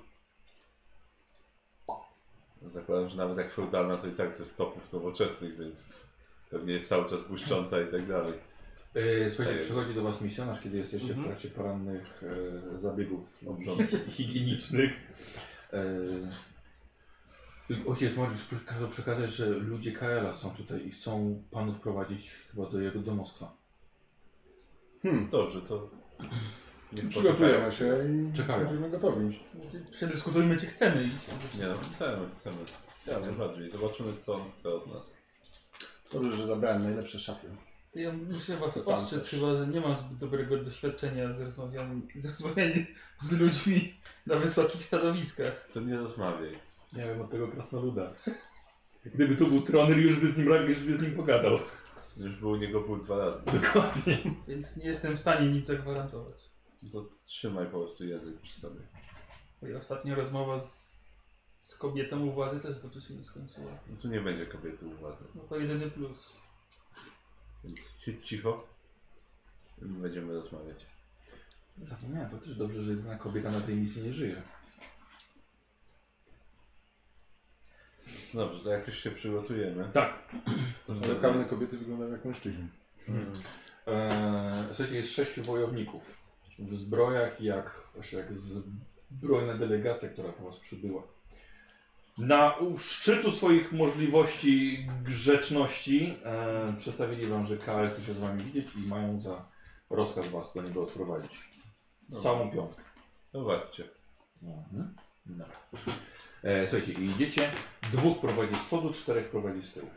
[2.72, 5.88] Zakładam, że nawet jak feudalna, to i tak ze stopów nowoczesnych, więc
[6.50, 8.32] pewnie jest cały czas błyszcząca i tak dalej.
[8.94, 9.62] E, słuchajcie, Tak.
[9.64, 11.24] przychodzi do Was misjonarz, kiedy jesteście Mhm.
[11.24, 12.22] w trakcie porannych
[12.74, 13.40] e, zabiegów
[13.88, 14.90] hi- higienicznych.
[15.72, 15.84] E,
[17.86, 22.80] ojciec Mariusz kazał przekazać, że ludzie Kaela są tutaj i chcą Panów prowadzić chyba do
[22.80, 23.52] jego domostwa.
[25.02, 25.28] Hmm.
[25.30, 25.90] Dobrze, to...
[26.92, 28.64] niech Przygotujemy się i Czekają.
[28.64, 29.40] będziemy gotowi.
[29.90, 31.14] Przedyskutujmy, czy chcemy iść.
[31.58, 32.56] Nie no, chcemy, chcemy.
[33.00, 33.70] Chcemy bardziej.
[33.70, 35.12] Zobaczymy, co on chce od nas.
[36.12, 37.48] Dobrze, że zabrałem najlepsze szaty.
[37.92, 42.08] To ja muszę was To ostrzec chyba, że nie mam zbyt dobrego doświadczenia z rozmawianiem,
[42.18, 42.86] z rozmawianiem
[43.18, 43.94] z ludźmi
[44.26, 45.68] na wysokich stanowiskach.
[45.72, 46.52] To nie rozmawiaj.
[46.92, 48.12] Nie wiem, od tego krasnoluda.
[49.14, 51.58] Gdyby tu był Tronel, już by z nim, już by z nim pogadał.
[52.16, 53.42] Już był u niego pół dwa razy.
[53.44, 54.18] Dokładnie.
[54.48, 56.47] Więc nie jestem w stanie nic zagwarantować.
[56.82, 58.80] No to trzymaj po prostu język przy sobie.
[59.62, 61.02] Moja ostatnia rozmowa z,
[61.58, 63.72] z kobietą u władzy też dobrze się nie skończyła.
[63.90, 65.24] No tu nie będzie kobiety u władzy.
[65.34, 66.32] No to jedyny plus.
[67.64, 68.66] Więc siedź cicho.
[69.82, 70.86] i Będziemy rozmawiać.
[71.82, 74.42] Zapomniałem, faktycznie dobrze, że jedyna kobieta na tej misji nie żyje.
[78.34, 79.90] Dobrze, to jakoś się przygotujemy.
[79.92, 80.28] Tak.
[80.86, 82.68] To Lokalne kobiety wyglądają jak mężczyźni.
[83.86, 86.27] Eee, słuchajcie, jest sześciu wojowników
[86.58, 88.28] w zbrojach, jak, właśnie jak
[89.10, 91.02] zbrojna delegacja, która po was przybyła.
[92.18, 98.66] Na szczytu swoich możliwości grzeczności e, przedstawili wam, że KL chce się z wami widzieć
[98.76, 99.48] i mają za
[99.90, 101.40] rozkaz was do niego odprowadzić.
[102.18, 102.82] Całą piątkę.
[103.32, 103.88] No zobaczcie.
[104.42, 104.94] Mhm.
[105.26, 105.46] Dobra.
[106.42, 107.50] E, słuchajcie, i idziecie.
[107.92, 109.90] Dwóch prowadzi z przodu, czterech prowadzi z tyłu.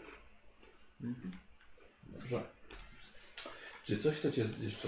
[2.04, 2.44] Dobrze.
[3.84, 4.88] Czy coś chcecie jeszcze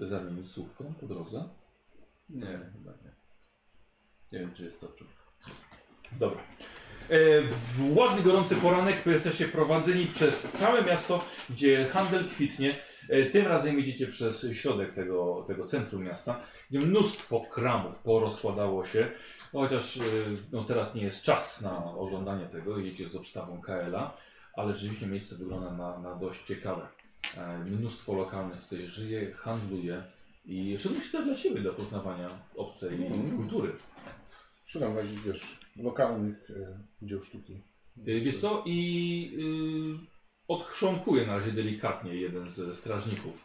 [0.00, 1.48] zamienić słówką po drodze?
[2.28, 3.14] Nie, chyba nie.
[4.32, 5.06] Nie wiem, czy jest to czym.
[6.12, 6.40] Dobra.
[7.08, 12.74] E, w ładny, gorący poranek jesteście prowadzeni przez całe miasto, gdzie handel kwitnie.
[13.08, 16.40] E, tym razem idziecie przez środek tego, tego centrum miasta,
[16.70, 19.10] gdzie mnóstwo kramów porozkładało się.
[19.52, 20.00] Chociaż e,
[20.52, 24.16] no, teraz nie jest czas na oglądanie tego, idziecie z obstawą KL-a,
[24.54, 26.88] ale rzeczywiście miejsce wygląda na, na dość ciekawe.
[27.36, 30.02] E, mnóstwo lokalnych tutaj żyje, handluje
[30.46, 33.36] i szczególnie też dla Ciebie, do poznawania obcej Mhm.
[33.36, 33.72] kultury.
[34.66, 37.60] Szukam właśnie, wiesz, lokalnych e, dzieł sztuki.
[38.08, 39.38] Y, Wiesz co, i
[40.48, 43.44] odchrząkuje na razie delikatnie jeden ze strażników.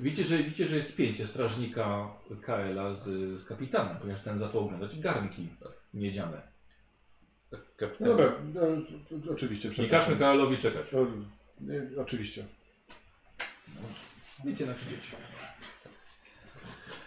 [0.00, 2.08] Widzicie, że, widzicie, że jest spięcie strażnika
[2.42, 3.04] KL-a z,
[3.40, 5.48] z kapitanem, ponieważ ten zaczął oglądać garnki
[5.94, 6.42] miedziane.
[7.76, 7.96] Kapitan.
[8.00, 10.86] No dobra, no, oczywiście, Nie każmy KL-owi czekać.
[11.60, 12.44] Nie, oczywiście.
[14.44, 15.16] Nic jednak idziecie.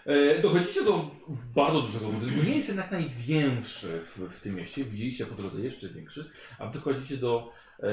[0.06, 1.12] E, dochodzicie do
[1.56, 2.46] bardzo dużego budynku.
[2.46, 4.84] Nie jest jednak największy w, w tym mieście.
[4.84, 6.32] Widzieliście po drodze jeszcze większy.
[6.60, 7.86] A dochodzicie do e,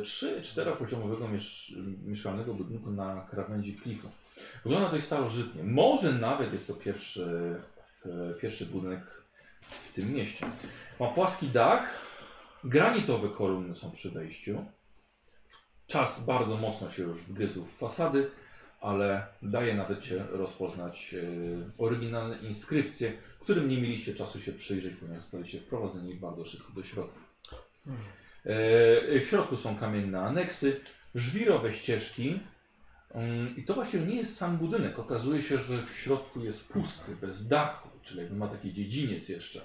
[0.00, 4.10] 3-4 poziomowego miesz, mieszkalnego budynku na krawędzi klifu.
[4.64, 5.64] Wygląda dość starożytnie.
[5.64, 7.56] Może nawet jest to pierwszy,
[8.06, 9.00] e, pierwszy budynek
[9.60, 10.46] w tym mieście.
[11.00, 12.06] Ma płaski dach.
[12.64, 14.64] Granitowe kolumny są przy wejściu.
[15.86, 18.30] Czas bardzo mocno się już wgryzł w fasady,
[18.80, 21.22] ale daje nawet się rozpoznać e,
[21.78, 27.20] oryginalne inskrypcje, którym nie mieliście czasu się przyjrzeć, ponieważ zostaliście wprowadzeni bardzo szybko do środka.
[28.44, 30.80] E, w środku są kamienne aneksy,
[31.14, 32.40] żwirowe ścieżki.
[33.14, 34.98] Mm, I to właściwie nie jest sam budynek.
[34.98, 39.60] Okazuje się, że w środku jest pusty, bez dachu, czyli jakby ma taki dziedziniec jeszcze,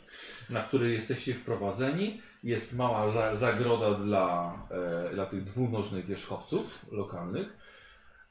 [0.49, 2.21] na który jesteście wprowadzeni.
[2.43, 7.57] Jest mała za- zagroda dla, e, dla tych dwunożnych wierzchowców lokalnych.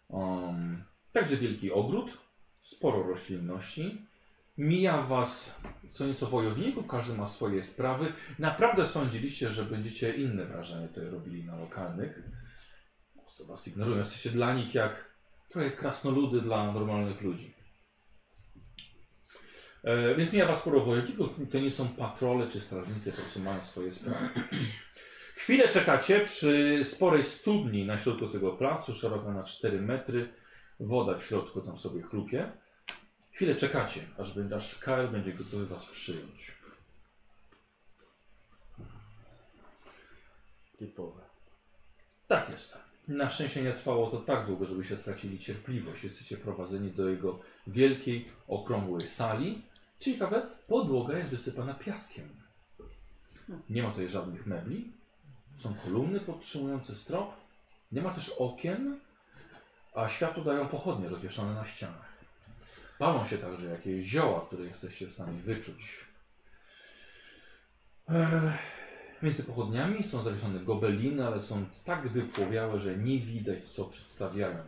[0.09, 2.19] Um, także wielki ogród,
[2.61, 4.07] sporo roślinności.
[4.59, 5.55] Mija was
[5.93, 8.13] co nieco wojowników, każdy ma swoje sprawy.
[8.39, 12.23] Naprawdę sądziliście, że będziecie inne wrażenie tutaj robili na lokalnych.
[13.15, 13.99] Prostu was ignorują.
[13.99, 15.05] Jesteście dla nich jak
[15.49, 17.55] trochę krasnoludy dla normalnych ludzi.
[19.85, 21.29] E, więc mija was sporo wojowników.
[21.51, 24.29] To nie są patrole czy strażnicy, po prostu mają swoje sprawy.
[25.37, 30.33] Chwilę czekacie przy sporej studni na środku tego placu, szeroka na 4 metry.
[30.81, 32.53] Woda w środku tam sobie chlupie.
[33.33, 36.53] Chwilę czekacie, aż, będzie, aż KL będzie gotowy was przyjąć.
[40.79, 41.23] Typowe.
[42.27, 42.79] Tak jest.
[43.09, 46.05] Na szczęście nie trwało to tak długo, żebyście tracili cierpliwość.
[46.05, 49.63] Jesteście prowadzeni do jego wielkiej, okrągłej sali.
[50.01, 52.29] Ciekawe, podłoga jest wysypana piaskiem.
[53.71, 54.93] Nie ma tutaj żadnych mebli.
[55.57, 57.35] Są kolumny podtrzymujące strop.
[57.93, 59.01] Nie ma też okien,
[59.95, 62.13] a światło dają pochodnie rozwieszone na ścianach.
[62.99, 66.05] Palą się także jakieś zioła, które jesteście w stanie wyczuć.
[69.23, 74.65] Między pochodniami są zawieszone gobeliny, ale są tak wypłowiałe, że nie widać co przedstawiają.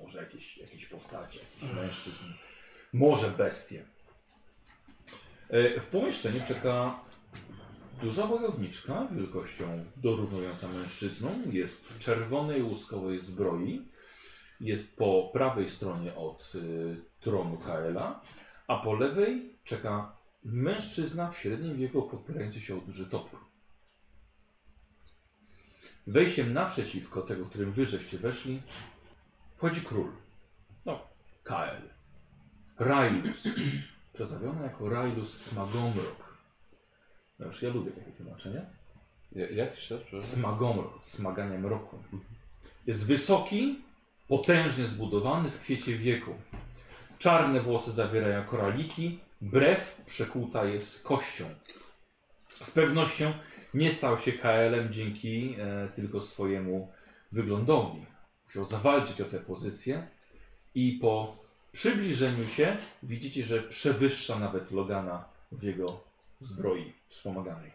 [0.00, 2.24] Może jakieś, jakieś postacie, jakiś mężczyzn,
[2.92, 3.84] może bestie.
[5.52, 7.00] E, W pomieszczeniu czeka
[8.00, 11.42] duża wojowniczka wielkością dorównująca mężczyznom.
[11.50, 13.88] Jest w czerwonej łuskowej zbroi.
[14.60, 18.20] Jest po prawej stronie od y, tronu Kaela,
[18.66, 23.40] a po lewej czeka mężczyzna w średnim wieku podpierający się o duży topór.
[26.06, 28.62] Wejściem naprzeciwko tego, którym wy żeście weszli,
[29.54, 30.12] wchodzi król.
[30.86, 31.08] No,
[31.44, 31.90] Kael.
[32.78, 33.48] Railus.
[34.12, 36.38] Przedstawiony jako Railus Smagomrok.
[37.38, 38.66] No już ja lubię takie tłumaczenie.
[39.32, 40.28] Ja, jakiś czas, przepraszam?
[40.28, 41.98] Smagomrok, smagania mroku.
[42.86, 43.80] Jest wysoki,
[44.28, 46.34] potężnie zbudowany w kwiecie wieku.
[47.18, 51.44] Czarne włosy zawierają koraliki, brew przekłuta jest kością.
[52.48, 53.32] Z pewnością
[53.74, 56.92] nie stał się KL-em dzięki e, tylko swojemu
[57.32, 58.06] wyglądowi.
[58.44, 60.06] Musiał zawalczyć o tę pozycję
[60.74, 61.41] i po
[61.72, 66.00] przybliżeniu się widzicie, że przewyższa nawet Logana w jego
[66.38, 67.72] zbroi wspomaganej.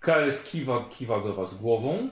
[0.00, 2.10] KS kiwa, kiwa do was głową,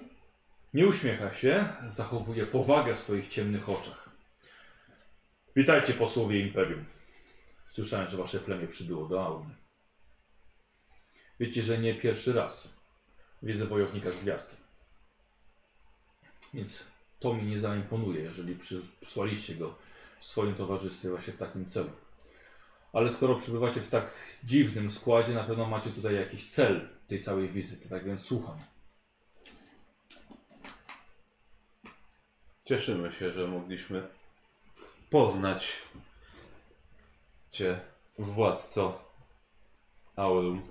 [0.74, 4.10] nie uśmiecha się, zachowuje powagę w swoich ciemnych oczach.
[5.56, 6.84] Witajcie posłowie Imperium.
[7.72, 9.54] Słyszałem, że wasze plemię przybyło do Aurum.
[11.40, 12.74] Wiecie, że nie pierwszy raz
[13.42, 14.56] widzę wojownika z gwiazd.
[16.54, 16.84] Więc
[17.20, 19.74] to mi nie zaimponuje, jeżeli przysłaliście go
[20.18, 21.90] w swoim towarzystwie właśnie w takim celu.
[22.92, 24.12] Ale skoro przybywacie w tak
[24.44, 28.58] dziwnym składzie, na pewno macie tutaj jakiś cel tej całej wizyty, tak więc słucham.
[32.64, 34.08] Cieszymy się, że mogliśmy
[35.10, 35.82] poznać
[37.50, 37.80] Cię,
[38.18, 39.04] władco
[40.16, 40.62] Aurum.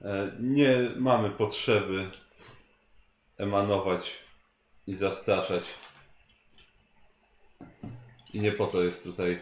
[0.00, 2.10] E, Nie mamy potrzeby
[3.38, 4.21] emanować
[4.86, 5.64] i zastraszać.
[8.34, 9.40] I nie po to jest tutaj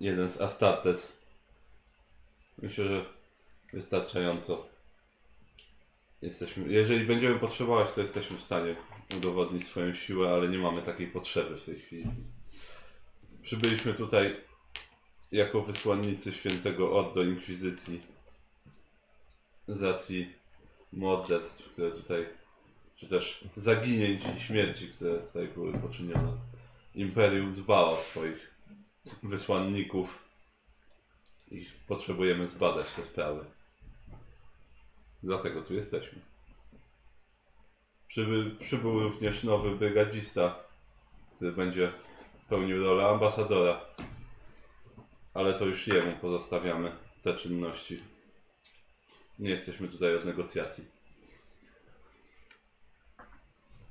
[0.00, 1.22] jeden z Astartes.
[2.58, 3.04] Myślę, że
[3.72, 4.66] wystarczająco
[6.22, 6.72] jesteśmy.
[6.72, 8.76] Jeżeli będziemy potrzebować, to jesteśmy w stanie
[9.16, 12.04] udowodnić swoją siłę, ale nie mamy takiej potrzeby w tej chwili.
[13.42, 14.36] Przybyliśmy tutaj
[15.32, 18.02] jako wysłannicy świętego Od do Inkwizycji
[19.68, 20.32] z racji
[20.92, 22.28] morderstw, które tutaj,
[23.02, 26.32] czy też zaginięć i śmierci, które tutaj były poczynione.
[26.94, 28.54] Imperium dba o swoich
[29.22, 30.24] wysłanników
[31.50, 33.44] i potrzebujemy zbadać te sprawy.
[35.22, 36.20] Dlatego tu jesteśmy.
[38.08, 40.56] Przyby, przybył również nowy brygadzista,
[41.36, 41.92] który będzie
[42.48, 43.80] pełnił rolę ambasadora.
[45.34, 48.02] Ale to już jemu pozostawiamy te czynności.
[49.38, 51.01] Nie jesteśmy tutaj od negocjacji.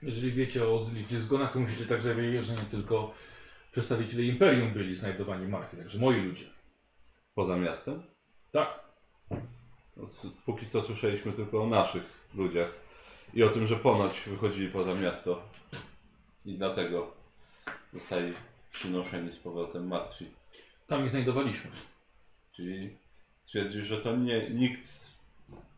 [0.01, 3.13] Jeżeli wiecie o liczbie zgonach, to musicie także wiedzieć, że nie tylko
[3.71, 6.45] przedstawiciele Imperium byli znajdowani martwi, także moi ludzie.
[7.35, 8.03] Poza miastem?
[8.51, 8.79] Tak.
[9.97, 10.07] No,
[10.45, 12.73] Póki co słyszeliśmy tylko o naszych ludziach
[13.33, 15.49] i o tym, że ponoć wychodzili poza miasto
[16.45, 17.13] i dlatego
[17.93, 18.33] zostali
[18.71, 20.25] przynoszeni z powrotem martwi.
[20.87, 21.71] Tam ich znajdowaliśmy.
[22.51, 22.97] Czyli
[23.45, 25.17] twierdzisz, że to nie, nikt z,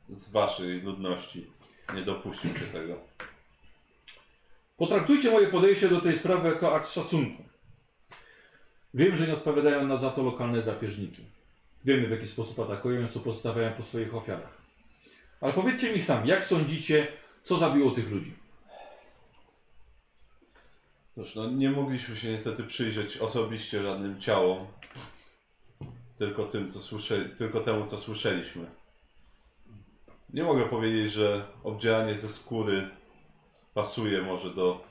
[0.10, 1.48] z waszej ludności
[1.94, 3.00] nie dopuścił się tego.
[4.78, 7.44] Potraktujcie moje podejście do tej sprawy jako akt szacunku.
[8.94, 11.26] Wiem, że nie odpowiadają na za to lokalne drapieżniki.
[11.86, 14.62] Wiemy, w jaki sposób atakują i co pozostawiają po swoich ofiarach.
[15.42, 17.08] Ale powiedzcie mi sam, jak sądzicie,
[17.44, 18.34] co zabiło tych ludzi?
[21.16, 24.68] Cóż, no nie mogliśmy się niestety przyjrzeć osobiście żadnym ciałom.
[26.18, 26.80] Tylko tym, co
[27.38, 28.66] tylko temu, co słyszeliśmy.
[30.30, 32.90] Nie mogę powiedzieć, że obdzieranie ze skóry
[33.74, 34.82] pasuje może do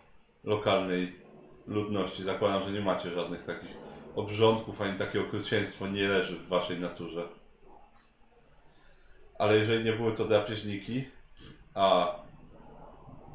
[0.44, 1.16] lokalnej
[1.66, 2.24] ludności.
[2.24, 3.76] Zakładam, że nie macie żadnych takich
[4.16, 7.28] obrządków, ani takie okrucieństwo nie leży w waszej naturze.
[9.38, 11.04] Ale jeżeli nie były to drapieżniki,
[11.74, 12.16] a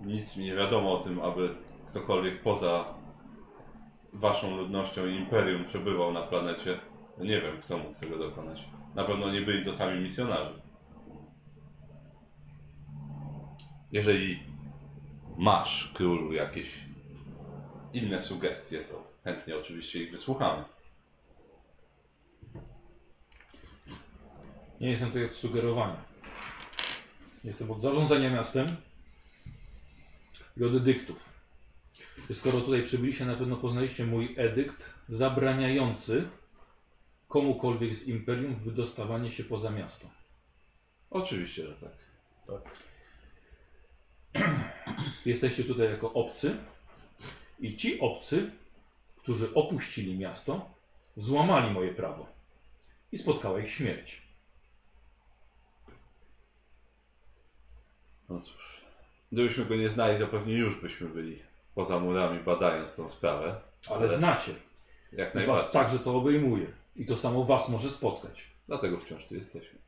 [0.05, 1.55] nic mi nie wiadomo o tym, aby
[1.89, 2.85] ktokolwiek poza
[4.13, 6.79] waszą ludnością i imperium przebywał na planecie,
[7.17, 8.65] nie wiem, kto mógł tego dokonać.
[8.95, 10.53] Na pewno nie byli to sami misjonarze.
[13.91, 14.46] Jeżeli
[15.37, 16.79] masz, królu, jakieś
[17.93, 20.63] inne sugestie, to chętnie oczywiście ich wysłuchamy.
[24.81, 26.05] Nie jestem tutaj od sugerowania.
[27.43, 28.75] Jestem od zarządzania miastem
[30.57, 31.29] i od edyktów.
[32.29, 36.29] I skoro tutaj przybyliście, na pewno poznaliście mój edykt zabraniający
[37.27, 40.07] komukolwiek z Imperium wydostawanie się poza miasto.
[41.09, 41.91] Oczywiście, że tak.
[45.25, 46.57] Jesteście tutaj jako obcy
[47.59, 48.51] i ci obcy,
[49.17, 50.69] którzy opuścili miasto,
[51.15, 52.25] złamali moje prawo
[53.11, 54.21] i spotkała ich śmierć.
[58.29, 58.81] No cóż,
[59.31, 61.43] gdybyśmy go nie znali, to pewnie już byśmy byli
[61.75, 63.61] poza murami badając tą sprawę.
[63.89, 64.51] Ale znacie,
[65.11, 66.67] Jak i was także to obejmuje.
[66.95, 68.47] I to samo was może spotkać.
[68.67, 69.79] Dlatego wciąż tu jesteśmy.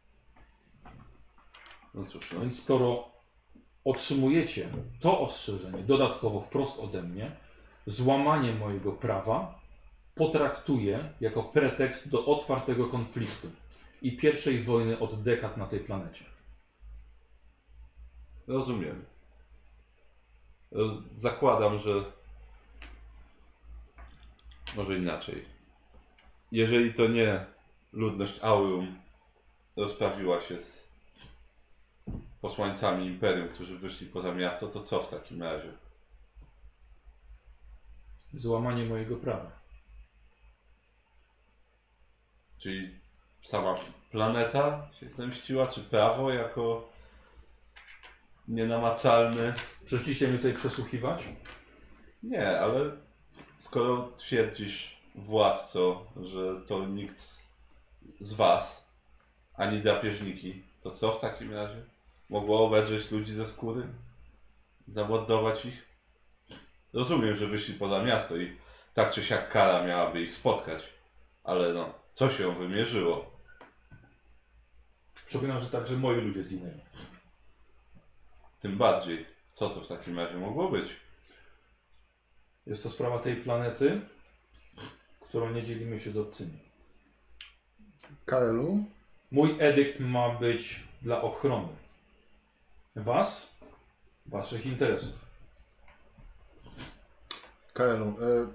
[1.93, 2.39] No cóż, no.
[2.39, 3.11] Więc skoro
[3.89, 4.69] otrzymujecie
[4.99, 7.31] to ostrzeżenie dodatkowo wprost ode mnie,
[7.85, 9.59] złamanie mojego prawa
[10.15, 13.47] potraktuję jako pretekst do otwartego konfliktu
[14.01, 16.25] i pierwszej wojny od dekad na tej planecie.
[18.47, 19.05] rozumiem.
[20.71, 21.91] Roz- Zakładam, że
[24.75, 25.45] może inaczej.
[26.51, 27.45] Jeżeli to nie
[27.93, 28.99] ludność Aurum
[29.75, 30.88] rozprawiła się z
[32.41, 35.71] posłańcami Imperium, którzy wyszli poza miasto, to co w takim razie?
[38.33, 39.51] Złamanie mojego prawa.
[42.57, 42.99] Czyli
[43.43, 43.75] sama
[44.11, 46.89] planeta się zemściła, czy prawo jako
[48.47, 49.53] nienamacalny?
[49.85, 51.27] Przyszliście mnie tutaj przesłuchiwać?
[52.23, 52.91] Nie, ale
[53.57, 57.43] skoro twierdzisz władco, że to nikt z,
[58.19, 58.89] z was,
[59.53, 61.85] ani drapieżniki, to co w takim razie?
[62.29, 63.87] Mogło obedrzeć ludzi ze skóry?
[64.87, 65.87] Zamordować ich?
[66.93, 68.57] Rozumiem, że wyszli poza miasto i
[68.93, 70.83] tak czy siak kara miałaby ich spotkać.
[71.43, 73.31] Ale no, co się wymierzyło?
[75.25, 76.81] Przypominam, że także moi ludzie zginęli.
[78.59, 80.95] Tym bardziej, co to w takim razie mogło być?
[82.65, 84.01] Jest to sprawa tej planety,
[85.19, 86.59] którą nie dzielimy się z obcymi.
[88.25, 88.83] Kaelu?
[89.31, 91.88] Mój edykt ma być dla ochrony
[92.95, 93.51] was,
[94.25, 95.25] waszych interesów.
[97.73, 98.05] Kaelu.
[98.05, 98.47] E,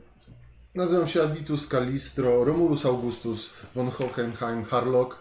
[0.74, 5.16] nazywam się Avitus Calistro, Romulus Augustus von Hohenheim Harlock.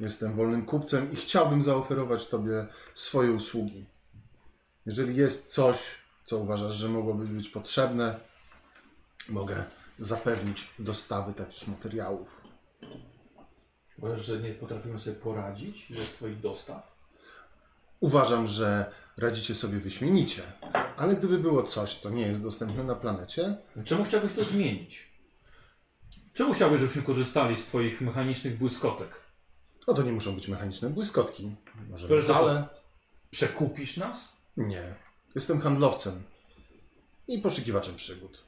[0.00, 3.86] Jestem wolnym kupcem i chciałbym zaoferować Tobie swoje usługi.
[4.86, 5.78] Jeżeli jest coś,
[6.24, 8.20] co uważasz, że mogłoby być potrzebne,
[9.28, 9.64] mogę
[9.98, 12.40] zapewnić dostawy takich materiałów.
[13.98, 16.97] Uważasz, że nie potrafimy sobie poradzić bez twoich dostaw?
[18.00, 20.42] Uważam, że radzicie sobie wyśmienicie,
[20.96, 25.08] ale gdyby było coś, co nie jest dostępne na planecie, Czemu chciałbyś to zmienić?
[26.34, 29.28] Czemu chciałbyś, żebyśmy korzystali z twoich mechanicznych błyskotek?
[29.88, 31.56] no to nie muszą być mechaniczne błyskotki.
[31.90, 32.68] Może Ale.
[33.30, 34.36] Przekupisz nas?
[34.56, 34.94] Nie.
[35.34, 36.22] Jestem handlowcem
[37.28, 38.44] i poszukiwaczem przygód.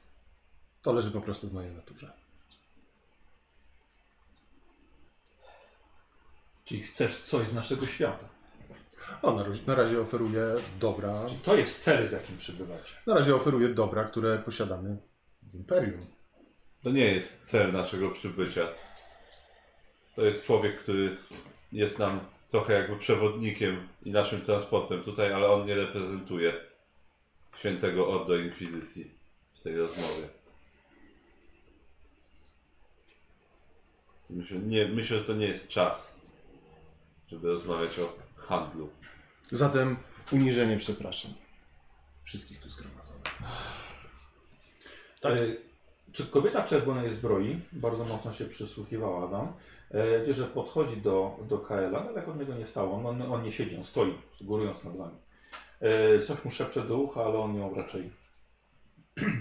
[0.81, 2.13] To leży po prostu w mojej naturze.
[6.65, 8.29] Czyli chcesz coś z naszego świata?
[9.21, 11.25] O, na, na razie oferuję dobra.
[11.43, 12.93] To jest cel, z jakim przybywacie.
[13.07, 14.97] Na razie oferuję dobra, które posiadamy
[15.43, 15.99] w Imperium.
[16.83, 18.67] To nie jest cel naszego przybycia.
[20.15, 21.17] To jest człowiek, który
[21.71, 26.53] jest nam trochę jakby przewodnikiem i naszym transportem tutaj, ale on nie reprezentuje
[27.57, 29.11] świętego Ordo Inkwizycji
[29.53, 30.27] w tej rozmowie.
[34.29, 36.21] Myślę, nie, myślę, że to nie jest czas,
[37.27, 38.89] żeby rozmawiać o handlu.
[39.51, 39.97] Zatem
[40.31, 41.33] uniżenie przepraszam.
[42.21, 43.23] Wszystkich tu zgromadzonych.
[45.21, 45.37] Tak.
[46.11, 49.53] Czy kobieta w czerwonej zbroi bardzo mocno się przysłuchiwała wam?
[50.27, 52.97] E, że podchodzi do, do Kaela, daleko od niego nie stało.
[52.97, 55.17] On, on, on nie siedzi, on stoi, górując nad wami.
[55.79, 58.11] E, Coś mu szepcze do ucha, ale on ją raczej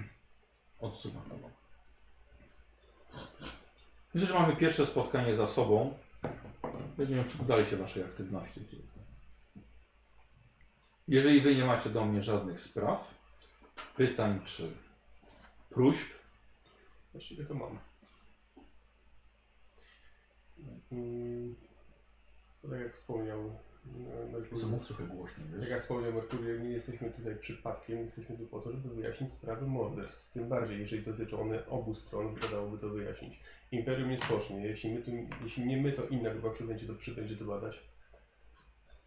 [0.80, 1.20] odsuwa.
[4.14, 5.94] Widzę, że mamy pierwsze spotkanie za sobą.
[6.97, 8.60] Będziemy przyglądali się waszej aktywności.
[11.10, 13.14] Jeżeli wy nie macie do mnie żadnych spraw,
[13.97, 14.70] pytań czy
[15.70, 16.08] próśb,
[17.12, 17.78] Właściwie to mam.
[20.92, 21.55] Mm,
[22.62, 25.70] Tak jak wspomniał e, Merkury, co mów trochę głośniej, tak wiesz?
[25.70, 30.32] jak wspomniał Merkury, nie jesteśmy tutaj przypadkiem, jesteśmy tu po to, żeby wyjaśnić sprawy morderstw.
[30.32, 33.40] Tym bardziej, jeżeli dotyczą one obu stron, wypadałoby to wyjaśnić.
[33.72, 34.66] Imperium nie spocznie.
[34.66, 35.10] Jeśli, my tu,
[35.42, 37.90] jeśli nie my, to inna grupa przybędzie to, przybędzie to badać.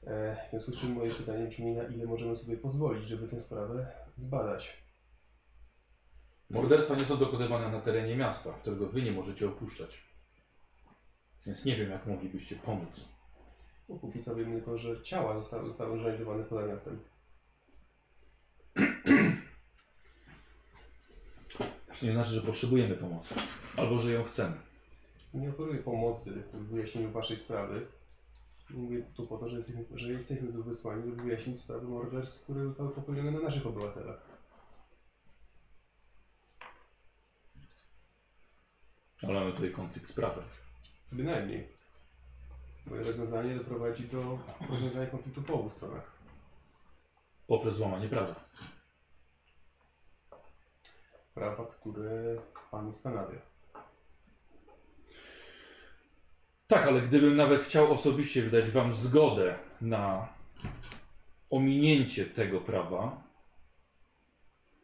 [0.06, 3.91] W związku z czym moje pytanie brzmi, na ile możemy sobie pozwolić, żeby tę sprawę
[4.15, 4.83] zbadać.
[6.49, 10.03] Morderstwa nie są dokonywane na terenie miasta, którego wy nie możecie opuszczać.
[11.45, 13.06] Więc nie wiem, jak moglibyście pomóc.
[13.90, 16.99] Bo póki co wiem tylko, że ciała zostały, zostały znajdowane poza miastem.
[21.99, 23.35] To nie znaczy, że potrzebujemy pomocy.
[23.77, 24.56] Albo, że ją chcemy.
[25.33, 27.88] Nie oferuję pomocy w wyjaśnieniu waszej sprawy.
[28.74, 32.66] Mówię tu po to, że jesteśmy, że jesteśmy tu wysłani, żeby wyjaśnić sprawy morderstw, które
[32.66, 34.34] zostały popełnione na naszych obywatelach.
[39.24, 40.43] Ale mamy tutaj konflikt z prawem.
[41.11, 41.69] Bynajmniej.
[42.85, 46.11] Moje rozwiązanie doprowadzi do rozwiązania konfliktu po obu stronach.
[47.48, 48.35] Poprzez złamanie prawa.
[51.34, 52.38] Prawa, które
[52.72, 53.52] Pan ustanawia.
[56.74, 60.27] Tak, ale gdybym nawet chciał osobiście wydać wam zgodę na
[61.50, 63.24] ominięcie tego prawa,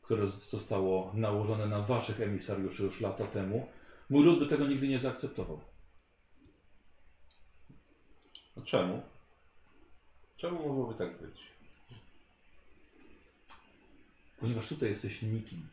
[0.01, 3.67] które zostało nałożone na waszych emisariuszy już lata temu,
[4.09, 5.61] mój lud by tego nigdy nie zaakceptował.
[8.55, 9.01] No czemu?
[10.37, 11.41] Czemu mogłoby tak być?
[14.39, 15.67] Ponieważ tutaj jesteś nikim.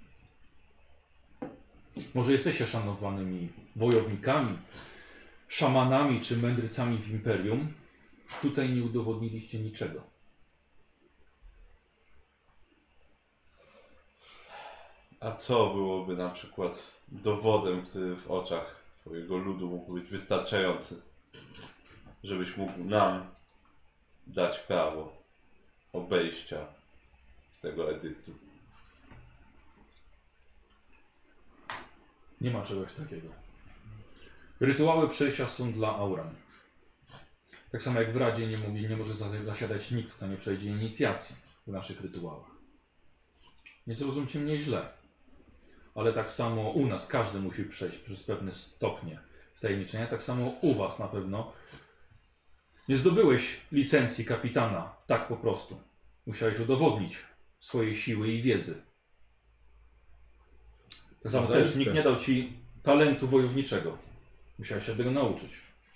[2.15, 4.59] Może jesteście szanowanymi wojownikami,
[5.49, 7.73] szamanami czy mędrcami w imperium.
[8.43, 10.03] Tutaj nie udowodniliście niczego.
[15.21, 21.03] A co byłoby na przykład dowodem, który w oczach Twojego ludu mógł być wystarczający,
[22.25, 23.35] żebyś mógł nam
[24.27, 25.23] dać prawo
[25.93, 26.67] obejścia
[27.63, 28.33] tego edyktu?
[32.41, 33.46] Nie ma czegoś takiego.
[34.61, 36.35] Rytuały przejścia są dla auran.
[37.73, 40.71] Tak samo jak w Radzie nie, mówi, nie może za- zasiadać nikt, kto nie przejdzie
[40.71, 41.37] inicjacji
[41.67, 42.51] w naszych rytuałach.
[43.87, 44.89] Nie zrozumcie mnie źle.
[45.95, 49.21] Ale tak samo u nas każdy musi przejść przez pewne stopnie
[49.53, 50.07] wtajemniczenia.
[50.07, 51.53] Tak samo u was na pewno.
[52.89, 55.81] Nie zdobyłeś licencji kapitana tak po prostu.
[56.27, 57.19] Musiałeś udowodnić
[57.61, 58.83] swojej siły i wiedzy.
[61.23, 62.53] Tak samo też nikt nie dał ci
[62.83, 63.99] talentu wojowniczego.
[64.59, 65.51] Musiałeś się tego nauczyć.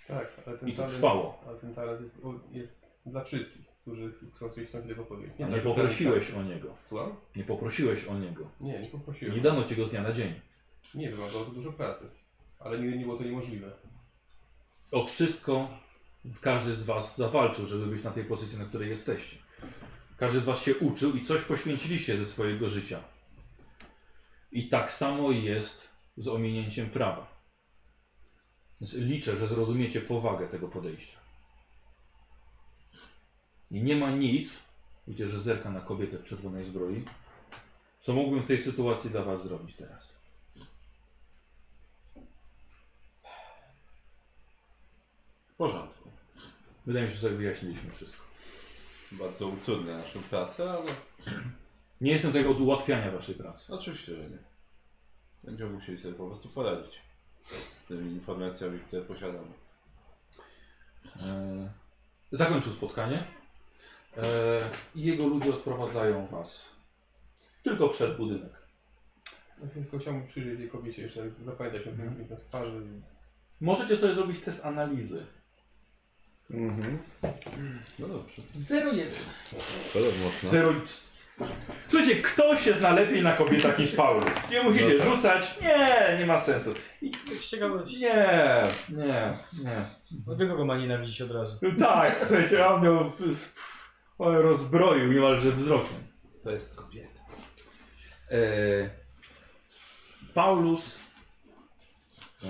[0.08, 1.44] Tak, ale ten I to talent, trwało.
[1.46, 2.20] ale ten talent jest,
[2.52, 5.38] jest dla wszystkich, którzy chcą coś sąsiedniego powiedzieć.
[5.38, 6.74] Nie, dla nie poprosiłeś o niego.
[6.86, 7.16] Słucham?
[7.36, 8.50] Nie poprosiłeś o niego.
[8.60, 9.34] Nie, nie poprosiłem.
[9.36, 10.40] Nie dano ci go z dnia na dzień.
[10.94, 12.10] Nie, wymagało to dużo pracy.
[12.58, 13.72] Ale nigdy nie było to niemożliwe.
[14.90, 15.68] O wszystko
[16.40, 19.36] każdy z was zawalczył, żeby być na tej pozycji, na której jesteście.
[20.16, 23.00] Każdy z was się uczył i coś poświęciliście ze swojego życia.
[24.52, 27.29] I tak samo jest z ominięciem prawa.
[28.80, 31.16] Więc liczę, że zrozumiecie powagę tego podejścia.
[33.70, 34.68] i nie ma nic,
[35.06, 37.04] widzicie, że zerka na kobietę w czerwonej zbroi,
[38.00, 40.12] co mógłbym w tej sytuacji dla was zrobić teraz?
[45.48, 46.10] W porządku.
[46.86, 48.22] Wydaje mi się, że sobie wyjaśniliśmy wszystko.
[49.12, 50.92] Bardzo utrudnia naszą pracę, ale
[52.00, 53.74] Nie jestem tutaj od ułatwiania waszej pracy.
[53.74, 54.38] oczywiście, że nie.
[55.44, 57.00] Będziemy musieli sobie po prostu poradzić
[57.72, 59.52] z tymi informacjami, które posiadamy.
[61.22, 61.70] E,
[62.32, 63.24] zakończył spotkanie
[64.16, 64.22] e,
[64.94, 66.70] i jego ludzie odprowadzają was
[67.62, 68.52] tylko przed budynek.
[69.62, 72.82] Ja tylko chciałbym przyjrzeć tej kobiecie jeszcze, zapamiętać o tym na twarzy.
[73.60, 75.26] Możecie sobie zrobić test analizy.
[76.50, 76.98] Mhm.
[77.98, 78.42] No dobrze.
[78.42, 79.04] 0-1.
[79.92, 80.50] To mocno.
[80.50, 80.72] Zero...
[81.88, 84.50] Słuchajcie, ktoś się zna lepiej na kobietach niż Paulus.
[84.50, 85.08] Nie musicie No tak.
[85.14, 85.58] rzucać.
[85.62, 86.74] Nie, nie ma sensu.
[87.02, 88.00] I, Z ciekawości.
[88.00, 89.32] nie, nie,
[89.64, 89.84] nie.
[90.26, 91.58] No wy kogo ma nienawidzić od razu?
[91.78, 93.12] Tak, słuchajcie, on miał...
[94.18, 95.96] On rozbroił niemalże wzrokiem.
[96.44, 97.20] To jest kobieta.
[98.30, 98.36] E,
[100.34, 100.98] Paulus
[102.44, 102.48] e,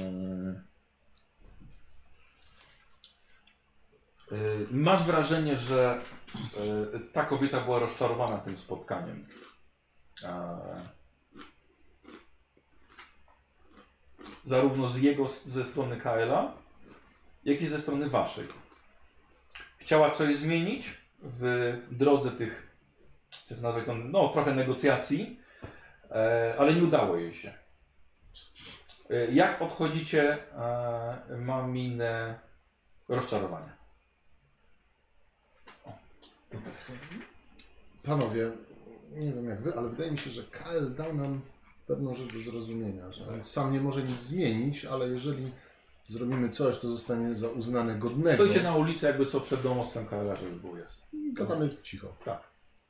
[4.71, 6.01] masz wrażenie, że
[7.13, 9.27] ta kobieta była rozczarowana tym spotkaniem.
[10.23, 10.59] E,
[14.45, 16.53] zarówno z jego, ze strony Kaela,
[17.45, 18.49] jak i ze strony waszej.
[19.79, 22.77] Chciała coś zmienić w drodze tych,
[23.51, 25.41] jak nazwać to, no trochę negocjacji,
[26.11, 27.53] E, ale nie udało jej się.
[29.11, 30.39] E, Jak odchodzicie,
[31.31, 32.41] e, ma minę
[33.09, 33.80] rozczarowania.
[36.51, 36.63] Tak.
[38.03, 38.51] Panowie,
[39.13, 41.41] nie wiem jak wy, ale wydaje mi się, że KL dał nam
[41.87, 45.51] pewną rzecz do zrozumienia, że on sam nie może nic zmienić, ale jeżeli
[46.09, 50.37] zrobimy coś, co zostanie za uznane godnego, Stoicie na ulicy jakby co przed domostwem KLA,
[50.37, 51.03] żeby było jasne.
[51.33, 52.17] gadamy cicho.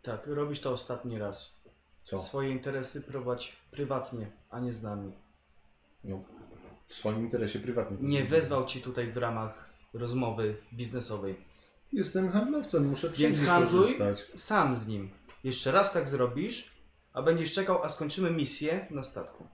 [0.03, 1.61] Tak, robisz to ostatni raz.
[2.05, 2.19] Co?
[2.21, 5.13] Swoje interesy prowadź prywatnie, a nie z nami.
[6.05, 6.25] No,
[6.87, 7.99] w swoim interesie prywatnym.
[8.09, 11.37] Nie wezwał ci tutaj w ramach rozmowy biznesowej.
[11.93, 14.27] Jestem handlowcem, muszę Więc wszędzie handluj korzystać.
[14.37, 15.11] sam z nim.
[15.45, 16.71] Jeszcze raz tak zrobisz,
[17.13, 19.47] a będziesz czekał, a skończymy misję na statku.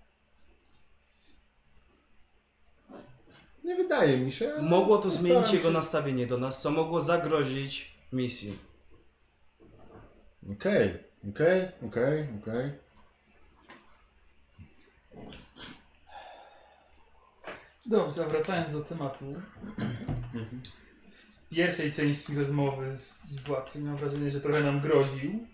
[3.64, 4.52] Nie wydaje mi się.
[4.52, 5.56] ale Mogło to postaram zmienić się.
[5.56, 8.58] jego nastawienie do nas, co mogło zagrozić misji.
[10.52, 12.72] Okej, okej, okej, okej.
[17.86, 19.34] Dobrze, wracając do tematu.
[21.50, 25.46] Pierwszej części rozmowy z, z władcą miałem wrażenie, że trochę nam groził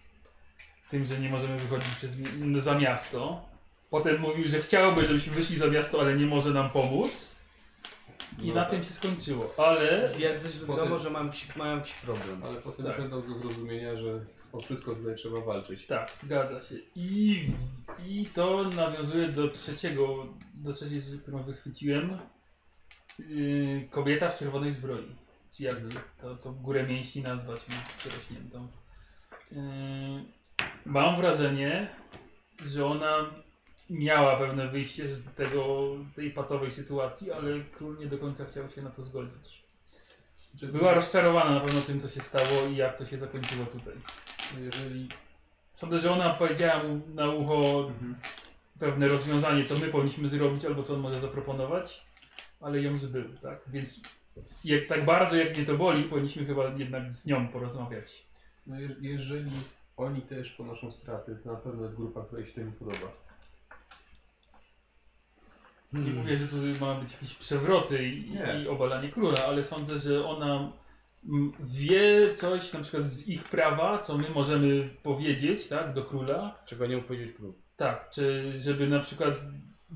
[0.91, 3.45] tym, że nie możemy wychodzić przez, mi- za miasto.
[3.91, 7.37] Potem mówił, że chciałby, żebyśmy wyszli za miasto, ale nie może nam pomóc.
[8.39, 8.71] I No na tak.
[8.71, 9.55] tym się skończyło.
[9.59, 10.13] Ale
[10.69, 12.43] wiadomo, że mam jakiś, mają jakiś problem.
[12.45, 12.97] Ale potem Tak.
[12.97, 13.11] tak.
[13.11, 15.87] dał do zrozumienia, że o wszystko tutaj trzeba walczyć.
[15.87, 16.75] tak, zgadza się.
[16.97, 17.45] I,
[18.09, 22.19] I to nawiązuje do trzeciego, do trzeciej rzeczy, którą wychwyciłem.
[23.29, 25.07] Yy, kobieta w czerwonej zbroi.
[25.53, 25.75] Czy jak
[26.21, 28.69] to, to górę mięśni nazwać mi przerośniętą.
[29.51, 29.61] Yy,
[30.87, 31.97] mam wrażenie,
[32.67, 33.31] że ona
[33.91, 38.83] miała pewne wyjście z tego, tej patowej sytuacji, ale król nie do końca chciał się
[38.83, 39.63] na to zgodzić.
[40.63, 43.95] Była rozczarowana na pewno tym, co się stało i jak to się zakończyło tutaj.
[44.61, 45.09] Jeżeli
[45.83, 47.91] Sądzę, że ona powiedziała mu na ucho
[48.79, 52.03] pewne rozwiązanie, co my powinniśmy zrobić, albo co on może zaproponować,
[52.61, 53.61] ale ją zbył, tak?
[53.67, 54.01] Więc
[54.65, 58.27] jak, tak bardzo jak mnie to boli, powinniśmy chyba jednak z nią porozmawiać.
[58.67, 62.53] No je, jeżeli s- oni też ponoszą straty, to na pewno jest grupa, której się
[62.53, 63.13] to nie podoba.
[65.93, 66.17] Nie Hmm.
[66.17, 68.63] mówię, że tu mają być jakieś przewroty i, Nie.
[68.65, 70.73] i obalanie króla, ale sądzę, że ona
[71.29, 76.59] mm, wie coś na przykład z ich prawa, co my możemy powiedzieć, tak, do króla,
[76.67, 77.53] Czego nie powiedzieć król.
[77.77, 79.35] Tak, czy żeby na przykład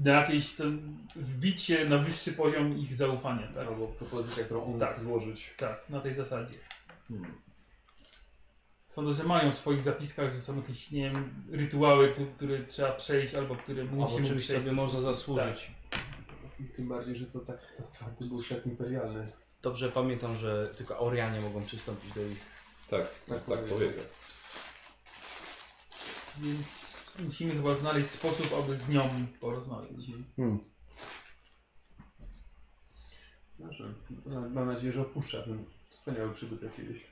[0.05, 3.69] na jakieś tam wbić się na wyższy poziom ich zaufania, tak?
[3.69, 5.01] Albo propozycja, którą on Tak.
[5.03, 5.55] złożyć.
[5.57, 6.59] Tak, na tej zasadzie.
[8.89, 12.93] Sądzę, że mają w swoich zapiskach, że są jakieś, nie wiem, rytuały, tu- które trzeba
[12.93, 14.63] przejść, albo które Albo musimy czymś przejść.
[14.63, 15.71] sobie można zasłużyć.
[16.61, 19.33] I tym bardziej, że to tak naprawdę był świat imperialny.
[19.63, 22.45] Dobrze pamiętam, że tylko Orianie mogą przystąpić do ich.
[22.91, 24.05] Tak, Tak tak, tak powiedział.
[26.39, 26.86] Więc
[27.25, 29.03] musimy chyba znaleźć sposób, aby z nią
[29.41, 29.91] porozmawiać.
[30.37, 30.61] Hmm.
[33.59, 33.95] Dobrze.
[34.55, 37.05] Mam nadzieję, że opuszcza ten wspaniały przybytek kiedyś.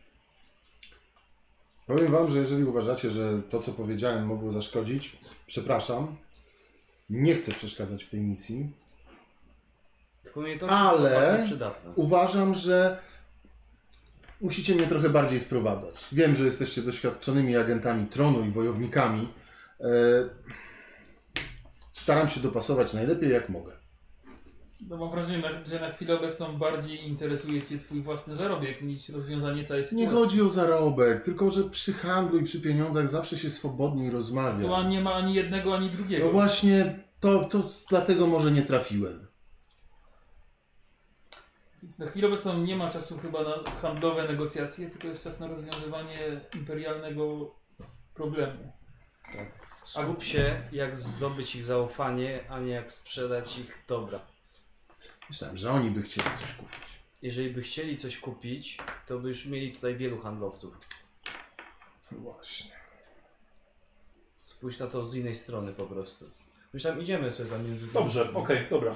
[1.86, 5.16] Powiem wam, że jeżeli uważacie, że to, co powiedziałem, mogło zaszkodzić,
[5.46, 6.16] przepraszam.
[7.10, 8.70] Nie chcę przeszkadzać w tej misji.
[10.24, 11.46] Twoje umiejętności Ale-.
[11.96, 13.02] Uważam, że
[14.40, 16.04] musicie mnie trochę bardziej wprowadzać.
[16.12, 19.28] Wiem, że jesteście doświadczonymi agentami tronu i wojownikami.
[19.80, 19.86] E,
[21.92, 23.72] staram się dopasować najlepiej jak mogę.
[24.88, 29.64] No mam wrażenie, że na chwilę obecną bardziej interesuje Cię Twój własny zarobek niż rozwiązanie
[29.64, 30.12] całej Nie sytuacji.
[30.14, 34.82] chodzi o zarobek, tylko że przy handlu i przy pieniądzach zawsze się swobodniej Tu rozmawia.
[34.88, 36.26] nie ma ani jednego, ani drugiego.
[36.26, 39.26] No właśnie, to, to dlatego może nie trafiłem.
[41.82, 45.46] Więc na chwilę obecną nie ma czasu chyba na handlowe negocjacje, tylko jest czas na
[45.46, 47.54] rozwiązywanie imperialnego
[48.14, 48.72] problemu.
[49.84, 54.20] Skup się, jak zdobyć ich zaufanie, a nie jak sprzedać ich dobra.
[55.30, 57.00] Myślałem, że oni by chcieli coś kupić.
[57.22, 60.78] Jeżeli by chcieli coś kupić, to by już mieli tutaj wielu handlowców.
[62.12, 62.70] No Właśnie.
[64.42, 66.24] Spójrz na to z innej strony po prostu.
[66.74, 67.86] Już tam idziemy sobie tam między...
[67.86, 68.94] Dobrze, okej, dobra.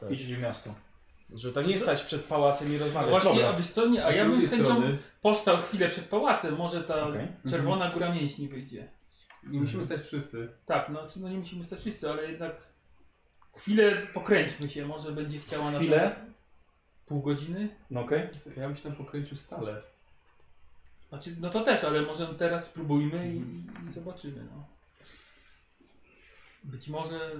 [0.00, 0.10] Tak.
[0.10, 0.74] Idziecie w miasto.
[1.34, 3.10] Że tak nie stać przed pałacem i No rozmawiać.
[3.10, 3.48] właśnie, dobra.
[3.48, 6.04] a wiesz co, nie, a z ja bym drugiej z chęcią strony postał chwilę przed
[6.04, 7.28] pałacem, może ta Okej.
[7.50, 8.88] czerwona góra mięśni wyjdzie.
[9.50, 10.48] Nie musimy stać wszyscy.
[10.66, 12.56] Tak, no, czy no nie musimy stać wszyscy, ale jednak
[13.56, 16.16] chwilę pokręćmy się, może będzie chciała na Chwilę?
[16.16, 16.32] to
[17.06, 17.68] pół godziny.
[17.90, 18.28] No okej.
[18.56, 19.82] Ja bym się tam pokręcił stale.
[21.08, 23.38] Znaczy, no to też, ale może teraz spróbujmy i,
[23.88, 24.44] i zobaczymy.
[24.54, 24.66] No.
[26.64, 27.30] Być może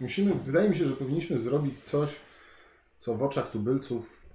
[0.00, 2.20] Musimy, wydaje mi się, że powinniśmy zrobić coś,
[2.98, 4.25] co w oczach tubylców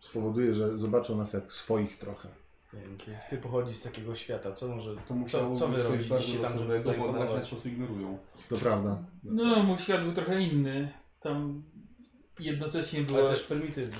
[0.00, 2.28] spowoduje, że zobaczą nas jak swoich trochę.
[2.72, 4.96] Nie wiem, ty, ty pochodzisz z takiego świata, co może...
[5.08, 7.42] To musiało co wy robiliście tam, żeby zaimponować?
[7.42, 8.18] po prostu ignorują.
[8.48, 9.04] To prawda.
[9.24, 10.92] no, mój świat był trochę inny.
[11.20, 11.62] Tam
[12.40, 13.18] jednocześnie była.
[13.18, 13.96] Ale też prymitywny.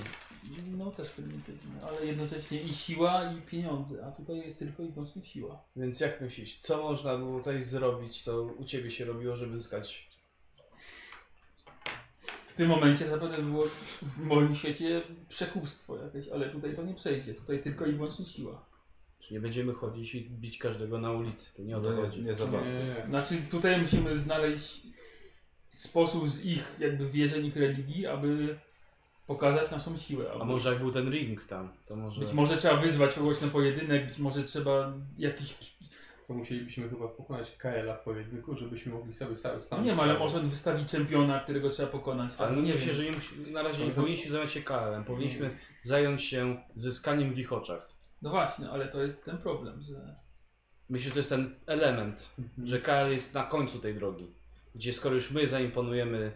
[0.77, 5.23] No też prymitywny, ale jednocześnie i siła, i pieniądze, a tutaj jest tylko i wyłącznie
[5.23, 5.63] siła.
[5.75, 10.09] Więc jak myślisz, co można było tutaj zrobić, co u Ciebie się robiło, żeby zyskać?
[12.57, 13.63] W tym momencie zapewne było
[14.01, 17.33] w moim świecie przekupstwo jakieś, ale tutaj to nie przejdzie.
[17.33, 18.65] Tutaj tylko i wyłącznie siła.
[19.19, 21.55] Czy nie będziemy chodzić i bić każdego na ulicy?
[21.57, 22.19] To nie o to No chodzi.
[22.19, 22.79] nie, nie za bardzo.
[22.79, 23.05] Nie, nie.
[23.05, 24.81] Znaczy tutaj musimy znaleźć
[25.71, 28.57] sposób z ich jakby wierzeń, ich religii, aby
[29.27, 30.25] pokazać naszą siłę.
[30.41, 32.21] A może jak był ten ring tam, to może...
[32.21, 35.55] Być może trzeba wyzwać kogoś na pojedynek, być może trzeba jakiś...
[36.27, 39.85] To musielibyśmy chyba pokonać Kaela w pojedynku, żebyśmy mogli sobie No stanąć.
[39.85, 42.35] nie wiem, ale może on wystawi czempiona, którego trzeba pokonać.
[42.35, 42.47] tak?
[42.47, 42.95] Ale No nie myślę, wiem.
[42.95, 45.03] że nie musi, na razie nie powinniśmy zająć się KLM.
[45.03, 45.49] Powinniśmy
[45.83, 47.89] zająć się zyskaniem w ich oczach.
[48.21, 50.15] No właśnie, ale to jest ten problem, że...
[50.89, 52.67] Myślę, że to jest ten element, Mhm.
[52.67, 54.31] że KL jest na końcu tej drogi.
[54.75, 56.31] Gdzie skoro już my zaimponujemy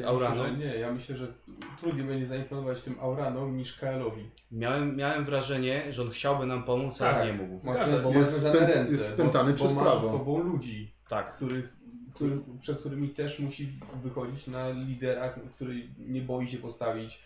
[0.00, 1.32] Ja Auranom, myślę, nie, ja myślę, że
[1.80, 4.30] trudniej będzie zaimponować tym Auranom niż Kaelowi.
[4.52, 7.14] miałem, miałem wrażenie, że on chciałby nam pomóc, Tak.
[7.14, 7.60] ale nie mógł.
[7.60, 10.08] Zgadza bo ma Jest ręce, jest spętany bo, przez bo ma prawo.
[10.08, 11.36] z sobą ludzi, Tak.
[11.36, 11.68] których,
[12.14, 13.72] których, przed którymi też musi
[14.02, 17.22] wychodzić na lidera, który nie boi się postawić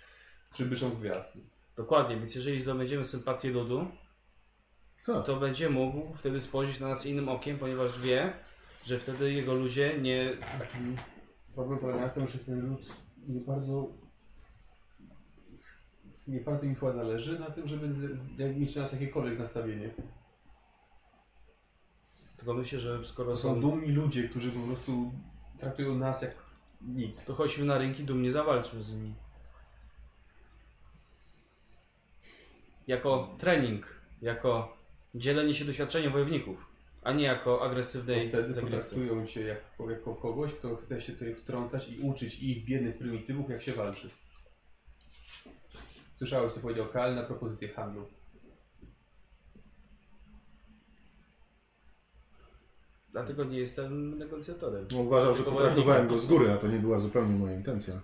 [0.52, 1.40] przybysząc gwiazdy.
[1.76, 3.86] Dokładnie, więc jeżeli zdobędziemy sympatię ludu,
[5.04, 5.22] Ha.
[5.22, 8.32] to będzie mógł wtedy spojrzeć na nas innym okiem, ponieważ wie,
[8.84, 10.30] że wtedy jego ludzie nie...
[11.56, 12.80] Problem polega na tym, że ten lud
[13.28, 13.88] nie bardzo
[16.26, 19.38] nie bardzo mi chyba zależy na tym, żeby z, z, jak mieć na nas jakiekolwiek
[19.38, 19.94] nastawienie.
[22.36, 23.60] Tylko myślę, że skoro są są...
[23.60, 25.12] dumni ludzie, którzy po prostu
[25.58, 26.34] traktują nas jak
[26.80, 27.24] nic.
[27.24, 29.14] To chodźmy na rynki, dumnie zawalczmy z nimi.
[32.86, 34.76] Jako trening, jako
[35.14, 36.65] dzielenie się doświadczeniem wojowników,
[37.06, 38.90] a nie jako To agresywnej wtedy zagrywcy.
[38.90, 43.50] potraktują cię jako, jako kogoś, kto chce się tutaj wtrącać i uczyć ich biednych prymitywów,
[43.50, 44.10] jak się walczy.
[46.12, 48.06] Słyszałeś, co powiedział Kal na propozycję handlu.
[53.12, 54.86] Dlatego nie jestem negocjatorem.
[54.92, 58.00] No, uważał, że Tylko potraktowałem go z góry, a to nie była zupełnie moja intencja.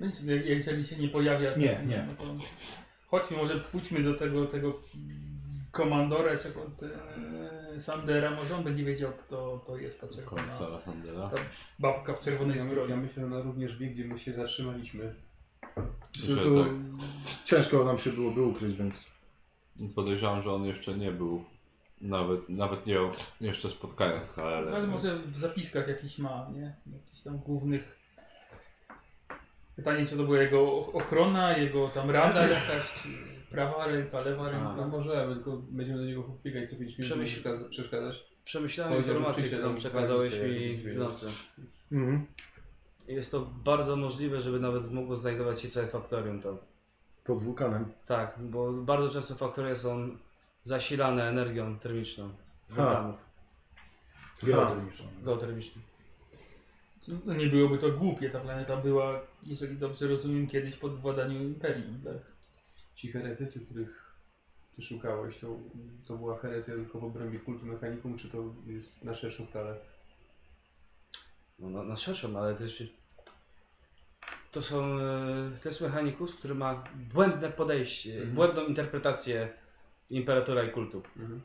[0.00, 1.52] No nic, jak- jeżeli się nie pojawia...
[1.52, 2.06] to- Nie, nie.
[2.08, 2.34] No to
[3.06, 4.74] chodźmy, może pójdźmy do tego, tego
[5.72, 11.30] komandora, czy te, Sandera, może on będzie wiedział, kto to jest ta czerwona Końca Sandera.
[11.78, 12.90] babka w czerwonej Ja, zbroi.
[12.90, 15.14] ja myślę, że ona również wie, gdzie my się zatrzymaliśmy.
[16.12, 16.72] Że Że tu tak.
[17.44, 19.20] ciężko nam się byłoby ukryć, więc
[19.94, 21.44] Podejrzewam, że on jeszcze nie był,
[22.00, 22.98] nawet, nawet nie
[23.40, 24.66] jeszcze spotkania z HL.
[24.70, 26.76] No, ale może w zapiskach jakiś ma, nie?
[26.92, 27.98] Jakichś tam głównych...
[29.76, 33.08] Pytanie, czy to była jego ochrona, jego tam rada jakaś, czy
[33.50, 34.86] prawa ręka, lewa No ręka.
[34.86, 38.24] może, tylko będziemy do niego biegać co 5 minut, Przemyśl- przeszkadza- przeszkadzać.
[38.44, 41.26] Przemyślałem Powiedział, że informację, przyjdzie którą nam przekazałeś mi w nocy.
[41.92, 42.26] mhm.
[43.08, 46.58] Jest to bardzo możliwe, żeby nawet mogło znajdować się całe faktorium tam.
[47.24, 47.92] pod wulkanem.
[48.06, 50.16] Tak, bo bardzo często faktoria są
[50.62, 52.28] zasilane energią termiczną
[52.76, 52.84] Ha.
[52.84, 53.16] wulkanów
[54.42, 55.06] Geotermiczną.
[55.24, 55.82] geotermiczną.
[57.26, 62.00] No nie byłoby to głupie, ta planeta była, jeżeli dobrze rozumiem, kiedyś pod władaniem Imperium,
[62.04, 62.29] tak?
[63.00, 64.14] Ci heretycy, których
[64.76, 65.56] ty szukałeś, to,
[66.06, 69.76] to była herecja tylko w obrębie kultu mechanikum, czy to jest na szerszą skalę?
[71.58, 72.94] No, na, na szerszą, ale też
[74.50, 78.34] to są, e, to jest mechanikus, który ma błędne podejście, Mhm.
[78.34, 79.52] błędną interpretację
[80.10, 81.02] imperatora i kultu.
[81.16, 81.40] Mhm.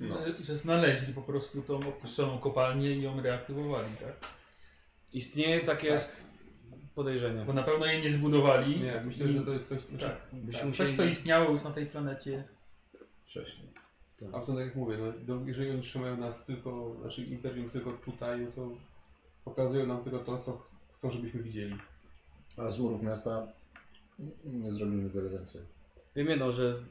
[0.00, 4.30] Że, że znaleźli po prostu tą opuszczoną kopalnię i ją reaktywowali, tak?
[5.12, 6.00] Istnieje takie
[6.94, 7.44] podejrzenie.
[7.44, 8.80] Bo na pewno jej nie zbudowali.
[8.80, 10.16] Nie, myślę, że to jest coś, znaczy, Tak.
[10.32, 10.88] Byśmy Tak, musieli...
[10.88, 12.44] Coś, co istniało już na tej planecie.
[13.26, 13.68] Wcześniej.
[14.32, 17.92] A co tak jak mówię, no, do, jeżeli oni trzymają nas tylko, znaczy imperium tylko
[17.92, 18.70] tutaj, no to
[19.44, 21.76] pokazują nam tylko to, co ch- chcą, żebyśmy widzieli.
[22.56, 23.46] A z murów miasta
[24.44, 25.62] nie zrobimy wiele więcej.
[26.16, 26.82] Wiem jedno, że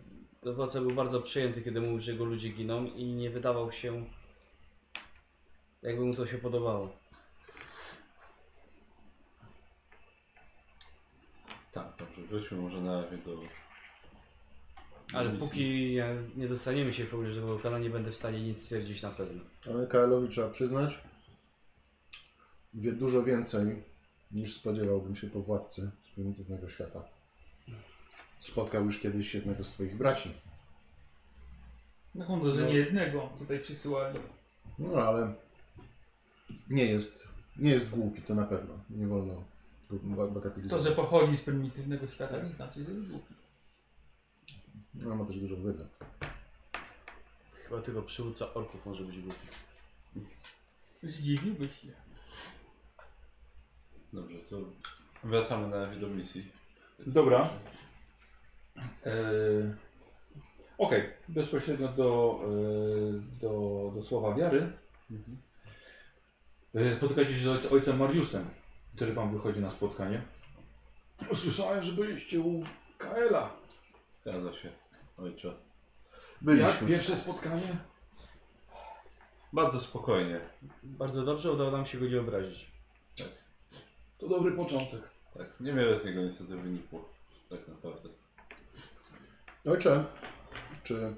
[0.44, 4.06] dowódca był bardzo przejęty, kiedy mówił, że jego ludzie giną i nie wydawał się,
[5.82, 6.90] jakby mu to się podobało.
[11.72, 13.40] Tak, dobrze, wróćmy może na razie do...
[15.14, 15.48] Ale misji.
[15.48, 19.02] póki nie, nie dostaniemy się w pobliżu tego wulkana, nie będę w stanie nic stwierdzić
[19.02, 19.42] na pewno.
[19.70, 21.00] Ale Kaelowi trzeba przyznać,
[22.74, 23.84] wie dużo więcej
[24.32, 27.04] niż spodziewałbym się po władcy z prymitywnego świata.
[28.40, 30.32] Spotkał już kiedyś jednego z twoich braci.
[32.16, 32.68] No sądzę, że No.
[32.68, 34.20] nie jednego tutaj przysyłali.
[34.80, 35.34] No ale
[36.70, 37.28] nie jest,
[37.58, 38.74] nie jest głupi, to na pewno.
[38.90, 39.44] Nie wolno
[40.70, 43.34] To, że pochodzi z prymitywnego świata nie znaczy, że jest głupi.
[44.94, 45.88] No, ma też dużą wiedzę.
[47.54, 49.48] Chyba tylko przywódca orków może być głupi.
[51.04, 51.92] Zdziwiłbyś się.
[54.14, 54.58] Dobrze, to
[55.24, 56.52] wracamy na do misji.
[57.08, 57.50] Dobra.
[59.06, 59.74] Eee,
[60.82, 64.72] Okej, bezpośrednio do, e, do, do słowa wiary.
[66.76, 68.46] E, Spotykacie się z ojcem Mariusem,
[68.96, 70.22] który wam wychodzi na spotkanie.
[71.34, 72.64] Słyszałem, że byliście u
[72.98, 73.50] Kaela.
[74.22, 74.72] Zgadza się,
[75.18, 75.54] ojcze.
[76.42, 77.78] Jak pierwsze spotkanie?
[79.54, 80.40] Bardzo spokojnie.
[80.84, 82.72] Bardzo dobrze, udało nam się go nie obrazić.
[84.18, 85.02] To dobry początek.
[85.38, 87.10] Tak, niewiele z niego niestety wynikło.
[87.50, 88.10] Tak naprawdę.
[89.66, 90.06] Ojcze,
[90.84, 91.16] czy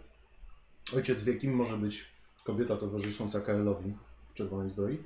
[0.95, 2.06] ojciec wie, kim może być
[2.43, 3.93] kobieta towarzysząca Kaelowi
[4.30, 5.03] w czerwonej zbroi?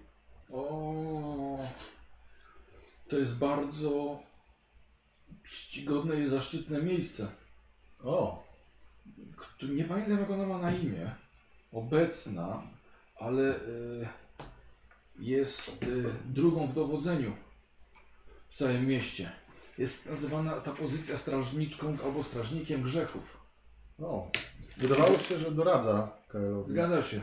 [0.52, 1.58] O,
[3.10, 4.20] to jest bardzo
[5.44, 7.28] czcigodne i zaszczytne miejsce.
[8.04, 8.44] O,
[9.38, 11.16] Któ- Nie pamiętam jak ona ma na imię.
[11.72, 12.64] Obecna,
[13.20, 14.08] ale y,
[15.20, 17.36] jest y, drugą w dowodzeniu
[18.48, 19.32] w całym mieście.
[19.78, 23.38] Jest nazywana ta pozycja strażniczką albo strażnikiem grzechów.
[24.00, 24.32] o.
[24.78, 26.70] Wydawało się, że doradza Kaelowi.
[26.70, 27.22] Zgadza się.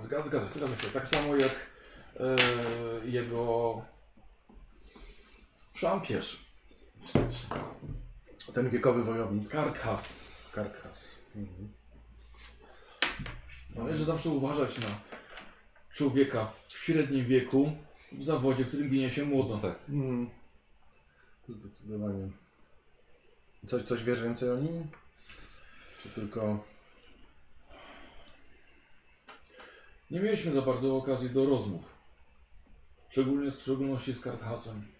[0.00, 0.88] Zgadza, zgadza się.
[0.92, 1.52] Tak samo jak
[2.20, 2.36] e,
[3.08, 3.82] jego
[5.74, 6.44] szampierz,
[8.54, 10.12] Ten wiekowy wojownik, Karkhas.
[10.52, 11.08] Karthas.
[11.36, 11.72] Mhm.
[13.74, 15.00] Należy zawsze uważać na
[15.90, 17.72] człowieka w średnim wieku,
[18.12, 19.58] w zawodzie, w którym ginie się młodo.
[19.58, 19.78] Tak.
[19.88, 20.30] Mm.
[21.48, 22.28] Zdecydowanie.
[23.66, 24.88] Coś, coś wiesz więcej o nim?
[26.02, 26.64] Czy tylko...
[30.10, 31.94] Nie mieliśmy za bardzo okazji do rozmów.
[33.08, 34.93] Szczególnie w szczególności z Karthasem.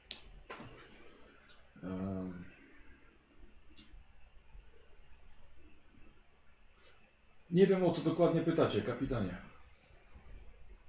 [7.51, 9.37] Nie wiem o co dokładnie pytacie, kapitanie.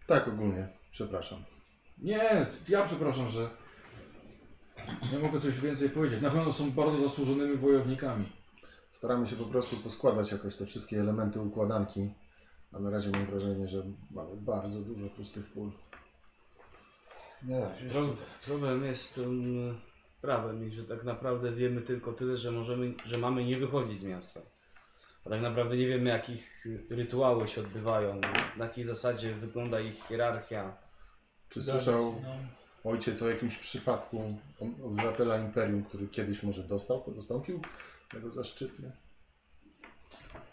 [0.07, 0.67] Tak, ogólnie.
[0.91, 1.43] Przepraszam.
[1.97, 3.49] Nie, ja przepraszam, że
[5.11, 6.21] nie mogę coś więcej powiedzieć.
[6.21, 8.29] Na pewno są bardzo zasłużonymi wojownikami.
[8.91, 12.09] Staramy się po prostu poskładać jakoś te wszystkie elementy układanki.
[12.73, 15.71] A na razie mam wrażenie, że mamy bardzo dużo pustych pól.
[17.43, 18.15] Nie da się.
[18.45, 19.94] Problem jest z tym e,
[20.25, 24.03] prawem i że tak naprawdę wiemy tylko tyle, że możemy, że mamy nie wychodzić z
[24.03, 24.41] miasta.
[25.25, 28.21] A tak naprawdę nie wiemy jakich rytuały się odbywają,
[28.57, 30.77] na jakiej zasadzie wygląda ich hierarchia.
[31.49, 32.91] Czy słyszał no.
[32.91, 34.39] ojciec o jakimś przypadku
[34.83, 37.61] obywatela Imperium, który kiedyś może dostał, to dostąpił
[38.11, 38.81] tego zaszczytu?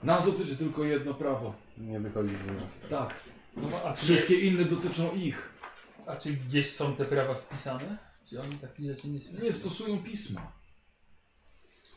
[0.02, 1.54] Nas dotyczy tylko jedno prawo.
[1.78, 2.88] Nie wychodzić z miasta.
[2.88, 3.14] Tak.
[3.56, 5.52] No, a, czy, Wszystkie inne dotyczą ich.
[6.06, 8.11] a czy gdzieś są te prawa spisane?
[8.28, 9.44] Czy oni takich rzeczy nie spisują?
[9.44, 10.52] Nie stosują pisma.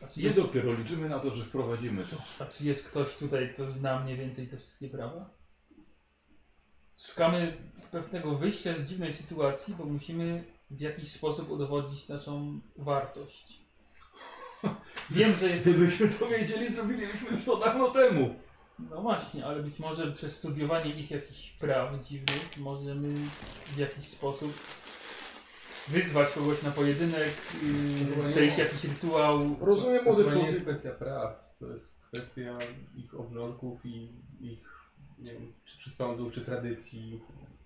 [0.02, 2.18] A czy, Nie jest, dopiero liczymy na to, że wprowadzimy to.
[2.40, 5.30] a czy jest ktoś tutaj, kto zna mniej więcej te wszystkie prawa?
[6.98, 7.58] Szukamy
[7.92, 13.62] pewnego wyjścia z dziwnej sytuacji, bo musimy w jakiś sposób udowodnić naszą wartość.
[15.10, 18.36] Wiem, że jest Gdybyśmy to wiedzieli, zrobilibyśmy już to dawno temu.
[18.80, 23.14] No właśnie, ale być może przez studiowanie ich jakichś praw dziwnych możemy
[23.66, 24.54] w jakiś sposób
[25.88, 27.30] wyzwać kogoś na pojedynek,
[28.24, 29.56] yy, przejść jakiś rytuał.
[29.62, 30.64] Rozumiem, To młody chyba nie jest człowiek.
[30.78, 32.58] kwestia praw, to jest kwestia
[32.96, 34.10] ich obrządków i
[34.42, 34.70] ich,
[35.20, 37.20] nie wiem, czy przesądów, czy tradycji.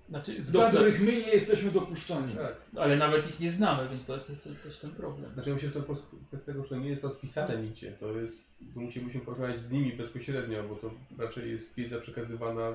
[0.10, 2.36] Znaczy, Do zgadza, których my nie jesteśmy dopuszczani.
[2.36, 2.56] Tak.
[2.76, 5.34] ale nawet ich nie znamy, więc to jest też, też ten problem.
[5.34, 7.92] Znaczy myślę, że to po prostu kwestia tego, że to nie jest to spisane nigdzie.
[7.92, 12.72] To jest, to musielibyśmy porozmawiać z nimi bezpośrednio, bo to raczej jest wiedza przekazywana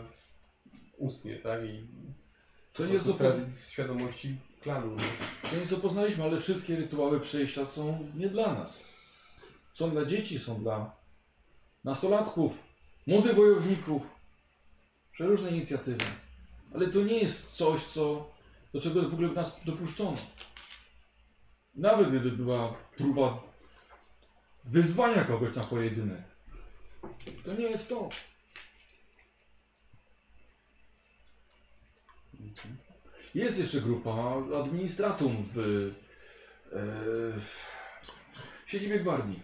[0.99, 1.65] ustnie, tak?
[1.65, 1.87] I
[2.71, 4.97] Co po nie, prostu trady- w świadomości klanu.
[5.51, 8.81] co nie zapoznaliśmy, ale wszystkie rytuały przejścia są nie dla nas.
[9.73, 10.97] Są dla dzieci, są dla
[11.85, 12.65] nastolatków,
[13.07, 14.03] młodych wojowników,
[15.13, 16.05] przeróżne inicjatywy.
[16.75, 18.31] Ale to nie jest coś, co,
[18.73, 20.15] do czego w ogóle nas dopuszczono.
[21.75, 23.43] Nawet gdyby była próba
[24.65, 26.23] wyzwania kogoś na pojedynek.
[27.45, 28.09] To nie jest to.
[33.35, 36.81] Jest jeszcze grupa administratum w, e,
[37.41, 37.67] w
[38.67, 39.43] siedzibie gwardii.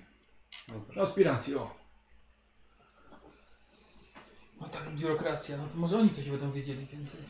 [1.01, 1.81] Aspiracji, o.
[4.61, 7.21] No tak, biurokracja, no to może oni coś będą wiedzieli więcej.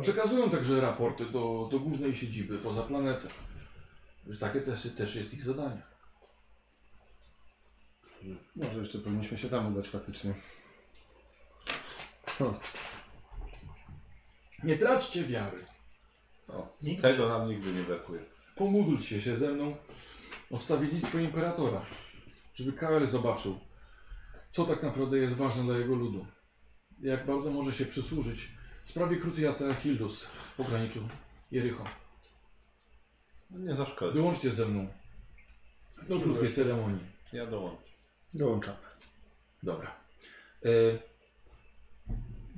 [0.00, 3.28] Przekazują także raporty do, do głównej siedziby poza planetę.
[4.26, 5.82] Już takie też, też jest ich zadanie.
[8.56, 10.34] Może jeszcze powinniśmy się tam udać faktycznie.
[12.26, 12.54] Hm.
[14.66, 15.66] Nie traćcie wiary.
[16.48, 17.02] O, Nigdy.
[17.02, 18.24] tego nam nigdy nie brakuje.
[18.56, 19.76] Pomódlcie się ze mną
[20.50, 21.86] o stawiennictwo imperatora,
[22.54, 23.58] żeby KL zobaczył,
[24.50, 26.26] co tak naprawdę jest ważne dla jego ludu.
[27.00, 28.48] Jak bardzo może się przysłużyć
[28.86, 31.08] sprawie krucjata Achillus w pograniczu
[31.50, 31.84] Jericho.
[33.50, 34.16] No nie zaszkodzi.
[34.16, 34.88] Dołączcie ze mną
[36.08, 37.06] do krótkiej ceremonii.
[37.32, 37.82] Ja dołączę.
[38.34, 38.74] Dołączam.
[39.62, 39.96] Dobra.
[40.64, 40.68] E,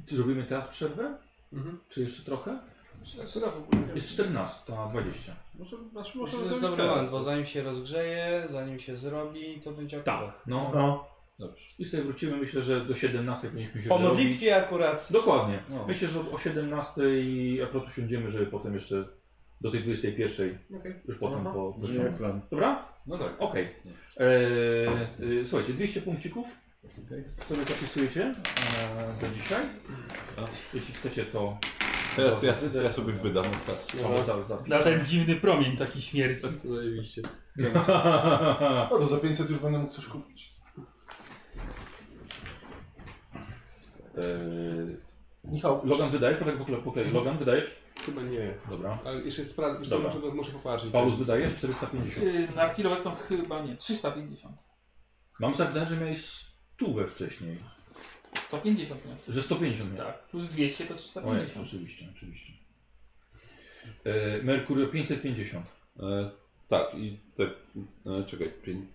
[0.06, 1.18] czy robimy teraz przerwę?
[1.52, 1.80] Mhm.
[1.88, 2.58] Czy jeszcze trochę?
[3.30, 5.32] Która w ogóle nie Jest 14.20.
[5.58, 9.60] Może, znaczy, Myślę, może że jest dobry moment, bo zanim się rozgrzeje, zanim się zrobi,
[9.64, 10.20] to będzie akurat.
[10.34, 10.70] Tak, no.
[10.74, 11.64] No, Dobrze.
[11.78, 12.36] I sobie wrócimy.
[12.36, 14.18] Myślę, że do 17 powinniśmy się Po wyrobić.
[14.18, 15.06] modlitwie akurat.
[15.10, 15.62] Dokładnie.
[15.70, 15.84] No.
[15.86, 17.02] Myślę, że o 17
[17.64, 19.08] akurat usiądziemy, żeby potem jeszcze
[19.60, 20.94] do tej 21 Okej.
[21.08, 21.50] już potem Aha.
[21.54, 22.40] po brzmi jak plan.
[22.50, 22.84] Dobra?
[23.06, 23.34] No tak.
[23.38, 23.68] Okej.
[24.20, 26.46] Eee, e, Słuchajcie, 200 punkcików
[27.06, 27.24] Okej.
[27.48, 28.34] sobie zapisujecie
[29.12, 29.66] e, za dzisiaj.
[30.36, 30.40] A.
[30.74, 31.58] Jeśli chcecie, to
[32.18, 34.26] Ja, ja, ja sobie wydam od was.
[34.26, 34.68] za- zapis.
[34.68, 36.46] Na ten dziwny promień taki śmierci.
[36.62, 37.22] To zajebiście.
[37.56, 37.80] No
[38.98, 40.52] to za 500 już będę mógł coś kupić.
[44.16, 44.96] Eee,
[45.44, 46.38] Michał, Logan wydajesz?
[46.38, 47.10] Poczekaj, poklej, poklej.
[47.12, 47.76] Logan wydajesz?
[48.06, 48.54] Chyba nie.
[48.70, 48.98] Dobra.
[49.04, 50.14] Ale jeszcze sprawdzę, wiesz co, Dobra.
[50.14, 50.92] muszę, muszę popatrzeć.
[50.92, 51.54] Paulus wydajesz?
[51.54, 52.26] 450.
[52.26, 54.54] Yy, Na chwilę obecną chyba nie, 350.
[55.40, 56.44] Mam zapisane, że miałeś
[56.78, 57.56] stówę wcześniej.
[58.48, 59.18] 150 miałem.
[59.28, 60.12] Że 150 miałeś.
[60.12, 61.66] Tak, plus 200 to O, 350.
[61.66, 62.52] oczywiście, oczywiście.
[64.04, 65.66] E, Merkurio 550.
[66.00, 66.30] E,
[66.68, 67.44] tak, i te.
[68.20, 68.86] E, czekaj, pięć.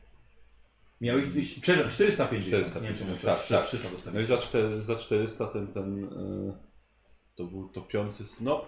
[1.02, 2.66] Miałeś 200, przepraszam, 450.
[2.68, 3.66] 450, Nie wiem, czy tak, musiałeś tak.
[3.68, 5.68] 300 No i za, cztery, za 400 ten.
[5.68, 6.10] ten e,
[7.36, 8.66] to był topiący snop?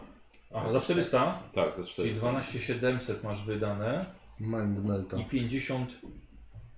[0.56, 1.96] Aha, za 400, Tak, za 400.
[1.96, 4.06] czyli 12700 masz wydane
[4.40, 5.18] Mind Melta.
[5.18, 5.94] i 50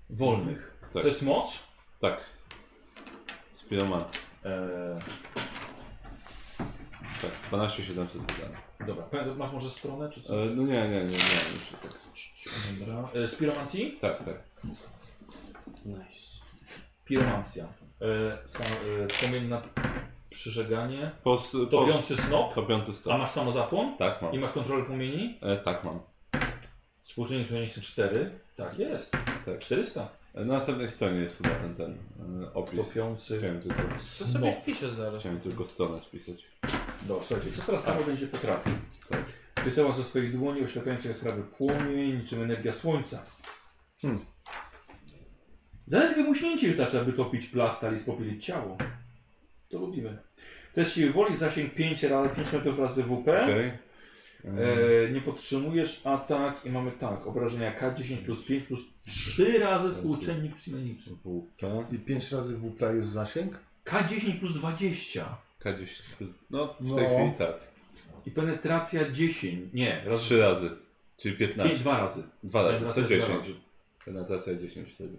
[0.09, 0.77] wolnych.
[0.81, 0.91] Tak.
[0.91, 1.59] To jest moc?
[1.99, 2.17] Tak.
[3.53, 4.19] Spiromancy.
[4.45, 4.99] E,
[7.21, 8.57] Tak, 12700 wydane.
[8.87, 10.49] dobra, masz może stronę czy E, coś?
[10.55, 11.11] no nie, nie, nie, nie.
[11.13, 11.91] Jeszcze tak.
[12.79, 13.21] Dobra.
[13.23, 13.97] E, spiromancji?
[14.01, 14.35] Tak, tak.
[15.85, 16.37] Nice.
[17.05, 17.63] Piromancja.
[18.01, 18.37] E,
[19.03, 19.61] e, płomień na
[20.29, 21.11] przyżeganie.
[21.23, 22.53] Po, s- po, Topiący snop.
[22.55, 23.97] topiący A masz samozapłon?
[23.97, 24.33] Tak, mam.
[24.33, 25.37] I masz kontrolę płomieni?
[25.41, 25.99] E, tak, mam.
[27.17, 28.25] Współczynnik którego 4.
[28.55, 29.11] Tak jest.
[29.45, 29.59] Tak.
[29.59, 30.09] 400.
[30.35, 31.97] E, Na następnej stronie jest chyba ten, ten
[32.43, 32.79] e, opis.
[32.79, 34.55] Topiący Chciałem tylko, To sobie snop.
[34.61, 35.19] wpiszę zaraz.
[35.19, 36.45] chciałem tylko stronę spisać.
[37.01, 38.73] Dobra, słuchajcie, co teraz Paweł będzie potrafił?
[39.09, 39.23] Tak.
[39.65, 43.23] Wysyła ze swoich dłoni oślepiającej sprawy płomień, niczym energia słońca.
[44.01, 44.21] Hmm.
[45.87, 48.77] Zaledwie muśnięcie wystarczy, aby topić plastal i spopielić ciało.
[49.69, 50.17] To lubimy.
[50.73, 53.43] Test siły woli, zasięg 5, razy 5 metrów razy WP.
[53.43, 53.86] Okej.
[54.45, 54.49] E,
[55.07, 60.55] E, nie podtrzymujesz atak i mamy tak, obrażenia K10 plus 5 plus 3 razy współczynnik
[60.55, 61.13] psioniczny.
[61.15, 61.93] WP.
[61.95, 63.59] I 5 razy WP jest zasięg?
[63.85, 65.87] K10 plus 20 K10.
[66.49, 66.95] No, w No.
[66.95, 67.53] tej chwili tak.
[68.25, 69.73] i penetracja 10.
[69.73, 70.69] Nie, raz, Trzy razy.
[71.17, 71.69] Czyli 15.
[71.69, 72.23] 5, dwa razy.
[72.43, 72.85] Dwa razy.
[72.85, 73.39] To Penetracja dwa 10.
[73.47, 73.59] razy.
[74.05, 75.17] Penetracja 10 wtedy.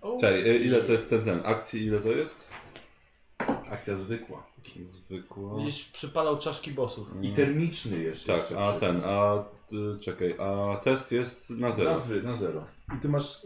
[0.00, 1.40] O, Czekaj, e, ile to jest ten, ten?
[1.44, 2.48] Akcji ile to jest?
[3.70, 4.46] Akcja zwykła.
[4.86, 5.56] Zwykła.
[5.56, 7.08] Będziesz przypalał czaszki bossów.
[7.22, 8.26] I termiczny jeszcze.
[8.26, 11.94] Tak, jeszcze a przy- ten, a y, czekaj, a test jest na Na, zero.
[11.96, 12.64] zwy, na zero.
[12.96, 13.42] I ty masz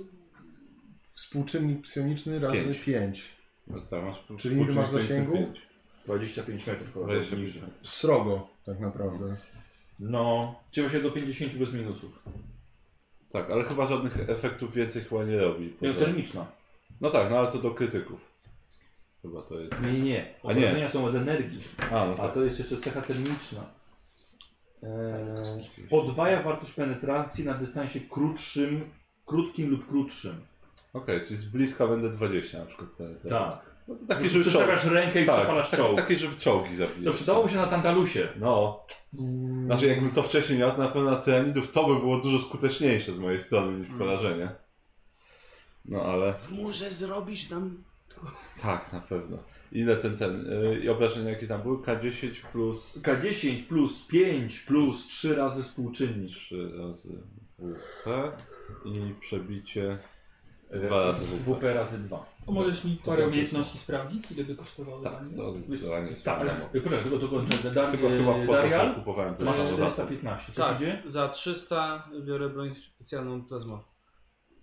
[1.12, 2.78] współczynnik psioniczny razy Pięć.
[2.78, 3.28] 5.
[3.66, 5.32] No masz Czyli ile masz zasięgu?
[5.32, 5.60] 505.
[6.06, 7.62] 25 metrów chyba, 25 niżej.
[7.62, 7.88] metrów.
[7.88, 9.36] Srogo, tak naprawdę.
[10.00, 12.22] No, trzeba się do 50 bez minusów.
[13.32, 15.76] Tak, ale chyba żadnych efektów więcej chyba nie robi.
[15.82, 16.46] Nie, poza- termiczna.
[17.00, 18.31] No tak, no ale to do krytyków.
[19.22, 19.80] Chyba to jest.
[19.82, 20.34] Nie, nie, nie.
[20.44, 20.58] A nie.
[20.58, 21.60] Obrażenia są od energii.
[21.90, 22.34] A, no A tak.
[22.34, 23.60] to jest jeszcze cecha termiczna.
[24.82, 28.90] Eee, podwaja wartość penetracji na dystansie krótszym,
[29.26, 30.40] krótkim lub krótszym.
[30.92, 32.88] Okej, czyli z bliska będę 20 na przykład.
[32.90, 33.30] penetracji.
[33.30, 33.72] Tak.
[33.88, 34.44] No to Taki, żeby.
[34.44, 35.96] Przestawiasz rękę i Tak, przepalasz tak, czołg.
[35.96, 37.04] taki, żeby czołgi zabijać.
[37.04, 38.28] To przydałoby się na Tantalusie.
[38.40, 38.84] No.
[39.66, 43.12] Znaczy, jakbym to wcześniej miał, to na pewno na tyranidów to by było dużo skuteczniejsze
[43.12, 44.48] z mojej strony niż porażenie.
[45.84, 46.34] No ale.
[46.50, 47.84] Może zrobisz nam...
[48.62, 49.38] Tak, na pewno.
[49.72, 50.44] Ile ten, ten.
[50.62, 51.78] Yy, I obrażenia jakie tam były?
[51.78, 56.30] K10 plus K10 plus 5 plus 3 razy współczynnik.
[56.30, 57.08] 3 razy
[57.58, 58.06] WP
[58.84, 59.98] i przebicie
[60.70, 61.42] E, 2 razy WP.
[61.44, 62.26] WP razy 2.
[62.46, 65.36] To możesz mi To parę umiejętności sprawdzić, ile by kosztowało Tak, za nie?
[65.36, 67.70] to zdecydowanie jest Tak, poczekaj, tylko to kończę.
[67.70, 69.92] Dar, Chyba, chyba po to Darial, że kupowałem to masz za dodatku.
[69.92, 70.52] 415.
[70.52, 71.02] Co Tak, się dzieje?
[71.04, 73.84] za 300 biorę broń specjalną plazma.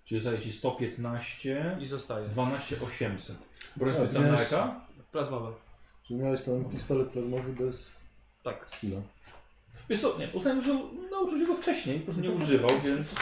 [0.09, 2.25] Czyli zdaje ci 115, I zostaje.
[2.25, 3.35] 12 800.
[3.75, 4.81] Broń A, specjalna miałeś- jaka?
[5.11, 5.51] Plazmowe.
[6.07, 7.99] Czyli miałeś ten pistolet plazmowy bez
[8.43, 8.65] Tak.
[8.67, 9.01] skilla.
[9.89, 10.79] Wiesz co, nie, uznałem, że
[11.11, 13.15] nauczył się go wcześniej, po prostu nie używał, więc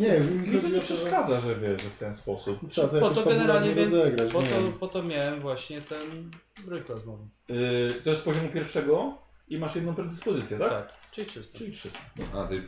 [0.00, 2.58] Nie, mi to nie przeszkadza, że wiesz, że w ten sposób.
[2.68, 4.32] Trzeba to Po jakoś to generalnie wiem- rozegrać.
[4.32, 6.30] Po nie to, po to miałem właśnie ten
[6.66, 7.28] broń plazmową.
[7.48, 9.18] Yy, to jest z poziomu pierwszego
[9.48, 10.70] i masz jedną predyspozycję, tak?
[10.70, 10.92] Tak.
[11.10, 11.58] Czyli 300.
[11.58, 11.98] Czyli 300.
[12.34, 12.62] A, tej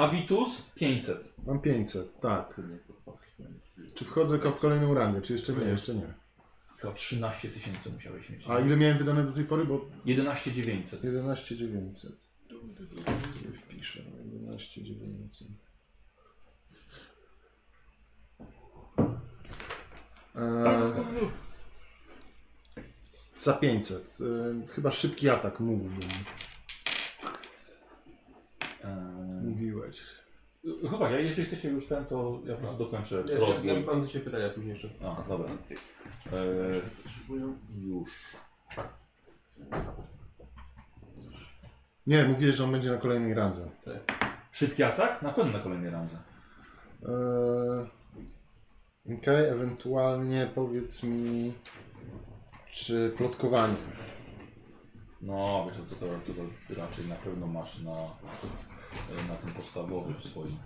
[0.00, 1.32] A Vitus 500.
[1.46, 2.60] Mam 500, tak.
[3.94, 5.58] Czy wchodzę ko- w kolejną rangę, czy jeszcze nie?
[5.64, 5.70] Nie.
[5.70, 6.14] Jeszcze nie.
[6.78, 8.44] Chyba 13 tysięcy musiałeś mieć.
[8.48, 9.64] A ile miałem wydane do tej pory?
[9.64, 11.04] Bo 11 900.
[11.04, 12.28] 11 900.
[13.28, 14.02] Sobie wpiszę.
[14.32, 15.48] 11 900.
[20.36, 20.80] Eee,
[23.38, 24.18] za 500.
[24.20, 25.98] Eee, chyba szybki atak mógłbym.
[28.84, 29.39] Eee,
[29.90, 30.90] Mówiłeś.
[30.90, 33.68] chyba, ja, jeżeli chcecie już ten, to ja po prostu dokończę Ja, rozwój.
[33.68, 34.88] ja mam do Ciebie pytania późniejsze.
[35.04, 35.48] A, dobra.
[36.32, 36.82] Eee,
[37.78, 38.36] już.
[42.06, 43.70] Nie, mówiłeś, że on będzie na kolejnej randze.
[44.52, 45.22] Szybki atak?
[45.22, 46.16] Na pewno na kolejnej randze.
[47.02, 47.90] Eee,
[49.18, 51.52] Okej, ewentualnie powiedz mi,
[52.72, 53.74] czy plotkowanie.
[55.20, 56.32] No, wiesz, to, to, to,
[56.74, 57.90] to raczej na pewno masz na,
[59.28, 60.56] na tym podstawowym swoim.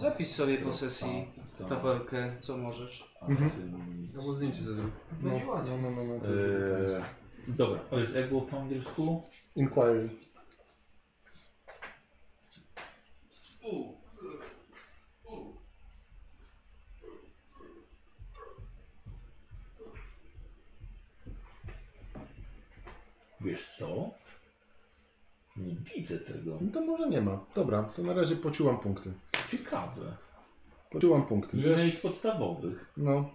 [0.00, 3.12] Zapisz sobie po sesji Tak, tabelkę, co możesz.
[3.20, 3.50] tak, Mhm.
[4.18, 4.90] Albo zdjęcie ze zrób.
[5.22, 7.02] No, no, no, no, no, to jest Eee,
[7.48, 9.22] dobra, powiedz, jak było po angielsku?
[9.56, 10.08] Inquiry.
[23.44, 24.10] Wiesz co?
[25.56, 26.58] Nie widzę tego.
[26.60, 27.44] No to może nie ma.
[27.54, 29.12] Dobra, to na razie pociłam punkty.
[29.50, 30.16] Ciekawe.
[30.90, 31.98] Pociłam punkty, Nie wiesz?
[31.98, 32.92] z podstawowych.
[32.96, 33.34] No.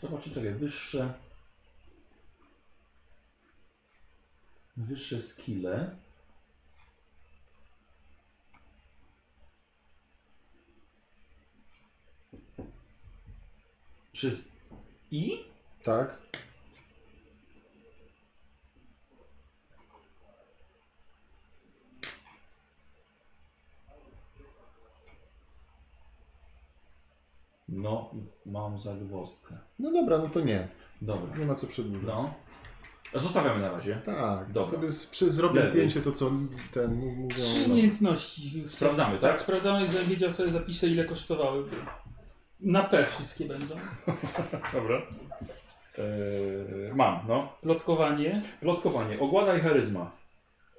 [0.00, 1.14] Zobaczcie, czekaj, wyższe.
[4.76, 5.96] Wyższe skille.
[14.12, 14.48] Przez
[15.10, 15.44] I?
[15.82, 16.20] Tak.
[27.68, 28.10] No,
[28.46, 29.58] mam zagwozdkę.
[29.78, 30.68] No dobra, no to nie.
[31.02, 31.38] Dobra.
[31.38, 32.06] Nie ma co przedłużać.
[32.06, 32.34] No.
[33.14, 34.00] Zostawiamy na razie.
[34.04, 34.70] Tak, Dobra.
[34.70, 35.70] sobie z, przy, zrobię Lewy.
[35.70, 36.30] zdjęcie to, co
[36.72, 37.28] ten mówią.
[37.28, 37.74] Trzy no.
[37.74, 38.64] umiejętności.
[38.68, 39.30] Sprawdzamy, tak?
[39.30, 41.76] Tak, sprawdzamy, żebym wiedział sobie zapiszę ile kosztowałyby.
[42.62, 43.74] Na P wszystkie będą.
[44.72, 45.02] Dobra.
[45.98, 47.52] Eee, mam, no.
[47.62, 48.42] Plotkowanie.
[48.60, 50.12] Plotkowanie, ogłada i charyzma.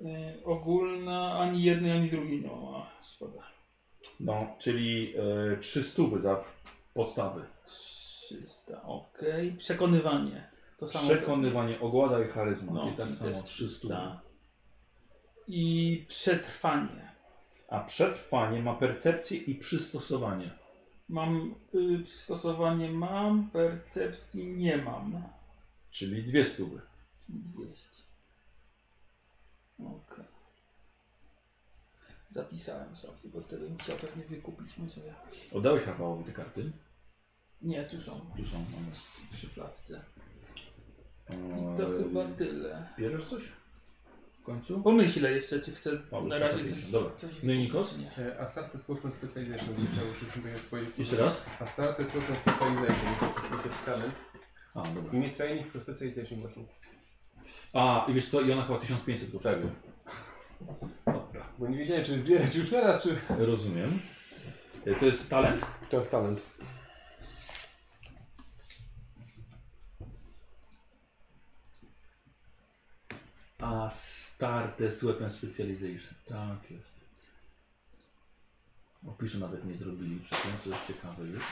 [0.06, 2.92] E, ogólna ani jednej, ani drugiej nie ma.
[3.04, 3.44] Szkoda.
[4.20, 5.14] No, czyli
[5.54, 6.44] e, 300 za
[6.94, 7.42] podstawy.
[7.66, 9.22] 300, ok.
[9.58, 10.52] Przekonywanie.
[10.78, 11.06] To samo.
[11.06, 13.88] Przekonywanie, ogłada i charyzma, No, czyli tak czyli samo też 300.
[13.88, 14.20] Tak.
[15.48, 17.12] I przetrwanie.
[17.70, 20.61] A przetrwanie ma percepcję i przystosowanie.
[21.12, 25.24] Mam y, przystosowanie mam, percepcji nie mam.
[25.90, 26.82] Czyli dwie stówy.
[27.26, 28.04] Czyli 200.
[29.80, 30.22] Ok.
[32.30, 35.54] Zapisałem sobie, bo wtedy bym chciał pewnie wykupić jakoś.
[35.54, 36.72] Oddałeś Rafałowi te karty?
[37.62, 38.58] Nie, tu są Tu są.
[38.58, 38.92] Mamy.
[39.32, 40.02] w szufladce.
[41.30, 42.90] I to chyba tyle.
[42.98, 43.52] Bierzesz coś?
[44.42, 44.82] W końcu?
[44.82, 47.16] Pomyślę jeszcze, czy chcę na razie 350, coś, dobra.
[47.16, 47.98] coś No i Nikos?
[47.98, 48.18] nie.
[48.18, 50.06] E, A start to jest Weapon Specialization, bym chciał
[50.54, 50.98] już powiedzieć.
[50.98, 51.46] Jeszcze raz?
[51.60, 53.10] A start to jest Weapon Specialization,
[53.66, 54.14] jest talent.
[54.76, 55.14] A, dobra.
[55.14, 56.64] I mnie training to Specialization właśnie.
[57.74, 59.56] A, i wiesz co, i ona chyba 1500 kosztuje.
[61.06, 63.16] Dobra, Bo nie wiedziałem, czy zbierać już teraz, czy...
[63.38, 64.00] rozumiem.
[64.86, 65.66] E, To jest talent?
[65.90, 66.42] To jest talent.
[73.60, 73.90] A
[74.78, 76.14] to jest Weapon Specialization.
[76.26, 76.92] Tak jest.
[79.08, 81.44] Opisu nawet nie zrobili tym, co jest ciekawe już.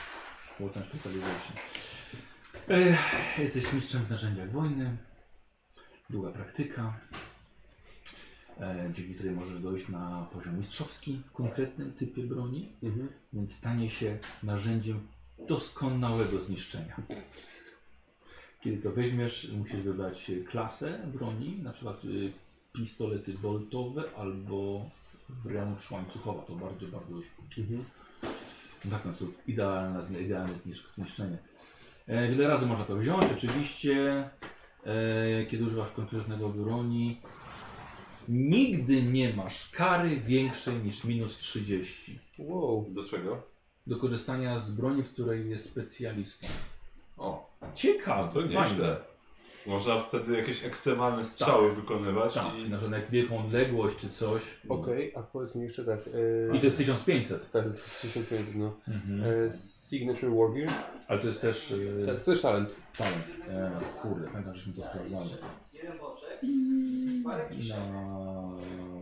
[0.60, 1.56] Weapon Specialization.
[2.68, 4.96] Ech, jesteś mistrzem w narzędziach wojny.
[6.10, 7.00] Długa praktyka.
[8.60, 13.08] E, dzięki której możesz dojść na poziom mistrzowski w konkretnym typie broni, Mhm.
[13.32, 15.06] więc stanie się narzędziem
[15.48, 16.96] doskonałego zniszczenia.
[18.60, 22.32] Kiedy to weźmiesz, musisz wybrać klasę broni, na przykład y,
[22.72, 24.90] pistolety boltowe albo
[25.28, 26.42] wręcz łańcuchowa.
[26.42, 27.26] To bardzo, bardzo już
[27.58, 27.84] Mhm.
[28.90, 31.38] tak, no to idealne, idealne znisz- zniszczenie.
[32.06, 34.30] E, wiele razy można to wziąć, oczywiście,
[34.86, 37.20] e, kiedy używasz konkretnego broni.
[38.28, 42.86] Nigdy nie masz kary większej niż minus 30 Wow.
[42.90, 43.42] Do czego?
[43.86, 46.46] do korzystania z broni, w której jest specjalistą.
[47.16, 48.68] O, Ciekawe, to fajne.
[48.70, 48.96] nieźle.
[49.66, 52.70] Można wtedy jakieś ekstremalne strzały wykonywać Tak, i...
[52.70, 54.42] na przykład jak wielką odległość czy coś.
[54.68, 55.98] Okej, a powiedz mi jeszcze tak.
[56.52, 57.50] E, I to jest 1500.
[57.50, 58.76] Tak, to jest 1500, no.
[58.88, 59.22] Mhm.
[59.46, 59.52] E,
[59.88, 60.72] signature Wargear.
[61.08, 62.74] Ale to jest też e, To jest, to jest talent.
[62.96, 63.34] talent.
[63.48, 65.30] E, kurde, pamiętam, żeśmy to sprawdzali.
[67.24, 67.36] Na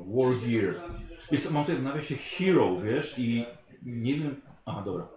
[0.07, 0.75] War Gear.
[1.31, 3.45] Jest, mam tutaj w nawiasie Hero, wiesz, i
[3.83, 4.41] nie wiem...
[4.67, 5.09] Aha, dobra.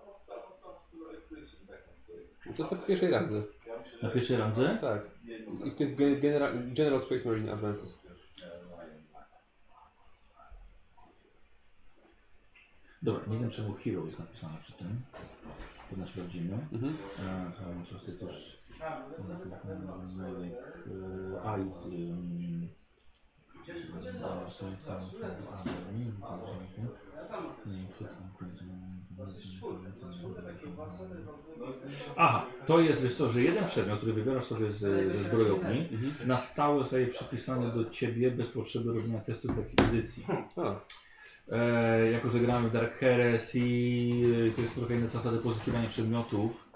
[2.58, 3.42] To jest na pierwszej randze.
[4.02, 4.78] Na pierwszej randze?
[4.82, 5.02] Tak.
[5.66, 7.98] I w tych ge- genera General Space Marine Advances.
[13.02, 15.02] Dobra, nie wiem czemu Hero jest napisane przy tym.
[15.90, 16.68] Pewnie sprawdzimy.
[16.72, 16.98] Mhm.
[17.20, 18.62] E, to co to też...
[20.18, 20.54] Melik...
[20.54, 21.62] e, A i...
[21.62, 22.70] ym,
[32.16, 34.80] Aha, to jest wiesz co, że jeden przedmiot, który wybierasz sobie z,
[35.16, 35.90] ze zbrojowni,
[36.26, 40.26] na stałe zostaje przypisany do ciebie bez potrzeby robienia testów akwizycji.
[40.56, 40.76] A,
[41.52, 45.90] E, jako, że gramy w Dark Heres i e, to jest trochę inne zasady pozyskiwania
[45.90, 46.70] przedmiotów,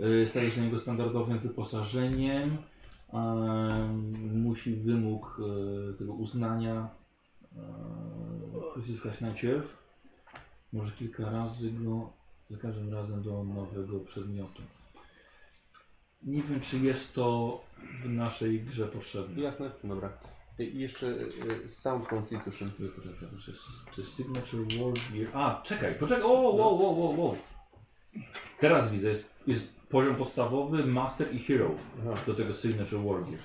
[0.00, 2.56] e, staje się jego standardowym wyposażeniem.
[3.12, 3.18] E,
[4.34, 6.88] musi wymóg e, tego uznania
[7.56, 9.83] e, uzyskać najpierw.
[10.74, 12.12] Może kilka razy go,
[12.50, 14.62] za każdym razem do nowego przedmiotu.
[16.22, 17.60] Nie wiem, czy jest to
[18.02, 19.42] w naszej grze potrzebne.
[19.42, 19.70] jasne.
[19.84, 20.12] Dobra.
[20.58, 21.06] I jeszcze
[21.64, 22.70] e, Sound Constitution.
[22.70, 25.30] Poczekaj, to jest, to jest Signature War Gear.
[25.32, 26.24] A, czekaj, poczekaj.
[26.24, 27.36] O, wow, wow, wow, wow.
[28.60, 31.70] Teraz widzę, jest, jest poziom podstawowy, Master i Hero
[32.00, 32.20] Aha.
[32.26, 33.40] do tego Signature War Gear.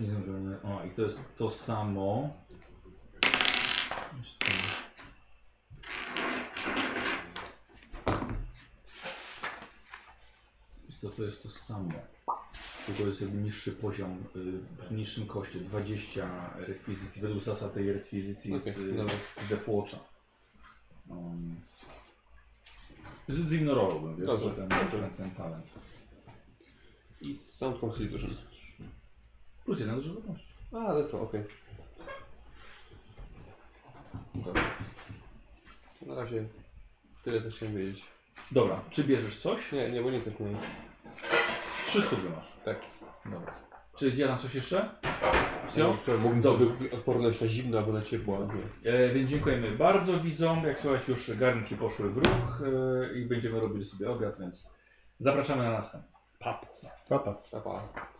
[0.00, 2.30] Nie wiem, O, i to jest to samo.
[4.20, 4.46] Jest to-
[11.24, 11.88] Jest to, jest samo.
[12.86, 18.54] Tylko jest jakby niższy poziom, y, przy niższym koszcie, 20 rekwizycji, według zasad tej rekwizycji
[18.56, 19.14] Okej, z, y, dobra.
[19.44, 19.96] z Deathwatcha.
[21.08, 21.60] Um,
[23.28, 24.98] z- zignorowałbym, wiesz, Dobrze, ten, dobrze.
[25.00, 25.66] ten, ten talent.
[27.20, 28.36] I Sound Constitution.
[29.64, 30.52] Plus jeden do żywotności.
[30.72, 31.44] A, to jest to, okej.
[34.34, 34.62] Dobra.
[36.06, 36.44] Na razie
[37.24, 38.04] tyle co chciałem wiedzieć.
[38.52, 39.72] Dobra, czy bierzesz coś?
[39.72, 40.60] Nie, nie, bo nie jesteśmy na nic.
[41.84, 42.52] 300 masz.
[42.64, 42.76] Tak.
[43.24, 43.54] Dobra.
[43.98, 44.88] Czy dzielam coś jeszcze?
[45.66, 45.96] Co?
[46.06, 46.66] Co, mógłbym Dobrze.
[46.66, 48.36] sobie odporność na zimno albo na ciepło.
[48.36, 48.52] albo-
[48.84, 50.64] E, więc dziękujemy bardzo widzom.
[50.64, 52.62] Jak słychać już garnki poszły w ruch
[53.12, 54.74] e, i będziemy robili sobie obiad, więc
[55.18, 56.10] zapraszamy na następny.
[56.38, 56.66] Papa.
[57.08, 57.18] Pa,
[57.60, 57.88] pa.